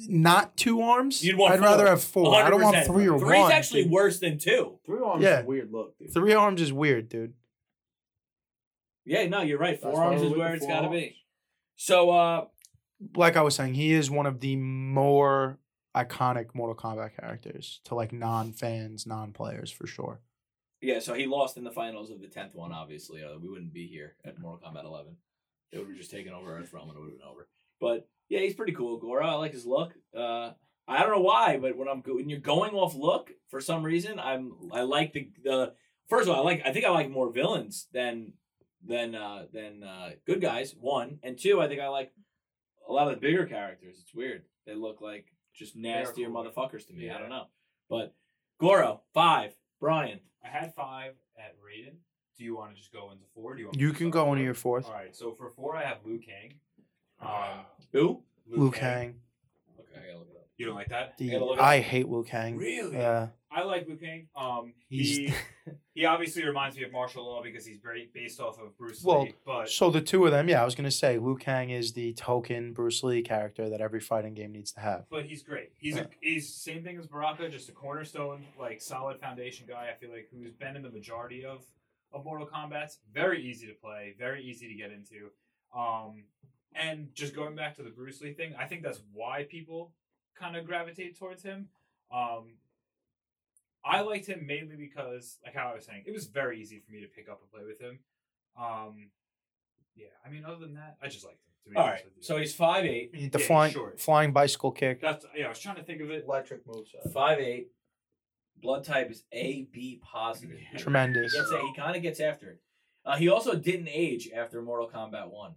not 0.09 0.57
two 0.57 0.83
arms, 0.83 1.25
You'd 1.25 1.37
want 1.39 1.55
I'd 1.55 1.61
rather 1.61 1.85
four. 1.85 1.91
have 1.91 2.03
four. 2.05 2.35
I 2.35 2.51
don't 2.51 2.61
want 2.61 2.85
three 2.85 3.09
or 3.09 3.19
Three's 3.19 3.23
one. 3.23 3.47
Three's 3.47 3.51
actually 3.53 3.83
dude. 3.85 3.93
worse 3.93 4.19
than 4.19 4.39
two. 4.39 4.81
Three 4.85 5.01
arms 5.01 5.23
Yeah. 5.23 5.39
is 5.39 5.45
a 5.45 5.47
weird 5.47 5.71
look, 5.73 5.97
dude. 5.99 6.13
Three 6.13 6.35
arms 6.35 6.61
is 6.61 6.73
weird, 6.73 7.09
dude. 7.09 7.33
Yeah, 9.05 9.27
no, 9.29 9.41
you're 9.43 9.59
right. 9.59 9.81
Four 9.81 9.93
why 9.93 10.05
arms 10.07 10.23
is 10.23 10.33
where 10.33 10.55
it's 10.55 10.67
got 10.67 10.81
to 10.81 10.89
arms. 10.89 11.01
be. 11.01 11.17
So, 11.77 12.11
uh, 12.11 12.47
Like 13.17 13.37
I 13.37 13.43
was 13.43 13.55
saying, 13.55 13.75
he 13.75 13.93
is 13.93 14.11
one 14.11 14.27
of 14.27 14.41
the 14.41 14.57
more 14.57 15.59
iconic 15.97 16.55
Mortal 16.55 16.75
Kombat 16.77 17.17
characters 17.19 17.81
to 17.85 17.95
like 17.95 18.13
non-fans, 18.13 19.07
non-players 19.07 19.71
for 19.71 19.87
sure. 19.87 20.21
yeah, 20.81 20.99
so 21.01 21.15
he 21.15 21.27
lost 21.27 21.57
in 21.57 21.65
the 21.65 21.71
finals 21.71 22.11
of 22.11 22.21
the 22.21 22.29
tenth 22.29 22.55
one. 22.55 22.73
Obviously, 22.73 23.23
uh, 23.25 23.39
we 23.41 23.49
wouldn't 23.49 23.73
be 23.73 23.87
here 23.87 24.15
at 24.25 24.39
Mortal 24.39 24.61
Kombat 24.69 24.85
11. 24.85 25.17
They 25.73 25.79
would 25.79 25.89
have 25.89 25.97
just 25.97 26.11
taken 26.11 26.33
over 26.33 26.57
Earth 26.59 26.73
Realm 26.73 26.89
and 26.89 26.97
it 26.97 27.01
would 27.01 27.11
have 27.11 27.19
been 27.19 27.29
over. 27.29 27.49
But 27.81 28.09
yeah, 28.29 28.41
he's 28.41 28.55
pretty 28.55 28.73
cool, 28.73 28.99
Goro. 28.99 29.27
I 29.27 29.35
like 29.35 29.53
his 29.53 29.67
look. 29.67 29.93
Uh, 30.17 30.53
I 30.87 31.01
don't 31.01 31.11
know 31.11 31.21
why, 31.21 31.59
but 31.59 31.77
when 31.77 31.89
I'm 31.89 32.01
go- 32.01 32.15
when 32.17 32.29
you're 32.31 32.41
going 32.41 32.73
off 32.75 32.95
look 32.95 33.31
for 33.49 33.61
some 33.61 33.83
reason, 33.83 34.19
I'm 34.19 34.53
I 34.73 34.83
like 34.83 35.13
the 35.13 35.31
the 35.45 35.75
first 36.09 36.29
of 36.29 36.35
all, 36.35 36.41
I 36.43 36.45
like 36.45 36.63
I 36.65 36.73
think 36.73 36.85
I 36.87 36.91
like 36.91 37.11
more 37.11 37.31
villains 37.31 37.87
than 37.93 38.33
than 38.87 39.15
uh 39.15 39.47
than 39.53 39.83
uh 39.85 40.11
good 40.27 40.41
guys. 40.41 40.75
One 40.79 41.19
and 41.23 41.39
two, 41.39 41.61
I 41.61 41.69
think 41.69 41.81
I 41.81 41.89
like 41.89 42.13
a 42.89 42.93
lot 42.93 43.09
of 43.09 43.15
the 43.15 43.21
bigger 43.21 43.47
characters. 43.47 43.99
It's 44.01 44.15
weird. 44.15 44.43
They 44.67 44.75
look 44.75 45.01
like 45.01 45.27
just 45.55 45.77
nastier 45.77 46.29
cool. 46.29 46.45
motherfuckers 46.45 46.87
to 46.87 46.93
me. 46.93 47.11
I 47.11 47.19
don't 47.19 47.31
know, 47.31 47.47
but 47.89 48.15
Goro 48.59 49.03
five, 49.15 49.55
Brian. 49.81 50.21
I 50.45 50.49
had 50.49 50.75
five 50.75 51.15
at 51.37 51.57
Raiden. 51.57 51.97
Do 52.37 52.45
you 52.45 52.57
want 52.57 52.71
to 52.71 52.77
just 52.77 52.93
go 52.93 53.11
into 53.11 53.25
four? 53.35 53.55
Do 53.55 53.61
you, 53.61 53.67
want 53.67 53.77
me 53.77 53.83
You 53.83 53.93
can 53.93 54.11
go 54.11 54.33
into 54.33 54.45
your 54.45 54.55
fourth. 54.55 54.87
All 54.87 54.93
right. 54.93 55.15
So 55.15 55.33
for 55.33 55.51
four, 55.51 55.77
I 55.77 55.85
have 55.85 55.99
Liu 56.05 56.21
Kang. 56.21 56.55
Um, 57.21 57.65
Who? 57.93 58.23
Liu 58.47 58.71
Kang. 58.71 59.17
Okay, 59.81 60.01
I 60.01 60.07
gotta 60.07 60.19
look 60.19 60.29
it 60.31 60.37
up. 60.37 60.47
You 60.57 60.67
don't 60.67 60.75
like 60.77 60.89
that? 60.89 61.19
The- 61.19 61.31
gotta 61.31 61.45
look 61.45 61.59
it 61.59 61.63
I 61.63 61.81
hate 61.81 62.09
Liu 62.09 62.25
Kang. 62.25 62.57
Really? 62.57 62.97
Yeah. 62.97 63.29
I 63.51 63.63
like 63.63 63.89
Liu 63.89 63.97
Kang. 63.97 64.29
Um, 64.37 64.75
he 64.89 65.33
he 65.95 66.05
obviously 66.05 66.45
reminds 66.45 66.77
me 66.77 66.83
of 66.85 66.93
Marshall 66.93 67.25
Law 67.25 67.43
because 67.43 67.65
he's 67.65 67.79
very 67.79 68.11
based 68.13 68.41
off 68.41 68.59
of 68.61 68.77
Bruce 68.77 69.03
Well, 69.03 69.23
Lee. 69.23 69.35
But 69.47 69.71
so 69.71 69.91
the 69.91 70.01
two 70.03 70.25
of 70.27 70.33
them, 70.33 70.49
yeah, 70.49 70.61
I 70.61 70.65
was 70.65 70.75
gonna 70.75 70.91
say 70.91 71.19
Liu 71.19 71.37
Kang 71.37 71.71
is 71.71 71.93
the 71.93 72.13
token 72.13 72.73
Bruce 72.73 73.03
Lee 73.03 73.23
character 73.23 73.71
that 73.71 73.81
every 73.81 74.01
fighting 74.01 74.35
game 74.35 74.53
needs 74.53 74.73
to 74.73 74.81
have. 74.81 75.07
but 75.11 75.25
he's 75.25 75.43
great. 75.43 75.73
He's 75.79 75.97
a, 75.97 76.09
he's 76.21 76.53
same 76.53 76.83
thing 76.83 76.99
as 76.99 77.07
Baraka, 77.07 77.49
just 77.49 77.69
a 77.69 77.73
cornerstone, 77.73 78.45
like 78.59 78.83
solid 78.83 79.19
foundation 79.19 79.67
guy. 79.67 79.89
I 79.91 79.95
feel 79.99 80.11
like 80.11 80.29
who's 80.31 80.53
been 80.53 80.77
in 80.77 80.83
the 80.83 80.91
majority 80.91 81.45
of 81.45 81.65
of 82.13 82.25
Mortal 82.25 82.47
Kombat's. 82.47 82.99
Very 83.13 83.43
easy 83.43 83.67
to 83.67 83.75
play, 83.75 84.15
very 84.19 84.43
easy 84.43 84.69
to 84.69 84.75
get 84.75 84.91
into. 84.93 85.31
Um, 85.77 86.25
and 86.75 87.09
just 87.15 87.35
going 87.35 87.55
back 87.57 87.77
to 87.77 87.83
the 87.83 87.91
Bruce 87.91 88.21
Lee 88.21 88.33
thing, 88.33 88.55
I 88.59 88.67
think 88.67 88.83
that's 88.83 89.01
why 89.13 89.47
people 89.49 89.93
kind 90.39 90.57
of 90.57 90.67
gravitate 90.67 91.19
towards 91.19 91.43
him. 91.43 91.69
Um, 92.13 92.53
I 93.85 94.01
liked 94.01 94.27
him 94.27 94.47
mainly 94.47 94.77
because, 94.77 95.39
like 95.45 95.55
how 95.55 95.71
I 95.71 95.75
was 95.75 95.85
saying, 95.87 96.05
it 96.07 96.13
was 96.13 96.27
very 96.27 96.61
easy 96.61 96.81
for 96.85 96.93
me 96.93 97.01
to 97.01 97.07
pick 97.07 97.29
up 97.29 97.41
and 97.41 97.51
play 97.51 97.63
with 97.67 97.81
him. 97.81 97.99
Um, 98.61 99.11
yeah, 99.95 100.07
I 100.25 100.31
mean, 100.31 100.45
other 100.45 100.57
than 100.59 100.75
that, 100.75 100.97
I 101.03 101.09
just 101.09 101.25
liked 101.25 101.37
him. 101.39 101.45
To 101.65 101.71
be 101.71 101.77
All 101.77 101.85
honest 101.85 101.97
right, 101.97 102.05
with 102.07 102.17
you. 102.17 102.23
so 102.23 102.37
he's 102.39 102.55
five 102.55 102.85
eight, 102.85 103.13
The 103.13 103.39
Yeah, 103.39 103.47
flying 103.47 103.73
short. 103.73 104.01
flying 104.01 104.33
bicycle 104.33 104.73
kick. 104.73 105.01
That's 105.01 105.25
yeah. 105.37 105.47
I 105.47 105.49
was 105.51 105.59
trying 105.59 105.77
to 105.77 105.83
think 105.83 106.01
of 106.01 106.11
it. 106.11 106.25
Electric 106.25 106.67
moveset. 106.67 107.13
five 107.13 107.39
eight. 107.41 107.69
Blood 108.61 108.85
type 108.85 109.11
is 109.11 109.23
A 109.33 109.63
B 109.73 110.01
positive. 110.03 110.57
He 110.73 110.79
Tremendous. 110.79 111.33
gets 111.35 111.51
a- 111.53 111.61
he 111.61 111.75
kind 111.75 111.95
of 111.97 112.03
gets 112.03 112.21
after 112.21 112.51
it. 112.51 112.61
Uh, 113.05 113.17
he 113.17 113.29
also 113.29 113.55
didn't 113.55 113.89
age 113.89 114.31
after 114.35 114.61
Mortal 114.63 114.89
Kombat 114.89 115.31
One. 115.31 115.55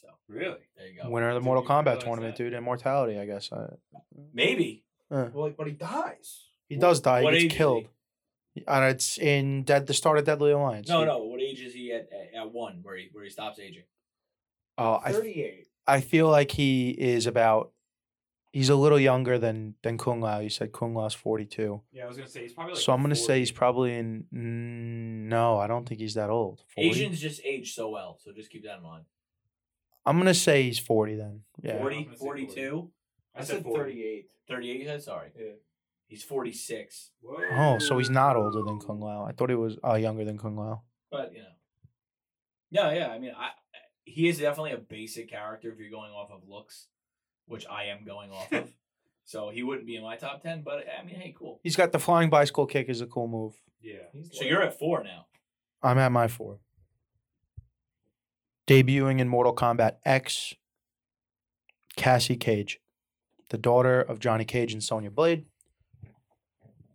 So 0.00 0.08
Really? 0.28 0.58
there 0.76 0.86
you 0.88 1.02
go. 1.02 1.10
Winner 1.10 1.28
of 1.28 1.34
the 1.34 1.40
Didn't 1.40 1.44
Mortal 1.46 1.64
even 1.64 1.74
Kombat 1.76 1.84
realize 1.86 2.04
tournament, 2.04 2.36
that. 2.36 2.42
dude. 2.44 2.52
Immortality, 2.54 3.18
I 3.18 3.26
guess. 3.26 3.52
Uh, 3.52 3.76
Maybe. 4.32 4.84
uh, 5.10 5.28
Well, 5.32 5.46
like, 5.46 5.56
but 5.56 5.66
he 5.66 5.72
dies. 5.74 6.47
He 6.68 6.76
does 6.76 7.00
die. 7.00 7.22
What 7.22 7.34
he 7.34 7.40
age 7.40 7.42
gets 7.44 7.54
is 7.54 7.58
killed. 7.58 7.88
And 8.66 8.84
it's 8.86 9.18
in 9.18 9.62
Dead 9.64 9.86
the 9.86 9.94
start 9.94 10.18
of 10.18 10.24
Deadly 10.24 10.50
Alliance. 10.52 10.88
No, 10.88 11.00
He- 11.00 11.06
no. 11.06 11.18
What 11.24 11.40
age 11.40 11.60
is 11.60 11.74
he 11.74 11.92
at? 11.92 12.08
At, 12.12 12.34
at 12.42 12.52
one, 12.52 12.80
where 12.82 12.96
he 12.96 13.08
where 13.12 13.24
he 13.24 13.30
stops 13.30 13.58
aging. 13.58 13.84
Oh, 14.76 15.00
I 15.04 15.12
Thirty-eight. 15.12 15.66
I 15.86 16.00
feel 16.00 16.28
like 16.28 16.50
he 16.52 16.90
is 16.90 17.26
about. 17.26 17.72
He's 18.52 18.70
a 18.70 18.74
little 18.74 18.98
younger 18.98 19.38
than 19.38 19.74
than 19.82 19.98
Kung 19.98 20.20
Lao. 20.20 20.40
You 20.40 20.48
said 20.48 20.72
Kung 20.72 20.94
Lao's 20.94 21.14
forty 21.14 21.44
two. 21.44 21.82
Yeah, 21.92 22.04
I 22.04 22.08
was 22.08 22.16
gonna 22.16 22.28
say 22.28 22.42
he's 22.42 22.52
probably. 22.54 22.74
Like 22.74 22.82
so 22.82 22.92
I'm 22.92 23.02
gonna 23.02 23.14
say 23.14 23.38
he's 23.38 23.52
probably 23.52 23.94
in. 23.94 24.24
Mm, 24.34 25.28
no, 25.28 25.58
I 25.58 25.66
don't 25.66 25.86
think 25.88 26.00
he's 26.00 26.14
that 26.14 26.30
old. 26.30 26.62
40? 26.74 26.88
Asians 26.88 27.20
just 27.20 27.42
age 27.44 27.74
so 27.74 27.90
well, 27.90 28.18
so 28.20 28.32
just 28.32 28.50
keep 28.50 28.64
that 28.64 28.78
in 28.78 28.82
mind. 28.82 29.04
I'm 30.06 30.16
gonna 30.18 30.32
say 30.34 30.62
he's 30.62 30.78
forty 30.78 31.14
then. 31.14 31.42
Yeah. 31.62 31.78
40, 31.78 31.96
I'm 31.96 32.04
gonna 32.04 32.16
say 32.16 32.24
42, 32.24 32.90
I, 33.34 33.38
I 33.38 33.42
said 33.42 33.56
said 33.56 33.62
40. 33.64 33.78
thirty-eight. 33.78 34.30
38, 34.48 34.80
you 34.80 34.86
said? 34.86 35.02
Sorry. 35.02 35.28
Yeah. 35.38 35.44
He's 36.08 36.24
46. 36.24 37.10
Whoa. 37.20 37.36
Oh, 37.52 37.78
so 37.78 37.98
he's 37.98 38.10
not 38.10 38.34
older 38.34 38.62
than 38.62 38.80
Kung 38.80 38.98
Lao. 39.00 39.24
I 39.24 39.32
thought 39.32 39.50
he 39.50 39.54
was 39.54 39.76
uh, 39.86 39.94
younger 39.94 40.24
than 40.24 40.38
Kung 40.38 40.56
Lao. 40.56 40.82
But, 41.10 41.32
you 41.34 41.42
know. 41.42 41.46
Yeah, 42.70 42.92
yeah. 42.92 43.08
I 43.08 43.18
mean, 43.18 43.32
I 43.36 43.50
he 44.04 44.26
is 44.28 44.38
definitely 44.38 44.72
a 44.72 44.78
basic 44.78 45.28
character 45.30 45.70
if 45.70 45.78
you're 45.78 45.90
going 45.90 46.10
off 46.12 46.30
of 46.30 46.48
looks, 46.48 46.86
which 47.46 47.66
I 47.70 47.84
am 47.84 48.04
going 48.04 48.30
off 48.32 48.50
of. 48.52 48.72
So 49.24 49.50
he 49.50 49.62
wouldn't 49.62 49.86
be 49.86 49.94
in 49.94 50.02
my 50.02 50.16
top 50.16 50.42
10, 50.42 50.62
but 50.62 50.86
I 50.98 51.04
mean, 51.04 51.16
hey, 51.16 51.34
cool. 51.38 51.60
He's 51.62 51.76
got 51.76 51.92
the 51.92 51.98
flying 51.98 52.30
bicycle 52.30 52.64
kick 52.64 52.88
is 52.88 53.02
a 53.02 53.06
cool 53.06 53.28
move. 53.28 53.60
Yeah. 53.82 53.96
He's 54.10 54.30
So 54.32 54.38
like- 54.40 54.48
you're 54.48 54.62
at 54.62 54.78
four 54.78 55.04
now. 55.04 55.26
I'm 55.82 55.98
at 55.98 56.10
my 56.12 56.28
four. 56.28 56.60
Debuting 58.66 59.20
in 59.20 59.28
Mortal 59.28 59.54
Kombat 59.54 59.96
X, 60.06 60.54
Cassie 61.94 62.36
Cage, 62.36 62.80
the 63.50 63.58
daughter 63.58 64.00
of 64.00 64.18
Johnny 64.18 64.46
Cage 64.46 64.72
and 64.72 64.82
Sonya 64.82 65.10
Blade, 65.10 65.44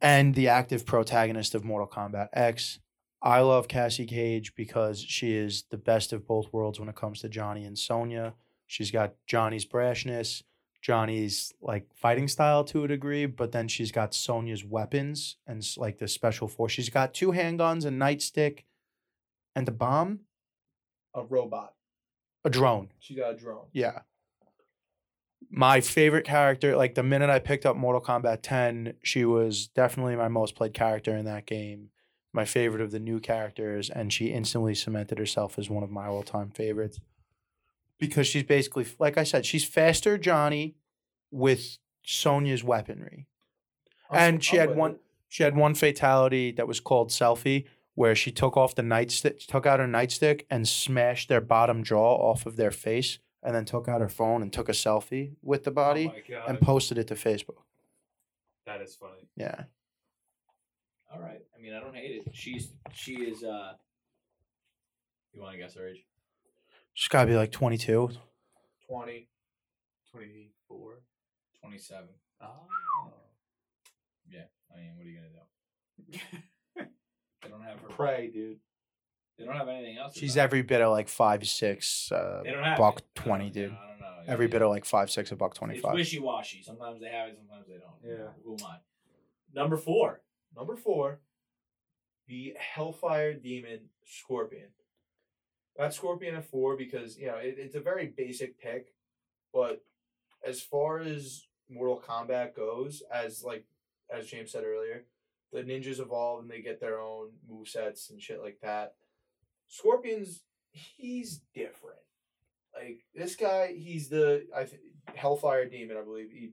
and 0.03 0.35
the 0.35 0.49
active 0.49 0.85
protagonist 0.85 1.55
of 1.55 1.63
Mortal 1.63 1.87
Kombat 1.87 2.27
X. 2.33 2.79
I 3.21 3.39
love 3.39 3.69
Cassie 3.69 4.05
Cage 4.05 4.53
because 4.53 5.01
she 5.01 5.33
is 5.33 5.63
the 5.71 5.77
best 5.77 6.11
of 6.11 6.27
both 6.27 6.51
worlds 6.51 6.77
when 6.79 6.89
it 6.89 6.95
comes 6.95 7.21
to 7.21 7.29
Johnny 7.29 7.63
and 7.63 7.79
Sonya. 7.79 8.33
She's 8.67 8.91
got 8.91 9.13
Johnny's 9.25 9.65
brashness, 9.65 10.43
Johnny's 10.81 11.53
like 11.61 11.87
fighting 11.95 12.27
style 12.27 12.65
to 12.65 12.83
a 12.83 12.87
degree, 12.89 13.25
but 13.25 13.53
then 13.53 13.69
she's 13.69 13.93
got 13.93 14.13
Sonya's 14.13 14.65
weapons 14.65 15.37
and 15.47 15.65
like 15.77 15.97
the 15.97 16.09
special 16.09 16.49
force. 16.49 16.73
She's 16.73 16.89
got 16.89 17.13
two 17.13 17.31
handguns, 17.31 17.85
a 17.85 17.89
nightstick, 17.89 18.63
and 19.55 19.65
a 19.69 19.71
bomb, 19.71 20.19
a 21.13 21.23
robot. 21.23 21.75
a 22.43 22.49
drone. 22.49 22.89
She 22.99 23.15
got 23.15 23.35
a 23.35 23.37
drone. 23.37 23.67
Yeah. 23.71 23.99
My 25.55 25.81
favorite 25.81 26.25
character, 26.25 26.75
like 26.75 26.95
the 26.95 27.03
minute 27.03 27.29
I 27.29 27.37
picked 27.37 27.63
up 27.63 27.75
Mortal 27.75 28.01
Kombat 28.01 28.39
10, 28.41 28.95
she 29.03 29.23
was 29.23 29.67
definitely 29.67 30.15
my 30.15 30.27
most 30.27 30.55
played 30.55 30.73
character 30.73 31.15
in 31.15 31.25
that 31.25 31.45
game. 31.45 31.89
My 32.33 32.43
favorite 32.43 32.81
of 32.81 32.89
the 32.89 32.99
new 32.99 33.19
characters, 33.19 33.91
and 33.91 34.11
she 34.11 34.33
instantly 34.33 34.73
cemented 34.73 35.19
herself 35.19 35.59
as 35.59 35.69
one 35.69 35.83
of 35.83 35.91
my 35.91 36.07
all 36.07 36.23
time 36.23 36.49
favorites. 36.49 36.99
Because 37.99 38.25
she's 38.25 38.41
basically, 38.41 38.87
like 38.97 39.15
I 39.15 39.23
said, 39.23 39.45
she's 39.45 39.63
faster 39.63 40.17
Johnny 40.17 40.73
with 41.29 41.77
Sonya's 42.03 42.63
weaponry. 42.63 43.27
And 44.11 44.43
she 44.43 44.57
had 44.57 44.75
one 44.75 44.97
she 45.29 45.43
had 45.43 45.55
one 45.55 45.75
fatality 45.75 46.51
that 46.53 46.67
was 46.67 46.79
called 46.79 47.09
selfie, 47.09 47.65
where 47.93 48.15
she 48.15 48.31
took 48.31 48.57
off 48.57 48.73
the 48.73 48.81
nightstick, 48.81 49.45
took 49.45 49.67
out 49.67 49.79
her 49.79 49.87
nightstick, 49.87 50.45
and 50.49 50.67
smashed 50.67 51.29
their 51.29 51.41
bottom 51.41 51.83
jaw 51.83 52.15
off 52.15 52.47
of 52.47 52.55
their 52.55 52.71
face, 52.71 53.19
and 53.43 53.53
then 53.55 53.65
took 53.65 53.87
out 53.87 54.01
her 54.01 54.09
phone 54.09 54.41
and 54.41 54.51
took 54.53 54.69
a 54.69 54.73
selfie 54.73 55.35
with 55.41 55.63
the 55.63 55.71
body 55.71 56.11
Oh 56.31 56.41
and 56.47 56.59
posted 56.61 56.97
it 56.97 57.07
to 57.07 57.15
Facebook. 57.15 57.63
that 58.65 58.81
is 58.81 58.95
funny. 58.95 59.27
Yeah, 59.35 59.63
All 61.13 61.19
right. 61.21 61.41
I 61.57 61.61
mean, 61.61 61.73
I 61.73 61.79
don't 61.79 61.95
hate 61.95 62.23
it. 62.25 62.35
She's 62.35 62.71
she 62.93 63.15
is. 63.15 63.43
uh 63.43 63.73
You 65.33 65.41
want 65.41 65.53
to 65.53 65.59
guess 65.59 65.75
her 65.75 65.87
age? 65.87 66.05
she's 66.93 67.07
got 67.09 67.23
to 67.23 67.27
be 67.29 67.35
like 67.35 67.51
twenty 67.51 67.77
two. 67.77 68.09
Twenty. 68.87 69.27
Twenty 70.11 70.51
four. 70.67 71.01
Twenty-seven. 71.61 72.09
Oh. 72.41 72.67
Yeah. 74.29 74.41
I 74.73 74.77
mean, 74.79 74.91
what 74.95 75.05
are 75.05 75.09
you 75.09 75.17
gonna 75.17 75.29
do? 76.11 76.19
I 77.43 77.47
don't 77.47 77.61
have 77.63 77.79
her. 77.79 77.87
Pray, 77.89 78.29
dude. 78.33 78.59
They 79.37 79.45
don't 79.45 79.55
have 79.55 79.67
anything 79.67 79.97
else. 79.97 80.15
She's 80.15 80.35
about 80.35 80.43
every 80.43 80.61
bit 80.61 80.81
of 80.81 80.91
like 80.91 81.07
five 81.09 81.47
six, 81.47 82.11
uh. 82.11 82.41
They 82.43 82.51
don't 82.51 82.63
have 82.63 82.77
buck 82.77 82.99
it. 82.99 83.03
I 83.03 83.19
don't- 83.19 83.25
twenty, 83.25 83.49
dude. 83.49 83.71
know, 83.71 83.77
I 83.77 83.87
don't 83.89 83.99
know. 83.99 84.07
Every 84.27 84.45
Yeah, 84.45 84.51
bit 84.51 84.61
of 84.61 84.69
like 84.69 84.85
five 84.85 85.09
six, 85.11 85.31
a 85.31 85.35
buck 85.35 85.53
twenty 85.55 85.77
five. 85.79 85.91
It's 85.93 86.11
wishy 86.11 86.19
washy. 86.19 86.61
Sometimes 86.61 87.01
they 87.01 87.09
have 87.09 87.29
it, 87.29 87.37
sometimes 87.37 87.67
they 87.67 87.77
don't. 87.77 88.17
Yeah. 88.19 88.27
Who 88.43 88.53
am 88.59 88.65
I? 88.65 88.77
Number 89.53 89.77
four. 89.77 90.21
Number 90.55 90.75
four, 90.75 91.19
the 92.27 92.55
Hellfire 92.59 93.33
Demon 93.33 93.89
Scorpion. 94.05 94.69
That's 95.77 95.95
Scorpion 95.97 96.35
at 96.35 96.45
four 96.45 96.77
because 96.77 97.17
you 97.17 97.25
know 97.27 97.37
it, 97.37 97.55
it's 97.57 97.75
a 97.75 97.79
very 97.79 98.07
basic 98.07 98.59
pick, 98.59 98.93
but 99.51 99.83
as 100.45 100.61
far 100.61 100.99
as 100.99 101.47
Mortal 101.69 102.01
Kombat 102.07 102.55
goes, 102.55 103.01
as 103.11 103.43
like 103.43 103.65
as 104.15 104.27
James 104.27 104.51
said 104.51 104.63
earlier, 104.63 105.05
the 105.51 105.63
ninjas 105.63 105.99
evolve 105.99 106.41
and 106.41 106.51
they 106.51 106.61
get 106.61 106.79
their 106.79 106.99
own 106.99 107.29
move 107.49 107.67
sets 107.67 108.11
and 108.11 108.21
shit 108.21 108.41
like 108.41 108.59
that. 108.61 108.93
Scorpion's 109.73 110.41
he's 110.71 111.41
different. 111.53 111.97
Like 112.75 112.99
this 113.15 113.35
guy, 113.35 113.73
he's 113.75 114.09
the 114.09 114.45
I 114.55 114.65
th- 114.65 114.81
Hellfire 115.15 115.65
Demon, 115.67 115.97
I 115.97 116.01
believe. 116.03 116.29
He, 116.31 116.51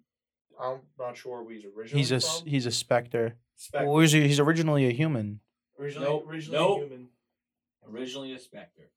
I'm 0.61 0.81
not 0.99 1.17
sure 1.17 1.43
where 1.43 1.53
he's 1.55 1.65
originally 1.65 2.01
He's 2.01 2.13
a 2.13 2.21
from. 2.21 2.47
he's 2.47 2.67
a 2.67 2.71
specter. 2.71 3.37
Spectre. 3.57 3.89
Well, 3.89 4.01
he's, 4.01 4.13
he's 4.13 4.41
originally 4.41 4.87
a 4.87 4.91
human. 4.93 5.41
originally, 5.79 6.07
Nope, 6.07 6.27
originally 6.29 6.59
nope. 6.59 6.79
human. 6.81 7.09
Originally 7.91 8.33
a 8.33 8.39
Spectre. 8.39 8.91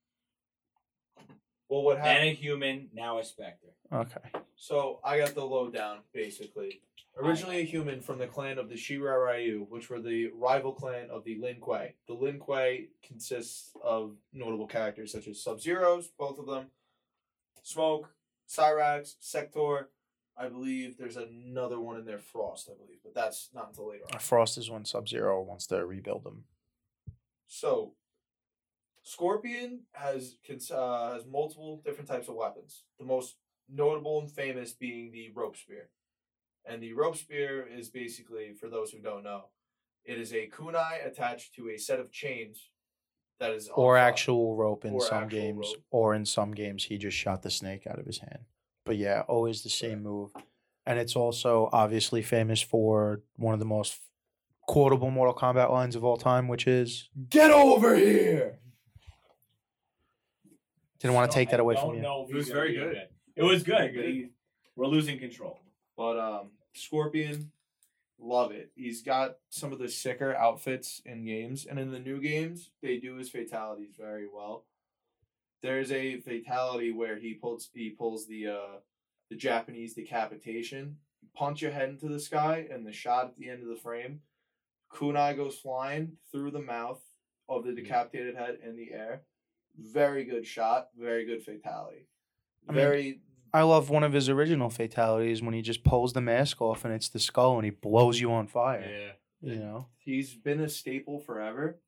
Well, 1.73 1.81
what 1.81 2.03
Then 2.03 2.21
a 2.21 2.33
human, 2.35 2.89
now 2.93 3.17
a 3.17 3.23
Spectre. 3.23 3.69
Okay. 3.91 4.21
So 4.55 4.99
I 5.03 5.17
got 5.17 5.33
the 5.33 5.43
lowdown 5.43 6.01
basically. 6.13 6.81
Originally 7.17 7.61
a 7.61 7.65
human 7.65 7.99
from 7.99 8.19
the 8.19 8.27
clan 8.27 8.59
of 8.59 8.69
the 8.69 8.75
Shirai 8.75 9.25
Ryu, 9.25 9.65
which 9.69 9.89
were 9.89 9.99
the 9.99 10.27
rival 10.35 10.71
clan 10.71 11.09
of 11.09 11.23
the 11.23 11.39
Lin 11.39 11.55
Kuei. 11.59 11.95
The 12.07 12.13
Lin 12.13 12.39
Kuei 12.39 12.89
consists 13.01 13.71
of 13.83 14.17
notable 14.31 14.67
characters 14.67 15.11
such 15.11 15.27
as 15.27 15.41
Sub 15.41 15.59
Zeros, 15.59 16.09
both 16.15 16.37
of 16.37 16.45
them, 16.45 16.67
Smoke, 17.63 18.11
Cyrax, 18.47 19.15
Sektor. 19.19 19.89
I 20.37 20.49
believe 20.49 20.99
there's 20.99 21.17
another 21.17 21.79
one 21.79 21.97
in 21.97 22.05
there, 22.05 22.19
Frost, 22.19 22.69
I 22.71 22.77
believe, 22.77 22.99
but 23.03 23.15
that's 23.15 23.49
not 23.51 23.69
until 23.69 23.89
later 23.89 24.05
on. 24.13 24.19
Frost 24.19 24.59
is 24.59 24.69
when 24.69 24.85
Sub 24.85 25.09
Zero 25.09 25.41
wants 25.41 25.65
to 25.67 25.83
rebuild 25.83 26.23
them. 26.23 26.43
So, 27.47 27.93
Scorpion 29.03 29.81
has 29.93 30.35
uh, 30.71 31.13
has 31.13 31.25
multiple 31.25 31.81
different 31.85 32.09
types 32.09 32.29
of 32.29 32.35
weapons. 32.35 32.83
The 32.99 33.05
most 33.05 33.35
notable 33.69 34.19
and 34.19 34.31
famous 34.31 34.73
being 34.73 35.11
the 35.11 35.29
rope 35.35 35.57
spear, 35.57 35.89
and 36.65 36.81
the 36.81 36.93
rope 36.93 37.17
spear 37.17 37.67
is 37.67 37.89
basically, 37.89 38.53
for 38.53 38.69
those 38.69 38.91
who 38.91 38.99
don't 38.99 39.23
know, 39.23 39.45
it 40.05 40.17
is 40.17 40.33
a 40.33 40.47
kunai 40.49 41.05
attached 41.05 41.53
to 41.55 41.69
a 41.69 41.77
set 41.77 41.99
of 41.99 42.11
chains 42.11 42.69
that 43.39 43.51
is 43.51 43.69
Or 43.73 43.97
actual 43.97 44.55
rope 44.55 44.85
in 44.85 44.99
some 45.01 45.27
games. 45.27 45.73
rope. 45.75 45.83
Or 45.91 46.13
in 46.13 46.25
some 46.25 46.51
games, 46.53 46.85
he 46.85 46.97
just 46.97 47.17
shot 47.17 47.41
the 47.41 47.49
snake 47.51 47.85
out 47.85 47.99
of 47.99 48.05
his 48.05 48.19
hand. 48.19 48.45
But 48.85 48.97
yeah, 48.97 49.23
always 49.27 49.63
the 49.63 49.69
same 49.69 50.01
move. 50.03 50.31
And 50.85 50.99
it's 50.99 51.15
also 51.15 51.69
obviously 51.73 52.21
famous 52.21 52.61
for 52.61 53.21
one 53.37 53.53
of 53.53 53.59
the 53.59 53.65
most 53.65 53.99
quotable 54.67 55.09
Mortal 55.11 55.33
Kombat 55.33 55.71
lines 55.71 55.95
of 55.95 56.03
all 56.03 56.17
time, 56.17 56.47
which 56.47 56.67
is 56.67 57.09
Get 57.29 57.51
over 57.51 57.95
here! 57.95 58.59
Didn't 61.03 61.15
want 61.15 61.29
to 61.29 61.35
take 61.35 61.49
that 61.49 61.59
away 61.59 61.75
from 61.75 61.95
you. 61.95 62.01
know 62.01 62.25
It 62.29 62.33
was 62.33 62.47
very 62.47 62.71
be 62.71 62.77
good. 62.77 63.07
It 63.35 63.43
was 63.43 63.61
good, 63.61 63.93
good. 63.93 64.05
he, 64.05 64.29
we're 64.77 64.87
losing 64.87 65.19
control. 65.19 65.59
But 65.97 66.17
um, 66.17 66.51
Scorpion, 66.73 67.51
love 68.17 68.51
it. 68.51 68.71
He's 68.73 69.01
got 69.01 69.35
some 69.49 69.73
of 69.73 69.79
the 69.79 69.89
sicker 69.89 70.33
outfits 70.33 71.01
in 71.05 71.25
games, 71.25 71.65
and 71.65 71.77
in 71.77 71.91
the 71.91 71.99
new 71.99 72.21
games, 72.21 72.69
they 72.81 72.97
do 72.97 73.17
his 73.17 73.29
fatalities 73.29 73.95
very 73.99 74.27
well. 74.33 74.63
There's 75.61 75.91
a 75.91 76.21
fatality 76.21 76.93
where 76.93 77.17
he 77.17 77.33
pulls 77.33 77.69
he 77.73 77.89
pulls 77.89 78.25
the 78.25 78.47
uh, 78.47 78.79
the 79.29 79.35
Japanese 79.35 79.93
decapitation, 79.93 80.97
punch 81.35 81.61
your 81.61 81.71
head 81.71 81.89
into 81.89 82.07
the 82.07 82.19
sky, 82.19 82.65
and 82.71 82.87
the 82.87 82.93
shot 82.93 83.25
at 83.25 83.37
the 83.37 83.49
end 83.49 83.61
of 83.61 83.67
the 83.67 83.75
frame, 83.75 84.21
kunai 84.89 85.35
goes 85.35 85.57
flying 85.57 86.13
through 86.31 86.51
the 86.51 86.61
mouth 86.61 87.01
of 87.49 87.65
the 87.65 87.73
decapitated 87.73 88.37
head 88.37 88.59
in 88.65 88.77
the 88.77 88.93
air. 88.93 89.23
Very 89.77 90.23
good 90.23 90.45
shot. 90.45 90.89
Very 90.97 91.25
good 91.25 91.43
fatality. 91.43 92.07
I 92.67 92.71
mean, 92.71 92.81
Very 92.81 93.19
I 93.53 93.61
love 93.61 93.89
one 93.89 94.03
of 94.03 94.13
his 94.13 94.29
original 94.29 94.69
fatalities 94.69 95.43
when 95.43 95.53
he 95.53 95.61
just 95.61 95.83
pulls 95.83 96.13
the 96.13 96.21
mask 96.21 96.59
off 96.61 96.85
and 96.85 96.93
it's 96.93 97.09
the 97.09 97.19
skull 97.19 97.55
and 97.57 97.65
he 97.65 97.69
blows 97.69 98.19
you 98.19 98.31
on 98.31 98.47
fire. 98.47 99.13
Yeah. 99.41 99.53
You 99.53 99.59
know? 99.59 99.87
He's 99.99 100.33
been 100.33 100.61
a 100.61 100.69
staple 100.69 101.19
forever, 101.19 101.79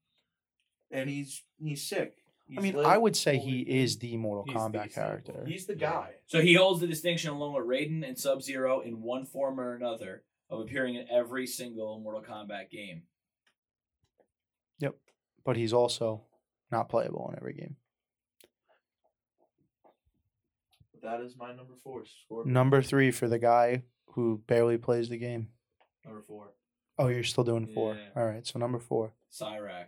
and 0.91 1.09
he's 1.09 1.41
he's 1.57 1.81
sick. 1.81 2.17
I 2.55 2.61
mean, 2.61 2.75
lived 2.75 2.87
I 2.87 2.97
would 2.97 3.15
say 3.15 3.37
he 3.37 3.61
is 3.61 3.97
the 3.97 4.17
Mortal 4.17 4.43
He's 4.45 4.53
the 4.53 4.59
Kombat 4.59 4.91
staple. 4.91 5.03
character. 5.03 5.43
He's 5.47 5.65
the 5.65 5.75
guy. 5.75 6.11
So 6.27 6.41
he 6.41 6.53
holds 6.53 6.81
the 6.81 6.87
distinction 6.87 7.31
along 7.31 7.53
with 7.53 7.65
Raiden 7.65 8.07
and 8.07 8.19
Sub 8.19 8.43
Zero 8.43 8.81
in 8.81 9.01
one 9.01 9.25
form 9.25 9.59
or 9.59 9.73
another 9.73 10.23
of 10.49 10.59
appearing 10.59 10.95
in 10.95 11.07
every 11.09 11.47
single 11.47 11.99
Mortal 11.99 12.21
Kombat 12.21 12.69
game. 12.69 13.03
Yep. 14.79 14.95
But 15.43 15.57
he's 15.57 15.73
also 15.73 16.23
not 16.71 16.89
playable 16.89 17.29
in 17.31 17.37
every 17.37 17.53
game. 17.53 17.75
That 21.03 21.21
is 21.21 21.35
my 21.37 21.49
number 21.49 21.73
four. 21.83 22.03
Scorpion. 22.25 22.53
Number 22.53 22.81
three 22.81 23.11
for 23.11 23.27
the 23.27 23.37
guy 23.37 23.83
who 24.13 24.41
barely 24.47 24.77
plays 24.77 25.09
the 25.09 25.17
game. 25.17 25.49
Number 26.03 26.21
four. 26.27 26.47
Oh, 26.97 27.07
you're 27.07 27.23
still 27.23 27.43
doing 27.43 27.67
four. 27.67 27.95
Yeah. 27.95 28.21
All 28.21 28.25
right, 28.27 28.45
so 28.47 28.57
number 28.57 28.79
four. 28.79 29.13
Cyrac. 29.31 29.85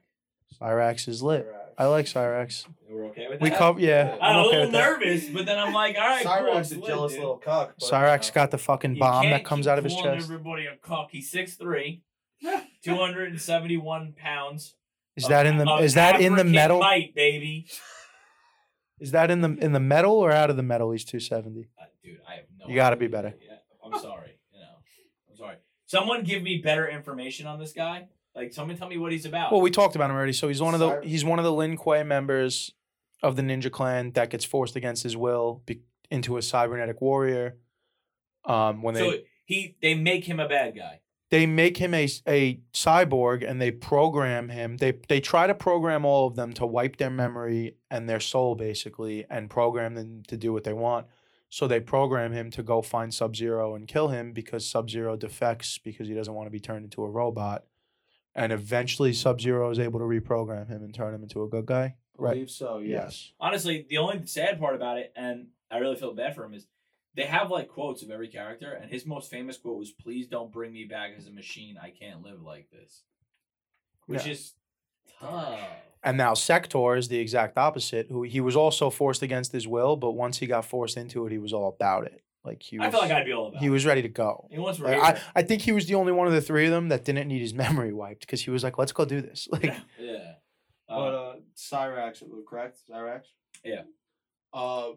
Cyrax 0.61 1.07
is 1.07 1.23
lit. 1.23 1.47
Cyrax. 1.47 1.73
I 1.77 1.85
like 1.85 2.05
Cyrax. 2.05 2.65
We're 2.89 3.05
okay 3.07 3.27
with 3.29 3.39
that. 3.39 3.43
We 3.43 3.49
that? 3.49 3.57
cover, 3.57 3.79
yeah. 3.79 4.15
I'm 4.21 4.21
I'm 4.21 4.35
a 4.35 4.39
okay 4.39 4.47
little 4.47 4.61
with 4.61 4.71
that. 4.73 4.99
nervous, 4.99 5.29
but 5.29 5.45
then 5.45 5.57
I'm 5.57 5.73
like, 5.73 5.95
all 5.97 6.07
right, 6.07 6.23
cool. 6.25 6.33
Cyrax 6.33 6.59
it's 6.59 6.71
is 6.71 6.77
a 6.77 6.79
lit, 6.79 6.87
jealous 6.87 7.11
dude. 7.13 7.19
little 7.21 7.37
cuck. 7.37 7.73
but, 7.79 7.89
Cyrax 7.89 8.29
uh, 8.29 8.33
got 8.33 8.51
the 8.51 8.57
fucking 8.57 8.95
bomb 8.99 9.29
that 9.29 9.43
comes 9.43 9.67
out 9.67 9.77
of 9.77 9.83
his 9.83 9.95
chest. 9.95 10.23
Everybody 10.25 10.65
a 10.67 10.75
cock. 10.75 11.09
He's 11.11 11.31
6'3", 11.31 12.01
271 12.83 14.13
pounds. 14.17 14.75
Is 15.17 15.27
that 15.27 15.45
in 15.45 15.57
the 15.57 15.67
of 15.67 15.83
is 15.83 15.95
that 15.95 16.21
in 16.21 16.35
the 16.35 16.43
metal? 16.43 16.79
Might, 16.79 17.13
baby. 17.15 17.67
Is 18.99 19.11
that 19.11 19.29
in 19.31 19.41
the 19.41 19.57
in 19.59 19.73
the 19.73 19.79
metal 19.79 20.13
or 20.13 20.31
out 20.31 20.49
of 20.49 20.57
the 20.57 20.63
metal? 20.63 20.91
He's 20.91 21.03
two 21.03 21.19
seventy. 21.19 21.69
Uh, 21.79 21.85
dude, 22.03 22.19
I 22.27 22.35
have 22.35 22.45
no. 22.57 22.67
You 22.67 22.75
gotta 22.75 22.95
be 22.95 23.07
better. 23.07 23.35
Yeah, 23.41 23.57
I'm 23.83 23.99
sorry. 23.99 24.37
You 24.53 24.59
know, 24.59 24.67
I'm 25.29 25.35
sorry. 25.35 25.55
Someone 25.87 26.23
give 26.23 26.43
me 26.43 26.59
better 26.59 26.87
information 26.87 27.47
on 27.47 27.59
this 27.59 27.73
guy. 27.73 28.07
Like, 28.35 28.53
someone 28.53 28.77
tell 28.77 28.87
me 28.87 28.99
what 28.99 29.11
he's 29.11 29.25
about. 29.25 29.51
Well, 29.51 29.61
we 29.61 29.71
talked 29.71 29.95
about 29.95 30.11
him 30.11 30.15
already. 30.15 30.33
So 30.33 30.47
he's 30.47 30.61
one 30.61 30.75
of 30.75 30.79
the 30.79 31.01
he's 31.03 31.25
one 31.25 31.39
of 31.39 31.45
the 31.45 31.51
Lin 31.51 31.75
Kuei 31.77 32.03
members 32.03 32.71
of 33.23 33.35
the 33.35 33.41
Ninja 33.41 33.71
Clan 33.71 34.11
that 34.11 34.29
gets 34.29 34.45
forced 34.45 34.75
against 34.75 35.01
his 35.01 35.17
will 35.17 35.63
be, 35.65 35.81
into 36.11 36.37
a 36.37 36.43
cybernetic 36.43 37.01
warrior. 37.01 37.57
Um, 38.45 38.83
when 38.83 38.93
they 38.93 38.99
so 39.01 39.17
he 39.45 39.75
they 39.81 39.95
make 39.95 40.25
him 40.25 40.39
a 40.39 40.47
bad 40.47 40.75
guy. 40.75 41.01
They 41.29 41.45
make 41.45 41.77
him 41.77 41.93
a, 41.93 42.07
a 42.27 42.61
cyborg 42.73 43.47
and 43.49 43.61
they 43.61 43.71
program 43.71 44.49
him. 44.49 44.77
They 44.77 44.93
they 45.07 45.19
try 45.19 45.47
to 45.47 45.53
program 45.55 46.05
all 46.05 46.27
of 46.27 46.35
them 46.35 46.53
to 46.53 46.65
wipe 46.65 46.97
their 46.97 47.09
memory 47.09 47.75
and 47.91 48.07
their 48.07 48.19
soul 48.19 48.55
basically 48.55 49.25
and 49.29 49.49
program 49.49 49.95
them 49.95 50.23
to 50.27 50.37
do 50.37 50.53
what 50.53 50.63
they 50.63 50.73
want. 50.73 51.07
So 51.49 51.67
they 51.67 51.79
program 51.79 52.33
him 52.33 52.51
to 52.51 52.63
go 52.63 52.81
find 52.81 53.13
Sub 53.13 53.35
Zero 53.35 53.75
and 53.75 53.87
kill 53.87 54.09
him 54.09 54.33
because 54.33 54.65
Sub 54.69 54.89
Zero 54.89 55.15
defects 55.15 55.77
because 55.77 56.07
he 56.07 56.13
doesn't 56.13 56.33
want 56.33 56.47
to 56.47 56.51
be 56.51 56.59
turned 56.59 56.83
into 56.85 57.03
a 57.03 57.09
robot. 57.09 57.65
And 58.35 58.51
eventually 58.51 59.13
Sub 59.13 59.41
Zero 59.41 59.69
is 59.71 59.79
able 59.79 59.99
to 59.99 60.05
reprogram 60.05 60.67
him 60.67 60.83
and 60.83 60.93
turn 60.93 61.13
him 61.13 61.23
into 61.23 61.43
a 61.43 61.47
good 61.47 61.65
guy. 61.65 61.83
I 62.19 62.21
Right. 62.21 62.33
believe 62.33 62.49
so. 62.49 62.79
Yes. 62.79 63.31
Honestly, 63.39 63.85
the 63.89 63.97
only 63.99 64.25
sad 64.25 64.59
part 64.59 64.75
about 64.75 64.97
it, 64.97 65.13
and 65.15 65.47
I 65.71 65.77
really 65.77 65.95
feel 65.95 66.13
bad 66.13 66.35
for 66.35 66.43
him, 66.43 66.53
is 66.53 66.67
they 67.17 67.23
have 67.23 67.51
like 67.51 67.67
quotes 67.67 68.01
of 68.03 68.09
every 68.11 68.29
character, 68.29 68.71
and 68.71 68.89
his 68.89 69.05
most 69.05 69.29
famous 69.29 69.57
quote 69.57 69.77
was, 69.77 69.91
"Please 69.91 70.27
don't 70.27 70.51
bring 70.53 70.71
me 70.71 70.85
back 70.85 71.11
as 71.17 71.27
a 71.27 71.31
machine. 71.31 71.77
I 71.81 71.89
can't 71.89 72.21
live 72.23 72.41
like 72.41 72.69
this," 72.71 73.03
which 74.05 74.25
Yeah. 74.25 74.31
is 74.31 74.53
tough. 75.19 75.59
And 76.03 76.15
now 76.15 76.33
Sektor 76.35 76.95
is 76.95 77.07
the 77.09 77.17
exact 77.19 77.57
opposite, 77.57 78.07
who 78.09 78.23
he 78.23 78.39
was 78.39 78.55
also 78.55 78.89
forced 78.89 79.21
against 79.23 79.51
his 79.51 79.67
will, 79.67 79.95
but 79.97 80.11
once 80.11 80.37
he 80.37 80.45
got 80.47 80.63
forced 80.63 80.95
into 80.95 81.25
it, 81.25 81.31
he 81.31 81.37
was 81.39 81.51
all 81.51 81.67
about 81.67 82.05
it. 82.05 82.23
Like 82.45 82.61
he 82.63 82.77
was 82.79 82.87
I 82.87 82.91
feel 82.91 82.99
like 83.01 83.11
I'd 83.11 83.25
be 83.25 83.33
all 83.33 83.47
about. 83.47 83.59
he 83.61 83.67
it. 83.67 83.71
was 83.71 83.85
ready 83.85 84.01
to 84.03 84.07
go. 84.07 84.47
He 84.49 84.57
wants 84.59 84.79
Like, 84.79 84.97
I, 85.01 85.19
I 85.35 85.41
think 85.41 85.63
he 85.63 85.73
was 85.73 85.87
the 85.87 85.95
only 85.95 86.13
one 86.13 86.27
of 86.27 86.33
the 86.33 86.39
three 86.39 86.65
of 86.65 86.71
them 86.71 86.87
that 86.89 87.03
didn't 87.03 87.27
need 87.27 87.41
his 87.41 87.53
memory 87.65 87.91
wiped 87.91 88.21
because 88.21 88.41
he 88.41 88.51
was 88.51 88.63
like, 88.63 88.77
let's 88.77 88.93
go 88.93 89.03
do 89.03 89.19
this. 89.21 89.47
Like, 89.51 89.63
yeah. 89.65 89.79
yeah. 89.99 90.33
But 90.87 90.95
Uh, 90.95 91.17
uh, 91.17 91.35
Cyrax, 91.57 92.21
it 92.21 92.29
was 92.29 92.43
correct. 92.47 92.79
Cyrax. 92.89 93.23
Yeah. 93.65 93.81
Uh, 94.53 94.57
a 94.59 94.95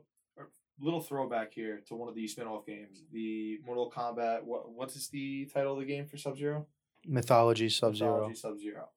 little 0.80 1.00
throwback 1.00 1.52
here 1.52 1.80
to 1.88 1.94
one 1.94 2.08
of 2.08 2.14
the 2.14 2.26
spin-off 2.26 2.66
games, 2.66 3.02
the 3.12 3.58
Mortal 3.64 3.90
Kombat. 3.94 4.44
What 4.44 4.70
what 4.72 4.90
is 4.96 5.08
the 5.08 5.46
title 5.46 5.74
of 5.74 5.80
the 5.80 5.84
game 5.86 6.06
for 6.06 6.16
Sub 6.16 6.36
Zero? 6.36 6.66
mythology 7.06 7.68
Sub 7.70 7.96
Zero. 7.96 8.12
Mythology 8.28 8.34
Sub 8.38 8.58
Zero. 8.58 8.88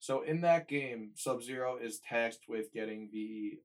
So 0.00 0.22
in 0.22 0.40
that 0.40 0.66
game, 0.68 1.10
Sub 1.14 1.42
Zero 1.42 1.76
is 1.80 2.00
tasked 2.00 2.48
with 2.48 2.72
getting 2.72 3.08
the 3.12 3.60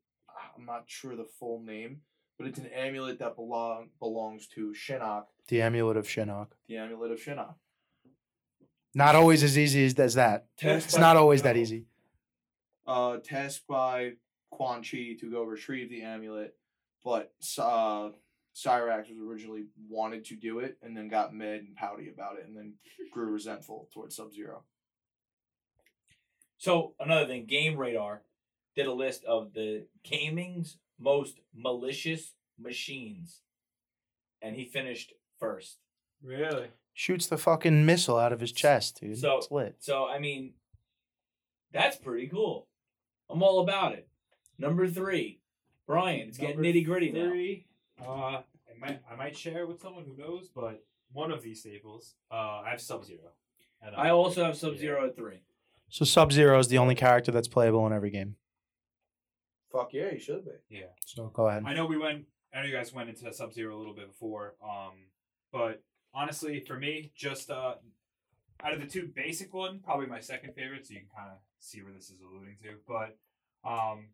I'm 0.55 0.65
not 0.65 0.83
sure 0.85 1.15
the 1.15 1.25
full 1.39 1.61
name, 1.63 2.01
but 2.37 2.45
it's 2.47 2.59
an 2.59 2.67
amulet 2.67 3.17
that 3.19 3.35
belong 3.35 3.89
belongs 3.99 4.47
to 4.49 4.71
Shinnok, 4.73 5.25
The 5.47 5.61
amulet 5.63 5.97
of 5.97 6.05
Shinnok. 6.07 6.49
the 6.67 6.77
amulet 6.77 7.11
of 7.11 7.19
Shinnok. 7.19 7.55
Not 8.93 9.15
always 9.15 9.43
as 9.43 9.57
easy 9.57 9.85
as, 9.85 9.93
as 9.99 10.13
that. 10.15 10.45
Tasked 10.57 10.85
It's 10.89 10.95
by- 10.95 11.01
not 11.01 11.17
always 11.17 11.41
that 11.43 11.57
easy. 11.57 11.85
Uh, 12.85 13.17
tasked 13.17 13.67
by 13.67 14.13
Quan 14.51 14.81
Chi 14.83 15.15
to 15.19 15.29
go 15.31 15.43
retrieve 15.43 15.89
the 15.89 16.03
amulet, 16.03 16.55
but 17.07 17.31
uh, 17.57 18.09
Cyrax 18.53 19.07
was 19.09 19.17
originally 19.25 19.67
wanted 19.89 20.25
to 20.25 20.35
do 20.35 20.59
it 20.59 20.77
and 20.83 20.95
then 20.95 21.07
got 21.07 21.33
mad 21.33 21.61
and 21.61 21.73
pouty 21.73 22.09
about 22.09 22.37
it 22.37 22.45
and 22.45 22.53
then 22.57 22.73
grew 23.13 23.31
resentful 23.31 23.87
towards 23.93 24.17
Sub 24.17 24.33
Zero. 24.33 24.63
So 26.57 26.95
another 26.99 27.25
thing, 27.25 27.45
Game 27.45 27.77
Radar 27.77 28.23
did 28.75 28.87
a 28.87 28.91
list 28.93 29.23
of 29.23 29.53
the 29.53 29.85
gaming's 30.03 30.77
most 30.99 31.39
malicious 31.55 32.33
machines. 32.59 33.41
and 34.41 34.55
he 34.57 34.65
finished 34.65 35.13
first. 35.39 35.77
Really? 36.21 36.67
Shoots 36.93 37.27
the 37.27 37.37
fucking 37.37 37.85
missile 37.85 38.17
out 38.17 38.33
of 38.33 38.41
his 38.41 38.51
chest, 38.51 38.99
dude. 38.99 39.17
So- 39.17 39.37
it's 39.37 39.49
lit. 39.51 39.75
So 39.79 40.05
I 40.05 40.19
mean, 40.19 40.55
that's 41.71 41.95
pretty 41.95 42.27
cool. 42.27 42.67
I'm 43.29 43.41
all 43.43 43.61
about 43.61 43.93
it. 43.93 44.09
Number 44.59 44.87
three, 44.89 45.39
Brian. 45.87 46.27
It's 46.27 46.37
getting 46.37 46.57
Number 46.61 46.69
nitty 46.69 46.85
gritty 46.85 47.11
now. 47.11 47.29
three, 47.29 47.65
Uh, 47.99 48.41
I 48.41 48.43
might 48.79 49.01
I 49.11 49.15
might 49.15 49.35
share 49.35 49.65
with 49.65 49.81
someone 49.81 50.05
who 50.05 50.15
knows, 50.21 50.49
but 50.53 50.83
one 51.11 51.31
of 51.31 51.41
these 51.41 51.61
staples. 51.61 52.13
Uh, 52.31 52.61
I 52.65 52.69
have 52.71 52.81
Sub 52.81 53.03
Zero. 53.05 53.31
I 53.95 54.09
also 54.09 54.43
have 54.43 54.57
Sub 54.57 54.77
Zero 54.77 55.05
at 55.07 55.15
three. 55.15 55.41
So 55.89 56.03
Sub 56.05 56.31
Zero 56.33 56.59
is 56.59 56.67
the 56.67 56.77
only 56.77 56.95
character 56.95 57.31
that's 57.31 57.47
playable 57.47 57.87
in 57.87 57.93
every 57.93 58.09
game. 58.11 58.35
Fuck 59.71 59.93
yeah, 59.93 60.11
you 60.11 60.19
should 60.19 60.45
be. 60.45 60.51
Yeah. 60.69 60.87
So 61.05 61.27
go 61.33 61.47
ahead. 61.47 61.63
I 61.65 61.73
know 61.73 61.85
we 61.85 61.97
went. 61.97 62.25
I 62.53 62.59
know 62.61 62.67
you 62.67 62.73
guys 62.73 62.93
went 62.93 63.09
into 63.09 63.31
Sub 63.33 63.53
Zero 63.53 63.75
a 63.75 63.79
little 63.79 63.93
bit 63.93 64.07
before. 64.09 64.55
Um, 64.63 64.93
but 65.51 65.81
honestly, 66.13 66.59
for 66.59 66.77
me, 66.77 67.11
just 67.15 67.49
uh, 67.49 67.75
out 68.63 68.73
of 68.73 68.81
the 68.81 68.87
two 68.87 69.07
basic 69.15 69.53
one, 69.53 69.79
probably 69.79 70.07
my 70.07 70.19
second 70.19 70.53
favorite. 70.53 70.85
So 70.87 70.93
you 70.93 71.01
can 71.01 71.09
kind 71.15 71.29
of 71.31 71.37
see 71.59 71.81
where 71.81 71.93
this 71.93 72.09
is 72.09 72.19
alluding 72.21 72.57
to. 72.63 72.75
But 72.87 73.17
um, 73.69 74.07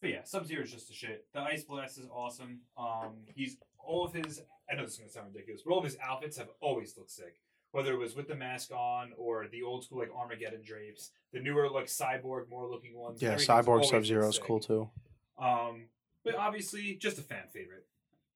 but 0.00 0.10
yeah, 0.10 0.24
Sub 0.24 0.46
Zero 0.46 0.62
is 0.62 0.70
just 0.70 0.90
a 0.90 0.94
shit. 0.94 1.26
The 1.34 1.40
Ice 1.40 1.64
Blast 1.64 1.98
is 1.98 2.06
awesome. 2.12 2.60
Um, 2.76 3.24
he's 3.34 3.56
all 3.78 4.04
of 4.04 4.12
his. 4.12 4.42
I 4.70 4.74
know 4.74 4.84
this 4.84 4.94
is 4.94 4.98
gonna 4.98 5.10
sound 5.10 5.26
ridiculous, 5.32 5.62
but 5.64 5.72
all 5.72 5.78
of 5.78 5.84
his 5.84 5.96
outfits 6.02 6.36
have 6.38 6.48
always 6.60 6.96
looked 6.96 7.10
sick. 7.10 7.40
Whether 7.72 7.92
it 7.92 7.98
was 7.98 8.16
with 8.16 8.26
the 8.26 8.34
mask 8.34 8.72
on 8.72 9.12
or 9.16 9.46
the 9.46 9.62
old 9.62 9.84
school 9.84 9.98
like 9.98 10.10
Armageddon 10.12 10.62
drapes, 10.64 11.10
the 11.32 11.40
newer 11.40 11.68
like 11.68 11.86
cyborg 11.86 12.48
more 12.48 12.68
looking 12.68 12.96
ones. 12.96 13.22
yeah, 13.22 13.34
Cyborg 13.34 13.84
Sub 13.84 14.04
Zero 14.04 14.28
is 14.28 14.38
cool 14.38 14.58
too. 14.58 14.90
Um, 15.38 15.86
but 16.24 16.34
obviously, 16.34 16.96
just 16.96 17.18
a 17.18 17.22
fan 17.22 17.44
favorite. 17.52 17.86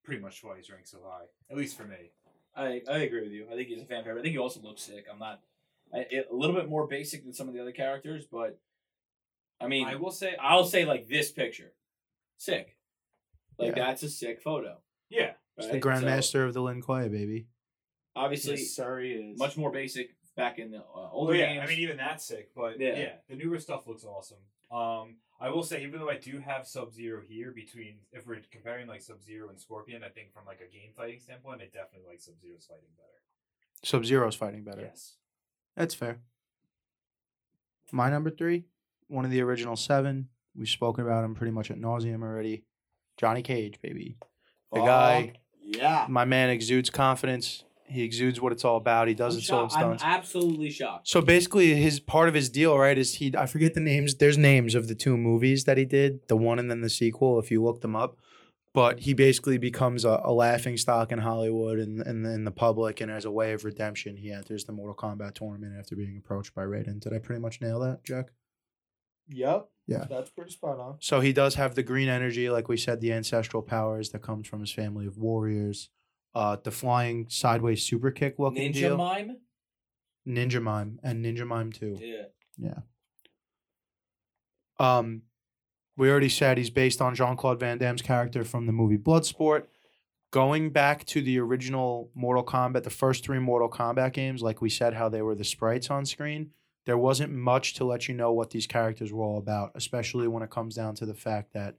Pretty 0.05 0.20
much 0.20 0.45
why 0.45 0.57
he's 0.57 0.70
ranked 0.70 0.89
so 0.89 0.99
high, 1.05 1.24
at 1.51 1.57
least 1.57 1.77
for 1.77 1.85
me. 1.85 2.12
I, 2.57 2.82
I 2.89 2.99
agree 2.99 3.23
with 3.23 3.32
you. 3.32 3.47
I 3.51 3.57
think 3.57 3.69
he's 3.69 3.82
a 3.82 3.86
fan 3.86 4.05
favorite. 4.05 4.20
I 4.20 4.23
think 4.23 4.32
he 4.32 4.39
also 4.39 4.61
looks 4.61 4.82
sick. 4.82 5.07
I'm 5.11 5.19
not 5.19 5.41
I, 5.93 6.07
it, 6.11 6.28
a 6.31 6.35
little 6.35 6.55
bit 6.55 6.69
more 6.69 6.86
basic 6.86 7.24
than 7.24 7.32
some 7.32 7.49
of 7.49 7.55
the 7.55 7.61
other 7.61 7.73
characters, 7.73 8.24
but 8.31 8.59
I 9.60 9.66
mean, 9.68 9.86
I 9.86 9.94
will 9.97 10.10
say, 10.10 10.36
I'll 10.40 10.64
say 10.64 10.85
like 10.85 11.09
this 11.09 11.31
picture, 11.32 11.72
sick. 12.36 12.76
Like 13.59 13.76
Yeah. 13.76 13.86
that's 13.86 14.02
a 14.02 14.09
sick 14.10 14.40
photo. 14.43 14.78
yeah, 15.09 15.35
It's 15.56 15.66
right? 15.68 15.81
the 15.81 15.81
So, 15.81 15.89
Grandmaster 16.06 16.47
of 16.47 16.55
the 16.55 16.60
Lin 16.62 16.82
Kuei, 16.82 17.09
baby. 17.09 17.47
obviously, 18.16 18.56
Yes, 18.56 18.70
sir, 18.74 19.01
he 19.01 19.12
is. 19.12 19.39
much 19.39 19.56
more 19.56 19.70
basic 19.70 20.14
back 20.36 20.59
in 20.59 20.70
the 20.72 20.78
uh, 20.78 21.10
older 21.12 21.35
yeah, 21.36 21.52
games. 21.55 21.62
I 21.64 21.66
mean 21.68 21.78
even 21.81 21.97
that's 21.97 22.24
sick, 22.24 22.51
but 22.55 22.81
Yeah. 22.81 22.97
yeah. 22.98 23.12
the 23.28 23.36
newer 23.36 23.59
stuff 23.60 23.86
looks 23.86 24.05
awesome. 24.05 24.39
Um, 24.70 25.18
I 25.40 25.51
will 25.51 25.62
say 25.62 25.82
even 25.85 26.01
though 26.01 26.10
I 26.10 26.16
do 26.18 26.39
have 26.40 26.66
Sub 26.66 26.93
Zero 26.93 27.20
here, 27.20 27.52
between 27.52 27.98
if 28.12 28.26
we're 28.26 28.40
comparing 28.51 28.86
like 28.89 29.02
Sub 29.02 29.22
Zero 29.22 29.48
and 29.51 29.60
Scorpion, 29.60 30.02
I 30.02 30.09
think 30.09 30.32
from 30.32 30.44
like 30.47 30.60
a 30.60 30.72
game 30.72 30.90
fighting 30.97 31.20
standpoint, 31.20 31.60
I 31.60 31.66
definitely 31.66 32.09
like 32.09 32.20
Sub 32.20 32.35
Zero's 32.40 32.66
fighting 32.66 32.89
better. 32.97 33.20
Sub 33.85 34.05
Zero's 34.05 34.35
fighting 34.36 34.64
better. 34.64 34.82
Yes. 34.82 35.16
That's 35.76 35.94
fair. 35.94 36.20
My 37.93 38.10
number 38.10 38.31
three, 38.31 38.64
one 39.09 39.24
of 39.24 39.31
the 39.31 39.40
original 39.43 39.76
seven. 39.76 40.28
We've 40.56 40.68
spoken 40.68 41.05
about 41.05 41.24
him 41.24 41.35
pretty 41.35 41.51
much 41.52 41.70
at 41.70 41.78
nauseum 41.78 42.22
already. 42.22 42.64
Johnny 43.16 43.43
Cage, 43.43 43.81
baby. 43.82 44.16
The 44.72 44.81
guy, 44.81 45.35
Yeah. 45.62 46.06
my 46.09 46.24
man 46.24 46.51
exudes 46.51 46.90
confidence. 46.90 47.64
He 47.86 48.02
exudes 48.02 48.40
what 48.40 48.51
it's 48.52 48.64
all 48.64 48.76
about. 48.76 49.09
He 49.09 49.14
does 49.14 49.35
I'm, 49.35 49.40
his 49.40 49.51
own 49.51 49.68
shocked. 49.68 49.74
I'm 49.76 49.98
stunts. 49.98 50.05
absolutely 50.05 50.70
shocked. 50.70 51.06
So 51.06 51.20
basically, 51.20 51.74
his 51.74 52.01
part 52.01 52.28
of 52.28 52.35
his 52.35 52.48
deal, 52.48 52.76
right, 52.78 52.97
is 52.97 53.16
he. 53.16 53.32
I 53.36 53.47
forget 53.47 53.74
the 53.74 53.81
names. 53.81 54.14
There's 54.16 54.39
names 54.39 54.74
of 54.74 54.89
the 54.89 54.94
two 54.94 55.16
movies 55.16 55.64
that 55.64 55.76
he 55.76 55.85
did, 55.85 56.26
the 56.28 56.36
one 56.36 56.59
and 56.59 56.70
then 56.70 56.81
the 56.81 56.89
sequel. 56.90 57.39
If 57.39 57.51
you 57.51 57.62
look 57.62 57.82
them 57.82 57.94
up, 57.94 58.16
but 58.72 59.01
he 59.01 59.12
basically 59.12 59.59
becomes 59.59 60.05
a, 60.05 60.20
a 60.24 60.32
laughing 60.32 60.76
stock 60.78 61.12
in 61.12 61.18
Hollywood 61.18 61.78
and 61.78 62.01
and 62.01 62.26
in 62.26 62.44
the 62.44 62.51
public, 62.51 63.01
and 63.02 63.10
as 63.12 63.26
a 63.26 63.31
way 63.31 63.52
of 63.52 63.64
redemption, 63.64 64.16
he 64.16 64.32
enters 64.32 64.64
the 64.64 64.72
Mortal 64.72 64.97
Kombat 64.97 65.35
tournament 65.35 65.74
after 65.78 65.94
being 65.94 66.16
approached 66.16 66.55
by 66.55 66.62
Raiden. 66.62 67.01
Did 67.01 67.12
I 67.12 67.18
pretty 67.18 67.40
much 67.43 67.60
nail 67.60 67.81
that, 67.81 68.02
Jack? 68.02 68.31
Yep. 69.29 69.69
Yeah. 69.87 70.07
That's 70.09 70.31
pretty 70.31 70.51
spot 70.51 70.79
on. 70.79 70.97
So 71.01 71.21
he 71.21 71.33
does 71.33 71.57
have 71.57 71.75
the 71.75 71.83
green 71.83 72.09
energy, 72.09 72.49
like 72.49 72.69
we 72.69 72.77
said, 72.77 73.01
the 73.01 73.13
ancestral 73.13 73.63
powers 73.63 74.11
that 74.11 74.23
comes 74.23 74.49
from 74.49 74.61
his 74.61 74.73
family 74.73 75.07
of 75.07 75.19
warriors. 75.19 75.91
Uh, 76.35 76.57
the 76.63 76.71
flying 76.71 77.27
sideways 77.29 77.83
super 77.83 78.11
kick 78.11 78.39
looking 78.39 78.73
Ninja 78.73 78.75
deal, 78.75 78.97
Mime. 78.97 79.37
Ninja 80.27 80.61
Mime, 80.61 80.99
and 81.03 81.25
Ninja 81.25 81.47
Mime 81.47 81.71
too. 81.71 81.97
Yeah. 82.01 82.25
Yeah. 82.59 82.79
Um, 84.79 85.23
we 85.97 86.11
already 86.11 86.29
said 86.29 86.59
he's 86.59 86.71
based 86.71 87.01
on 87.01 87.15
Jean 87.15 87.37
Claude 87.37 87.61
Van 87.61 87.79
Damme's 87.79 88.03
character 88.03 88.43
from 88.43 88.67
the 88.67 88.73
movie 88.73 88.99
Bloodsport. 88.99 89.67
Going 90.33 90.71
back 90.71 91.05
to 91.07 91.23
the 91.23 91.39
original 91.39 92.11
Mortal 92.15 92.45
Kombat, 92.45 92.83
the 92.83 92.91
first 92.91 93.23
three 93.23 93.39
Mortal 93.39 93.71
Kombat 93.71 94.13
games, 94.13 94.43
like 94.43 94.61
we 94.61 94.69
said, 94.69 94.95
how 94.95 95.09
they 95.09 95.23
were 95.23 95.37
the 95.37 95.45
sprites 95.45 95.91
on 95.91 96.05
screen, 96.05 96.51
there 96.85 96.98
wasn't 96.98 97.32
much 97.32 97.74
to 97.74 97.85
let 97.85 98.09
you 98.09 98.15
know 98.15 98.32
what 98.32 98.51
these 98.51 98.66
characters 98.66 99.12
were 99.12 99.24
all 99.24 99.39
about, 99.39 99.73
especially 99.74 100.28
when 100.28 100.43
it 100.43 100.51
comes 100.51 100.74
down 100.74 100.94
to 100.97 101.06
the 101.06 101.15
fact 101.15 101.52
that 101.55 101.77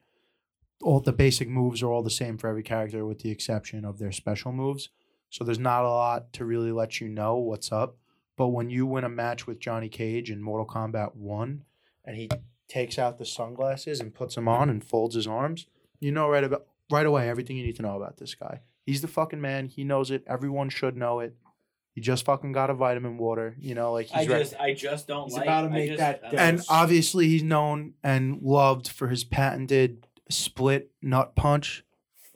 all 0.81 0.99
the 0.99 1.13
basic 1.13 1.47
moves 1.47 1.81
are 1.81 1.91
all 1.91 2.03
the 2.03 2.09
same 2.09 2.37
for 2.37 2.47
every 2.49 2.63
character, 2.63 3.05
with 3.05 3.19
the 3.19 3.31
exception 3.31 3.85
of 3.85 3.99
their 3.99 4.11
special 4.11 4.51
moves. 4.51 4.89
So 5.29 5.43
there's 5.43 5.59
not 5.59 5.85
a 5.85 5.89
lot 5.89 6.33
to 6.33 6.45
really 6.45 6.71
let 6.71 6.99
you 6.99 7.07
know 7.07 7.37
what's 7.37 7.71
up. 7.71 7.97
But 8.37 8.49
when 8.49 8.69
you 8.69 8.85
win 8.85 9.03
a 9.03 9.09
match 9.09 9.47
with 9.47 9.59
Johnny 9.59 9.89
Cage 9.89 10.29
in 10.29 10.41
Mortal 10.41 10.65
Kombat 10.65 11.15
1, 11.15 11.63
and 12.03 12.17
he 12.17 12.29
takes 12.67 12.99
out 12.99 13.17
the 13.17 13.25
sunglasses 13.25 13.99
and 13.99 14.13
puts 14.13 14.35
them 14.35 14.47
on 14.47 14.69
and 14.69 14.83
folds 14.83 15.15
his 15.15 15.27
arms, 15.27 15.67
you 15.99 16.11
know 16.11 16.27
right 16.27 16.43
about 16.43 16.65
right 16.91 17.05
away 17.05 17.29
everything 17.29 17.57
you 17.57 17.65
need 17.65 17.75
to 17.77 17.81
know 17.81 17.95
about 17.95 18.17
this 18.17 18.35
guy. 18.35 18.61
He's 18.85 19.01
the 19.01 19.07
fucking 19.07 19.41
man. 19.41 19.67
He 19.67 19.83
knows 19.83 20.11
it. 20.11 20.23
Everyone 20.27 20.69
should 20.69 20.95
know 20.95 21.19
it. 21.19 21.35
He 21.95 22.01
just 22.01 22.25
fucking 22.25 22.51
got 22.51 22.69
a 22.69 22.73
vitamin 22.73 23.17
water. 23.17 23.55
You 23.57 23.73
know, 23.73 23.93
like 23.93 24.09
I 24.13 24.19
he's 24.21 24.27
ready. 24.29 24.43
just 24.43 24.55
I 24.59 24.73
just 24.73 25.07
don't 25.07 25.25
He's 25.25 25.33
like. 25.35 25.43
about 25.45 25.61
to 25.61 25.69
make 25.69 25.87
just- 25.89 25.99
that 25.99 26.21
I- 26.25 26.29
dose. 26.31 26.39
and 26.39 26.61
obviously 26.69 27.27
he's 27.29 27.41
known 27.43 27.93
and 28.03 28.41
loved 28.41 28.87
for 28.89 29.07
his 29.07 29.23
patented 29.23 30.05
split 30.29 30.91
nut 31.01 31.35
punch. 31.35 31.83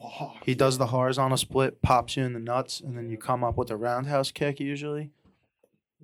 Fuck. 0.00 0.44
He 0.46 0.54
does 0.54 0.78
the 0.78 0.86
horizontal 0.86 1.36
split, 1.36 1.82
pops 1.82 2.16
you 2.16 2.24
in 2.24 2.32
the 2.32 2.38
nuts, 2.40 2.80
and 2.80 2.96
then 2.96 3.10
you 3.10 3.18
come 3.18 3.44
up 3.44 3.58
with 3.58 3.70
a 3.70 3.76
roundhouse 3.76 4.32
kick. 4.32 4.58
Usually, 4.58 5.10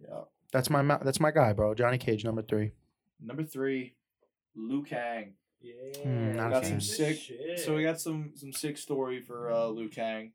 Yeah. 0.03 0.25
that's 0.53 0.69
my 0.69 0.83
ma- 0.83 0.99
that's 0.99 1.19
my 1.19 1.31
guy, 1.31 1.55
bro. 1.55 1.75
Johnny 1.75 1.97
Cage, 1.97 2.23
number 2.25 2.43
three. 2.43 2.73
Number 3.19 3.43
three, 3.43 3.95
Liu 4.55 4.83
Kang. 4.83 5.33
Yeah. 5.63 6.05
Not 6.05 6.49
a 6.49 6.51
got 6.51 6.63
fan. 6.65 6.73
some 6.73 6.81
sick. 6.83 7.19
So 7.57 7.75
we 7.75 7.85
got 7.85 7.99
some 7.99 8.33
some 8.35 8.53
sick 8.53 8.77
story 8.77 9.21
for 9.23 9.51
uh, 9.51 9.69
Liu 9.69 9.89
Kang. 9.89 10.33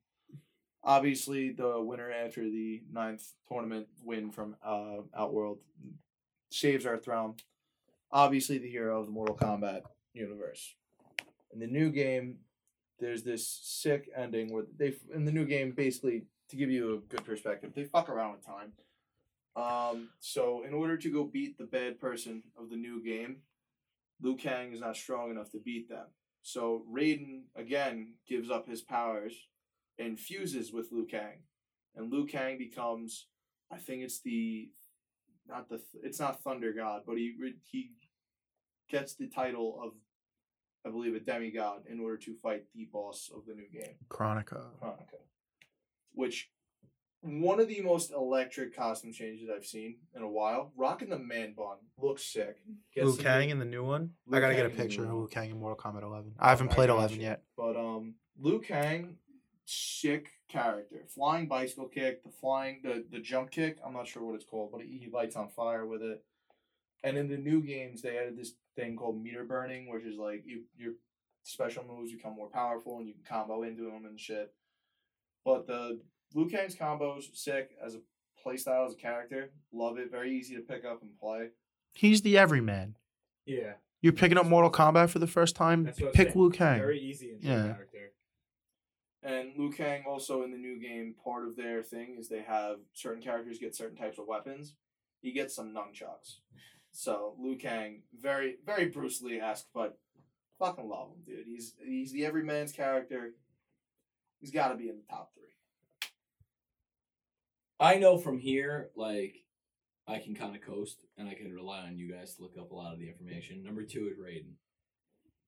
Obviously, 0.83 1.51
the 1.51 1.79
winner 1.79 2.11
after 2.11 2.41
the 2.41 2.81
ninth 2.91 3.33
tournament 3.47 3.87
win 4.03 4.31
from 4.31 4.55
uh, 4.65 4.97
Outworld 5.15 5.59
saves 6.49 6.85
our 6.85 6.97
throne. 6.97 7.35
Obviously, 8.11 8.57
the 8.57 8.69
hero 8.69 8.99
of 8.99 9.05
the 9.05 9.11
Mortal 9.11 9.35
Kombat 9.35 9.81
universe. 10.13 10.75
In 11.53 11.59
the 11.59 11.67
new 11.67 11.91
game, 11.91 12.37
there's 12.99 13.23
this 13.23 13.47
sick 13.63 14.09
ending 14.15 14.51
where 14.51 14.65
they 14.77 14.93
in 15.13 15.25
the 15.25 15.31
new 15.31 15.45
game 15.45 15.71
basically 15.71 16.23
to 16.51 16.57
give 16.57 16.69
you 16.69 16.95
a 16.95 17.15
good 17.15 17.25
perspective, 17.25 17.71
they 17.73 17.85
fuck 17.85 18.09
around 18.09 18.33
with 18.33 18.45
time. 18.45 18.73
Um, 19.55 20.09
so 20.19 20.63
in 20.67 20.73
order 20.73 20.97
to 20.97 21.09
go 21.09 21.23
beat 21.23 21.57
the 21.57 21.65
bad 21.65 21.99
person 21.99 22.43
of 22.59 22.69
the 22.69 22.75
new 22.75 23.03
game, 23.03 23.37
Liu 24.21 24.35
Kang 24.35 24.71
is 24.71 24.81
not 24.81 24.95
strong 24.95 25.31
enough 25.31 25.49
to 25.51 25.59
beat 25.59 25.89
them. 25.89 26.05
So 26.41 26.83
Raiden 26.91 27.43
again 27.55 28.15
gives 28.27 28.49
up 28.49 28.67
his 28.67 28.81
powers 28.81 29.33
and 29.99 30.19
fuses 30.19 30.71
with 30.73 30.87
Liu 30.91 31.05
Kang, 31.05 31.39
and 31.95 32.11
Liu 32.11 32.25
Kang 32.25 32.57
becomes, 32.57 33.27
I 33.71 33.77
think 33.77 34.03
it's 34.03 34.21
the, 34.21 34.69
not 35.47 35.69
the 35.69 35.81
it's 36.03 36.19
not 36.19 36.41
Thunder 36.43 36.73
God, 36.73 37.01
but 37.05 37.17
he 37.17 37.35
he 37.69 37.91
gets 38.89 39.15
the 39.15 39.27
title 39.27 39.79
of, 39.83 39.91
I 40.85 40.89
believe, 40.91 41.15
a 41.15 41.19
demigod 41.19 41.83
in 41.89 41.99
order 41.99 42.17
to 42.17 42.35
fight 42.41 42.63
the 42.75 42.87
boss 42.91 43.29
of 43.35 43.45
the 43.45 43.53
new 43.53 43.67
game. 43.71 43.95
Kronika. 44.09 44.63
Kronika. 44.81 45.19
Which 46.13 46.49
one 47.21 47.59
of 47.59 47.67
the 47.67 47.81
most 47.81 48.11
electric 48.11 48.75
costume 48.75 49.13
changes 49.13 49.47
I've 49.55 49.65
seen 49.65 49.97
in 50.15 50.23
a 50.23 50.27
while. 50.29 50.71
Rocking 50.75 51.09
the 51.09 51.19
man 51.19 51.53
bun 51.55 51.77
looks 51.97 52.23
sick. 52.25 52.57
Gets 52.95 53.05
Liu 53.07 53.15
Kang 53.17 53.47
good- 53.47 53.51
in 53.53 53.59
the 53.59 53.65
new 53.65 53.83
one. 53.85 54.11
Liu 54.27 54.37
I 54.37 54.41
gotta 54.41 54.55
Kang 54.55 54.63
get 54.69 54.73
a 54.73 54.75
picture 54.75 55.03
of. 55.05 55.13
Liu 55.13 55.27
Kang 55.31 55.51
in 55.51 55.59
Mortal 55.59 55.77
Kombat 55.77 56.03
11. 56.03 56.33
I 56.39 56.49
haven't 56.49 56.71
I 56.71 56.75
played 56.75 56.87
got 56.87 56.97
11 56.97 57.17
you. 57.17 57.23
yet. 57.23 57.43
But 57.55 57.77
um, 57.77 58.15
Liu 58.39 58.59
Kang, 58.59 59.17
sick 59.71 60.31
character. 60.49 61.03
Flying 61.07 61.47
bicycle 61.47 61.87
kick, 61.87 62.23
the 62.23 62.29
flying, 62.29 62.81
the 62.83 63.05
the 63.09 63.19
jump 63.19 63.51
kick. 63.51 63.77
I'm 63.85 63.93
not 63.93 64.07
sure 64.07 64.23
what 64.23 64.35
it's 64.35 64.45
called, 64.45 64.71
but 64.71 64.81
he 64.81 64.97
he 64.97 65.09
lights 65.11 65.35
on 65.35 65.49
fire 65.49 65.85
with 65.85 66.01
it. 66.01 66.23
And 67.03 67.17
in 67.17 67.29
the 67.29 67.37
new 67.37 67.61
games, 67.63 68.01
they 68.01 68.17
added 68.17 68.37
this 68.37 68.53
thing 68.75 68.95
called 68.95 69.21
meter 69.21 69.43
burning, 69.43 69.89
which 69.89 70.03
is 70.03 70.17
like 70.17 70.43
you 70.45 70.63
your 70.77 70.93
special 71.43 71.83
moves 71.87 72.11
become 72.11 72.35
more 72.35 72.49
powerful 72.49 72.99
and 72.99 73.07
you 73.07 73.13
can 73.13 73.23
combo 73.27 73.63
into 73.63 73.83
them 73.83 74.05
and 74.05 74.19
shit. 74.19 74.53
But 75.43 75.65
the 75.67 75.99
Liu 76.33 76.47
Kang's 76.49 76.75
combos 76.75 77.23
sick 77.35 77.71
as 77.83 77.95
a 77.95 77.99
playstyle 78.45 78.85
as 78.85 78.93
a 78.93 78.97
character. 78.97 79.51
Love 79.73 79.97
it. 79.97 80.11
Very 80.11 80.37
easy 80.37 80.55
to 80.55 80.61
pick 80.61 80.85
up 80.85 81.01
and 81.01 81.17
play. 81.19 81.49
He's 81.93 82.21
the 82.21 82.37
everyman. 82.37 82.95
Yeah. 83.45 83.73
You're 84.01 84.13
picking 84.13 84.37
up 84.37 84.45
Mortal 84.45 84.71
Kombat 84.71 85.09
for 85.09 85.19
the 85.19 85.27
first 85.27 85.55
time. 85.55 85.83
That's 85.83 85.99
what 86.01 86.13
Pick 86.13 86.29
saying. 86.29 86.39
Liu 86.39 86.49
Kang. 86.51 86.79
Very 86.79 86.99
easy 86.99 87.37
Yeah. 87.39 87.73
character. 87.73 88.11
And 89.23 89.51
Liu 89.55 89.71
Kang 89.71 90.03
also 90.07 90.43
in 90.43 90.51
the 90.51 90.57
new 90.57 90.79
game, 90.79 91.15
part 91.23 91.47
of 91.47 91.55
their 91.55 91.83
thing 91.83 92.17
is 92.19 92.27
they 92.27 92.41
have 92.41 92.77
certain 92.93 93.21
characters 93.21 93.59
get 93.59 93.75
certain 93.75 93.97
types 93.97 94.17
of 94.17 94.27
weapons. 94.27 94.75
He 95.21 95.31
gets 95.31 95.55
some 95.55 95.73
nunchucks. 95.73 96.37
So 96.91 97.35
Liu 97.39 97.55
Kang, 97.55 98.01
very 98.19 98.57
very 98.65 98.85
Bruce 98.85 99.21
Lee 99.21 99.39
esque, 99.39 99.67
but 99.73 99.99
fucking 100.59 100.89
love 100.89 101.09
him, 101.09 101.23
dude. 101.25 101.45
He's 101.47 101.75
he's 101.85 102.11
the 102.11 102.25
everyman's 102.25 102.71
character. 102.71 103.33
He's 104.39 104.51
got 104.51 104.69
to 104.69 104.75
be 104.75 104.89
in 104.89 104.97
the 104.97 105.03
top 105.07 105.31
three. 105.33 105.43
I 107.79 107.97
know 107.97 108.17
from 108.17 108.37
here, 108.37 108.89
like, 108.95 109.37
I 110.07 110.19
can 110.19 110.35
kind 110.35 110.55
of 110.55 110.61
coast, 110.61 111.05
and 111.17 111.27
I 111.27 111.33
can 111.33 111.51
rely 111.51 111.81
on 111.81 111.97
you 111.97 112.11
guys 112.11 112.35
to 112.35 112.43
look 112.43 112.55
up 112.59 112.71
a 112.71 112.75
lot 112.75 112.93
of 112.93 112.99
the 112.99 113.07
information. 113.07 113.63
Number 113.63 113.83
two 113.83 114.07
is 114.07 114.17
Raiden. 114.17 114.53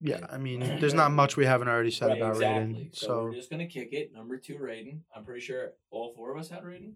Yeah, 0.05 0.25
I 0.29 0.37
mean, 0.37 0.59
there's 0.79 0.93
not 0.93 1.11
much 1.11 1.37
we 1.37 1.45
haven't 1.45 1.69
already 1.69 1.89
said 1.91 2.07
Right, 2.09 2.17
about 2.17 2.33
exactly. 2.35 2.73
Raiden. 2.75 2.95
So, 2.95 3.07
So 3.07 3.23
we're 3.23 3.33
just 3.35 3.49
gonna 3.49 3.65
kick 3.67 3.93
it. 3.93 4.13
Number 4.13 4.37
two, 4.37 4.55
Raiden. 4.55 4.99
I'm 5.15 5.23
pretty 5.23 5.39
sure 5.41 5.71
all 5.91 6.13
four 6.13 6.31
of 6.33 6.37
us 6.39 6.49
had 6.49 6.63
Raiden. 6.63 6.93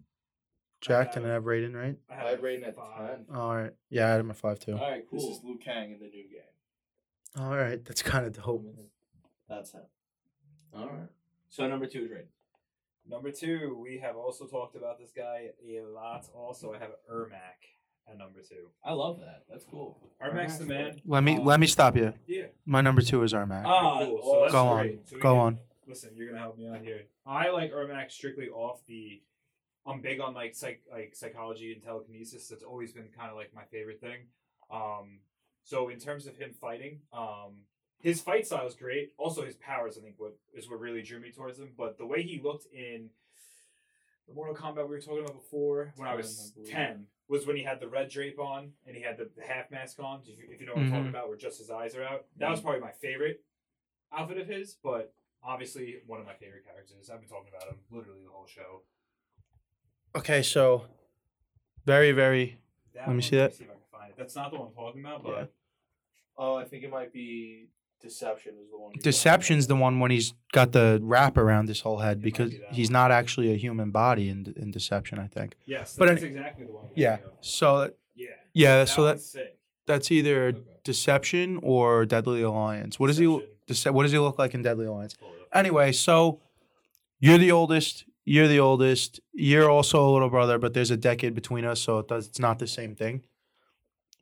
Jack 0.80 1.14
didn't 1.14 1.30
have 1.30 1.42
Raiden, 1.44 1.74
right? 1.74 1.96
I 2.08 2.14
had 2.14 2.40
Raiden 2.40 2.68
at 2.68 2.76
five. 2.76 3.16
ten. 3.26 3.36
All 3.36 3.56
right. 3.56 3.72
Yeah, 3.90 4.06
I 4.06 4.10
had 4.10 4.20
him 4.20 4.30
at 4.30 4.36
five 4.36 4.60
too. 4.60 4.74
All 4.76 4.88
right, 4.90 5.04
cool. 5.10 5.18
This 5.28 5.38
is 5.38 5.44
Liu 5.44 5.58
Kang 5.58 5.90
in 5.90 5.98
the 5.98 6.06
new 6.06 6.22
game. 6.28 6.42
All 7.36 7.56
right, 7.56 7.84
that's 7.84 8.02
kind 8.02 8.26
of 8.26 8.32
dope. 8.34 8.64
That's 9.48 9.72
him. 9.72 9.80
All 10.76 10.86
right. 10.86 11.08
So 11.48 11.66
number 11.66 11.86
two 11.86 12.04
is 12.04 12.10
Raiden. 12.10 12.26
Number 13.08 13.30
two, 13.32 13.78
we 13.82 13.98
have 13.98 14.16
also 14.16 14.46
talked 14.46 14.76
about 14.76 14.98
this 14.98 15.12
guy 15.16 15.48
a 15.66 15.80
lot. 15.80 16.26
Also, 16.34 16.74
I 16.74 16.78
have 16.78 16.90
Ermac 17.10 17.64
at 18.10 18.18
number 18.18 18.40
two. 18.40 18.68
I 18.84 18.92
love 18.92 19.20
that. 19.20 19.44
That's 19.50 19.64
cool. 19.64 19.98
Ermac's 20.22 20.58
the 20.58 20.66
man. 20.66 21.00
Let 21.06 21.22
me 21.22 21.36
Um, 21.36 21.44
let 21.44 21.60
me 21.60 21.66
stop 21.66 21.96
you. 21.96 22.12
Yeah. 22.26 22.46
My 22.66 22.80
number 22.80 23.02
two 23.02 23.22
is 23.22 23.32
Ermac. 23.32 23.62
Ah, 23.64 24.04
Cool. 24.04 24.20
oh, 24.22 24.40
that's 24.42 24.52
Go 24.52 24.66
on. 24.66 24.82
great. 24.86 25.08
So 25.08 25.16
we 25.16 25.22
Go 25.22 25.30
can- 25.34 25.38
on. 25.40 25.58
Listen, 25.86 26.10
you're 26.14 26.26
gonna 26.28 26.40
help 26.40 26.58
me 26.58 26.68
out 26.68 26.80
here. 26.80 27.04
I 27.24 27.48
like 27.50 27.72
Ermac 27.72 28.10
strictly 28.10 28.48
off 28.48 28.84
the. 28.86 29.22
I'm 29.86 30.00
big 30.02 30.20
on 30.20 30.34
like 30.34 30.54
psych 30.54 30.82
like 30.90 31.14
psychology 31.16 31.72
and 31.72 31.82
telekinesis. 31.82 32.48
That's 32.48 32.62
always 32.62 32.92
been 32.92 33.08
kind 33.16 33.30
of 33.30 33.36
like 33.36 33.54
my 33.54 33.64
favorite 33.64 34.00
thing. 34.00 34.26
Um, 34.70 35.20
so 35.64 35.88
in 35.88 35.98
terms 35.98 36.26
of 36.26 36.36
him 36.36 36.52
fighting, 36.52 37.00
um, 37.12 37.62
his 38.00 38.20
fight 38.20 38.46
style 38.46 38.66
is 38.66 38.74
great. 38.74 39.12
Also, 39.16 39.44
his 39.46 39.56
powers, 39.56 39.96
I 39.96 40.02
think, 40.02 40.16
what 40.18 40.36
is 40.54 40.68
what 40.68 40.78
really 40.80 41.00
drew 41.02 41.20
me 41.20 41.30
towards 41.30 41.58
him. 41.58 41.70
But 41.76 41.96
the 41.96 42.04
way 42.06 42.22
he 42.22 42.38
looked 42.38 42.66
in 42.72 43.08
the 44.28 44.34
Mortal 44.34 44.54
Kombat 44.54 44.84
we 44.88 44.94
were 44.94 45.00
talking 45.00 45.20
about 45.24 45.34
before, 45.34 45.92
when 45.96 46.06
I 46.08 46.14
was 46.14 46.52
Ten, 46.66 46.66
I 46.66 46.70
ten, 46.72 47.06
was 47.28 47.46
when 47.46 47.56
he 47.56 47.62
had 47.62 47.80
the 47.80 47.88
red 47.88 48.08
drape 48.10 48.38
on 48.38 48.72
and 48.86 48.94
he 48.96 49.02
had 49.02 49.16
the, 49.16 49.28
the 49.36 49.42
half 49.42 49.70
mask 49.70 49.98
on. 50.00 50.20
If 50.26 50.38
you, 50.38 50.44
if 50.50 50.60
you 50.60 50.66
know 50.66 50.74
what 50.74 50.82
I'm 50.82 50.90
talking 50.90 51.04
Mhm. 51.06 51.10
about, 51.10 51.28
where 51.28 51.36
just 51.38 51.58
his 51.58 51.70
eyes 51.70 51.94
are 51.96 52.02
out. 52.04 52.26
That 52.36 52.50
was 52.50 52.60
probably 52.60 52.80
my 52.80 52.92
favorite 52.92 53.42
outfit 54.12 54.38
of 54.38 54.46
his, 54.46 54.76
but 54.82 55.12
obviously 55.42 55.96
one 56.06 56.20
of 56.20 56.26
my 56.26 56.34
favorite 56.34 56.64
characters. 56.64 57.10
I've 57.10 57.20
been 57.20 57.28
talking 57.28 57.48
about 57.48 57.68
him 57.68 57.78
literally 57.90 58.22
the 58.24 58.30
whole 58.30 58.46
show. 58.46 58.82
Okay, 60.16 60.42
so 60.42 60.86
very 61.84 62.12
very. 62.12 62.58
That 62.94 63.00
Let 63.02 63.08
me 63.08 63.14
one- 63.14 63.22
see 63.22 63.36
that. 63.36 63.54
see 63.54 63.64
if 63.64 63.70
I 63.70 63.74
can 63.74 63.82
find 63.92 64.10
it. 64.10 64.16
That's 64.18 64.34
not 64.34 64.50
the 64.50 64.58
one 64.58 64.68
I'm 64.68 64.74
talking 64.74 65.00
about, 65.04 65.22
but 65.22 65.30
Yeah. 65.38 65.44
Oh, 66.36 66.54
I 66.54 66.64
think 66.64 66.84
it 66.84 66.90
might 66.90 67.12
be 67.12 67.68
Deception 68.00 68.54
is 68.62 68.70
the 68.70 68.78
one. 68.78 68.92
Deception's 69.02 69.66
the 69.66 69.74
one 69.76 69.98
when 70.00 70.10
he's 70.10 70.32
got 70.52 70.72
the 70.72 71.00
wrap 71.02 71.36
around 71.36 71.68
his 71.68 71.80
whole 71.80 71.98
head 71.98 72.18
It 72.18 72.20
might 72.20 72.24
because 72.24 72.50
be 72.52 72.58
that 72.58 72.72
he's 72.72 72.90
not 72.90 73.10
actually 73.10 73.52
a 73.52 73.56
human 73.56 73.90
body 73.90 74.28
in 74.28 74.54
in 74.56 74.70
Deception. 74.70 75.18
I 75.18 75.26
think. 75.26 75.56
yes, 75.66 75.96
But 75.98 76.06
that's 76.08 76.22
any- 76.22 76.30
exactly 76.32 76.66
the 76.66 76.72
one. 76.72 76.84
I'm 76.86 76.90
Yeah. 76.94 77.16
thinking 77.16 77.32
of. 77.38 77.44
So 77.44 77.90
yeah. 78.14 78.26
yeah, 78.52 78.76
That 78.78 78.88
so 78.88 79.04
one's 79.04 79.32
that 79.32 79.38
sick. 79.40 79.58
that's 79.86 80.10
either 80.12 80.44
Okay. 80.48 80.60
Deception 80.84 81.58
or 81.62 82.06
Deadly 82.06 82.42
Alliance. 82.42 82.98
What 83.00 83.08
does 83.08 83.18
he? 83.18 83.26
Deception. 83.26 83.48
Dece- 83.68 83.92
what 83.94 84.02
does 84.04 84.12
he 84.12 84.18
look 84.18 84.38
like 84.38 84.54
in 84.54 84.62
Deadly 84.62 84.86
Alliance? 84.86 85.14
Up. 85.20 85.28
Anyway, 85.52 85.92
so 85.92 86.40
you're 87.20 87.36
the 87.38 87.50
oldest. 87.52 88.04
You're 88.24 88.48
the 88.48 88.60
oldest. 88.60 89.20
You're 89.32 89.68
also 89.68 90.08
a 90.08 90.10
little 90.10 90.30
brother, 90.30 90.56
but 90.58 90.72
there's 90.72 90.90
a 90.90 90.96
decade 90.96 91.34
between 91.34 91.64
us, 91.64 91.80
so 91.80 91.98
it 91.98 92.08
does. 92.08 92.26
It's 92.28 92.38
not 92.38 92.58
the 92.60 92.66
same 92.66 92.94
thing. 92.94 93.24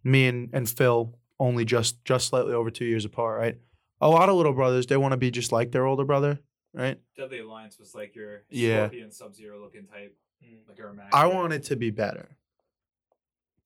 Me 0.03 0.27
and, 0.28 0.48
and 0.53 0.69
Phil 0.69 1.15
only 1.39 1.65
just 1.65 2.03
just 2.05 2.28
slightly 2.28 2.53
over 2.55 2.70
two 2.70 2.85
years 2.86 3.05
apart, 3.05 3.39
right? 3.39 3.59
A 4.01 4.09
lot 4.09 4.28
of 4.28 4.36
little 4.36 4.52
brothers 4.52 4.86
they 4.86 4.97
want 4.97 5.12
to 5.12 5.16
be 5.16 5.31
just 5.31 5.52
like 5.52 5.73
their 5.73 5.86
older 5.86 6.05
brother, 6.05 6.40
right? 6.74 6.98
Deadly 7.16 7.39
Alliance 7.40 7.78
was 7.78 7.94
like 7.94 8.14
your 8.14 8.43
Yeah. 8.51 8.86
Scorpion 8.89 9.10
Sub 9.10 9.35
Zero 9.35 9.60
looking 9.60 9.86
type, 9.86 10.16
Mm. 10.44 10.68
like 10.68 10.77
Ermac. 10.78 11.09
I 11.12 11.27
want 11.27 11.52
it 11.55 11.62
to 11.64 11.77
be 11.77 11.90
better, 11.90 12.36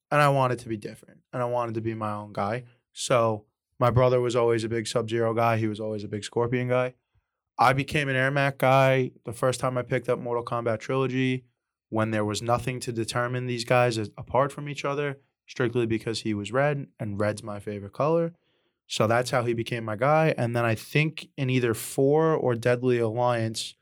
and 0.09 0.21
I 0.21 0.29
wanted 0.29 0.59
to 0.59 0.69
be 0.69 0.77
different, 0.77 1.19
and 1.33 1.41
I 1.41 1.45
wanted 1.45 1.75
to 1.75 1.81
be 1.81 1.93
my 1.93 2.13
own 2.13 2.33
guy. 2.33 2.63
So 2.93 3.45
my 3.79 3.89
brother 3.89 4.21
was 4.21 4.35
always 4.35 4.63
a 4.63 4.69
big 4.69 4.87
Sub 4.87 5.09
Zero 5.09 5.33
guy. 5.33 5.57
He 5.57 5.67
was 5.67 5.79
always 5.79 6.03
a 6.03 6.07
big 6.07 6.23
Scorpion 6.23 6.67
guy. 6.69 6.93
I 7.57 7.73
became 7.73 8.09
an 8.09 8.15
Ermac 8.15 8.57
guy 8.57 9.11
the 9.25 9.33
first 9.33 9.59
time 9.59 9.77
I 9.77 9.81
picked 9.83 10.09
up 10.09 10.17
Mortal 10.19 10.43
Kombat 10.45 10.79
Trilogy 10.79 11.43
when 11.89 12.11
there 12.11 12.25
was 12.25 12.41
nothing 12.41 12.79
to 12.79 12.91
determine 12.93 13.45
these 13.47 13.65
guys 13.65 13.97
as, 13.97 14.09
apart 14.17 14.51
from 14.51 14.69
each 14.69 14.85
other, 14.85 15.19
strictly 15.45 15.85
because 15.85 16.21
he 16.21 16.33
was 16.33 16.51
red 16.53 16.87
and 16.99 17.19
red's 17.19 17.43
my 17.43 17.59
favorite 17.59 17.91
color. 17.93 18.33
So 18.91 19.07
that's 19.07 19.31
how 19.31 19.45
he 19.45 19.53
became 19.53 19.85
my 19.85 19.95
guy. 19.95 20.35
And 20.37 20.53
then 20.53 20.65
I 20.65 20.75
think 20.75 21.29
in 21.37 21.49
either 21.49 21.73
four 21.73 22.33
or 22.33 22.55
Deadly 22.55 22.99
Alliance, 22.99 23.75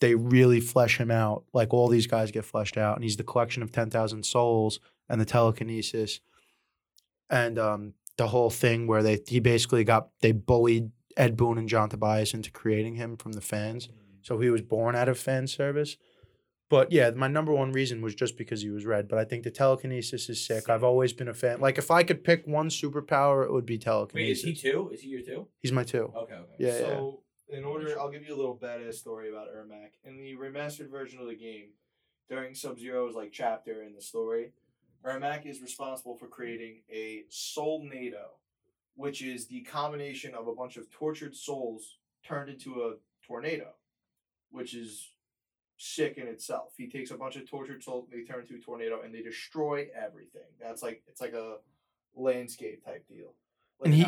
they 0.00 0.14
really 0.14 0.60
flesh 0.60 0.98
him 1.00 1.10
out. 1.10 1.44
Like 1.54 1.72
all 1.72 1.88
these 1.88 2.06
guys 2.06 2.30
get 2.30 2.44
fleshed 2.44 2.76
out, 2.76 2.94
and 2.94 3.02
he's 3.02 3.16
the 3.16 3.24
collection 3.24 3.62
of 3.62 3.72
ten 3.72 3.88
thousand 3.88 4.26
souls 4.26 4.78
and 5.08 5.18
the 5.18 5.24
telekinesis, 5.24 6.20
and 7.30 7.58
um, 7.58 7.94
the 8.18 8.28
whole 8.28 8.50
thing 8.50 8.86
where 8.86 9.02
they 9.02 9.20
he 9.26 9.40
basically 9.40 9.84
got 9.84 10.10
they 10.20 10.32
bullied 10.32 10.90
Ed 11.16 11.34
Boon 11.34 11.56
and 11.56 11.66
John 11.66 11.88
Tobias 11.88 12.34
into 12.34 12.50
creating 12.50 12.96
him 12.96 13.16
from 13.16 13.32
the 13.32 13.40
fans. 13.40 13.88
So 14.20 14.38
he 14.38 14.50
was 14.50 14.60
born 14.60 14.94
out 14.94 15.08
of 15.08 15.18
fan 15.18 15.46
service. 15.46 15.96
But 16.72 16.90
yeah, 16.90 17.10
my 17.10 17.28
number 17.28 17.52
one 17.52 17.70
reason 17.72 18.00
was 18.00 18.14
just 18.14 18.38
because 18.38 18.62
he 18.62 18.70
was 18.70 18.86
red. 18.86 19.06
But 19.06 19.18
I 19.18 19.26
think 19.26 19.42
the 19.42 19.50
telekinesis 19.50 20.30
is 20.30 20.42
sick. 20.42 20.70
I've 20.70 20.82
always 20.82 21.12
been 21.12 21.28
a 21.28 21.34
fan. 21.34 21.60
Like 21.60 21.76
if 21.76 21.90
I 21.90 22.02
could 22.02 22.24
pick 22.24 22.46
one 22.46 22.70
superpower, 22.70 23.44
it 23.44 23.52
would 23.52 23.66
be 23.66 23.76
telekinesis. 23.76 24.42
Wait, 24.42 24.54
telekinesis. 24.54 24.56
is 24.56 24.62
he 24.62 24.70
two? 24.70 24.90
Is 24.90 25.00
he 25.02 25.08
your 25.10 25.20
two? 25.20 25.48
He's 25.60 25.70
my 25.70 25.84
two. 25.84 26.10
Okay, 26.16 26.32
okay. 26.32 26.54
Yeah, 26.56 26.68
yeah. 26.68 26.78
So, 26.78 27.20
in 27.50 27.64
order, 27.64 28.00
I'll 28.00 28.10
give 28.10 28.26
you 28.26 28.34
a 28.34 28.38
little 28.38 28.56
badass 28.56 28.94
story 28.94 29.28
about 29.28 29.48
Ermac. 29.54 29.90
In 30.02 30.16
the 30.16 30.34
remastered 30.34 30.90
version 30.90 31.20
of 31.20 31.26
the 31.26 31.34
game, 31.34 31.72
during 32.30 32.54
Sub 32.54 32.78
Zero's 32.78 33.14
like 33.14 33.32
chapter 33.32 33.82
in 33.82 33.94
the 33.94 34.00
story, 34.00 34.52
Ermac 35.04 35.44
is 35.44 35.60
responsible 35.60 36.16
for 36.16 36.26
creating 36.26 36.84
a 36.90 37.24
Soulnado, 37.30 38.38
which 38.94 39.20
is 39.20 39.46
the 39.46 39.60
combination 39.60 40.34
of 40.34 40.48
a 40.48 40.54
bunch 40.54 40.78
of 40.78 40.90
tortured 40.90 41.36
souls 41.36 41.98
turned 42.26 42.48
into 42.48 42.80
a 42.80 42.94
tornado, 43.26 43.72
which 44.50 44.72
is 44.72 45.10
sick 45.82 46.16
in 46.16 46.28
itself. 46.28 46.72
He 46.76 46.88
takes 46.88 47.10
a 47.10 47.16
bunch 47.16 47.36
of 47.36 47.48
tortured 47.48 47.82
souls, 47.82 48.06
they 48.10 48.22
turn 48.22 48.40
into 48.42 48.54
a 48.54 48.58
tornado, 48.58 49.00
and 49.02 49.12
they 49.14 49.22
destroy 49.22 49.86
everything. 49.94 50.42
That's 50.60 50.82
like 50.82 51.02
it's 51.08 51.20
like 51.20 51.32
a 51.32 51.56
landscape 52.14 52.84
type 52.84 53.06
deal. 53.08 53.34
Like 53.80 53.86
And 53.86 53.94
he- 53.94 54.06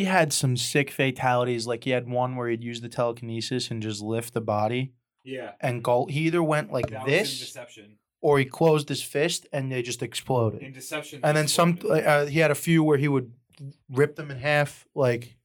He 0.00 0.04
had 0.04 0.32
some 0.32 0.56
sick 0.56 0.90
fatalities. 0.90 1.66
Like 1.66 1.84
he 1.84 1.90
had 1.90 2.08
one 2.08 2.36
where 2.36 2.48
he'd 2.48 2.64
use 2.64 2.80
the 2.80 2.88
telekinesis 2.88 3.70
and 3.70 3.82
just 3.82 4.00
lift 4.02 4.32
the 4.34 4.40
body 4.40 4.92
Yeah. 5.24 5.52
and 5.60 5.82
go. 5.84 6.06
He 6.06 6.20
either 6.20 6.42
went 6.42 6.72
like 6.72 6.88
That 6.90 7.04
was 7.04 7.12
in 7.12 7.18
this 7.18 7.38
Deception. 7.40 7.98
or 8.22 8.38
he 8.38 8.44
closed 8.46 8.88
his 8.88 9.02
fist 9.02 9.46
and 9.52 9.70
they 9.70 9.82
just 9.82 10.02
exploded. 10.02 10.62
In 10.62 10.72
Deception. 10.72 11.20
and 11.22 11.36
then 11.36 11.44
he's 11.44 11.52
some 11.52 11.78
uh, 11.88 12.26
he 12.26 12.38
had 12.38 12.50
a 12.50 12.54
few 12.54 12.82
where 12.82 12.98
he 12.98 13.08
would 13.08 13.32
rip 13.90 14.16
them 14.16 14.30
in 14.30 14.38
half 14.38 14.86
like 14.94 15.36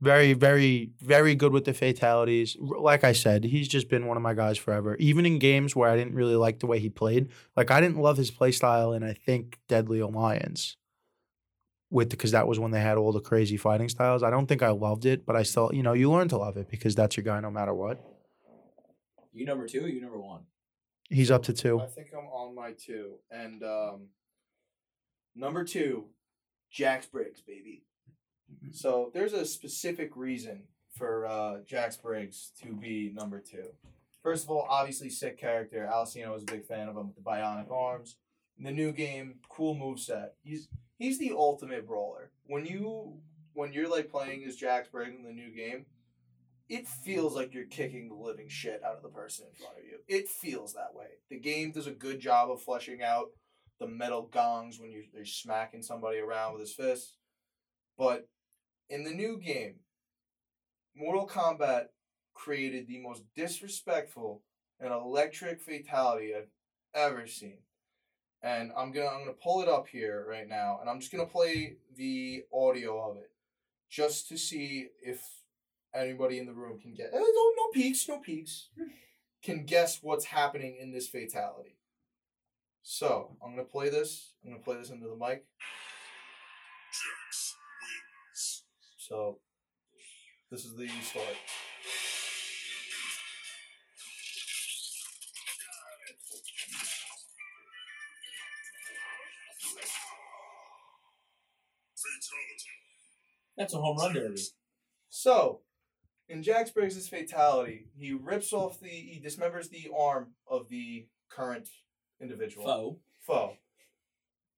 very 0.00 0.32
very 0.34 0.90
very 1.00 1.34
good 1.34 1.52
with 1.52 1.64
the 1.64 1.72
fatalities 1.72 2.56
like 2.60 3.04
i 3.04 3.12
said 3.12 3.44
he's 3.44 3.68
just 3.68 3.88
been 3.88 4.06
one 4.06 4.16
of 4.16 4.22
my 4.22 4.34
guys 4.34 4.58
forever 4.58 4.96
even 4.98 5.24
in 5.24 5.38
games 5.38 5.74
where 5.74 5.88
i 5.88 5.96
didn't 5.96 6.14
really 6.14 6.34
like 6.36 6.58
the 6.58 6.66
way 6.66 6.78
he 6.78 6.90
played 6.90 7.28
like 7.56 7.70
i 7.70 7.80
didn't 7.80 7.98
love 7.98 8.16
his 8.16 8.30
play 8.30 8.50
style 8.52 8.92
and 8.92 9.04
i 9.04 9.12
think 9.14 9.58
deadly 9.68 10.00
alliance 10.00 10.76
with 11.90 12.08
because 12.10 12.32
that 12.32 12.48
was 12.48 12.58
when 12.58 12.72
they 12.72 12.80
had 12.80 12.98
all 12.98 13.12
the 13.12 13.20
crazy 13.20 13.56
fighting 13.56 13.88
styles 13.88 14.22
i 14.22 14.30
don't 14.30 14.46
think 14.46 14.62
i 14.62 14.68
loved 14.70 15.06
it 15.06 15.24
but 15.24 15.36
i 15.36 15.42
still 15.42 15.70
you 15.72 15.82
know 15.82 15.92
you 15.92 16.10
learn 16.10 16.28
to 16.28 16.36
love 16.36 16.56
it 16.56 16.68
because 16.68 16.94
that's 16.94 17.16
your 17.16 17.24
guy 17.24 17.40
no 17.40 17.50
matter 17.50 17.72
what 17.72 18.02
You 19.32 19.46
number 19.46 19.66
two 19.66 19.84
or 19.84 19.88
you 19.88 20.00
number 20.00 20.18
one? 20.20 20.42
he's 21.08 21.30
up 21.30 21.44
to 21.44 21.52
two 21.52 21.80
I 21.80 21.86
think 21.86 22.08
I'm 22.12 22.26
on 22.26 22.54
my 22.54 22.72
two. 22.72 23.14
And 23.30 23.62
um, 23.62 24.08
number 25.36 25.64
two, 25.64 26.04
Jax 26.70 27.06
Briggs, 27.06 27.40
baby. 27.42 27.84
So 28.72 29.10
there's 29.14 29.32
a 29.32 29.44
specific 29.44 30.16
reason 30.16 30.64
for 30.96 31.26
uh, 31.26 31.58
Jax 31.66 31.96
Briggs 31.96 32.52
to 32.62 32.74
be 32.74 33.12
number 33.14 33.40
two. 33.40 33.66
First 34.22 34.44
of 34.44 34.50
all, 34.50 34.66
obviously 34.70 35.10
sick 35.10 35.38
character. 35.38 35.88
Alessino 35.92 36.32
was 36.32 36.42
a 36.42 36.46
big 36.46 36.64
fan 36.64 36.88
of 36.88 36.96
him 36.96 37.08
with 37.08 37.16
the 37.16 37.22
bionic 37.22 37.70
arms. 37.70 38.16
In 38.56 38.64
the 38.64 38.72
new 38.72 38.92
game, 38.92 39.36
cool 39.48 39.74
moveset. 39.74 40.30
He's 40.42 40.68
he's 40.96 41.18
the 41.18 41.32
ultimate 41.32 41.86
brawler. 41.86 42.30
When 42.46 42.64
you 42.64 43.18
when 43.52 43.72
you're 43.72 43.90
like 43.90 44.10
playing 44.10 44.44
as 44.44 44.56
Jax 44.56 44.88
Briggs 44.88 45.16
in 45.16 45.24
the 45.24 45.32
new 45.32 45.50
game, 45.54 45.86
it 46.68 46.86
feels 46.88 47.34
like 47.34 47.52
you're 47.52 47.66
kicking 47.66 48.08
the 48.08 48.14
living 48.14 48.48
shit 48.48 48.82
out 48.84 48.96
of 48.96 49.02
the 49.02 49.08
person 49.08 49.46
in 49.50 49.54
front 49.54 49.78
of 49.78 49.84
you. 49.84 49.98
It 50.08 50.28
feels 50.28 50.72
that 50.74 50.94
way. 50.94 51.06
The 51.28 51.38
game 51.38 51.72
does 51.72 51.86
a 51.86 51.92
good 51.92 52.20
job 52.20 52.50
of 52.50 52.62
fleshing 52.62 53.02
out 53.02 53.26
the 53.80 53.86
metal 53.86 54.22
gongs 54.32 54.78
when 54.78 54.90
you, 54.90 55.02
you're 55.12 55.24
smacking 55.24 55.82
somebody 55.82 56.18
around 56.18 56.52
with 56.52 56.60
his 56.60 56.72
fists. 56.72 57.16
But 57.98 58.28
in 58.90 59.04
the 59.04 59.10
new 59.10 59.38
game, 59.38 59.76
Mortal 60.96 61.26
Kombat 61.26 61.86
created 62.34 62.86
the 62.86 62.98
most 63.00 63.22
disrespectful 63.34 64.42
and 64.80 64.92
electric 64.92 65.60
fatality 65.60 66.32
I've 66.34 66.48
ever 66.94 67.26
seen. 67.26 67.58
And 68.42 68.72
I'm 68.76 68.92
gonna 68.92 69.08
I'm 69.08 69.20
gonna 69.20 69.32
pull 69.32 69.62
it 69.62 69.68
up 69.68 69.88
here 69.88 70.26
right 70.28 70.48
now, 70.48 70.78
and 70.80 70.90
I'm 70.90 71.00
just 71.00 71.12
gonna 71.12 71.26
play 71.26 71.76
the 71.96 72.44
audio 72.52 73.10
of 73.10 73.16
it, 73.16 73.30
just 73.90 74.28
to 74.28 74.38
see 74.38 74.88
if 75.02 75.22
anybody 75.94 76.38
in 76.38 76.46
the 76.46 76.52
room 76.52 76.78
can 76.80 76.94
get. 76.94 77.08
eh, 77.14 77.18
No, 77.18 77.22
no 77.56 77.68
peeks, 77.72 78.08
no 78.08 78.18
peeks. 78.20 78.70
Can 79.42 79.66
guess 79.66 80.00
what's 80.02 80.24
happening 80.24 80.76
in 80.80 80.90
this 80.92 81.06
fatality. 81.08 81.76
So 82.82 83.36
I'm 83.42 83.50
gonna 83.50 83.64
play 83.64 83.88
this. 83.90 84.34
I'm 84.44 84.50
gonna 84.52 84.62
play 84.62 84.76
this 84.76 84.90
into 84.90 85.08
the 85.08 85.16
mic. 85.16 85.44
So 89.06 89.36
this 90.50 90.64
is 90.64 90.74
the 90.76 90.88
start. 90.88 91.26
That's 103.58 103.74
a 103.74 103.76
home 103.76 103.98
run 103.98 104.14
derby. 104.14 104.40
So, 105.10 105.60
in 106.30 106.42
Jax 106.42 106.70
Briggs' 106.70 107.06
fatality, 107.06 107.88
he 107.94 108.14
rips 108.14 108.54
off 108.54 108.80
the, 108.80 108.88
he 108.88 109.22
dismembers 109.22 109.68
the 109.68 109.90
arm 109.94 110.28
of 110.48 110.70
the 110.70 111.08
current 111.28 111.68
individual 112.22 112.64
Foe. 112.64 112.98
foe. 113.20 113.56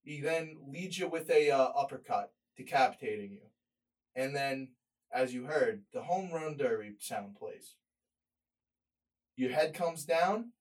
He 0.04 0.20
then 0.20 0.56
leads 0.68 0.98
you 0.98 1.08
with 1.08 1.28
a 1.30 1.50
uh, 1.50 1.72
uppercut, 1.76 2.30
decapitating 2.56 3.32
you, 3.32 3.40
and 4.16 4.34
then, 4.34 4.70
as 5.12 5.32
you 5.32 5.44
heard, 5.44 5.82
the 5.92 6.02
home 6.02 6.32
run 6.32 6.56
derby 6.56 6.94
sound 6.98 7.36
plays. 7.36 7.74
Your 9.36 9.50
head 9.52 9.74
comes 9.74 10.04
down, 10.04 10.52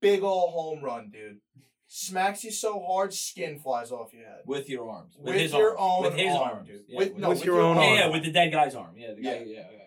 big 0.00 0.22
ol' 0.22 0.50
home 0.50 0.82
run, 0.84 1.10
dude. 1.10 1.40
Smacks 1.88 2.44
you 2.44 2.50
so 2.52 2.78
hard, 2.80 3.12
skin 3.14 3.58
flies 3.58 3.90
off 3.90 4.12
your 4.12 4.24
head. 4.26 4.40
With 4.46 4.68
your 4.68 4.88
arms. 4.90 5.14
With, 5.18 5.26
With 5.34 5.42
his 5.42 5.52
your 5.52 5.76
arms. 5.76 5.80
own 5.80 6.02
with 6.04 6.14
his 6.20 6.34
arm, 6.36 6.48
arms. 6.58 6.68
dude. 6.68 6.84
Yeah, 6.86 6.98
With- 6.98 7.16
no, 7.16 7.28
with 7.30 7.44
your 7.44 7.60
own 7.60 7.76
yeah, 7.76 7.82
arm. 7.82 7.94
yeah, 7.98 8.08
with 8.08 8.22
the 8.24 8.30
dead 8.32 8.52
guy's 8.52 8.74
arm. 8.74 8.94
Yeah, 8.96 9.14
the 9.14 9.22
Yeah. 9.22 9.38
guy. 9.38 9.44
Yeah, 9.44 9.60
okay. 9.66 9.84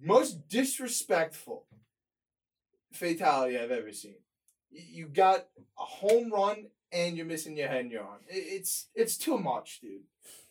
most 0.00 0.48
disrespectful 0.48 1.66
fatality 2.92 3.56
I've 3.58 3.70
ever 3.70 3.92
seen. 3.92 4.16
You 4.70 5.06
got 5.06 5.46
a 5.78 5.84
home 5.84 6.32
run 6.32 6.70
and 6.90 7.16
you're 7.16 7.26
missing 7.26 7.56
your 7.56 7.68
head 7.68 7.82
and 7.82 7.92
your 7.92 8.02
arm. 8.02 8.20
It's 8.28 8.88
it's 8.94 9.16
too 9.16 9.38
much, 9.38 9.80
dude. 9.80 10.02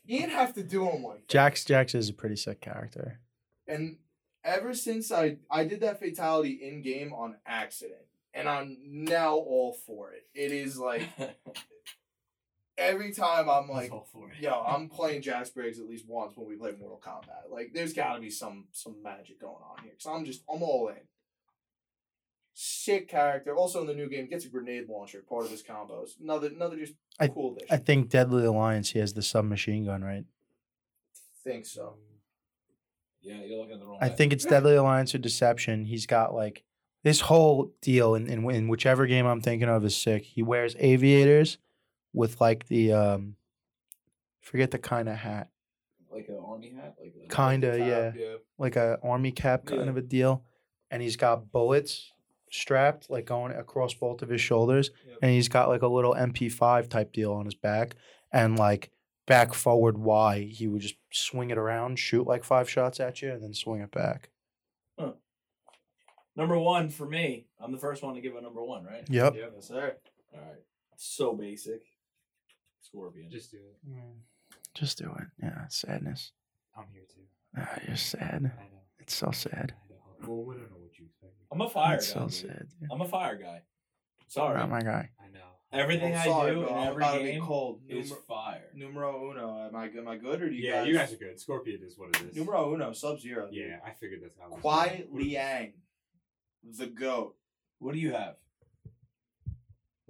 You 0.05 0.19
didn't 0.19 0.33
have 0.33 0.53
to 0.55 0.63
do 0.63 0.89
him 0.89 1.03
like 1.03 1.19
that. 1.19 1.27
Jax 1.27 1.63
Jax 1.65 1.95
is 1.95 2.09
a 2.09 2.13
pretty 2.13 2.35
sick 2.35 2.61
character. 2.61 3.19
And 3.67 3.97
ever 4.43 4.73
since 4.73 5.11
I 5.11 5.37
I 5.49 5.63
did 5.65 5.81
that 5.81 5.99
fatality 5.99 6.59
in 6.61 6.81
game 6.81 7.13
on 7.13 7.37
accident, 7.45 8.01
and 8.33 8.49
I'm 8.49 8.77
now 8.83 9.35
all 9.35 9.73
for 9.73 10.11
it. 10.13 10.27
It 10.33 10.51
is 10.51 10.77
like 10.77 11.07
every 12.77 13.13
time 13.13 13.49
I'm 13.49 13.69
like, 13.69 13.91
all 13.91 14.07
for 14.11 14.29
it. 14.31 14.39
yo, 14.39 14.63
I'm 14.67 14.89
playing 14.89 15.21
Jax 15.21 15.49
Briggs 15.49 15.79
at 15.79 15.87
least 15.87 16.07
once 16.07 16.35
when 16.35 16.47
we 16.47 16.55
play 16.55 16.71
Mortal 16.71 17.01
Kombat. 17.03 17.51
Like, 17.51 17.71
there's 17.73 17.93
got 17.93 18.15
to 18.15 18.21
be 18.21 18.29
some 18.29 18.65
some 18.71 19.01
magic 19.03 19.39
going 19.39 19.53
on 19.55 19.83
here. 19.83 19.93
So 19.97 20.11
I'm 20.11 20.25
just 20.25 20.43
I'm 20.51 20.63
all 20.63 20.89
in. 20.89 20.95
Sick 22.53 23.07
character. 23.07 23.55
Also 23.55 23.81
in 23.81 23.87
the 23.87 23.93
new 23.93 24.09
game, 24.09 24.27
gets 24.27 24.45
a 24.45 24.49
grenade 24.49 24.87
launcher, 24.89 25.23
part 25.27 25.45
of 25.45 25.51
his 25.51 25.63
combos. 25.63 26.19
Another 26.21 26.47
another 26.47 26.77
just 26.77 26.93
I- 27.19 27.27
cool 27.29 27.53
dish. 27.55 27.67
I 27.71 27.77
think 27.77 28.09
Deadly 28.09 28.45
Alliance 28.45 28.91
he 28.91 28.99
has 28.99 29.13
the 29.13 29.21
submachine 29.21 29.85
gun, 29.85 30.03
right? 30.03 30.25
think 31.43 31.65
so. 31.65 31.95
Yeah, 33.21 33.41
you're 33.43 33.57
looking 33.57 33.73
at 33.73 33.79
the 33.79 33.85
wrong 33.87 33.97
I 34.01 34.09
guy. 34.09 34.15
think 34.15 34.33
it's 34.33 34.45
Deadly 34.45 34.75
Alliance 34.75 35.15
or 35.15 35.17
Deception. 35.17 35.85
He's 35.85 36.05
got 36.05 36.33
like 36.35 36.63
this 37.03 37.21
whole 37.21 37.71
deal 37.81 38.13
in, 38.15 38.27
in 38.27 38.49
in 38.51 38.67
whichever 38.67 39.07
game 39.07 39.25
I'm 39.25 39.41
thinking 39.41 39.69
of 39.69 39.83
is 39.85 39.95
sick. 39.95 40.23
He 40.23 40.43
wears 40.43 40.75
aviators 40.77 41.57
with 42.13 42.39
like 42.41 42.67
the 42.67 42.93
um 42.93 43.35
forget 44.41 44.69
the 44.71 44.77
kind 44.79 45.07
of 45.09 45.15
hat. 45.15 45.49
like 46.11 46.27
an 46.27 46.37
army 46.45 46.73
hat, 46.75 46.95
like 47.01 47.13
a- 47.23 47.33
Kinda, 47.35 47.77
yeah. 47.79 48.11
Yeah. 48.15 48.35
Like 48.57 48.75
a 48.75 48.99
army 49.01 49.31
cap 49.31 49.65
kind 49.65 49.83
Yeah. 49.85 49.89
of 49.89 49.97
a 49.97 50.01
deal. 50.01 50.43
And 50.91 51.01
he's 51.01 51.15
got 51.15 51.51
bullets 51.51 52.11
strapped 52.51 53.09
like 53.09 53.25
going 53.25 53.53
across 53.53 53.95
both 53.95 54.21
of 54.21 54.29
his 54.29 54.41
shoulders. 54.41 54.91
Yep. 55.07 55.17
And 55.23 55.31
he's 55.31 55.49
got 55.49 55.69
like 55.69 55.81
a 55.81 55.87
little 55.87 56.13
MP5 56.13 56.89
type 56.89 57.11
deal 57.11 57.33
on 57.33 57.45
his 57.45 57.55
back. 57.55 57.95
And 58.31 58.59
like 58.59 58.91
back 59.25 59.53
forward 59.53 59.97
Y, 59.97 60.41
he 60.51 60.67
would 60.67 60.81
just 60.81 60.95
swing 61.11 61.49
it 61.49 61.57
around, 61.57 61.97
shoot 61.97 62.27
like 62.27 62.43
five 62.43 62.69
shots 62.69 62.99
at 62.99 63.21
you, 63.21 63.31
and 63.31 63.41
then 63.41 63.53
swing 63.53 63.81
it 63.81 63.91
back. 63.91 64.29
Number 66.33 66.57
one 66.57 66.89
for 66.89 67.05
me. 67.05 67.47
I'm 67.59 67.73
the 67.73 67.77
first 67.77 68.01
one 68.01 68.15
to 68.15 68.21
give 68.21 68.35
a 68.35 68.41
number 68.41 68.63
one, 68.63 68.85
right? 68.85 69.03
Yep. 69.09 69.35
Yes, 69.35 69.67
sir. 69.67 69.97
All 70.33 70.39
right. 70.39 70.61
So 70.95 71.33
basic. 71.33 71.81
Scorpion. 72.79 73.29
Just 73.29 73.51
do 73.51 73.57
it. 73.57 73.95
Just 74.73 74.97
do 74.97 75.13
it. 75.19 75.27
Yeah, 75.43 75.67
sadness. 75.67 76.31
I'm 76.75 76.85
here 76.93 77.03
too. 77.13 77.21
Ah, 77.57 77.79
you're 77.85 77.97
sad. 77.97 78.51
I 78.57 78.63
know. 78.63 78.81
It's 78.99 79.13
so 79.13 79.31
sad. 79.31 79.73
I 79.75 79.93
know. 80.25 80.45
Well, 80.45 80.55
I'm 81.51 81.61
a 81.61 81.69
fire 81.69 81.95
it's 81.95 82.07
guy. 82.13 82.13
so 82.13 82.25
dude. 82.25 82.33
sad. 82.33 82.67
dude. 82.79 82.89
I'm 82.91 83.01
a 83.01 83.07
fire 83.07 83.35
guy. 83.37 83.61
Sorry. 84.27 84.57
Not 84.57 84.69
my 84.69 84.81
guy. 84.81 85.09
I 85.19 85.27
know. 85.33 85.39
Everything 85.73 86.13
I'm 86.15 86.21
I 86.21 86.25
sorry, 86.25 86.53
do 86.55 86.61
bro. 86.61 86.69
in 86.69 86.73
I'm 86.75 86.87
every 86.89 87.03
about 87.03 87.13
to 87.17 87.23
be 87.23 87.31
game 87.31 87.41
cold. 87.41 87.81
is 87.89 88.11
Numer- 88.11 88.25
fire. 88.27 88.63
numero 88.73 89.31
uno. 89.31 89.67
Am 89.67 89.75
I 89.75 89.85
am 89.85 90.07
I 90.07 90.17
good 90.17 90.41
or 90.41 90.49
do 90.49 90.55
you 90.55 90.67
yeah, 90.69 90.79
guys? 90.79 90.87
you 90.87 90.93
guys 90.97 91.13
are 91.13 91.17
good. 91.17 91.39
Scorpion 91.39 91.81
is 91.85 91.97
what 91.97 92.09
it 92.15 92.29
is. 92.29 92.35
Numero 92.35 92.73
uno, 92.73 92.93
Sub 92.93 93.19
Zero. 93.19 93.47
Yeah, 93.51 93.79
I 93.85 93.91
figured 93.91 94.21
that's 94.23 94.37
how. 94.39 94.47
it 94.47 94.51
was 94.51 94.61
Kwai 94.61 94.87
going. 94.87 94.99
What 95.11 95.21
is 95.21 95.27
it? 95.27 95.29
Liang, 95.31 95.73
the 96.77 96.87
goat. 96.87 97.35
What 97.79 97.93
do 97.93 97.99
you 97.99 98.11
have? 98.13 98.35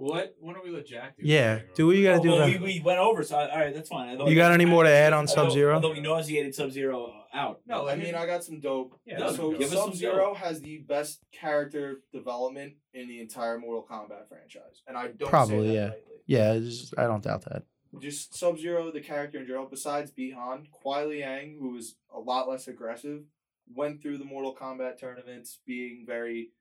What? 0.02 0.36
Why 0.40 0.53
don't 0.53 0.64
we 0.64 0.72
let 0.72 0.88
Jack 0.88 1.18
do? 1.18 1.23
Yeah, 1.23 1.60
do 1.76 1.86
what 1.86 1.95
you 1.95 2.03
gotta 2.06 2.19
Oh, 2.19 2.23
do. 2.23 2.30
well, 2.32 2.48
we, 2.48 2.57
we 2.57 2.82
went 2.84 2.98
over, 2.98 3.22
so 3.23 3.38
I, 3.38 3.49
all 3.52 3.60
right, 3.60 3.72
that's 3.73 3.88
fine. 3.90 4.19
I 4.19 4.26
You 4.28 4.36
got 4.36 4.52
any 4.52 4.65
more 4.65 4.84
to 4.84 4.90
add 4.90 5.14
on 5.14 5.28
Sub-Zero? 5.28 5.78
I 5.78 5.82
thought 5.82 5.94
we 5.94 6.02
nauseated 6.02 6.56
Sub 6.56 6.72
Zero 6.72 7.14
out. 7.32 7.61
No, 7.68 7.88
I 7.88 7.95
mean 7.95 8.15
I 8.15 8.26
got 8.26 8.44
some 8.44 8.60
dope. 8.60 8.99
Yeah, 9.06 9.19
Doug, 9.19 9.36
so 9.36 9.52
give 9.53 9.69
Sub 9.69 9.94
Zero 9.94 10.34
has 10.34 10.60
the 10.61 10.80
best 10.80 11.22
character 11.32 12.02
development 12.11 12.73
in 12.95 13.07
the 13.07 13.19
entire 13.22 13.60
Mortal 13.60 13.86
Kombat 13.90 14.28
franchise, 14.28 14.82
and 14.88 14.98
I 14.98 15.10
don't 15.10 15.30
Probably, 15.30 15.68
say 15.68 15.68
that 15.68 15.73
yeah. 15.73 15.84
lightly. 15.90 16.02
yeah, 16.26 16.53
it's- 16.56 16.94
I 16.98 17.03
don't 17.03 17.23
doubt 17.23 17.44
that. 17.45 17.64
Just 17.99 18.34
Sub 18.36 18.57
Zero, 18.57 18.90
the 18.91 19.02
character 19.02 19.38
in 19.40 19.45
general, 19.45 19.68
besides 19.69 20.10
Bi-Han, 20.11 20.68
Kuai 20.84 21.07
Liang, 21.10 21.57
who 21.60 21.73
was 21.73 21.95
a 22.11 22.19
lot 22.19 22.49
less 22.49 22.68
aggressive, 22.68 23.23
went 23.72 24.02
through 24.02 24.18
the 24.18 24.26
Mortal 24.26 24.56
Kombat 24.56 24.99
tournaments 24.99 25.60
being 25.68 26.06
very 26.07 26.52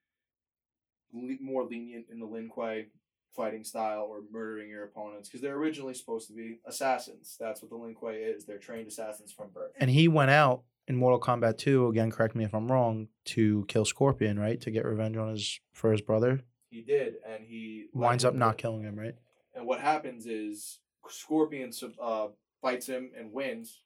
le- 1.14 1.38
more 1.40 1.64
lenient 1.64 2.06
in 2.12 2.18
the 2.20 2.26
Lin 2.26 2.48
Kuei 2.50 2.88
fighting 3.34 3.64
style 3.64 4.06
or 4.08 4.20
murdering 4.30 4.68
your 4.68 4.84
opponents 4.84 5.28
because 5.28 5.40
they're 5.40 5.56
originally 5.56 5.94
supposed 5.94 6.28
to 6.28 6.34
be 6.34 6.58
assassins. 6.66 7.36
That's 7.38 7.62
what 7.62 7.70
the 7.70 7.76
Lin 7.76 7.94
Kuei 7.94 8.16
is. 8.16 8.44
They're 8.44 8.58
trained 8.58 8.88
assassins 8.88 9.32
from 9.32 9.50
birth. 9.50 9.72
And 9.78 9.90
he 9.90 10.08
went 10.08 10.30
out 10.30 10.62
in 10.88 10.96
Mortal 10.96 11.20
Kombat 11.20 11.58
2, 11.58 11.86
again, 11.88 12.10
correct 12.10 12.34
me 12.34 12.44
if 12.44 12.54
I'm 12.54 12.70
wrong, 12.70 13.08
to 13.26 13.64
kill 13.68 13.84
Scorpion, 13.84 14.38
right? 14.38 14.60
To 14.60 14.70
get 14.70 14.84
revenge 14.84 15.16
on 15.16 15.30
his 15.30 15.60
for 15.72 15.92
his 15.92 16.00
brother. 16.00 16.40
He 16.68 16.82
did, 16.82 17.14
and 17.28 17.44
he 17.44 17.86
Winds 17.92 18.24
up 18.24 18.34
not 18.34 18.58
killing 18.58 18.82
him, 18.82 18.98
right? 18.98 19.14
And 19.54 19.66
what 19.66 19.80
happens 19.80 20.26
is 20.26 20.80
Scorpion 21.08 21.72
sub- 21.72 21.98
uh, 22.00 22.28
fights 22.60 22.86
him 22.86 23.10
and 23.16 23.32
wins, 23.32 23.82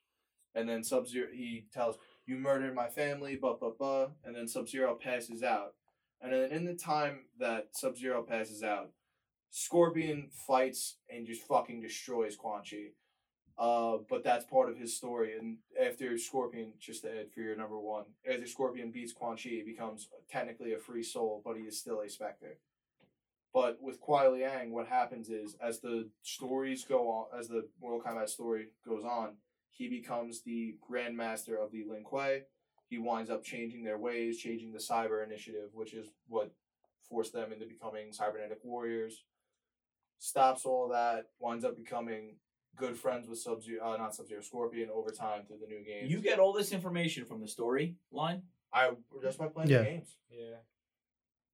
and 0.55 0.69
then 0.69 0.85
Sub 0.85 1.07
Zero 1.09 1.29
he 1.33 1.67
tells 1.73 1.97
you 2.27 2.37
murdered 2.37 2.75
my 2.75 2.89
family, 2.89 3.37
blah 3.37 3.57
blah 3.57 3.73
blah, 3.79 4.09
and 4.25 4.35
then 4.35 4.49
Sub 4.49 4.69
Zero 4.69 4.95
passes 4.95 5.43
out, 5.43 5.75
and 6.21 6.33
then 6.33 6.51
in 6.51 6.65
the 6.65 6.75
time 6.75 7.21
that 7.39 7.69
Sub 7.73 7.97
Zero 7.97 8.23
passes 8.23 8.63
out, 8.63 8.91
Scorpion 9.57 10.31
fights 10.49 10.97
and 11.09 11.25
just 11.25 11.43
fucking 11.43 11.81
destroys 11.81 12.35
Quan 12.35 12.63
Chi. 12.69 12.89
Uh, 13.57 13.99
but 14.11 14.25
that's 14.25 14.45
part 14.45 14.69
of 14.69 14.77
his 14.77 14.97
story. 14.97 15.39
And 15.39 15.59
after 15.81 16.19
Scorpion, 16.19 16.73
just 16.81 17.03
to 17.03 17.21
add 17.21 17.31
for 17.33 17.39
your 17.39 17.55
number 17.55 17.79
one, 17.79 18.03
after 18.29 18.49
Scorpion 18.49 18.91
beats 18.91 19.13
Quan 19.13 19.37
Chi, 19.37 19.51
he 19.51 19.63
becomes 19.63 20.09
technically 20.29 20.73
a 20.73 20.79
free 20.79 21.05
soul, 21.05 21.41
but 21.45 21.57
he 21.57 21.63
is 21.63 21.79
still 21.79 22.01
a 22.01 22.09
specter. 22.09 22.59
But 23.53 23.81
with 23.81 24.01
Kuai 24.03 24.33
Liang, 24.33 24.73
what 24.73 24.89
happens 24.89 25.31
is 25.31 25.57
as 25.63 25.79
the 25.79 26.09
stories 26.23 26.85
go 26.85 27.09
on, 27.09 27.39
as 27.39 27.47
the 27.47 27.69
Mortal 27.81 28.01
Kombat 28.01 28.31
story 28.31 28.71
goes 28.85 29.05
on, 29.05 29.37
he 29.71 29.89
becomes 29.89 30.43
the 30.43 30.75
Grandmaster 30.91 31.65
of 31.65 31.71
the 31.71 31.85
Lin 31.89 32.03
Kuei. 32.03 32.43
He 32.89 32.99
winds 32.99 33.31
up 33.31 33.45
changing 33.45 33.85
their 33.85 33.99
ways, 33.99 34.39
changing 34.39 34.73
the 34.73 34.81
Cyber 34.81 35.25
Initiative, 35.25 35.71
which 35.75 35.95
is 35.95 36.09
what 36.27 36.51
forced 37.09 37.33
them 37.33 37.53
into 37.53 37.67
becoming 37.67 38.13
cybernetic 38.13 38.59
warriors. 38.65 39.23
Stops 40.19 40.65
all 40.65 40.89
that, 40.89 41.27
winds 41.39 41.65
up 41.65 41.77
becoming 41.77 42.37
good 42.77 42.97
friends 42.97 43.29
with 43.29 43.39
Sub 43.39 43.63
Zero, 43.63 43.85
uh, 43.93 43.97
not 43.97 44.15
Sub 44.15 44.27
Zero, 44.27 44.41
Scorpion 44.41 44.89
over 44.93 45.11
time 45.11 45.43
through 45.47 45.59
the 45.61 45.67
new 45.67 45.85
games. 45.85 46.11
You 46.11 46.21
get 46.21 46.39
all 46.39 46.53
this 46.53 46.73
information 46.73 47.25
from 47.25 47.41
the 47.41 47.49
story 47.49 47.97
line. 48.11 48.43
I 48.73 48.91
just 49.23 49.39
by 49.39 49.49
playing 49.49 49.71
Yeah. 49.71 49.79
the 49.79 49.85
games. 49.85 50.17
Yeah. 50.31 50.57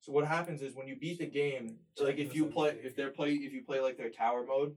So 0.00 0.12
what 0.12 0.26
happens 0.26 0.62
is 0.62 0.74
when 0.74 0.86
you 0.88 0.96
beat 0.96 1.18
the 1.18 1.26
game, 1.26 1.78
like 2.00 2.16
if 2.16 2.34
you 2.34 2.46
play, 2.46 2.78
if 2.82 2.96
they're 2.96 3.10
play, 3.10 3.32
if 3.34 3.52
you 3.52 3.62
play 3.62 3.80
like 3.80 3.98
their 3.98 4.08
tower 4.08 4.46
mode, 4.46 4.74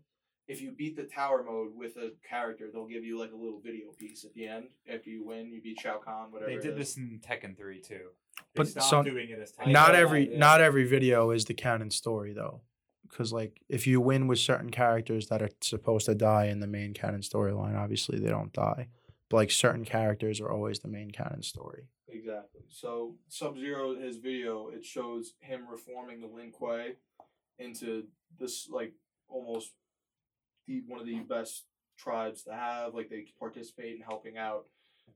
if 0.50 0.62
you 0.62 0.72
beat 0.72 0.98
the 0.98 1.04
tower 1.06 1.42
mode 1.44 1.74
with 1.74 1.96
a 1.96 2.12
character, 2.28 2.70
they'll 2.70 2.88
give 2.88 3.06
you 3.06 3.18
like 3.18 3.32
a 3.32 3.36
little 3.38 3.62
video 3.62 3.92
piece 3.98 4.26
at 4.26 4.34
the 4.34 4.46
end 4.46 4.66
after 4.92 5.10
you 5.10 5.24
win. 5.24 5.50
You 5.54 5.62
beat 5.62 5.80
Shao 5.80 6.00
Kahn, 6.00 6.30
whatever. 6.32 6.52
They 6.52 6.58
did 6.58 6.72
is. 6.78 6.96
this 6.96 6.98
in 6.98 7.22
Tekken 7.26 7.56
3 7.56 7.80
too. 7.80 8.10
They 8.54 8.64
But 8.64 8.68
so 8.68 9.02
doing 9.02 9.30
it 9.30 9.40
as 9.40 9.54
Tekken. 9.54 9.72
not 9.72 9.96
every 9.96 10.32
yeah. 10.34 10.38
not 10.40 10.60
every 10.60 10.84
video 10.86 11.32
is 11.32 11.46
the 11.46 11.54
canon 11.54 11.90
story 11.92 12.34
though 12.34 12.60
because 13.14 13.32
like 13.32 13.62
if 13.70 13.88
you 13.88 14.02
win 14.02 14.28
with 14.28 14.40
certain 14.40 14.70
characters 14.70 15.28
that 15.28 15.42
are 15.42 15.50
supposed 15.62 16.06
to 16.08 16.16
die 16.16 16.46
in 16.46 16.60
the 16.60 16.68
main 16.68 16.94
canon 16.94 17.22
storyline 17.22 17.78
obviously 17.78 18.20
they 18.20 18.30
don't 18.30 18.54
die 18.54 18.88
but 19.30 19.38
like 19.38 19.52
certain 19.52 19.86
characters 19.86 20.42
are 20.42 20.52
always 20.52 20.80
the 20.80 20.88
main 20.88 21.12
canon 21.12 21.42
story 21.42 21.88
Exactly. 22.14 22.62
So 22.70 23.16
Sub 23.28 23.58
Zero, 23.58 23.96
his 23.96 24.18
video, 24.18 24.70
it 24.70 24.86
shows 24.86 25.34
him 25.40 25.62
reforming 25.70 26.22
the 26.22 26.28
Lin 26.28 26.52
Kuei 26.52 26.96
into 27.58 28.04
this 28.40 28.68
like 28.72 28.94
almost 29.28 29.72
the 30.68 30.84
one 30.88 31.00
of 31.00 31.08
the 31.08 31.20
best 31.22 31.66
tribes 31.98 32.44
to 32.44 32.54
have. 32.54 32.94
Like 32.94 33.10
they 33.10 33.26
participate 33.40 33.96
in 33.96 34.02
helping 34.02 34.38
out. 34.38 34.66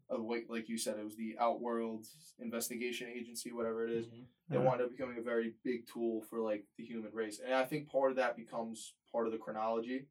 Uh, 0.10 0.18
like 0.20 0.46
like 0.50 0.70
you 0.70 0.78
said, 0.78 0.98
it 0.98 1.04
was 1.04 1.18
the 1.18 1.36
Outworld 1.40 2.06
Investigation 2.40 3.10
Agency, 3.10 3.52
whatever 3.52 3.86
it 3.86 3.92
is. 3.92 4.08
They 4.50 4.56
Yeah. 4.58 4.64
wind 4.64 4.82
up 4.82 4.90
becoming 4.92 5.18
a 5.18 5.22
very 5.22 5.56
big 5.64 5.86
tool 5.88 6.22
for 6.22 6.40
like 6.40 6.66
the 6.78 6.86
human 6.86 7.12
race, 7.14 7.40
and 7.40 7.54
I 7.54 7.66
think 7.66 7.90
part 7.90 8.12
of 8.12 8.18
that 8.18 8.38
becomes 8.38 8.96
part 9.12 9.26
of 9.26 9.34
the 9.34 9.38
chronology, 9.38 10.08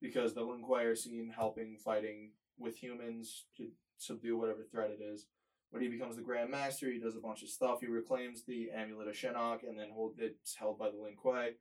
because 0.00 0.34
the 0.34 0.42
Lin 0.42 0.62
Kuei 0.62 0.84
are 0.84 0.94
seen 0.94 1.30
helping 1.30 1.78
fighting 1.78 2.32
with 2.58 2.76
humans 2.76 3.46
to 3.56 3.72
subdue 3.96 4.36
whatever 4.36 4.62
threat 4.64 4.90
it 4.90 5.00
is. 5.00 5.26
When 5.70 5.82
he 5.82 5.88
becomes 5.88 6.16
the 6.16 6.22
Grand 6.22 6.50
Master, 6.50 6.90
he 6.90 6.98
does 6.98 7.16
a 7.16 7.20
bunch 7.20 7.42
of 7.42 7.48
stuff. 7.48 7.80
He 7.80 7.86
reclaims 7.86 8.44
the 8.44 8.70
Amulet 8.72 9.08
of 9.08 9.14
Shinnok, 9.14 9.62
and 9.66 9.78
then 9.78 9.90
hold 9.90 10.18
it's 10.18 10.56
held 10.56 10.78
by 10.78 10.90
the 10.90 10.98
Lin 10.98 11.16
Kuei. 11.16 11.54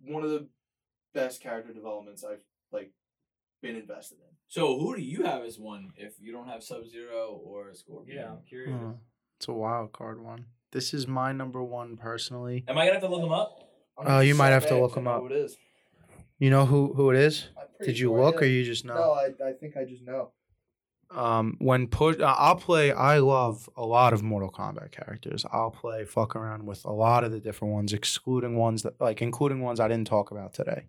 One 0.00 0.24
of 0.24 0.30
the 0.30 0.48
best 1.12 1.40
character 1.40 1.72
developments 1.72 2.24
I've 2.24 2.44
like 2.72 2.92
been 3.62 3.76
invested 3.76 4.18
in. 4.18 4.33
So 4.54 4.78
who 4.78 4.94
do 4.94 5.02
you 5.02 5.24
have 5.24 5.42
as 5.42 5.58
one 5.58 5.90
if 5.96 6.14
you 6.20 6.30
don't 6.30 6.46
have 6.46 6.62
Sub 6.62 6.86
Zero 6.86 7.40
or 7.44 7.74
Scorpion? 7.74 8.18
Yeah, 8.18 8.30
I'm 8.30 8.42
curious. 8.48 8.72
Huh. 8.80 8.92
it's 9.36 9.48
a 9.48 9.52
wild 9.52 9.92
card 9.92 10.22
one 10.22 10.44
this 10.70 10.94
is 10.94 11.08
my 11.08 11.32
number 11.32 11.60
one 11.60 11.96
personally 11.96 12.64
Am 12.68 12.78
I 12.78 12.82
gonna 12.86 13.00
have 13.00 13.02
to 13.02 13.08
look 13.08 13.24
him 13.24 13.32
up? 13.32 13.68
I'm 13.98 14.06
Oh, 14.06 14.20
you 14.20 14.36
might 14.36 14.50
have 14.50 14.64
to 14.66 14.74
look 14.74 14.82
look 14.82 14.90
'cause 14.92 14.98
I 14.98 15.00
him 15.00 15.08
up. 15.08 15.20
Who 15.22 15.26
it 15.26 15.32
is? 15.32 15.56
you 16.38 16.50
know 16.50 16.66
who 16.66 16.92
who 16.94 17.10
it 17.10 17.16
is 17.16 17.48
did 17.82 17.98
you 17.98 18.10
sure, 18.10 18.22
look 18.22 18.42
or 18.42 18.44
you 18.44 18.62
just 18.62 18.84
know 18.84 18.94
No, 18.94 19.10
I, 19.10 19.48
I 19.48 19.52
think 19.54 19.76
I 19.76 19.84
just 19.84 20.04
know. 20.04 20.30
um 21.10 21.56
when 21.58 21.88
push 21.88 22.20
uh, 22.20 22.36
i'll 22.38 22.54
play 22.54 22.92
i 22.92 23.18
love 23.18 23.68
a 23.76 23.84
lot 23.84 24.12
of 24.12 24.22
mortal 24.22 24.52
kombat 24.52 24.92
characters 24.92 25.44
i'll 25.52 25.72
play 25.72 26.04
fuck 26.04 26.36
around 26.36 26.64
with 26.64 26.84
a 26.84 26.92
lot 26.92 27.24
of 27.24 27.32
the 27.32 27.40
different 27.40 27.74
ones 27.74 27.92
excluding 27.92 28.54
ones 28.56 28.84
that 28.84 29.00
like 29.00 29.20
including 29.20 29.60
ones 29.62 29.80
i 29.80 29.88
didn't 29.88 30.06
talk 30.06 30.30
about 30.30 30.54
today 30.54 30.84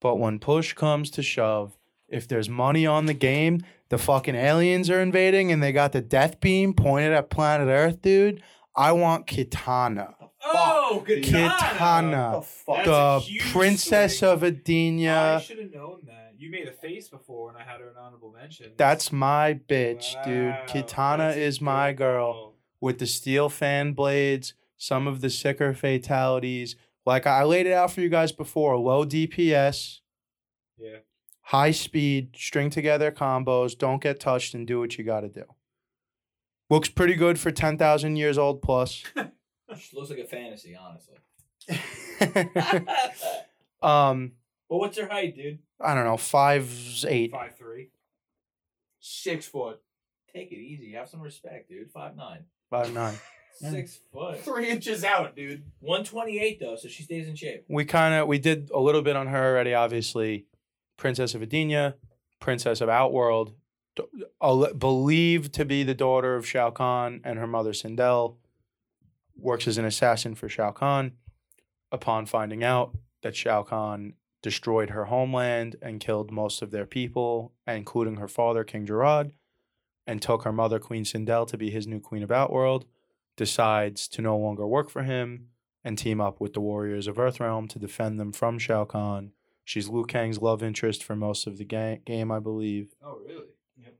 but 0.00 0.16
when 0.16 0.38
push 0.38 0.72
comes 0.72 1.10
to 1.10 1.22
shove 1.22 1.76
if 2.14 2.28
there's 2.28 2.48
money 2.48 2.86
on 2.86 3.06
the 3.06 3.14
game 3.14 3.60
the 3.90 3.98
fucking 3.98 4.34
aliens 4.34 4.88
are 4.90 5.00
invading 5.00 5.52
and 5.52 5.62
they 5.62 5.72
got 5.72 5.92
the 5.92 6.00
death 6.00 6.40
beam 6.40 6.72
pointed 6.72 7.12
at 7.12 7.28
planet 7.30 7.68
earth 7.68 8.00
dude 8.02 8.42
i 8.76 8.90
want 8.92 9.26
kitana 9.26 10.14
Oh, 10.46 11.02
dude. 11.06 11.24
kitana 11.24 12.34
The 12.34 12.40
fuck? 12.42 12.84
That's 12.84 13.26
the 13.26 13.38
princess 13.50 14.18
swing. 14.18 14.30
of 14.30 14.44
I 14.44 15.40
should 15.40 15.58
have 15.58 15.72
known 15.72 16.00
that. 16.04 16.34
You 16.36 16.50
made 16.50 16.68
a 16.68 16.72
face 16.72 17.08
before 17.08 17.46
when 17.46 17.56
I 17.56 17.64
had 17.64 17.80
her 17.80 17.88
an 17.88 17.94
honorable 17.98 18.30
mention. 18.30 18.72
That's 18.76 19.10
my 19.10 19.54
bitch, 19.66 20.22
dude. 20.22 20.52
Kitana 20.68 21.16
that's 21.28 21.38
is 21.38 21.60
my 21.62 21.92
good 21.92 21.98
girl. 21.98 22.52
with 22.78 22.98
the 22.98 23.06
steel 23.06 23.48
fan 23.48 23.94
blades, 23.94 24.52
some 24.76 25.06
of 25.06 25.22
the 25.22 25.30
sicker 25.30 25.72
fatalities. 25.72 26.76
Like 27.06 27.26
I 27.26 27.42
laid 27.44 27.64
it 27.66 27.72
out 27.72 27.90
for 27.92 28.02
you 28.02 28.10
guys 28.10 28.30
before 28.32 28.76
low 28.76 29.06
DPS, 29.06 30.00
Yeah. 30.78 30.98
High 31.44 31.70
speed, 31.70 32.34
string 32.36 32.70
together 32.70 33.10
combos, 33.10 33.76
don't 33.76 34.02
get 34.02 34.20
touched, 34.20 34.54
and 34.54 34.66
do 34.66 34.80
what 34.80 34.98
you 34.98 35.04
got 35.04 35.20
to 35.20 35.28
do. 35.28 35.44
Looks 36.70 36.88
pretty 36.88 37.14
good 37.14 37.38
for 37.38 37.50
10,000 37.50 38.16
years 38.16 38.38
old 38.38 38.62
plus. 38.62 39.02
Looks 39.92 40.10
like 40.10 40.18
a 40.18 40.24
fantasy, 40.24 40.76
honestly. 40.76 41.18
um, 43.82 44.32
but 44.68 44.76
what's 44.76 44.98
her 44.98 45.08
height, 45.08 45.36
dude? 45.36 45.58
I 45.80 45.94
don't 45.94 46.04
know, 46.04 46.16
five 46.16 46.70
eight. 47.06 47.30
Five 47.32 47.56
three. 47.56 47.90
Six 49.00 49.46
foot. 49.46 49.80
Take 50.32 50.52
it 50.52 50.56
easy. 50.56 50.92
Have 50.92 51.08
some 51.08 51.20
respect, 51.20 51.68
dude. 51.68 51.90
Five 51.90 52.16
nine. 52.16 52.44
Five 52.70 52.92
nine. 52.92 53.14
Six 53.60 54.00
foot. 54.12 54.40
Three 54.40 54.68
inches 54.68 55.04
out, 55.04 55.36
dude. 55.36 55.64
One 55.80 56.04
twenty 56.04 56.38
eight 56.38 56.60
though, 56.60 56.76
so 56.76 56.88
she 56.88 57.02
stays 57.02 57.28
in 57.28 57.34
shape. 57.34 57.64
We 57.68 57.84
kind 57.84 58.14
of 58.14 58.28
we 58.28 58.38
did 58.38 58.70
a 58.72 58.80
little 58.80 59.02
bit 59.02 59.16
on 59.16 59.26
her 59.28 59.50
already. 59.50 59.74
Obviously, 59.74 60.46
Princess 60.96 61.34
of 61.34 61.42
Edenia, 61.42 61.94
Princess 62.40 62.80
of 62.80 62.88
Outworld, 62.88 63.54
believed 64.78 65.52
to 65.54 65.64
be 65.64 65.82
the 65.82 65.94
daughter 65.94 66.36
of 66.36 66.46
Shao 66.46 66.70
Kahn 66.70 67.20
and 67.24 67.38
her 67.38 67.46
mother 67.46 67.72
Sindel, 67.72 68.36
works 69.36 69.66
as 69.68 69.78
an 69.78 69.84
assassin 69.84 70.34
for 70.34 70.48
Shao 70.48 70.70
Kahn. 70.70 71.12
Upon 71.92 72.26
finding 72.26 72.64
out 72.64 72.96
that 73.22 73.36
Shao 73.36 73.62
Kahn 73.62 74.14
destroyed 74.42 74.90
her 74.90 75.06
homeland 75.06 75.76
and 75.80 76.00
killed 76.00 76.30
most 76.30 76.60
of 76.60 76.70
their 76.70 76.86
people, 76.86 77.52
including 77.66 78.16
her 78.16 78.28
father 78.28 78.64
King 78.64 78.84
Gerard, 78.84 79.32
and 80.06 80.20
took 80.20 80.42
her 80.42 80.52
mother 80.52 80.78
Queen 80.78 81.04
Sindel 81.04 81.46
to 81.46 81.56
be 81.56 81.70
his 81.70 81.86
new 81.86 82.00
Queen 82.00 82.22
of 82.22 82.32
Outworld, 82.32 82.84
decides 83.36 84.08
to 84.08 84.22
no 84.22 84.36
longer 84.36 84.66
work 84.66 84.90
for 84.90 85.02
him 85.02 85.48
and 85.84 85.96
team 85.96 86.20
up 86.20 86.40
with 86.40 86.52
the 86.52 86.60
warriors 86.60 87.06
of 87.06 87.16
Earthrealm 87.16 87.68
to 87.68 87.78
defend 87.78 88.18
them 88.18 88.32
from 88.32 88.58
Shao 88.58 88.84
Kahn. 88.84 89.32
She's 89.64 89.88
Liu 89.88 90.04
Kang's 90.04 90.40
love 90.42 90.62
interest 90.62 91.02
for 91.02 91.16
most 91.16 91.46
of 91.46 91.56
the 91.58 91.64
ga- 91.64 92.00
game, 92.04 92.30
I 92.30 92.38
believe. 92.38 92.94
Oh 93.02 93.18
really? 93.26 93.46
Yep. 93.82 93.94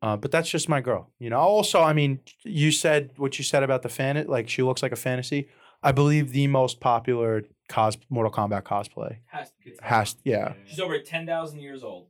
Uh, 0.00 0.16
but 0.16 0.30
that's 0.30 0.48
just 0.48 0.68
my 0.68 0.80
girl. 0.80 1.10
You 1.18 1.30
know. 1.30 1.38
Also, 1.38 1.80
I 1.82 1.92
mean, 1.92 2.20
you 2.44 2.70
said 2.70 3.10
what 3.16 3.38
you 3.38 3.44
said 3.44 3.62
about 3.62 3.82
the 3.82 3.88
fan. 3.88 4.24
Like 4.28 4.48
she 4.48 4.62
looks 4.62 4.82
like 4.82 4.92
a 4.92 4.96
fantasy. 4.96 5.48
I 5.82 5.90
believe 5.90 6.32
the 6.32 6.46
most 6.46 6.78
popular 6.80 7.42
cos 7.68 7.96
Mortal 8.08 8.30
Kombat 8.32 8.62
cosplay 8.62 9.16
Has 9.26 9.50
to 9.50 9.54
be. 9.64 9.72
has. 9.82 10.14
Yeah, 10.24 10.52
She's 10.66 10.78
over 10.78 10.98
ten 11.00 11.26
thousand 11.26 11.58
years 11.60 11.82
old. 11.82 12.06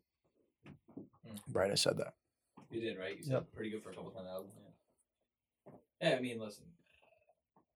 right. 1.53 1.71
I 1.71 1.75
said 1.77 1.97
that. 1.99 2.15
You 2.71 2.81
did 2.81 2.99
right. 2.99 3.17
You 3.17 3.23
said 3.25 3.33
Yep. 3.33 3.53
pretty 3.55 3.71
good 3.71 3.83
for 3.83 3.91
a 3.91 3.95
couple 3.95 4.11
ten 4.11 4.25
thousand. 4.25 4.51
Yeah. 6.01 6.11
yeah. 6.11 6.17
I 6.17 6.21
mean, 6.21 6.39
listen. 6.41 6.65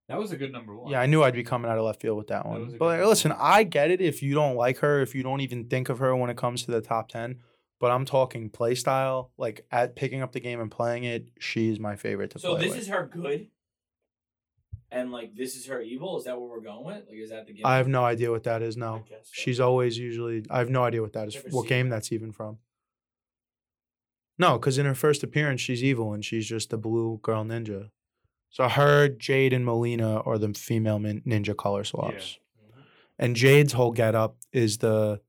That 0.09 0.19
was 0.19 0.31
a 0.31 0.37
good 0.37 0.53
number 0.53 0.77
one. 0.77 0.91
Yeah, 0.93 1.01
I 1.01 1.07
knew 1.07 1.23
I'd 1.25 1.35
be 1.35 1.43
coming 1.43 1.69
out 1.71 1.79
of 1.79 1.85
left 1.85 2.01
field 2.01 2.17
with 2.17 2.29
that 2.29 2.45
That 2.45 2.49
one. 2.49 2.65
was 2.67 2.75
a 2.75 2.77
but 2.77 2.85
like, 2.85 3.07
listen, 3.07 3.33
one. 3.33 3.41
I 3.43 3.65
get 3.65 3.91
it 3.91 4.01
if 4.01 4.23
you 4.23 4.35
don't 4.35 4.55
like 4.55 4.79
her, 4.79 5.01
if 5.03 5.15
you 5.15 5.23
don't 5.25 5.41
even 5.41 5.65
think 5.65 5.89
of 5.89 5.99
her 5.99 6.15
when 6.15 6.31
it 6.31 6.37
comes 6.37 6.65
to 6.65 6.71
the 6.71 6.81
top 6.81 7.09
ten. 7.09 7.41
But 7.79 7.91
I'm 7.91 8.05
talking 8.07 8.49
play 8.49 8.75
style, 8.75 9.33
like 9.37 9.67
at 9.71 9.97
picking 9.97 10.23
up 10.23 10.33
the 10.33 10.41
game 10.41 10.61
and 10.61 10.71
playing 10.71 11.05
it. 11.05 11.27
She's 11.39 11.79
my 11.81 11.97
favorite 11.97 12.31
to 12.31 12.39
So 12.39 12.51
play 12.55 12.61
So 12.61 12.63
this 12.65 12.73
with. 12.75 12.81
is 12.83 12.89
her 12.89 13.05
good, 13.13 13.49
and 14.91 15.11
like 15.13 15.35
this 15.37 15.57
is 15.57 15.67
her 15.67 15.83
evil. 15.83 16.17
Is 16.19 16.25
that 16.25 16.41
what 16.41 16.49
we're 16.49 16.61
going 16.63 16.85
with? 16.87 17.05
Like, 17.09 17.19
is 17.19 17.31
that 17.31 17.47
the 17.47 17.53
game? 17.53 17.67
I 17.67 17.77
have 17.77 17.89
no 17.89 18.05
idea 18.05 18.31
what 18.31 18.45
that 18.45 18.63
is. 18.63 18.77
No, 18.79 19.05
so. 19.11 19.17
she's 19.33 19.61
always 19.61 19.99
usually. 19.99 20.45
I 20.49 20.59
have 20.61 20.71
no 20.71 20.85
idea 20.85 21.03
what 21.03 21.13
that 21.15 21.29
is. 21.29 21.35
Never 21.35 21.49
What 21.51 21.67
game 21.69 21.89
that. 21.91 21.97
that's 21.97 22.13
even 22.13 22.33
from? 22.33 22.59
No, 24.39 24.59
because 24.59 24.79
in 24.79 24.87
her 24.87 24.95
first 24.95 25.23
appearance, 25.23 25.61
she's 25.61 25.83
evil 25.83 26.13
and 26.13 26.25
she's 26.25 26.47
just 26.47 26.73
a 26.73 26.77
blue 26.79 27.19
girl 27.23 27.45
ninja. 27.45 27.91
So 28.57 28.71
her, 28.71 29.09
Jade, 29.11 29.53
and 29.53 29.67
Mileena 29.67 30.27
are 30.27 30.39
the 30.39 30.55
female 30.55 30.99
min- 30.99 31.21
ninja 31.27 31.55
color 31.55 31.85
swaps. 31.85 32.39
Mhm. 32.59 32.83
And 33.19 33.37
Jade's 33.37 33.75
whole 33.75 33.93
getup 33.93 34.39
is 34.51 34.79
the 34.79 35.21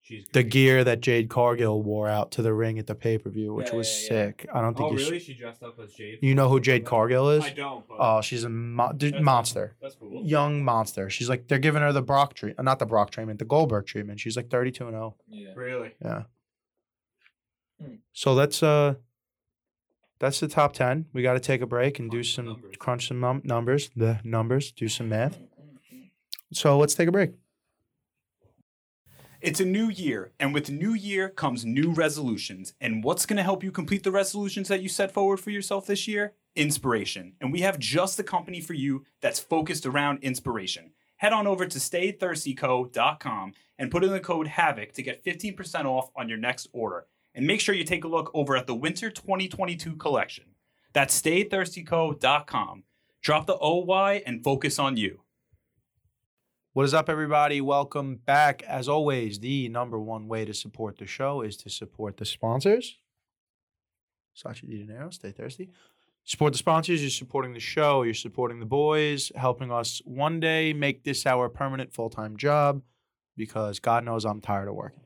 She's 0.00 0.24
the 0.32 0.42
gear 0.42 0.82
that 0.82 1.02
Jade 1.02 1.28
Cargill 1.28 1.82
wore 1.82 2.08
out 2.08 2.30
to 2.32 2.40
the 2.42 2.54
ring 2.54 2.78
at 2.78 2.86
the 2.86 2.94
pay 2.94 3.18
per 3.18 3.28
view, 3.28 3.52
which 3.52 3.68
Yeah, 3.68 3.74
was 3.76 3.86
yeah, 3.88 4.02
yeah. 4.16 4.24
sick. 4.28 4.46
I 4.54 4.62
don't 4.62 4.74
think 4.74 4.88
Oh 4.88 4.92
you. 4.92 4.98
sh- 4.98 5.04
really? 5.04 5.18
She 5.20 5.34
dressed 5.34 5.62
up 5.62 5.78
as 5.78 5.92
Jade. 5.92 6.20
you 6.22 6.34
know 6.34 6.48
who 6.48 6.58
Jade 6.58 6.86
Cargill 6.86 7.28
is? 7.28 7.44
I 7.44 7.50
don't. 7.50 7.84
Oh, 7.90 8.22
she's 8.22 8.44
a 8.44 8.48
mo- 8.48 8.92
That's 8.94 9.20
monster. 9.20 9.76
That's 9.82 9.94
cool. 9.96 10.24
young 10.24 10.64
monster. 10.64 11.10
She's 11.10 11.28
like 11.28 11.48
they're 11.48 11.58
giving 11.58 11.82
her 11.82 11.92
the 11.92 12.00
Brock 12.02 12.32
treatment, 12.32 12.64
not 12.64 12.78
the 12.78 12.86
Brock 12.86 13.10
treatment, 13.10 13.40
the 13.40 13.44
Goldberg 13.44 13.84
treatment. 13.84 14.20
She's 14.20 14.36
like 14.38 14.48
32 14.48 14.86
and 14.86 14.94
0. 14.94 15.16
Yeah. 15.28 15.52
Really? 15.54 15.92
Yeah. 16.02 16.22
Hmm. 17.78 17.96
So 18.12 18.34
that's 18.34 18.62
uh 18.62 18.94
that's 20.22 20.38
the 20.38 20.46
top 20.46 20.72
10. 20.72 21.06
We 21.12 21.20
got 21.20 21.32
to 21.32 21.40
take 21.40 21.62
a 21.62 21.66
break 21.66 21.98
and 21.98 22.08
do 22.08 22.22
some 22.22 22.44
numbers. 22.44 22.76
crunch 22.78 23.08
some 23.08 23.18
num- 23.18 23.42
numbers, 23.42 23.90
the 23.96 24.20
numbers, 24.22 24.70
do 24.70 24.88
some 24.88 25.08
math. 25.08 25.36
So 26.52 26.78
let's 26.78 26.94
take 26.94 27.08
a 27.08 27.12
break. 27.12 27.32
It's 29.40 29.58
a 29.58 29.64
new 29.64 29.88
year, 29.88 30.30
and 30.38 30.54
with 30.54 30.70
new 30.70 30.94
year 30.94 31.28
comes 31.28 31.64
new 31.64 31.90
resolutions. 31.90 32.74
And 32.80 33.02
what's 33.02 33.26
going 33.26 33.38
to 33.38 33.42
help 33.42 33.64
you 33.64 33.72
complete 33.72 34.04
the 34.04 34.12
resolutions 34.12 34.68
that 34.68 34.80
you 34.80 34.88
set 34.88 35.10
forward 35.10 35.40
for 35.40 35.50
yourself 35.50 35.86
this 35.86 36.06
year? 36.06 36.34
Inspiration. 36.54 37.32
And 37.40 37.52
we 37.52 37.62
have 37.62 37.80
just 37.80 38.16
the 38.16 38.22
company 38.22 38.60
for 38.60 38.74
you 38.74 39.04
that's 39.20 39.40
focused 39.40 39.86
around 39.86 40.20
inspiration. 40.22 40.92
Head 41.16 41.32
on 41.32 41.48
over 41.48 41.66
to 41.66 41.78
staythirstyco.com 41.80 43.54
and 43.76 43.90
put 43.90 44.04
in 44.04 44.12
the 44.12 44.20
code 44.20 44.46
HAVOC 44.46 44.92
to 44.92 45.02
get 45.02 45.24
15% 45.24 45.84
off 45.84 46.10
on 46.14 46.28
your 46.28 46.38
next 46.38 46.68
order. 46.72 47.06
And 47.34 47.46
make 47.46 47.60
sure 47.60 47.74
you 47.74 47.84
take 47.84 48.04
a 48.04 48.08
look 48.08 48.30
over 48.34 48.56
at 48.56 48.66
the 48.66 48.74
Winter 48.74 49.10
2022 49.10 49.96
collection. 49.96 50.44
That's 50.92 51.20
staythirstyco.com. 51.20 52.84
Drop 53.22 53.46
the 53.46 53.56
OY 53.58 54.22
and 54.26 54.44
focus 54.44 54.78
on 54.78 54.96
you. 54.96 55.20
What 56.74 56.84
is 56.84 56.94
up, 56.94 57.08
everybody? 57.08 57.60
Welcome 57.60 58.16
back. 58.16 58.62
As 58.62 58.88
always, 58.88 59.38
the 59.38 59.68
number 59.68 59.98
one 59.98 60.28
way 60.28 60.44
to 60.44 60.52
support 60.52 60.98
the 60.98 61.06
show 61.06 61.42
is 61.42 61.56
to 61.58 61.70
support 61.70 62.16
the 62.16 62.24
sponsors. 62.24 62.98
Sachi 64.36 64.68
Di 64.68 64.78
Dinero, 64.78 65.10
stay 65.10 65.32
thirsty. 65.32 65.70
Support 66.24 66.52
the 66.52 66.58
sponsors. 66.58 67.02
You're 67.02 67.10
supporting 67.10 67.52
the 67.52 67.60
show. 67.60 68.02
You're 68.02 68.14
supporting 68.14 68.60
the 68.60 68.66
boys, 68.66 69.32
helping 69.34 69.70
us 69.70 70.00
one 70.04 70.40
day 70.40 70.72
make 70.72 71.04
this 71.04 71.26
our 71.26 71.48
permanent 71.48 71.92
full 71.92 72.10
time 72.10 72.36
job 72.36 72.82
because 73.36 73.78
God 73.78 74.04
knows 74.04 74.24
I'm 74.24 74.40
tired 74.40 74.68
of 74.68 74.74
working. 74.74 75.04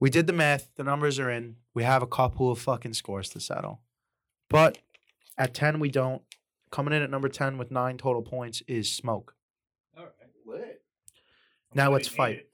We 0.00 0.08
did 0.08 0.26
the 0.26 0.32
math. 0.32 0.70
The 0.76 0.82
numbers 0.82 1.18
are 1.18 1.30
in. 1.30 1.56
We 1.74 1.84
have 1.84 2.02
a 2.02 2.06
couple 2.06 2.50
of 2.50 2.58
fucking 2.58 2.94
scores 2.94 3.28
to 3.30 3.40
settle. 3.40 3.82
But 4.48 4.78
at 5.36 5.54
10, 5.54 5.78
we 5.78 5.90
don't. 5.90 6.22
Coming 6.72 6.94
in 6.94 7.02
at 7.02 7.10
number 7.10 7.28
10 7.28 7.58
with 7.58 7.70
nine 7.70 7.98
total 7.98 8.22
points 8.22 8.62
is 8.66 8.90
Smoke. 8.90 9.34
All 9.96 10.04
right. 10.04 10.12
Lit. 10.46 10.82
Now 11.74 11.92
let's 11.92 12.08
fight. 12.08 12.36
Okay. 12.36 12.46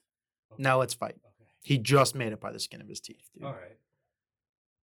Now 0.58 0.78
let's 0.78 0.94
fight. 0.94 1.14
Okay. 1.14 1.50
He 1.62 1.78
just 1.78 2.14
made 2.14 2.32
it 2.32 2.40
by 2.40 2.50
the 2.50 2.58
skin 2.58 2.80
of 2.80 2.88
his 2.88 3.00
teeth. 3.00 3.28
Dude. 3.34 3.44
All 3.44 3.52
right. 3.52 3.78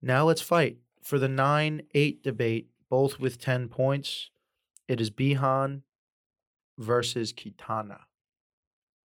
Now 0.01 0.25
let's 0.25 0.41
fight 0.41 0.77
for 1.01 1.19
the 1.19 1.27
9 1.27 1.81
8 1.93 2.23
debate, 2.23 2.69
both 2.89 3.19
with 3.19 3.39
10 3.39 3.67
points. 3.67 4.29
It 4.87 5.01
is 5.01 5.09
Bi-Han 5.09 5.83
versus 6.77 7.33
Kitana. 7.33 8.01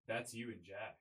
That's 0.08 0.34
you 0.34 0.52
and 0.52 0.64
Jack. 0.64 0.98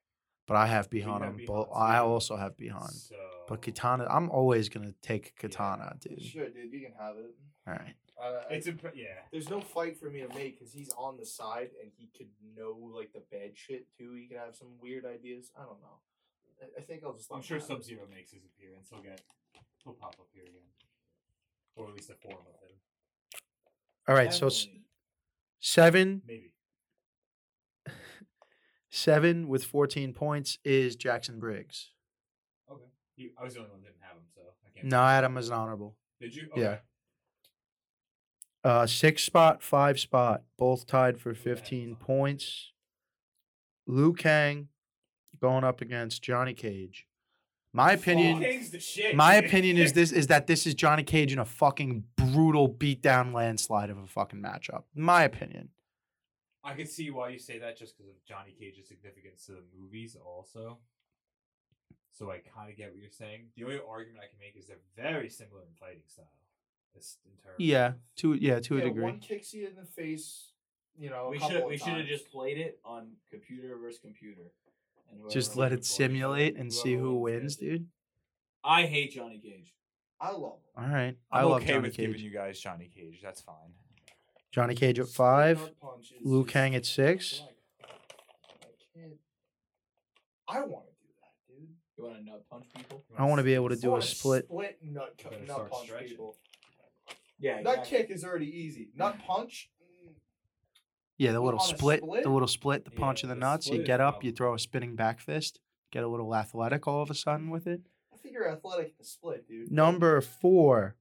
But 0.47 0.57
I 0.57 0.67
have 0.67 0.89
You 0.93 1.03
Bi-Han 1.03 1.23
have 1.23 1.35
on 1.35 1.45
both. 1.45 1.69
I 1.75 1.99
also 1.99 2.37
have 2.37 2.57
Bi-Han. 2.57 2.91
So. 2.93 3.17
But 3.49 3.63
Kitana, 3.63 4.07
I'm 4.09 4.31
always 4.31 4.69
going 4.69 4.87
to 4.87 4.95
take 5.03 5.37
Kitana, 5.41 5.99
dude. 6.01 6.23
Sure, 6.23 6.49
dude. 6.49 6.73
You 6.73 6.81
can 6.81 6.93
have 6.99 7.17
it. 7.17 7.35
All 7.67 7.75
right. 7.75 7.95
Uh, 8.23 8.43
It's 8.51 8.67
imp- 8.67 8.95
yeah. 8.95 9.07
there's 9.33 9.51
no 9.51 9.61
fight 9.61 9.99
for 9.99 10.09
me 10.09 10.21
to 10.21 10.29
make 10.29 10.59
because 10.59 10.73
he's 10.73 10.91
on 10.97 11.17
the 11.19 11.27
side 11.27 11.71
and 11.83 11.91
he 11.97 12.09
could 12.17 12.29
know 12.57 12.73
like 12.95 13.13
the 13.13 13.23
bad 13.31 13.51
shit 13.57 13.87
too. 13.99 14.15
He 14.15 14.27
could 14.29 14.39
have 14.39 14.55
some 14.55 14.69
weird 14.81 15.05
ideas. 15.05 15.51
I 15.59 15.65
don't 15.65 15.81
know. 15.83 15.99
I, 16.63 16.81
I 16.81 16.83
think 16.83 17.03
I'll 17.05 17.13
just. 17.13 17.31
I'm 17.33 17.43
sure. 17.43 17.61
Sub 17.61 17.83
Zero 17.85 18.03
makes 18.11 18.31
his 18.33 18.43
appearance. 18.45 18.89
He'll 18.91 19.03
get. 19.03 19.21
He'll 19.85 19.93
pop 19.95 20.15
up 20.19 20.29
here 20.33 20.45
again. 20.45 20.63
Or 21.77 21.89
at 21.89 21.95
least 21.95 22.09
a 22.11 22.15
form 22.15 22.41
of 22.41 22.69
him. 22.69 22.77
All 24.09 24.15
right. 24.15 24.33
So 24.33 24.47
s- 24.47 24.67
seven, 25.61 26.23
Maybe. 26.27 26.53
Seven 28.97 29.47
with 29.47 29.65
14 29.65 30.13
points 30.13 30.59
is 30.65 30.97
Jackson 30.97 31.39
Briggs. 31.39 31.91
Okay. 32.71 32.83
He, 33.15 33.31
I 33.39 33.45
was 33.45 33.55
the 33.55 33.61
only 33.61 33.71
one 33.73 33.81
who 33.81 33.87
didn't 33.87 34.03
have 34.03 34.17
him, 34.17 34.23
so 34.35 34.41
I 34.65 34.71
can't. 34.75 34.91
No, 34.91 35.01
I 35.01 35.15
had 35.15 35.25
him 35.25 35.37
as 35.37 35.49
an 35.49 35.55
honorable. 35.55 35.95
Did 36.21 36.35
you? 36.35 36.49
Yeah. 36.57 36.79
Uh, 38.65 38.87
six 38.87 39.23
spot, 39.23 39.63
five 39.63 40.01
spot, 40.01 40.43
both 40.59 40.87
tied 40.87 41.21
for 41.21 41.35
15 41.35 41.91
on. 41.91 41.97
points. 41.97 42.73
Liu 43.87 44.13
Kang 44.13 44.69
going 45.41 45.63
up 45.63 45.81
against 45.81 46.23
Johnny 46.23 46.55
Cage. 46.55 47.07
My 47.73 47.93
opinion, 47.93 48.43
shit. 48.81 49.15
my 49.15 49.39
dude. 49.39 49.49
opinion 49.51 49.77
is 49.77 49.93
this 49.93 50.11
is 50.11 50.29
that 50.29 50.47
this 50.47 50.67
is 50.67 50.75
Johnny 50.75 51.03
Cage 51.03 51.33
in 51.33 51.39
a 51.39 51.45
fucking 51.45 52.05
brutal 52.17 52.69
beatdown 52.69 53.35
landslide 53.35 53.91
of 53.91 53.99
a 53.99 54.07
fucking 54.07 54.41
matchup. 54.41 54.85
My 54.95 55.23
opinion. 55.23 55.69
I 56.67 56.75
could 56.75 56.89
see 56.89 57.11
why 57.11 57.29
you 57.29 57.39
say 57.39 57.59
that 57.61 57.79
just 57.79 57.97
because 57.97 58.11
of 58.11 58.17
Johnny 58.25 58.53
Cage's 58.59 58.89
significance 58.89 59.47
to 59.47 59.53
the 59.53 59.63
movies, 59.79 60.17
also. 60.17 60.79
So 62.11 62.31
I 62.31 62.39
kind 62.39 62.71
of 62.71 62.77
get 62.77 62.91
what 62.91 63.01
you're 63.01 63.11
saying. 63.11 63.49
The 63.57 63.65
only 63.65 63.79
argument 63.89 64.25
I 64.25 64.29
can 64.29 64.39
make 64.41 64.57
is 64.57 64.67
they're 64.67 64.77
very 64.97 65.29
similar 65.31 65.61
in 65.63 65.75
fighting 65.79 66.03
style. 66.07 66.25
In 66.97 67.33
terms. 67.43 67.57
Yeah, 67.59 67.93
to 68.17 68.33
yeah, 68.33 68.59
to 68.61 68.79
a 68.79 68.81
degree. 68.81 69.03
One 69.03 69.19
kicks 69.19 69.53
you 69.53 69.67
in 69.69 69.77
the 69.77 69.85
face. 69.85 70.53
You 70.99 71.11
know, 71.11 71.29
We 71.31 71.39
should 71.39 71.67
we 71.67 71.77
should 71.77 71.89
have 71.93 72.07
just 72.07 72.31
played 72.33 72.57
it 72.59 72.81
on 72.87 73.09
computer 73.31 73.77
versus 73.77 74.01
computer. 74.01 74.51
And 75.13 75.31
Just 75.31 75.57
let 75.57 75.73
it 75.73 75.85
simulate 75.85 76.57
and 76.57 76.73
see 76.73 76.95
who 76.95 77.17
wins, 77.17 77.57
gets 77.57 77.63
it. 77.63 77.67
dude. 77.71 77.87
I 78.65 78.87
hate 78.87 79.13
Johnny 79.13 79.39
Cage. 79.39 79.75
I 80.19 80.31
love 80.31 80.55
him. 80.55 80.85
All 80.85 80.89
right, 80.89 81.17
I'm 81.31 81.41
I 81.41 81.43
love 81.43 81.63
okay 81.63 81.75
Johnny 81.75 81.81
with 81.83 81.97
giving 81.99 82.19
you 82.19 82.31
guys 82.31 82.59
Johnny 82.59 82.89
Cage. 82.93 83.21
That's 83.23 83.43
fine. 83.43 83.75
Johnny 84.57 84.75
Cage 84.75 84.99
at 84.99 85.09
five, 85.09 85.59
nut 85.61 85.75
punch 85.83 86.15
Liu 86.25 86.43
Kang 86.43 86.75
at 86.75 86.87
six. 86.87 87.43
I 90.49 90.61
want 90.61 90.87
to 90.87 90.93
do 91.03 91.09
that, 91.21 91.35
dude. 91.47 91.69
You 91.99 92.05
want 92.05 92.17
to 92.17 92.25
nut 92.25 92.43
punch 92.51 92.65
people? 92.75 93.05
I 93.19 93.25
want 93.27 93.39
to 93.39 93.43
be 93.43 93.53
able 93.53 93.69
to 93.69 93.77
do 93.77 93.97
a 93.97 94.01
split. 94.03 94.47
Split 94.47 94.79
nut, 94.83 95.13
You 95.19 95.25
better 95.25 95.41
nut 95.43 95.51
start 95.57 95.71
punch 95.71 95.85
stretching. 95.89 96.09
people. 96.09 96.37
Yeah, 97.39 97.61
Nut 97.61 97.81
exactly. 97.81 97.99
kick 97.99 98.11
is 98.13 98.25
already 98.25 98.47
easy. 98.47 98.89
Nut 98.97 99.19
punch. 99.27 99.69
mm, 99.83 100.13
Yeah, 101.19 101.33
the 101.33 101.41
little 101.41 101.61
On 101.61 101.67
a 101.67 101.77
split, 101.77 102.01
split? 102.01 102.23
the 102.23 102.31
little 102.31 102.49
split, 102.49 102.87
the 102.87 102.91
punch 102.93 103.23
Yeah, 103.23 103.27
of 103.27 103.29
the 103.29 103.35
the 103.35 103.41
nuts. 103.41 103.67
You 103.67 103.73
split 103.73 103.81
is 103.83 103.87
get 103.87 104.01
up, 104.01 104.25
you 104.25 104.33
throw 104.33 104.55
a 104.55 104.59
spinning 104.59 104.97
back 104.97 105.21
fist, 105.21 105.61
get 105.93 106.03
a 106.03 106.09
little 106.09 106.35
athletic 106.35 106.89
all 106.89 107.03
of 107.03 107.11
a 107.11 107.15
sudden 107.15 107.51
with 107.51 107.67
it. 107.67 107.83
I 108.11 108.17
think 108.17 108.33
you're 108.33 108.49
athletic 108.51 108.87
in 108.87 108.93
the 108.99 109.05
split, 109.05 109.47
dude. 109.47 109.71
Number 109.71 110.23
four, 110.23 110.97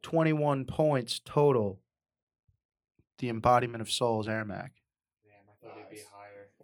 21 0.00 0.64
points 0.64 1.20
total. 1.22 1.80
The 3.18 3.28
embodiment 3.28 3.80
of 3.80 3.90
souls, 3.90 4.26
Ermac. 4.26 4.48
Damn, 4.48 4.68
I 5.48 5.66
thought 5.66 5.76
it'd 5.78 5.90
be 5.90 5.96
Nice. 5.96 6.04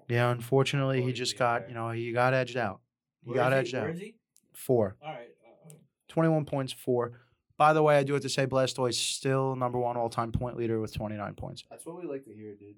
Yeah, 0.08 0.30
unfortunately, 0.30 1.02
he 1.02 1.12
just 1.12 1.38
got, 1.38 1.62
higher. 1.62 1.68
you 1.68 1.74
know, 1.74 1.90
he 1.90 2.12
got 2.12 2.34
edged 2.34 2.56
out. 2.56 2.80
He 3.24 3.30
Where 3.30 3.36
got 3.38 3.52
is 3.52 3.58
edged 3.60 3.74
Where 3.74 3.84
out. 3.84 3.90
is 3.90 4.00
he? 4.00 4.14
Four. 4.52 4.96
All 5.02 5.12
right. 5.12 5.28
Uh, 5.66 5.70
uh, 5.70 5.74
21 6.08 6.44
points, 6.44 6.72
four. 6.72 7.20
By 7.56 7.72
the 7.72 7.82
way, 7.82 7.96
I 7.96 8.02
do 8.02 8.12
have 8.12 8.22
to 8.22 8.28
say 8.28 8.46
Blastoise 8.46 8.94
still 8.94 9.56
number 9.56 9.78
one 9.78 9.96
all 9.96 10.10
time 10.10 10.32
point 10.32 10.56
leader 10.56 10.80
with 10.80 10.92
29 10.92 11.34
points. 11.34 11.64
That's 11.70 11.86
what 11.86 12.00
we 12.00 12.06
like 12.08 12.24
to 12.24 12.34
hear, 12.34 12.54
dude. 12.54 12.76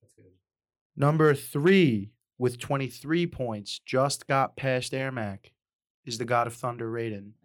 That's 0.00 0.12
good. 0.14 0.26
Number 0.96 1.34
three 1.34 2.10
with 2.38 2.58
23 2.58 3.26
points, 3.26 3.80
just 3.84 4.28
got 4.28 4.56
past 4.56 4.92
Ermac, 4.92 5.50
is 6.04 6.18
the 6.18 6.24
God 6.24 6.46
of 6.46 6.54
Thunder, 6.54 6.90
Raiden. 6.90 7.32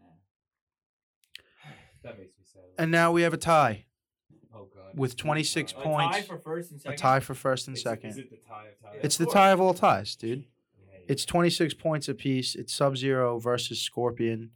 That 2.03 2.19
makes 2.19 2.33
me 2.37 2.43
sad. 2.45 2.61
And 2.77 2.91
now 2.91 3.13
we 3.13 3.21
have 3.21 3.33
a 3.33 3.37
tie. 3.37 3.85
Oh 4.55 4.69
god. 4.73 4.97
with 4.97 5.15
26 5.17 5.73
Uh, 5.73 5.77
a 5.80 5.84
points. 5.84 6.17
tie 6.17 6.21
for 6.23 6.38
first 6.38 6.71
and 6.71 6.81
A 6.85 6.95
tie 6.95 7.19
for 7.19 7.34
first 7.34 7.67
and 7.67 7.75
is 7.77 7.84
second. 7.84 8.11
Is 8.11 8.17
it 8.19 8.30
the 8.30 8.38
tie 8.47 8.67
of 8.67 8.80
ties? 8.81 8.99
it's 9.03 9.15
of 9.15 9.19
the 9.19 9.25
course. 9.25 9.34
tie 9.34 9.51
of 9.51 9.59
all 9.61 9.73
ties, 9.73 10.15
dude. 10.15 10.39
Yeah, 10.39 10.93
yeah. 10.93 11.05
It's 11.09 11.25
26 11.25 11.73
points 11.75 12.07
apiece. 12.07 12.55
It's 12.55 12.73
Sub 12.73 12.95
Zero 12.97 13.39
versus 13.39 13.80
Scorpion. 13.81 14.51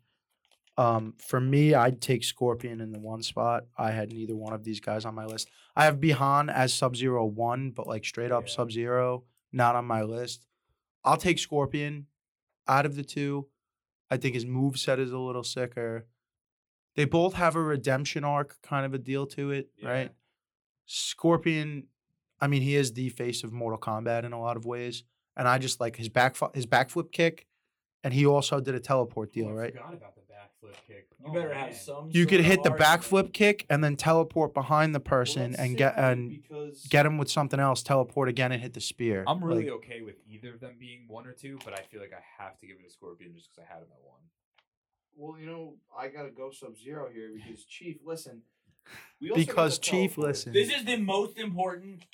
Um, 0.78 1.16
for 1.18 1.40
me, 1.40 1.74
I'd 1.74 2.02
take 2.02 2.24
Scorpion 2.24 2.82
in 2.82 2.92
the 2.92 3.00
one 3.00 3.24
spot. 3.24 3.64
I 3.78 3.90
had 3.92 4.12
neither 4.14 4.36
one 4.36 4.54
of 4.54 4.64
these 4.64 4.80
guys 4.80 5.06
on 5.06 5.16
my 5.16 5.26
list. 5.26 5.50
I 5.76 5.86
have 5.86 6.00
Bi-Han 6.00 6.50
as 6.52 6.72
Sub 6.74 6.96
Zero 6.96 7.26
one, 7.26 7.72
but 7.72 7.88
like 7.88 8.06
straight 8.06 8.32
up 8.32 8.48
Yeah. 8.48 8.54
Sub 8.54 8.72
Zero, 8.72 9.24
not 9.52 9.76
on 9.76 9.86
my 9.86 10.04
list. 10.04 10.46
I'll 11.04 11.18
take 11.18 11.40
Scorpion 11.40 12.06
out 12.68 12.86
of 12.86 12.96
the 12.96 13.04
two. 13.04 13.48
I 14.12 14.18
think 14.18 14.36
his 14.36 14.46
move 14.46 14.78
set 14.78 15.00
is 15.00 15.12
a 15.12 15.18
little 15.18 15.44
sicker. 15.44 16.06
They 16.98 17.06
both 17.06 17.36
have 17.36 17.56
a 17.56 17.62
redemption 17.62 18.24
arc 18.26 18.62
kind 18.62 18.86
of 18.86 18.94
a 18.94 18.98
deal 18.98 19.26
to 19.28 19.52
it, 19.52 19.70
Yeah. 19.78 19.90
right? 19.90 20.12
Scorpion, 20.88 21.88
I 22.42 22.48
mean, 22.48 22.62
he 22.62 22.76
is 22.76 22.94
the 22.94 23.10
face 23.10 23.44
of 23.44 23.52
Mortal 23.54 23.80
Kombat 23.80 24.24
in 24.24 24.34
a 24.34 24.40
lot 24.42 24.58
of 24.58 24.66
ways, 24.66 25.04
and 25.36 25.48
I 25.48 25.58
just 25.60 25.80
like 25.80 25.96
his 25.96 26.10
back 26.10 26.38
his 26.56 26.66
backflip 26.66 27.12
kick, 27.12 27.46
and 28.04 28.14
he 28.14 28.26
also 28.26 28.60
did 28.60 28.74
a 28.76 28.80
teleport 28.80 29.30
Oh, 29.30 29.34
deal, 29.34 29.50
I 29.50 29.52
right? 29.52 29.74
forgot 29.74 29.94
about 29.94 30.16
the 30.16 30.22
backflip 30.22 30.74
kick. 30.88 31.08
You 31.20 31.26
Oh, 31.30 31.34
better 31.34 31.50
man. 31.50 31.58
have 31.58 31.76
some. 31.76 32.10
You 32.12 32.26
could 32.26 32.40
hit 32.42 32.64
the 32.64 32.70
backflip 32.72 33.34
kick 33.34 33.66
and 33.70 33.84
then 33.84 33.96
teleport 33.96 34.54
behind 34.54 34.96
the 34.96 35.00
person 35.00 35.52
that's 35.52 35.62
and 35.64 35.78
get 35.78 35.98
and 35.98 36.42
get 36.90 37.06
him 37.06 37.18
with 37.18 37.30
something 37.30 37.60
else. 37.60 37.84
Teleport 37.84 38.30
again 38.30 38.52
and 38.52 38.62
hit 38.62 38.74
the 38.74 38.82
spear. 38.82 39.24
I'm 39.28 39.44
really 39.44 39.66
Like, 39.66 39.74
okay 39.74 40.02
with 40.02 40.16
either 40.28 40.54
of 40.54 40.60
them 40.62 40.76
being 40.80 41.06
one 41.08 41.28
or 41.28 41.34
two, 41.34 41.60
but 41.66 41.78
I 41.78 41.84
feel 41.84 42.00
like 42.02 42.14
I 42.14 42.44
have 42.44 42.58
to 42.60 42.66
give 42.68 42.78
it 42.80 42.86
a 42.88 42.90
Scorpion 42.90 43.34
just 43.36 43.50
because 43.52 43.68
I 43.70 43.74
had 43.74 43.82
him 43.84 43.90
at 43.92 44.04
one. 44.04 44.22
Well, 45.18 45.40
you 45.40 45.48
know, 45.48 45.74
I 45.98 46.10
gotta 46.10 46.30
go 46.30 46.52
Sub 46.52 46.78
Zero 46.78 47.10
here 47.12 47.32
because 47.34 47.66
Chief, 47.66 47.98
listen. 48.06 48.44
We 49.20 49.32
also 49.32 49.44
because 49.44 49.80
Chief 49.80 50.18
listen. 50.18 50.54
This 50.54 50.72
is 50.72 50.86
the 50.86 50.98
most 50.98 51.40
important 51.40 52.06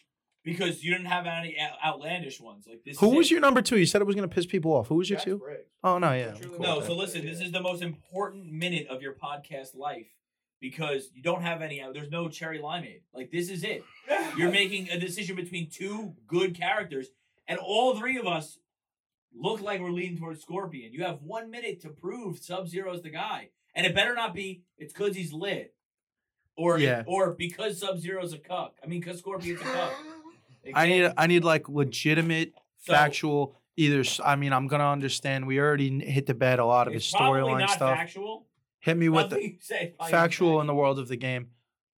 because 0.43 0.83
you 0.83 0.91
didn't 0.91 1.07
have 1.07 1.25
any 1.25 1.57
outlandish 1.85 2.39
ones. 2.39 2.65
Like 2.67 2.83
this. 2.85 2.97
Who 2.99 3.11
is 3.11 3.17
was 3.17 3.27
it. 3.27 3.31
your 3.31 3.41
number 3.41 3.61
two? 3.61 3.77
You 3.77 3.85
said 3.85 4.01
it 4.01 4.05
was 4.05 4.15
gonna 4.15 4.29
piss 4.29 4.45
people 4.45 4.71
off. 4.71 4.87
Who 4.87 4.95
was 4.95 5.09
your 5.09 5.17
Jack 5.17 5.25
two? 5.25 5.37
Briggs. 5.37 5.69
Oh 5.83 5.97
no, 5.97 6.13
yeah. 6.13 6.31
Truly 6.31 6.55
of 6.55 6.61
No, 6.61 6.81
so 6.81 6.95
listen, 6.95 7.25
this 7.25 7.41
is 7.41 7.51
the 7.51 7.61
most 7.61 7.81
important 7.81 8.51
minute 8.51 8.87
of 8.87 9.01
your 9.01 9.13
podcast 9.13 9.75
life 9.75 10.07
because 10.61 11.09
you 11.13 11.21
don't 11.21 11.41
have 11.41 11.61
any. 11.61 11.83
There's 11.93 12.09
no 12.09 12.29
cherry 12.29 12.59
limeade. 12.59 13.01
Like 13.13 13.31
this 13.31 13.49
is 13.49 13.65
it. 13.65 13.83
You're 14.37 14.51
making 14.51 14.89
a 14.89 14.97
decision 14.97 15.35
between 15.35 15.69
two 15.69 16.15
good 16.25 16.55
characters, 16.55 17.09
and 17.49 17.59
all 17.59 17.97
three 17.97 18.17
of 18.17 18.27
us 18.27 18.59
look 19.35 19.61
like 19.61 19.81
we're 19.81 19.91
leaning 19.91 20.17
towards 20.17 20.41
Scorpion. 20.41 20.93
You 20.93 21.03
have 21.03 21.21
one 21.21 21.49
minute 21.51 21.81
to 21.81 21.89
prove 21.89 22.39
Sub 22.39 22.67
Zero's 22.67 23.01
the 23.01 23.09
guy, 23.09 23.49
and 23.75 23.85
it 23.85 23.93
better 23.95 24.13
not 24.15 24.33
be 24.33 24.63
it's 24.77 24.93
because 24.93 25.15
he's 25.15 25.33
lit, 25.33 25.73
or 26.55 26.77
Yeah. 26.79 27.03
or 27.07 27.31
because 27.33 27.79
Sub 27.79 27.99
Zero's 27.99 28.33
a 28.33 28.37
cuck. 28.39 28.75
I 28.83 28.87
mean, 28.87 28.99
because 28.99 29.19
Scorpion's 29.19 29.61
a 29.61 29.63
cuck. 29.63 29.93
I 30.73 30.87
need 30.87 31.11
I 31.17 31.27
need 31.27 31.43
like 31.43 31.67
legitimate, 31.69 32.53
So- 32.77 32.93
factual. 32.93 33.55
Either 33.75 34.03
I 34.23 34.35
mean 34.35 34.53
I'm 34.53 34.67
gonna 34.67 34.87
understand. 34.91 35.47
We 35.47 35.59
already 35.59 35.99
hit 36.05 36.27
the 36.27 36.35
bed 36.35 36.59
a 36.59 36.65
lot 36.65 36.87
of 36.87 36.93
his 36.93 37.03
storyline 37.11 37.67
stuff. 37.69 37.97
factual. 37.97 38.45
Hit 38.79 38.97
me 38.97 39.09
with 39.09 39.31
the 39.31 39.57
factual 40.09 40.61
in 40.61 40.67
the 40.67 40.75
world 40.75 40.99
of 40.99 41.07
the 41.07 41.15
game. 41.15 41.47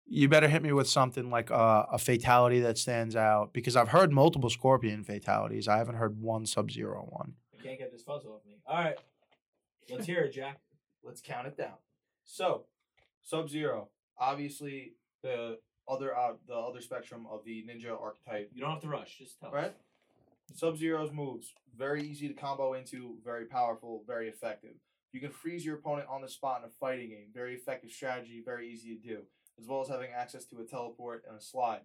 You 0.08 0.30
better 0.30 0.48
hit 0.48 0.62
me 0.62 0.72
with 0.72 0.88
something 0.88 1.30
like 1.30 1.50
uh, 1.50 1.86
a 1.92 1.98
fatality 1.98 2.60
that 2.60 2.78
stands 2.78 3.16
out 3.16 3.54
because 3.54 3.76
I've 3.76 3.90
heard 3.90 4.12
multiple 4.12 4.50
Scorpion 4.50 5.04
fatalities. 5.04 5.68
I 5.68 5.78
haven't 5.78 5.96
heard 5.96 6.22
one 6.22 6.46
Sub 6.46 6.70
Zero 6.72 7.08
one. 7.10 7.34
You 7.54 7.60
can't 7.64 7.80
get 7.80 7.92
this 7.92 8.04
fuzz 8.04 8.24
off 8.26 8.42
me. 8.46 8.58
All 8.68 8.78
right, 8.78 8.96
let's 9.90 10.06
hear 10.06 10.22
it, 10.22 10.32
Jack. 10.32 10.60
Let's 11.04 11.22
count 11.22 11.48
it 11.48 11.58
down. 11.58 11.74
So, 12.24 12.66
Sub 13.24 13.50
Zero, 13.50 13.90
obviously 14.20 14.94
the 15.24 15.58
other 15.88 16.16
uh, 16.16 16.34
the 16.48 16.54
other 16.56 16.82
spectrum 16.82 17.26
of 17.32 17.44
the 17.44 17.66
ninja 17.68 18.00
archetype, 18.00 18.52
You 18.54 18.62
don't 18.62 18.72
have 18.72 18.82
to 18.82 18.88
rush. 18.88 19.18
Just 19.18 19.40
tell. 19.40 19.50
us. 19.50 19.56
right? 19.56 19.76
Sub 20.54 20.78
Zero's 20.78 21.12
moves 21.12 21.54
very 21.76 22.04
easy 22.04 22.28
to 22.28 22.34
combo 22.36 22.74
into, 22.74 23.16
very 23.24 23.46
powerful, 23.46 24.04
very 24.06 24.30
effective. 24.30 24.76
You 25.12 25.20
can 25.20 25.32
freeze 25.32 25.66
your 25.66 25.76
opponent 25.76 26.08
on 26.10 26.22
the 26.22 26.30
spot 26.30 26.62
in 26.64 26.70
a 26.70 26.74
fighting 26.80 27.10
game. 27.10 27.28
Very 27.34 27.56
effective 27.56 27.90
strategy, 27.92 28.42
very 28.46 28.70
easy 28.70 28.96
to 28.96 29.02
do, 29.02 29.22
as 29.60 29.68
well 29.68 29.82
as 29.82 29.90
having 29.90 30.12
access 30.12 30.46
to 30.46 30.60
a 30.60 30.66
teleport 30.66 31.24
and 31.28 31.38
a 31.38 31.42
slide. 31.42 31.82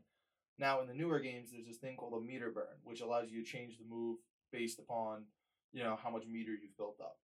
Now, 0.59 0.81
in 0.81 0.89
the 0.89 0.95
newer 0.95 1.21
games, 1.21 1.51
there's 1.51 1.67
this 1.67 1.79
thing 1.79 1.97
called 1.97 2.21
a 2.21 2.25
meter 2.25 2.51
burn, 2.51 2.81
which 2.85 3.01
allows 3.01 3.31
you 3.31 3.43
to 3.43 3.51
change 3.51 3.79
the 3.79 3.85
move 3.89 4.19
based 4.53 4.79
upon, 4.79 5.25
you 5.73 5.83
know, 5.83 5.99
how 6.03 6.11
much 6.11 6.27
meter 6.27 6.51
you've 6.51 6.77
built 6.77 6.99
up. 7.01 7.17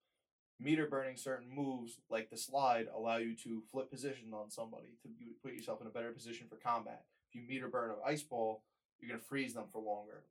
Meter 0.59 0.87
burning 0.87 1.17
certain 1.17 1.49
moves, 1.55 1.99
like 2.09 2.31
the 2.31 2.39
slide, 2.39 2.87
allow 2.95 3.19
you 3.19 3.37
to 3.37 3.63
flip 3.71 3.91
position 3.91 4.33
on 4.33 4.51
somebody 4.51 4.97
to 5.03 5.11
put 5.43 5.53
yourself 5.53 5.83
in 5.83 5.87
a 5.87 5.91
better 5.91 6.13
position 6.13 6.47
for 6.49 6.57
combat. 6.57 7.05
If 7.29 7.35
you 7.35 7.47
meter 7.47 7.69
burn 7.69 7.91
an 7.91 7.97
ice 8.07 8.23
ball, 8.23 8.63
you're 8.99 9.11
gonna 9.11 9.21
freeze 9.21 9.53
them 9.53 9.67
for 9.71 9.83
longer. 9.83 10.25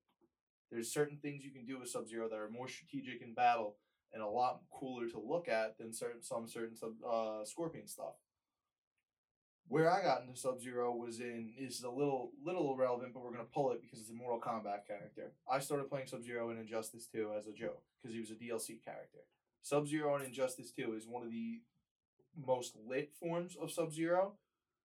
There's 0.72 0.92
certain 0.92 1.18
things 1.18 1.44
you 1.44 1.52
can 1.52 1.66
do 1.66 1.80
with 1.80 1.90
Sub 1.90 2.08
Zero 2.08 2.28
that 2.28 2.40
are 2.40 2.50
more 2.50 2.68
strategic 2.68 3.22
in 3.22 3.36
battle 3.36 3.76
and 4.14 4.24
a 4.24 4.28
lot 4.28 4.62
cooler 4.72 5.08
to 5.10 5.20
look 5.20 5.48
at 5.48 5.78
than 5.78 5.94
certain 5.94 6.24
some 6.24 6.48
certain 6.48 6.76
sub 6.76 6.94
uh, 7.08 7.46
Scorpion 7.46 7.88
stuff. 7.88 8.16
Where 9.68 9.92
I 9.92 10.04
got 10.04 10.22
into 10.22 10.38
Sub 10.38 10.62
Zero 10.62 10.96
was 10.96 11.20
in 11.20 11.52
is 11.58 11.82
a 11.84 11.90
little 11.90 12.32
little 12.44 12.74
irrelevant, 12.74 13.14
but 13.14 13.24
we're 13.24 13.32
gonna 13.32 13.46
pull 13.46 13.72
it 13.72 13.82
because 13.82 14.00
it's 14.00 14.12
a 14.12 14.14
Mortal 14.14 14.40
Kombat 14.40 14.86
character. 14.88 15.32
I 15.50 15.60
started 15.60 15.90
playing 15.90 16.08
Sub 16.08 16.24
Zero 16.24 16.52
in 16.52 16.58
Injustice 16.58 17.08
2 17.08 17.32
as 17.38 17.48
a 17.48 17.52
joke 17.52 17.82
because 18.02 18.14
he 18.14 18.20
was 18.20 18.30
a 18.30 18.36
DLC 18.36 18.84
character. 18.84 19.20
Sub 19.64 19.88
Zero 19.88 20.16
in 20.18 20.24
Injustice 20.24 20.72
2 20.72 20.94
is 20.94 21.08
one 21.08 21.24
of 21.24 21.32
the 21.32 21.62
most 22.46 22.76
lit 22.88 23.12
forms 23.20 23.56
of 23.60 23.72
Sub 23.72 23.92
Zero. 23.92 24.34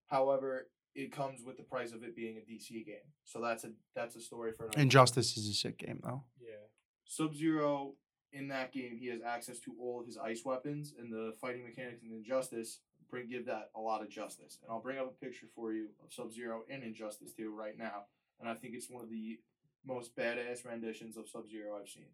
However, 0.06 0.68
it 0.94 1.12
comes 1.12 1.42
with 1.44 1.56
the 1.56 1.62
price 1.62 1.92
of 1.92 2.02
it 2.02 2.16
being 2.16 2.38
a 2.38 2.40
DC 2.40 2.84
game. 2.86 2.96
So 3.24 3.40
that's 3.40 3.64
a 3.64 3.72
that's 3.94 4.16
a 4.16 4.20
story 4.20 4.52
for 4.52 4.64
another. 4.64 4.80
Injustice 4.80 5.36
is 5.36 5.48
a 5.48 5.52
sick 5.52 5.78
game 5.78 6.00
though. 6.02 6.24
Yeah. 6.40 6.66
Sub 7.04 7.34
Zero 7.34 7.94
in 8.32 8.48
that 8.48 8.72
game, 8.72 8.96
he 8.96 9.08
has 9.08 9.20
access 9.22 9.58
to 9.60 9.74
all 9.80 10.00
of 10.00 10.06
his 10.06 10.16
ice 10.16 10.44
weapons, 10.44 10.94
and 10.98 11.12
the 11.12 11.34
fighting 11.40 11.64
mechanics 11.64 12.02
in 12.02 12.12
Injustice 12.12 12.80
bring 13.10 13.28
give 13.28 13.46
that 13.46 13.70
a 13.76 13.80
lot 13.80 14.02
of 14.02 14.08
justice. 14.08 14.58
And 14.62 14.70
I'll 14.70 14.80
bring 14.80 14.98
up 14.98 15.06
a 15.10 15.24
picture 15.24 15.46
for 15.54 15.72
you 15.72 15.88
of 16.04 16.12
Sub 16.12 16.32
Zero 16.32 16.62
in 16.68 16.82
Injustice 16.82 17.32
2 17.32 17.54
right 17.54 17.76
now, 17.78 18.04
and 18.40 18.48
I 18.48 18.54
think 18.54 18.74
it's 18.74 18.88
one 18.90 19.02
of 19.02 19.10
the 19.10 19.38
most 19.86 20.16
badass 20.16 20.64
renditions 20.64 21.16
of 21.16 21.28
Sub 21.28 21.48
Zero 21.48 21.78
I've 21.80 21.88
seen. 21.88 22.06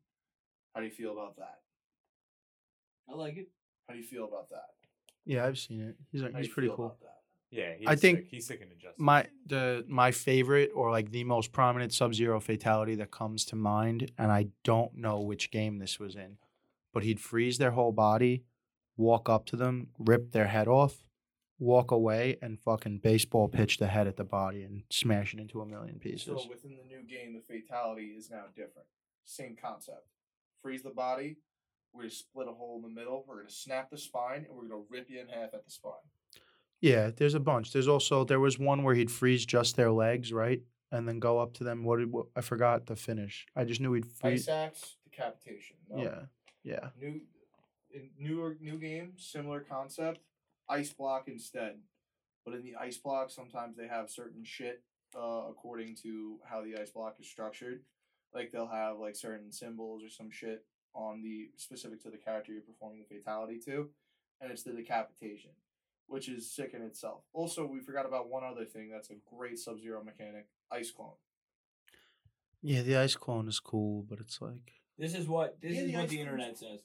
How 0.74 0.81
do 0.81 0.86
you 0.86 0.93
feel 0.93 1.12
about 1.12 1.36
that? 1.36 1.60
I 3.10 3.14
like 3.14 3.36
it. 3.36 3.48
How 3.89 3.94
do 3.94 4.01
you 4.01 4.06
feel 4.06 4.24
about 4.24 4.48
that? 4.51 4.66
Yeah, 5.24 5.44
I've 5.44 5.59
seen 5.59 5.81
it. 5.81 5.97
He's 6.12 6.23
How 6.23 6.28
do 6.28 6.36
he's 6.36 6.48
pretty 6.48 6.70
cool. 6.74 6.97
Yeah, 7.51 7.74
he's 7.78 7.86
I 7.86 7.94
think 7.97 8.18
sick. 8.18 8.28
he's 8.31 8.47
sick 8.47 8.60
and 8.60 8.73
adjusted. 8.73 9.01
My 9.01 9.27
the 9.47 9.85
my 9.89 10.10
favorite 10.10 10.70
or 10.74 10.90
like 10.90 11.10
the 11.10 11.24
most 11.24 11.52
prominent 11.52 11.93
Sub 11.93 12.14
Zero 12.14 12.40
fatality 12.40 12.97
that 12.97 13.10
comes 13.10 13.44
to 13.47 13.56
mind, 13.56 14.10
and 14.18 14.32
I 14.32 14.48
don't 14.64 14.97
know 14.97 15.20
which 15.20 15.51
game 15.51 15.78
this 15.78 15.98
was 16.01 16.16
in, 16.16 16.39
but 16.93 17.05
he'd 17.05 17.20
freeze 17.20 17.59
their 17.59 17.70
whole 17.70 17.93
body, 17.93 18.44
walk 18.97 19.28
up 19.28 19.47
to 19.47 19.56
them, 19.56 19.89
rip 19.98 20.32
their 20.32 20.47
head 20.47 20.68
off, 20.68 21.06
walk 21.59 21.90
away, 21.90 22.36
and 22.43 22.60
fucking 22.60 22.98
baseball 22.98 23.48
pitch 23.48 23.78
the 23.78 23.86
head 23.86 24.06
at 24.06 24.16
the 24.16 24.24
body 24.24 24.62
and 24.62 24.82
smash 24.90 25.35
it 25.35 25.40
into 25.40 25.60
a 25.60 25.66
million 25.66 25.98
pieces. 25.98 26.24
So 26.24 26.48
within 26.48 26.77
the 26.77 26.85
new 26.85 27.02
game, 27.02 27.35
the 27.35 27.40
fatality 27.40 28.14
is 28.16 28.31
now 28.31 28.44
different. 28.55 28.89
Same 29.24 29.56
concept. 29.60 30.06
Freeze 30.62 30.82
the 30.82 30.90
body. 30.90 31.36
We're 31.93 32.02
gonna 32.02 32.10
split 32.10 32.48
a 32.48 32.52
hole 32.52 32.77
in 32.77 32.82
the 32.82 32.94
middle. 32.94 33.24
We're 33.27 33.39
gonna 33.39 33.51
snap 33.51 33.90
the 33.90 33.98
spine, 33.98 34.44
and 34.48 34.56
we're 34.56 34.68
gonna 34.68 34.82
rip 34.90 35.09
you 35.09 35.20
in 35.20 35.28
half 35.28 35.55
at 35.55 35.64
the 35.64 35.70
spine. 35.70 35.93
Yeah, 36.81 37.10
there's 37.16 37.35
a 37.35 37.40
bunch. 37.40 37.73
There's 37.73 37.89
also 37.89 38.24
there 38.24 38.40
was 38.40 38.59
one 38.59 38.82
where 38.82 38.94
he'd 38.94 39.10
freeze 39.10 39.47
just 39.47 39.77
their 39.77 39.90
legs, 39.90 40.32
right, 40.32 40.60
and 40.93 41.09
then 41.09 41.18
go 41.18 41.39
up 41.39 41.55
to 41.55 41.64
them. 41.64 41.85
What 41.85 41.98
did 41.98 42.12
what, 42.12 42.27
I 42.36 42.43
forgot 42.43 42.86
the 42.86 42.97
finish? 42.97 43.47
I 43.56 43.64
just 43.64 43.81
knew 43.81 43.94
he'd 43.94 44.06
freeze. 44.06 44.47
Ice 44.47 44.55
axe, 44.55 44.97
decapitation. 45.05 45.77
No. 45.89 46.02
Yeah, 46.02 46.20
yeah. 46.62 46.89
New, 47.01 47.23
newer 48.18 48.56
new 48.60 48.78
game, 48.78 49.12
similar 49.16 49.60
concept. 49.60 50.20
Ice 50.68 50.92
block 50.92 51.28
instead, 51.28 51.76
but 52.44 52.54
in 52.54 52.62
the 52.62 52.74
ice 52.74 52.98
block, 52.98 53.30
sometimes 53.30 53.76
they 53.76 53.86
have 53.86 54.10
certain 54.10 54.42
shit 54.44 54.82
uh, 55.16 55.44
according 55.48 55.94
to 56.02 56.38
how 56.44 56.60
the 56.62 56.76
ice 56.80 56.90
block 56.90 57.16
is 57.20 57.28
structured. 57.28 57.82
Like 58.34 58.50
they'll 58.50 58.66
have 58.66 58.98
like 58.98 59.14
certain 59.14 59.52
symbols 59.52 60.02
or 60.02 60.08
some 60.08 60.30
shit 60.30 60.64
on 60.92 61.22
the 61.22 61.50
specific 61.56 62.02
to 62.02 62.10
the 62.10 62.16
character 62.16 62.52
you're 62.52 62.62
performing 62.62 62.98
the 63.08 63.14
fatality 63.16 63.60
to, 63.66 63.90
and 64.40 64.50
it's 64.50 64.64
the 64.64 64.72
decapitation, 64.72 65.50
which 66.08 66.28
is 66.28 66.50
sick 66.50 66.72
in 66.74 66.82
itself. 66.82 67.22
Also, 67.32 67.64
we 67.64 67.78
forgot 67.80 68.04
about 68.06 68.28
one 68.28 68.42
other 68.42 68.64
thing 68.64 68.90
that's 68.90 69.10
a 69.10 69.14
great 69.32 69.58
Sub 69.58 69.80
Zero 69.80 70.02
mechanic: 70.02 70.46
ice 70.72 70.90
clone. 70.90 71.12
Yeah, 72.62 72.82
the 72.82 72.96
ice 72.96 73.14
clone 73.14 73.46
is 73.46 73.60
cool, 73.60 74.02
but 74.08 74.18
it's 74.18 74.40
like 74.42 74.72
This 74.98 75.14
is 75.14 75.28
what 75.28 75.60
this 75.60 75.74
Yeah, 75.74 75.82
is 75.82 75.86
the 75.86 75.94
what 75.94 76.02
ice 76.04 76.10
the 76.10 76.16
cream's 76.16 76.26
internet 76.28 76.58
says. 76.58 76.80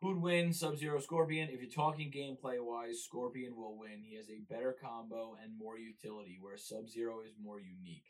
Who'd 0.00 0.22
win 0.22 0.52
Sub 0.52 0.76
Zero 0.76 1.00
Scorpion? 1.00 1.48
If 1.50 1.60
you're 1.60 1.70
talking 1.70 2.12
gameplay 2.12 2.60
wise, 2.60 3.02
Scorpion 3.02 3.56
will 3.56 3.76
win. 3.76 4.02
He 4.04 4.16
has 4.16 4.28
a 4.30 4.38
better 4.52 4.76
combo 4.80 5.36
and 5.42 5.58
more 5.58 5.76
utility, 5.76 6.38
where 6.40 6.56
Sub 6.56 6.88
Zero 6.88 7.20
is 7.20 7.32
more 7.42 7.58
unique. 7.58 8.04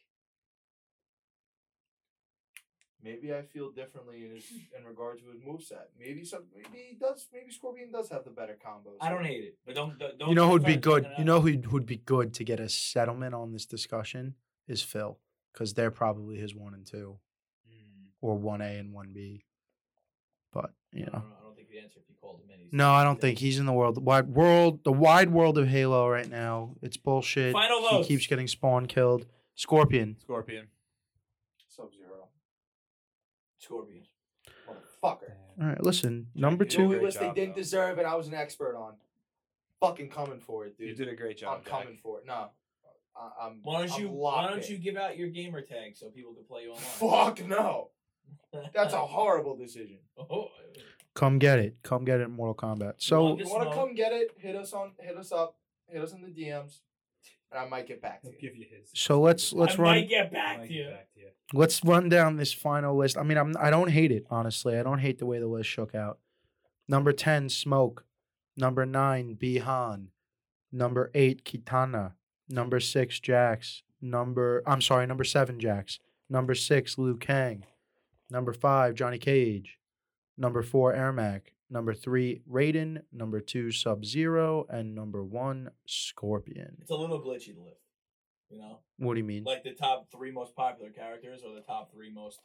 Maybe 3.02 3.32
I 3.32 3.42
feel 3.42 3.70
differently 3.70 4.24
in 4.24 4.34
his, 4.34 4.44
in 4.76 4.84
regards 4.84 5.22
to 5.22 5.28
his 5.30 5.40
moveset. 5.40 5.86
Maybe 5.98 6.24
some 6.24 6.42
maybe 6.54 6.84
he 6.90 6.96
does 7.00 7.26
maybe 7.32 7.52
Scorpion 7.52 7.90
does 7.92 8.10
have 8.10 8.24
the 8.24 8.30
better 8.30 8.58
combos. 8.62 8.96
I 9.00 9.08
don't 9.08 9.24
hate 9.24 9.44
it, 9.44 9.56
but 9.64 9.74
don't 9.74 9.98
don't. 9.98 10.18
don't 10.18 10.28
you 10.28 10.34
know 10.34 10.48
who'd 10.50 10.64
be 10.64 10.76
good. 10.76 11.08
You 11.16 11.24
know 11.24 11.40
who'd 11.40 11.66
who'd 11.66 11.86
be 11.86 11.98
good 11.98 12.34
to 12.34 12.44
get 12.44 12.60
a 12.60 12.68
settlement 12.68 13.34
on 13.34 13.52
this 13.52 13.66
discussion 13.66 14.34
is 14.66 14.82
Phil, 14.82 15.18
because 15.52 15.74
they're 15.74 15.92
probably 15.92 16.36
his 16.38 16.54
one 16.54 16.74
and 16.74 16.84
two, 16.84 17.18
Mm, 17.70 18.08
or 18.20 18.36
one 18.36 18.60
A 18.60 18.76
and 18.78 18.92
one 18.92 19.12
B. 19.14 19.44
But 20.52 20.72
you 20.92 21.06
I 21.06 21.16
know, 21.16 21.24
don't, 21.70 21.80
know, 21.80 21.80
I 21.80 21.80
don't 21.80 21.80
think 21.80 21.80
the 21.80 21.84
answer 21.84 21.98
if 22.00 22.08
you 22.08 22.14
called 22.20 22.40
him 22.40 22.50
in. 22.52 22.58
he's- 22.60 22.72
no, 22.72 22.90
I 22.90 23.04
don't 23.04 23.20
think 23.20 23.38
he's 23.38 23.58
in 23.58 23.66
the 23.66 23.72
world. 23.72 23.94
The 23.96 24.00
wide 24.00 24.28
world, 24.28 24.84
the 24.84 24.92
wide 24.92 25.30
world 25.30 25.58
of 25.58 25.68
Halo 25.68 26.08
right 26.08 26.28
now. 26.28 26.74
It's 26.82 26.96
bullshit. 26.96 27.52
Final 27.52 27.98
he 28.02 28.04
keeps 28.04 28.26
getting 28.26 28.46
spawn 28.48 28.86
killed. 28.86 29.26
Scorpion. 29.54 30.16
Scorpion. 30.20 30.68
Sub 31.68 31.92
Zero. 31.94 32.28
Scorpion. 33.58 34.02
Motherfucker. 34.68 35.32
All 35.60 35.66
right, 35.66 35.82
listen. 35.82 36.28
Number 36.34 36.64
you 36.64 36.70
did 36.70 36.76
Two 36.76 36.82
two. 36.84 36.88
great 36.90 37.02
list 37.02 37.20
they 37.20 37.30
didn't 37.32 37.54
though. 37.54 37.62
deserve 37.62 37.98
and 37.98 38.06
I 38.06 38.14
was 38.14 38.28
an 38.28 38.34
expert 38.34 38.76
on. 38.76 38.94
Fucking 39.80 40.08
coming 40.10 40.40
for 40.40 40.66
it, 40.66 40.76
dude. 40.76 40.88
You 40.88 40.94
did 40.94 41.08
a 41.08 41.14
great 41.16 41.38
job. 41.38 41.58
I'm 41.58 41.62
Jack. 41.64 41.70
coming 41.72 41.98
for 42.02 42.18
it. 42.20 42.26
No. 42.26 42.50
I, 43.16 43.46
I'm 43.46 43.60
Why 43.62 43.82
don't 43.82 43.92
I'm 43.92 44.00
you 44.02 44.08
Why 44.10 44.48
don't 44.48 44.64
in. 44.64 44.70
you 44.72 44.78
give 44.78 44.96
out 44.96 45.16
your 45.16 45.28
gamer 45.28 45.60
tag 45.60 45.96
so 45.96 46.08
people 46.08 46.32
can 46.34 46.44
play 46.44 46.62
you 46.62 46.70
online? 46.72 47.34
Fuck 47.36 47.46
no. 47.48 47.90
That's 48.74 48.94
a 48.94 48.98
horrible 48.98 49.56
decision. 49.56 49.98
Oh, 50.18 50.48
Come 51.18 51.38
get 51.40 51.58
it. 51.58 51.76
Come 51.82 52.04
get 52.04 52.20
it 52.20 52.24
in 52.24 52.30
Mortal 52.30 52.54
Kombat. 52.54 52.94
So 52.98 53.32
if 53.34 53.40
You 53.40 53.52
want 53.52 53.68
to 53.68 53.74
come 53.74 53.94
get 53.96 54.12
it? 54.12 54.30
Hit 54.38 54.54
us 54.54 54.72
on. 54.72 54.92
Hit 55.00 55.16
us 55.16 55.32
up. 55.32 55.56
Hit 55.88 56.00
us 56.00 56.12
in 56.12 56.22
the 56.22 56.28
DMs, 56.28 56.78
and 57.50 57.58
I 57.60 57.66
might 57.68 57.88
get 57.88 58.00
back 58.00 58.20
to 58.22 58.28
He'll 58.28 58.34
you. 58.34 58.40
give 58.40 58.56
you 58.56 58.66
his. 58.70 58.90
so 58.94 59.20
let's 59.20 59.52
let's 59.52 59.74
I 59.78 59.82
run. 59.82 59.96
might 59.96 60.08
get 60.08 60.30
back 60.32 60.58
Might 60.58 60.68
to 60.68 60.72
get 60.72 60.76
you. 60.76 60.90
back 60.90 61.12
to 61.14 61.20
you. 61.20 61.26
Let's 61.54 61.84
run 61.84 62.08
down 62.08 62.36
this 62.36 62.52
final 62.52 62.96
list. 62.96 63.18
I 63.18 63.24
mean, 63.24 63.36
I'm 63.36 63.56
I 63.58 63.70
don't 63.70 63.90
hate 63.90 64.12
it 64.12 64.26
honestly. 64.30 64.78
I 64.78 64.82
don't 64.84 65.00
hate 65.00 65.18
the 65.18 65.26
way 65.26 65.40
the 65.40 65.46
list 65.48 65.68
shook 65.68 65.92
out. 65.94 66.18
Number 66.86 67.10
ten, 67.12 67.48
Smoke. 67.48 68.04
Number 68.56 68.86
nine, 68.86 69.34
Bi-Han. 69.34 70.08
Number 70.70 71.10
eight, 71.14 71.44
Kitana. 71.44 72.12
Number 72.48 72.78
six, 72.80 73.18
Jax. 73.18 73.82
Number 74.00 74.62
I'm 74.66 74.80
sorry, 74.80 75.06
number 75.06 75.24
seven, 75.24 75.58
Jax. 75.58 75.98
Number 76.30 76.54
six, 76.54 76.96
Liu 76.96 77.16
Kang. 77.16 77.64
Number 78.30 78.52
five, 78.52 78.94
Johnny 78.94 79.18
Cage. 79.18 79.78
Number 80.38 80.62
four, 80.62 80.94
Ermac. 80.94 81.42
Number 81.68 81.92
three, 81.92 82.40
Raiden. 82.50 83.02
Number 83.12 83.40
two, 83.40 83.70
Sub 83.70 84.04
Zero, 84.06 84.66
and 84.70 84.94
number 84.94 85.22
one, 85.22 85.70
Scorpion. 85.86 86.78
It's 86.80 86.90
a 86.90 86.94
little 86.94 87.20
glitchy 87.20 87.54
to 87.54 87.60
list. 87.60 87.82
You 88.50 88.58
know, 88.58 88.78
What 88.96 89.12
do 89.14 89.18
you 89.20 89.24
mean? 89.26 89.44
like 89.44 89.62
the 89.62 89.72
top 89.72 90.10
three 90.10 90.30
most 90.30 90.56
popular 90.56 90.90
characters 90.90 91.42
or 91.46 91.54
the 91.54 91.60
top 91.60 91.92
three 91.92 92.10
most 92.10 92.40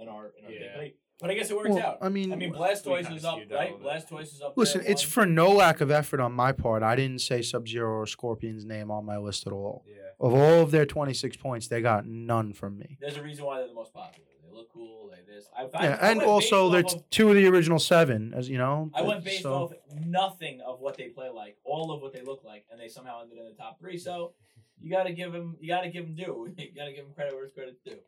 in 0.00 0.06
our 0.08 0.32
in 0.38 0.44
our 0.44 0.52
Yeah. 0.52 0.76
game. 0.80 0.92
But 1.20 1.30
I, 1.30 1.34
guess 1.34 1.50
it 1.50 1.56
works 1.56 1.68
Well, 1.70 1.78
out. 1.80 1.98
I 2.00 2.08
mean, 2.08 2.32
I 2.32 2.36
mean, 2.36 2.50
we 2.52 2.56
Blastoise 2.56 3.14
is 3.14 3.24
up, 3.26 3.34
skewed 3.34 3.50
that 3.50 3.54
right? 3.56 3.78
Blastoise 3.78 4.32
is 4.32 4.40
up. 4.40 4.56
Listen, 4.56 4.80
there, 4.80 4.90
it's 4.92 5.02
one. 5.04 5.10
for 5.10 5.26
no 5.26 5.50
lack 5.50 5.82
of 5.82 5.90
effort 5.90 6.18
on 6.20 6.32
my 6.32 6.52
part. 6.52 6.82
I 6.82 6.96
didn't 6.96 7.20
say 7.20 7.42
Sub 7.42 7.68
Zero 7.68 7.98
or 7.98 8.06
Scorpion's 8.06 8.64
name 8.64 8.90
on 8.90 9.04
my 9.04 9.18
list 9.18 9.46
at 9.46 9.52
all. 9.52 9.84
Yeah. 9.86 9.96
Of 10.18 10.32
all 10.32 10.62
of 10.62 10.70
their 10.70 10.86
26 10.86 11.36
points, 11.36 11.68
they 11.68 11.82
got 11.82 12.06
none 12.06 12.54
from 12.54 12.78
me. 12.78 12.96
There's 13.00 13.16
a 13.18 13.22
reason 13.22 13.44
why 13.44 13.58
they're 13.58 13.68
the 13.68 13.74
most 13.74 13.92
popular. 13.92 14.26
They're 14.50 14.58
look 14.58 14.72
cool. 14.72 15.10
They 15.10 15.32
this. 15.32 15.46
I, 15.56 15.62
I, 15.74 15.84
Yeah, 15.84 15.98
I 16.00 16.10
and 16.10 16.22
also 16.22 16.70
based 16.70 16.72
there's 16.72 16.94
off 16.94 17.00
of- 17.00 17.10
two 17.10 17.28
of 17.30 17.34
the 17.36 17.46
original 17.46 17.78
seven, 17.78 18.32
as 18.34 18.48
you 18.48 18.58
know. 18.58 18.90
I 18.94 19.02
went 19.02 19.24
based 19.24 19.42
so- 19.42 19.54
off 19.54 19.72
nothing 20.04 20.60
of 20.60 20.80
what 20.80 20.96
they 20.96 21.08
play 21.08 21.28
like, 21.28 21.56
all 21.64 21.92
of 21.92 22.02
what 22.02 22.12
they 22.12 22.22
look 22.22 22.42
like, 22.44 22.64
and 22.70 22.80
they 22.80 22.88
somehow 22.88 23.22
ended 23.22 23.38
in 23.38 23.44
the 23.44 23.54
top 23.54 23.78
three. 23.80 23.98
So 23.98 24.32
you 24.80 24.90
got 24.90 25.04
to 25.04 25.12
give 25.12 25.32
them, 25.32 25.56
you 25.60 25.68
got 25.68 25.82
to 25.82 25.90
give 25.90 26.04
them 26.06 26.14
due. 26.16 26.52
You 26.58 26.72
got 26.74 26.86
to 26.86 26.92
give 26.92 27.04
them 27.04 27.14
credit 27.14 27.34
where 27.34 27.44
it's 27.44 27.54
credit's 27.54 27.80
due. 27.84 27.98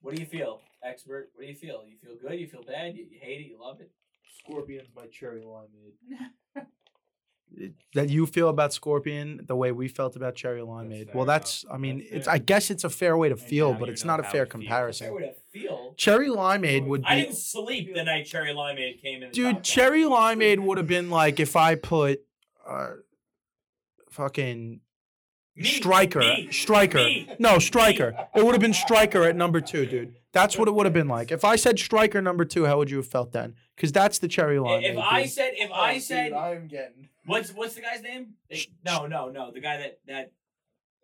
What 0.00 0.14
do 0.14 0.20
you 0.20 0.26
feel, 0.26 0.60
expert? 0.82 1.30
What 1.34 1.42
do 1.42 1.48
you 1.48 1.54
feel? 1.54 1.84
You 1.88 1.96
feel 1.96 2.16
good? 2.20 2.38
You 2.38 2.46
feel 2.46 2.62
bad? 2.62 2.94
You, 2.96 3.06
you 3.10 3.18
hate 3.20 3.40
it? 3.40 3.46
You 3.46 3.58
love 3.60 3.80
it? 3.80 3.90
Scorpion's 4.38 4.88
my 4.94 5.06
cherry 5.06 5.40
limeade. 5.42 5.94
that 7.94 8.08
you 8.10 8.26
feel 8.26 8.48
about 8.48 8.72
Scorpion 8.72 9.40
the 9.46 9.54
way 9.54 9.70
we 9.70 9.86
felt 9.86 10.16
about 10.16 10.34
Cherry 10.34 10.60
Limeade. 10.60 11.06
That's 11.06 11.14
Well, 11.14 11.24
that's 11.24 11.62
enough. 11.64 11.74
I 11.74 11.78
mean, 11.78 11.98
That's 11.98 12.10
it's 12.12 12.24
fair. 12.26 12.34
I 12.34 12.38
guess 12.38 12.70
it's 12.70 12.84
a 12.84 12.90
fair 12.90 13.16
way 13.16 13.28
to 13.28 13.36
feel, 13.36 13.74
but 13.74 13.88
it's 13.88 14.04
not 14.04 14.18
a 14.18 14.24
fair 14.24 14.30
it. 14.30 14.34
Fair 14.34 14.46
comparison. 14.46 15.14
way 15.14 15.22
to 15.22 15.34
feel. 15.52 15.94
Cherry 15.96 16.28
Limeade 16.28 16.84
would 16.86 17.04
I 17.06 17.20
didn't 17.20 17.36
sleep 17.36 17.94
the 17.94 18.02
night 18.02 18.26
Cherry 18.26 18.52
Limeade 18.52 19.00
came 19.00 19.22
in. 19.22 19.30
Dude, 19.30 19.62
Cherry 19.62 20.02
Limeade 20.02 20.58
would 20.60 20.78
have 20.78 20.88
been 20.88 21.10
like 21.10 21.38
if 21.38 21.54
I 21.54 21.76
put 21.76 22.20
uh 22.66 22.94
fucking 24.10 24.80
Me, 25.56 25.64
Stryker. 25.64 26.20
me, 26.20 26.48
Stryker. 26.50 26.98
me, 26.98 27.28
No, 27.38 27.58
Stryker. 27.58 28.14
It 28.34 28.44
would 28.44 28.52
have 28.54 28.60
been 28.60 28.72
Stryker 28.74 29.22
at 29.24 29.36
number 29.36 29.60
two, 29.60 29.86
dude. 29.86 30.16
That's 30.32 30.58
what 30.58 30.66
it 30.66 30.74
would 30.74 30.86
have 30.86 30.92
been 30.92 31.08
like. 31.08 31.30
If 31.38 31.44
I 31.44 31.54
said 31.56 31.78
Stryker 31.78 32.20
number 32.20 32.44
two, 32.44 32.64
how 32.66 32.78
would 32.78 32.90
you 32.90 32.96
have 32.98 33.06
felt 33.06 33.32
then? 33.32 33.54
Because 33.76 33.92
that's 33.92 34.18
the 34.18 34.28
Cherry 34.28 34.56
ten. 34.56 34.64
Limeade. 34.64 34.90
If 34.92 34.98
I 34.98 35.22
dude. 35.22 35.30
said, 35.32 35.52
if 35.54 35.70
Oh, 35.70 35.74
I 35.74 35.94
dude, 35.94 36.02
said, 36.02 36.32
I'm 36.32 36.66
getting. 36.66 37.08
What's 37.26 37.50
what's 37.52 37.74
the 37.74 37.80
guy's 37.82 38.02
name? 38.02 38.34
They- 38.50 38.66
no, 38.84 39.06
no, 39.06 39.28
no, 39.30 39.50
the 39.50 39.60
guy 39.60 39.78
that 39.78 39.98
that 40.06 40.32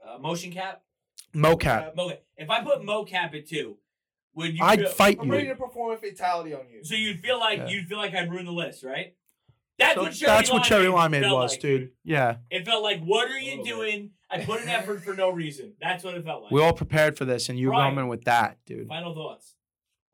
uh, 0.07 0.19
motion 0.19 0.53
cap. 0.53 0.83
mocap, 1.35 1.95
Mo, 1.97 2.13
if 2.37 2.51
I 2.51 2.63
put 2.63 2.81
Mokap 2.81 3.35
at 3.37 3.47
two, 3.49 3.77
would 4.35 4.57
you? 4.57 4.65
I'd 4.65 4.81
feel, 4.81 4.89
fight 4.91 5.19
I'm 5.21 5.31
ready 5.31 5.49
to 5.49 5.55
perform 5.57 5.93
a 5.95 5.97
fatality 5.97 6.55
on 6.55 6.63
you. 6.73 6.83
So 6.85 6.95
you'd 6.95 7.21
feel 7.21 7.39
like 7.39 7.59
Yeah. 7.59 7.69
you'd 7.69 7.87
feel 7.87 7.99
like 7.99 8.15
I'd 8.15 8.31
ruin 8.31 8.45
the 8.47 8.53
list, 8.53 8.83
right? 8.85 9.15
That's 9.79 9.95
So 9.95 10.03
what 10.03 10.13
Cherry 10.13 10.31
that's 10.31 10.51
what 10.53 10.63
Cherry 10.65 10.85
Limeade 10.87 11.23
Limeade 11.25 11.33
was, 11.33 11.53
like, 11.53 11.61
dude. 11.61 11.91
Yeah, 12.05 12.37
It 12.51 12.67
felt 12.67 12.83
like, 12.83 13.03
what 13.03 13.31
are 13.31 13.39
you 13.39 13.63
little 13.63 13.65
bit. 13.65 13.71
doing? 13.71 14.11
I 14.31 14.45
put 14.45 14.61
an 14.63 14.69
effort 14.69 15.03
for 15.03 15.15
no 15.15 15.31
reason. 15.31 15.73
That's 15.81 16.05
what 16.05 16.15
it 16.15 16.25
felt 16.25 16.43
like. 16.45 16.53
we 16.53 16.61
all 16.63 16.73
prepared 16.75 17.17
for 17.17 17.25
this, 17.25 17.49
and 17.49 17.59
you 17.59 17.71
Right. 17.71 17.89
coming 17.89 18.07
with 18.09 18.25
that, 18.25 18.59
dude. 18.67 18.87
Final 18.89 19.15
thoughts. 19.15 19.57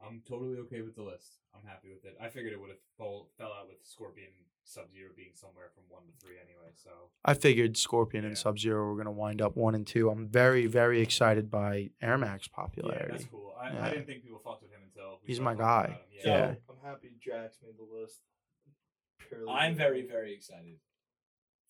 I'm 0.00 0.22
totally 0.28 0.56
okay 0.60 0.82
with 0.82 0.94
the 0.94 1.02
list. 1.02 1.32
I'm 1.54 1.64
happy 1.68 1.88
with 1.92 2.04
it. 2.04 2.16
I 2.20 2.28
figured 2.28 2.52
it 2.52 2.60
would 2.60 2.70
have 2.70 2.78
fall, 2.96 3.28
fell 3.38 3.52
out 3.52 3.66
with 3.66 3.78
Scorpion 3.82 4.28
Sub 4.68 4.92
Zero 4.92 5.10
being 5.16 5.30
somewhere 5.34 5.70
from 5.74 5.84
one 5.88 6.02
to 6.06 6.12
three 6.20 6.36
anyway. 6.36 6.72
So 6.74 6.90
I 7.24 7.34
figured 7.34 7.76
Scorpion 7.76 8.24
and 8.24 8.36
Sub 8.36 8.58
Zero 8.58 8.86
were 8.86 8.96
gonna 8.96 9.12
wind 9.12 9.40
up 9.40 9.56
one 9.56 9.74
and 9.74 9.86
two. 9.86 10.10
I'm 10.10 10.26
very, 10.28 10.66
very 10.66 11.00
excited 11.00 11.50
by 11.50 11.90
Ermac 12.02 12.40
yeah, 12.48 12.54
popularity. 12.54 13.12
that's 13.12 13.24
cool. 13.26 13.54
I, 13.60 13.72
Yeah. 13.72 13.86
I 13.86 13.90
didn't 13.90 14.06
think 14.06 14.22
people 14.22 14.40
fucked 14.44 14.62
with 14.62 14.72
him 14.72 14.80
until 14.84 15.20
we 15.22 15.28
He's 15.28 15.40
my 15.40 15.54
guy. 15.54 15.84
about 15.84 15.90
him. 15.90 15.96
So- 16.22 16.28
Yeah. 16.28 16.54
I'm 16.68 16.76
happy 16.84 17.12
Jax 17.20 17.58
made 17.62 17.76
the 17.78 17.84
list. 18.00 18.20
Purely 19.28 19.48
I'm 19.50 19.72
because 19.74 19.86
very, 19.88 20.06
very 20.06 20.34
excited 20.34 20.78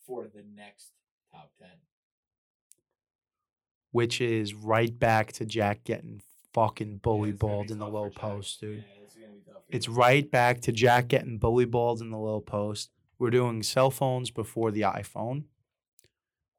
for 0.07 0.27
the 0.27 0.43
next 0.55 0.93
top 1.33 1.53
ten. 1.59 1.69
which 3.93 4.21
is 4.21 4.53
right 4.55 4.99
back 4.99 5.33
to 5.33 5.45
Jack 5.47 5.85
getting 5.85 6.21
fucking 6.53 6.99
bully 6.99 7.31
it's 7.31 7.39
balled 7.39 7.71
in 7.71 7.79
the 7.79 7.89
low 7.89 8.11
post, 8.11 8.61
dude. 8.61 8.85
It's 9.69 9.89
right 9.89 10.31
back 10.31 10.61
to 10.63 10.73
Jack 10.73 11.09
getting 11.09 11.39
bully 11.39 11.65
balled 11.65 12.01
in 12.01 12.11
the 12.11 12.19
low 12.19 12.41
post. 12.41 12.91
We're 13.19 13.31
doing 13.31 13.63
cell 13.63 13.91
phones 13.91 14.31
before 14.31 14.71
the 14.71 14.83
iPhone. 14.83 15.45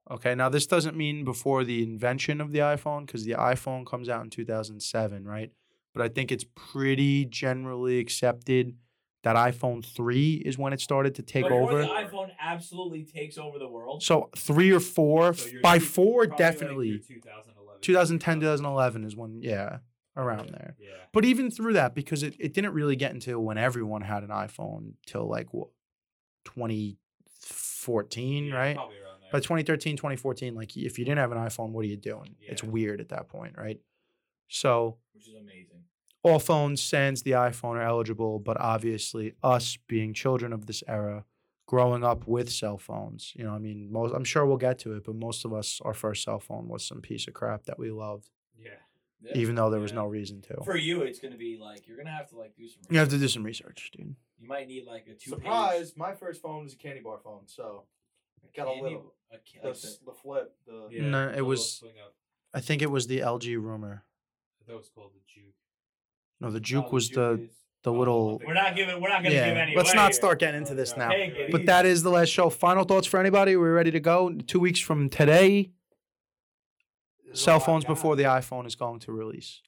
Okay, 0.09 0.35
now 0.35 0.47
this 0.49 0.65
doesn't 0.65 0.95
mean 0.95 1.25
before 1.25 1.63
the 1.63 1.83
invention 1.83 2.39
of 2.39 2.51
the 2.51 2.59
iPhone 2.59 3.05
because 3.05 3.25
the 3.25 3.33
iPhone 3.33 3.85
comes 3.85 4.07
out 4.07 4.23
in 4.23 4.29
2007, 4.29 5.25
right? 5.25 5.51
But 5.93 6.01
I 6.01 6.07
think 6.09 6.31
it's 6.31 6.45
pretty 6.55 7.25
generally 7.25 7.99
accepted 7.99 8.75
that 9.23 9.35
iPhone 9.35 9.83
3 9.83 10.43
is 10.45 10.57
when 10.57 10.71
it 10.71 10.79
started 10.79 11.15
to 11.15 11.23
take 11.23 11.45
over. 11.45 11.81
the 11.81 11.87
iPhone 11.87 12.29
absolutely 12.39 13.03
takes 13.03 13.37
over 13.37 13.59
the 13.59 13.67
world. 13.67 14.01
So 14.01 14.29
3 14.37 14.71
or 14.71 14.79
4, 14.79 15.33
So 15.33 15.49
by 15.61 15.79
4 15.79 16.05
probably 16.05 16.27
like 16.29 16.37
definitely. 16.37 16.87
your 16.89 16.99
2011, 16.99 17.81
2010, 17.81 18.39
2011 18.39 19.03
is 19.03 19.15
when, 19.17 19.41
yeah, 19.41 19.79
around 20.17 20.49
there. 20.49 20.75
Yeah. 20.79 20.89
But 21.13 21.23
even 21.23 21.49
through 21.51 21.73
that, 21.73 21.95
because 21.95 22.23
it, 22.23 22.35
it 22.39 22.53
didn't 22.53 22.73
really 22.73 22.95
get 22.97 23.13
until 23.13 23.39
when 23.39 23.57
everyone 23.57 24.01
had 24.01 24.23
an 24.23 24.29
iPhone 24.29 24.93
till 25.05 25.29
like 25.29 25.53
what, 25.53 25.69
2014, 26.45 28.45
yeah, 28.45 28.55
right? 28.55 28.75
Probably 28.75 28.95
around 28.97 29.21
there. 29.21 29.29
By 29.31 29.39
2013, 29.39 29.97
2014, 29.97 30.55
like 30.55 30.75
if 30.75 30.97
you 30.97 31.05
didn't 31.05 31.19
have 31.19 31.31
an 31.31 31.37
iPhone, 31.37 31.71
what 31.71 31.85
are 31.85 31.87
you 31.87 31.97
doing? 31.97 32.35
It's 32.41 32.63
weird 32.63 32.99
at 32.99 33.09
that 33.09 33.29
point, 33.29 33.55
right? 33.57 33.79
So 34.47 34.97
which 35.13 35.27
is 35.27 35.35
amazing. 35.35 35.83
all 36.23 36.39
phones 36.39 36.81
sans 36.81 37.21
the 37.23 37.31
iPhone 37.31 37.75
are 37.75 37.81
eligible, 37.81 38.39
but 38.39 38.59
obviously 38.59 39.33
us 39.43 39.77
being 39.87 40.13
children 40.13 40.53
of 40.53 40.65
this 40.65 40.81
era, 40.87 41.25
growing 41.67 42.05
up 42.05 42.25
with 42.25 42.49
cell 42.49 42.77
phones, 42.77 43.33
you 43.35 43.43
know, 43.43 43.51
I 43.51 43.59
mean, 43.59 43.91
most 43.91 44.13
I'm 44.15 44.23
sure 44.23 44.45
we'll 44.45 44.55
get 44.57 44.79
to 44.79 44.93
it, 44.93 45.03
but 45.03 45.15
most 45.15 45.43
of 45.43 45.51
us, 45.53 45.81
our 45.83 45.93
first 45.93 46.23
cell 46.23 46.39
phone 46.39 46.69
was 46.69 46.87
some 46.87 47.01
piece 47.01 47.27
of 47.27 47.33
crap 47.33 47.65
that 47.65 47.77
we 47.77 47.91
loved, 47.91 48.29
yeah. 48.57 48.69
Yeah. 49.21 49.31
even 49.35 49.55
though 49.55 49.69
there 49.69 49.79
was 49.79 49.93
no 49.93 50.05
reason 50.05 50.41
to. 50.43 50.63
For 50.63 50.77
you, 50.77 51.01
it's 51.01 51.19
gonna 51.19 51.37
be 51.37 51.57
like 51.59 51.87
you're 51.87 51.97
gonna 51.97 52.11
have 52.15 52.29
to 52.29 52.37
like 52.37 52.55
do 52.55 52.67
some. 52.67 52.81
You 52.89 52.99
have 52.99 53.09
to 53.09 53.15
do 53.17 53.21
research. 53.23 53.33
some 53.33 53.43
research, 53.43 53.91
dude. 53.97 54.15
You 54.39 54.47
might 54.47 54.67
need 54.67 54.85
like 54.85 55.07
a 55.07 55.15
two. 55.15 55.31
Surprise! 55.31 55.93
My 55.97 56.13
first 56.13 56.41
phone 56.41 56.63
was 56.63 56.73
a 56.73 56.77
candy 56.77 57.01
bar 57.01 57.17
phone, 57.23 57.41
so 57.47 57.85
I 58.43 58.47
got 58.55 58.67
a 58.67 58.79
little. 58.81 59.13
A, 59.31 59.37
ca- 59.37 59.61
The, 59.63 59.67
like 59.69 59.77
the, 59.81 59.97
the 60.05 60.11
flip, 60.13 60.53
the 60.65 60.87
yeah. 60.91 61.01
No, 61.09 61.33
it 61.35 61.41
was- 61.41 61.83
I 62.53 62.61
think 62.61 62.81
it 62.81 62.89
was 62.91 63.07
the 63.07 63.19
LG 63.19 63.55
rumor. 63.61 64.05
That 64.67 64.75
was 64.77 64.89
called 64.93 65.11
the 65.13 65.19
Juke. 65.27 65.53
No, 66.39 66.47
the 66.49 66.59
no, 66.59 66.63
Juke 66.63 66.91
was 66.93 67.09
Juke 67.09 67.15
the 67.15 67.43
is- 67.43 67.49
the 67.83 67.91
Oh, 67.91 67.97
little. 67.97 68.41
we're 68.45 68.53
not 68.53 68.75
giving. 68.75 69.01
We're 69.01 69.09
not 69.09 69.17
gonna 69.23 69.29
give 69.35 69.45
Yeah, 69.55 69.61
any. 69.63 69.75
let's 69.75 69.93
not 69.93 70.13
start 70.13 70.39
getting 70.39 70.59
into 70.61 70.75
this 70.75 70.95
now. 70.95 71.09
Take 71.09 71.33
it 71.35 71.51
But 71.51 71.65
that 71.65 71.85
is 71.85 72.03
the 72.03 72.09
last 72.09 72.29
show. 72.29 72.49
Final 72.49 72.83
thoughts 72.83 73.07
for 73.07 73.19
anybody? 73.19 73.55
We're 73.55 73.73
ready 73.73 73.91
to 73.91 73.99
go. 73.99 74.31
Two 74.45 74.59
weeks 74.59 74.79
from 74.79 75.09
today, 75.09 75.59
is 75.59 75.67
cell 77.33 77.59
phones 77.59 77.85
before 77.85 78.15
the 78.15 78.23
iPhone 78.23 78.65
is 78.65 78.75
going 78.75 78.99
to 79.01 79.11
release. 79.11 79.61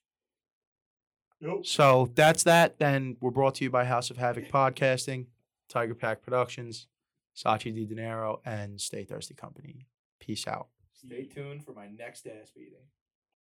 Nope. 1.41 1.65
So 1.65 2.11
that's 2.15 2.43
that. 2.43 2.79
Then 2.79 3.17
we're 3.21 3.31
brought 3.31 3.55
to 3.55 3.63
you 3.63 3.69
by 3.69 3.85
House 3.85 4.09
of 4.09 4.17
Havoc 4.17 4.49
Podcasting, 4.51 5.27
Tiger 5.69 5.95
Pack 5.95 6.21
Productions, 6.21 6.87
Sachi 7.35 7.73
Di 7.73 7.85
Dinero, 7.85 8.41
and 8.45 8.79
Stay 8.79 9.05
Thirsty 9.05 9.33
Company. 9.35 9.87
Peace 10.19 10.47
out. 10.47 10.67
Stay 10.93 11.23
tuned 11.23 11.63
for 11.63 11.71
my 11.73 11.87
next 11.87 12.27
ass 12.27 12.51
beating. 12.53 12.83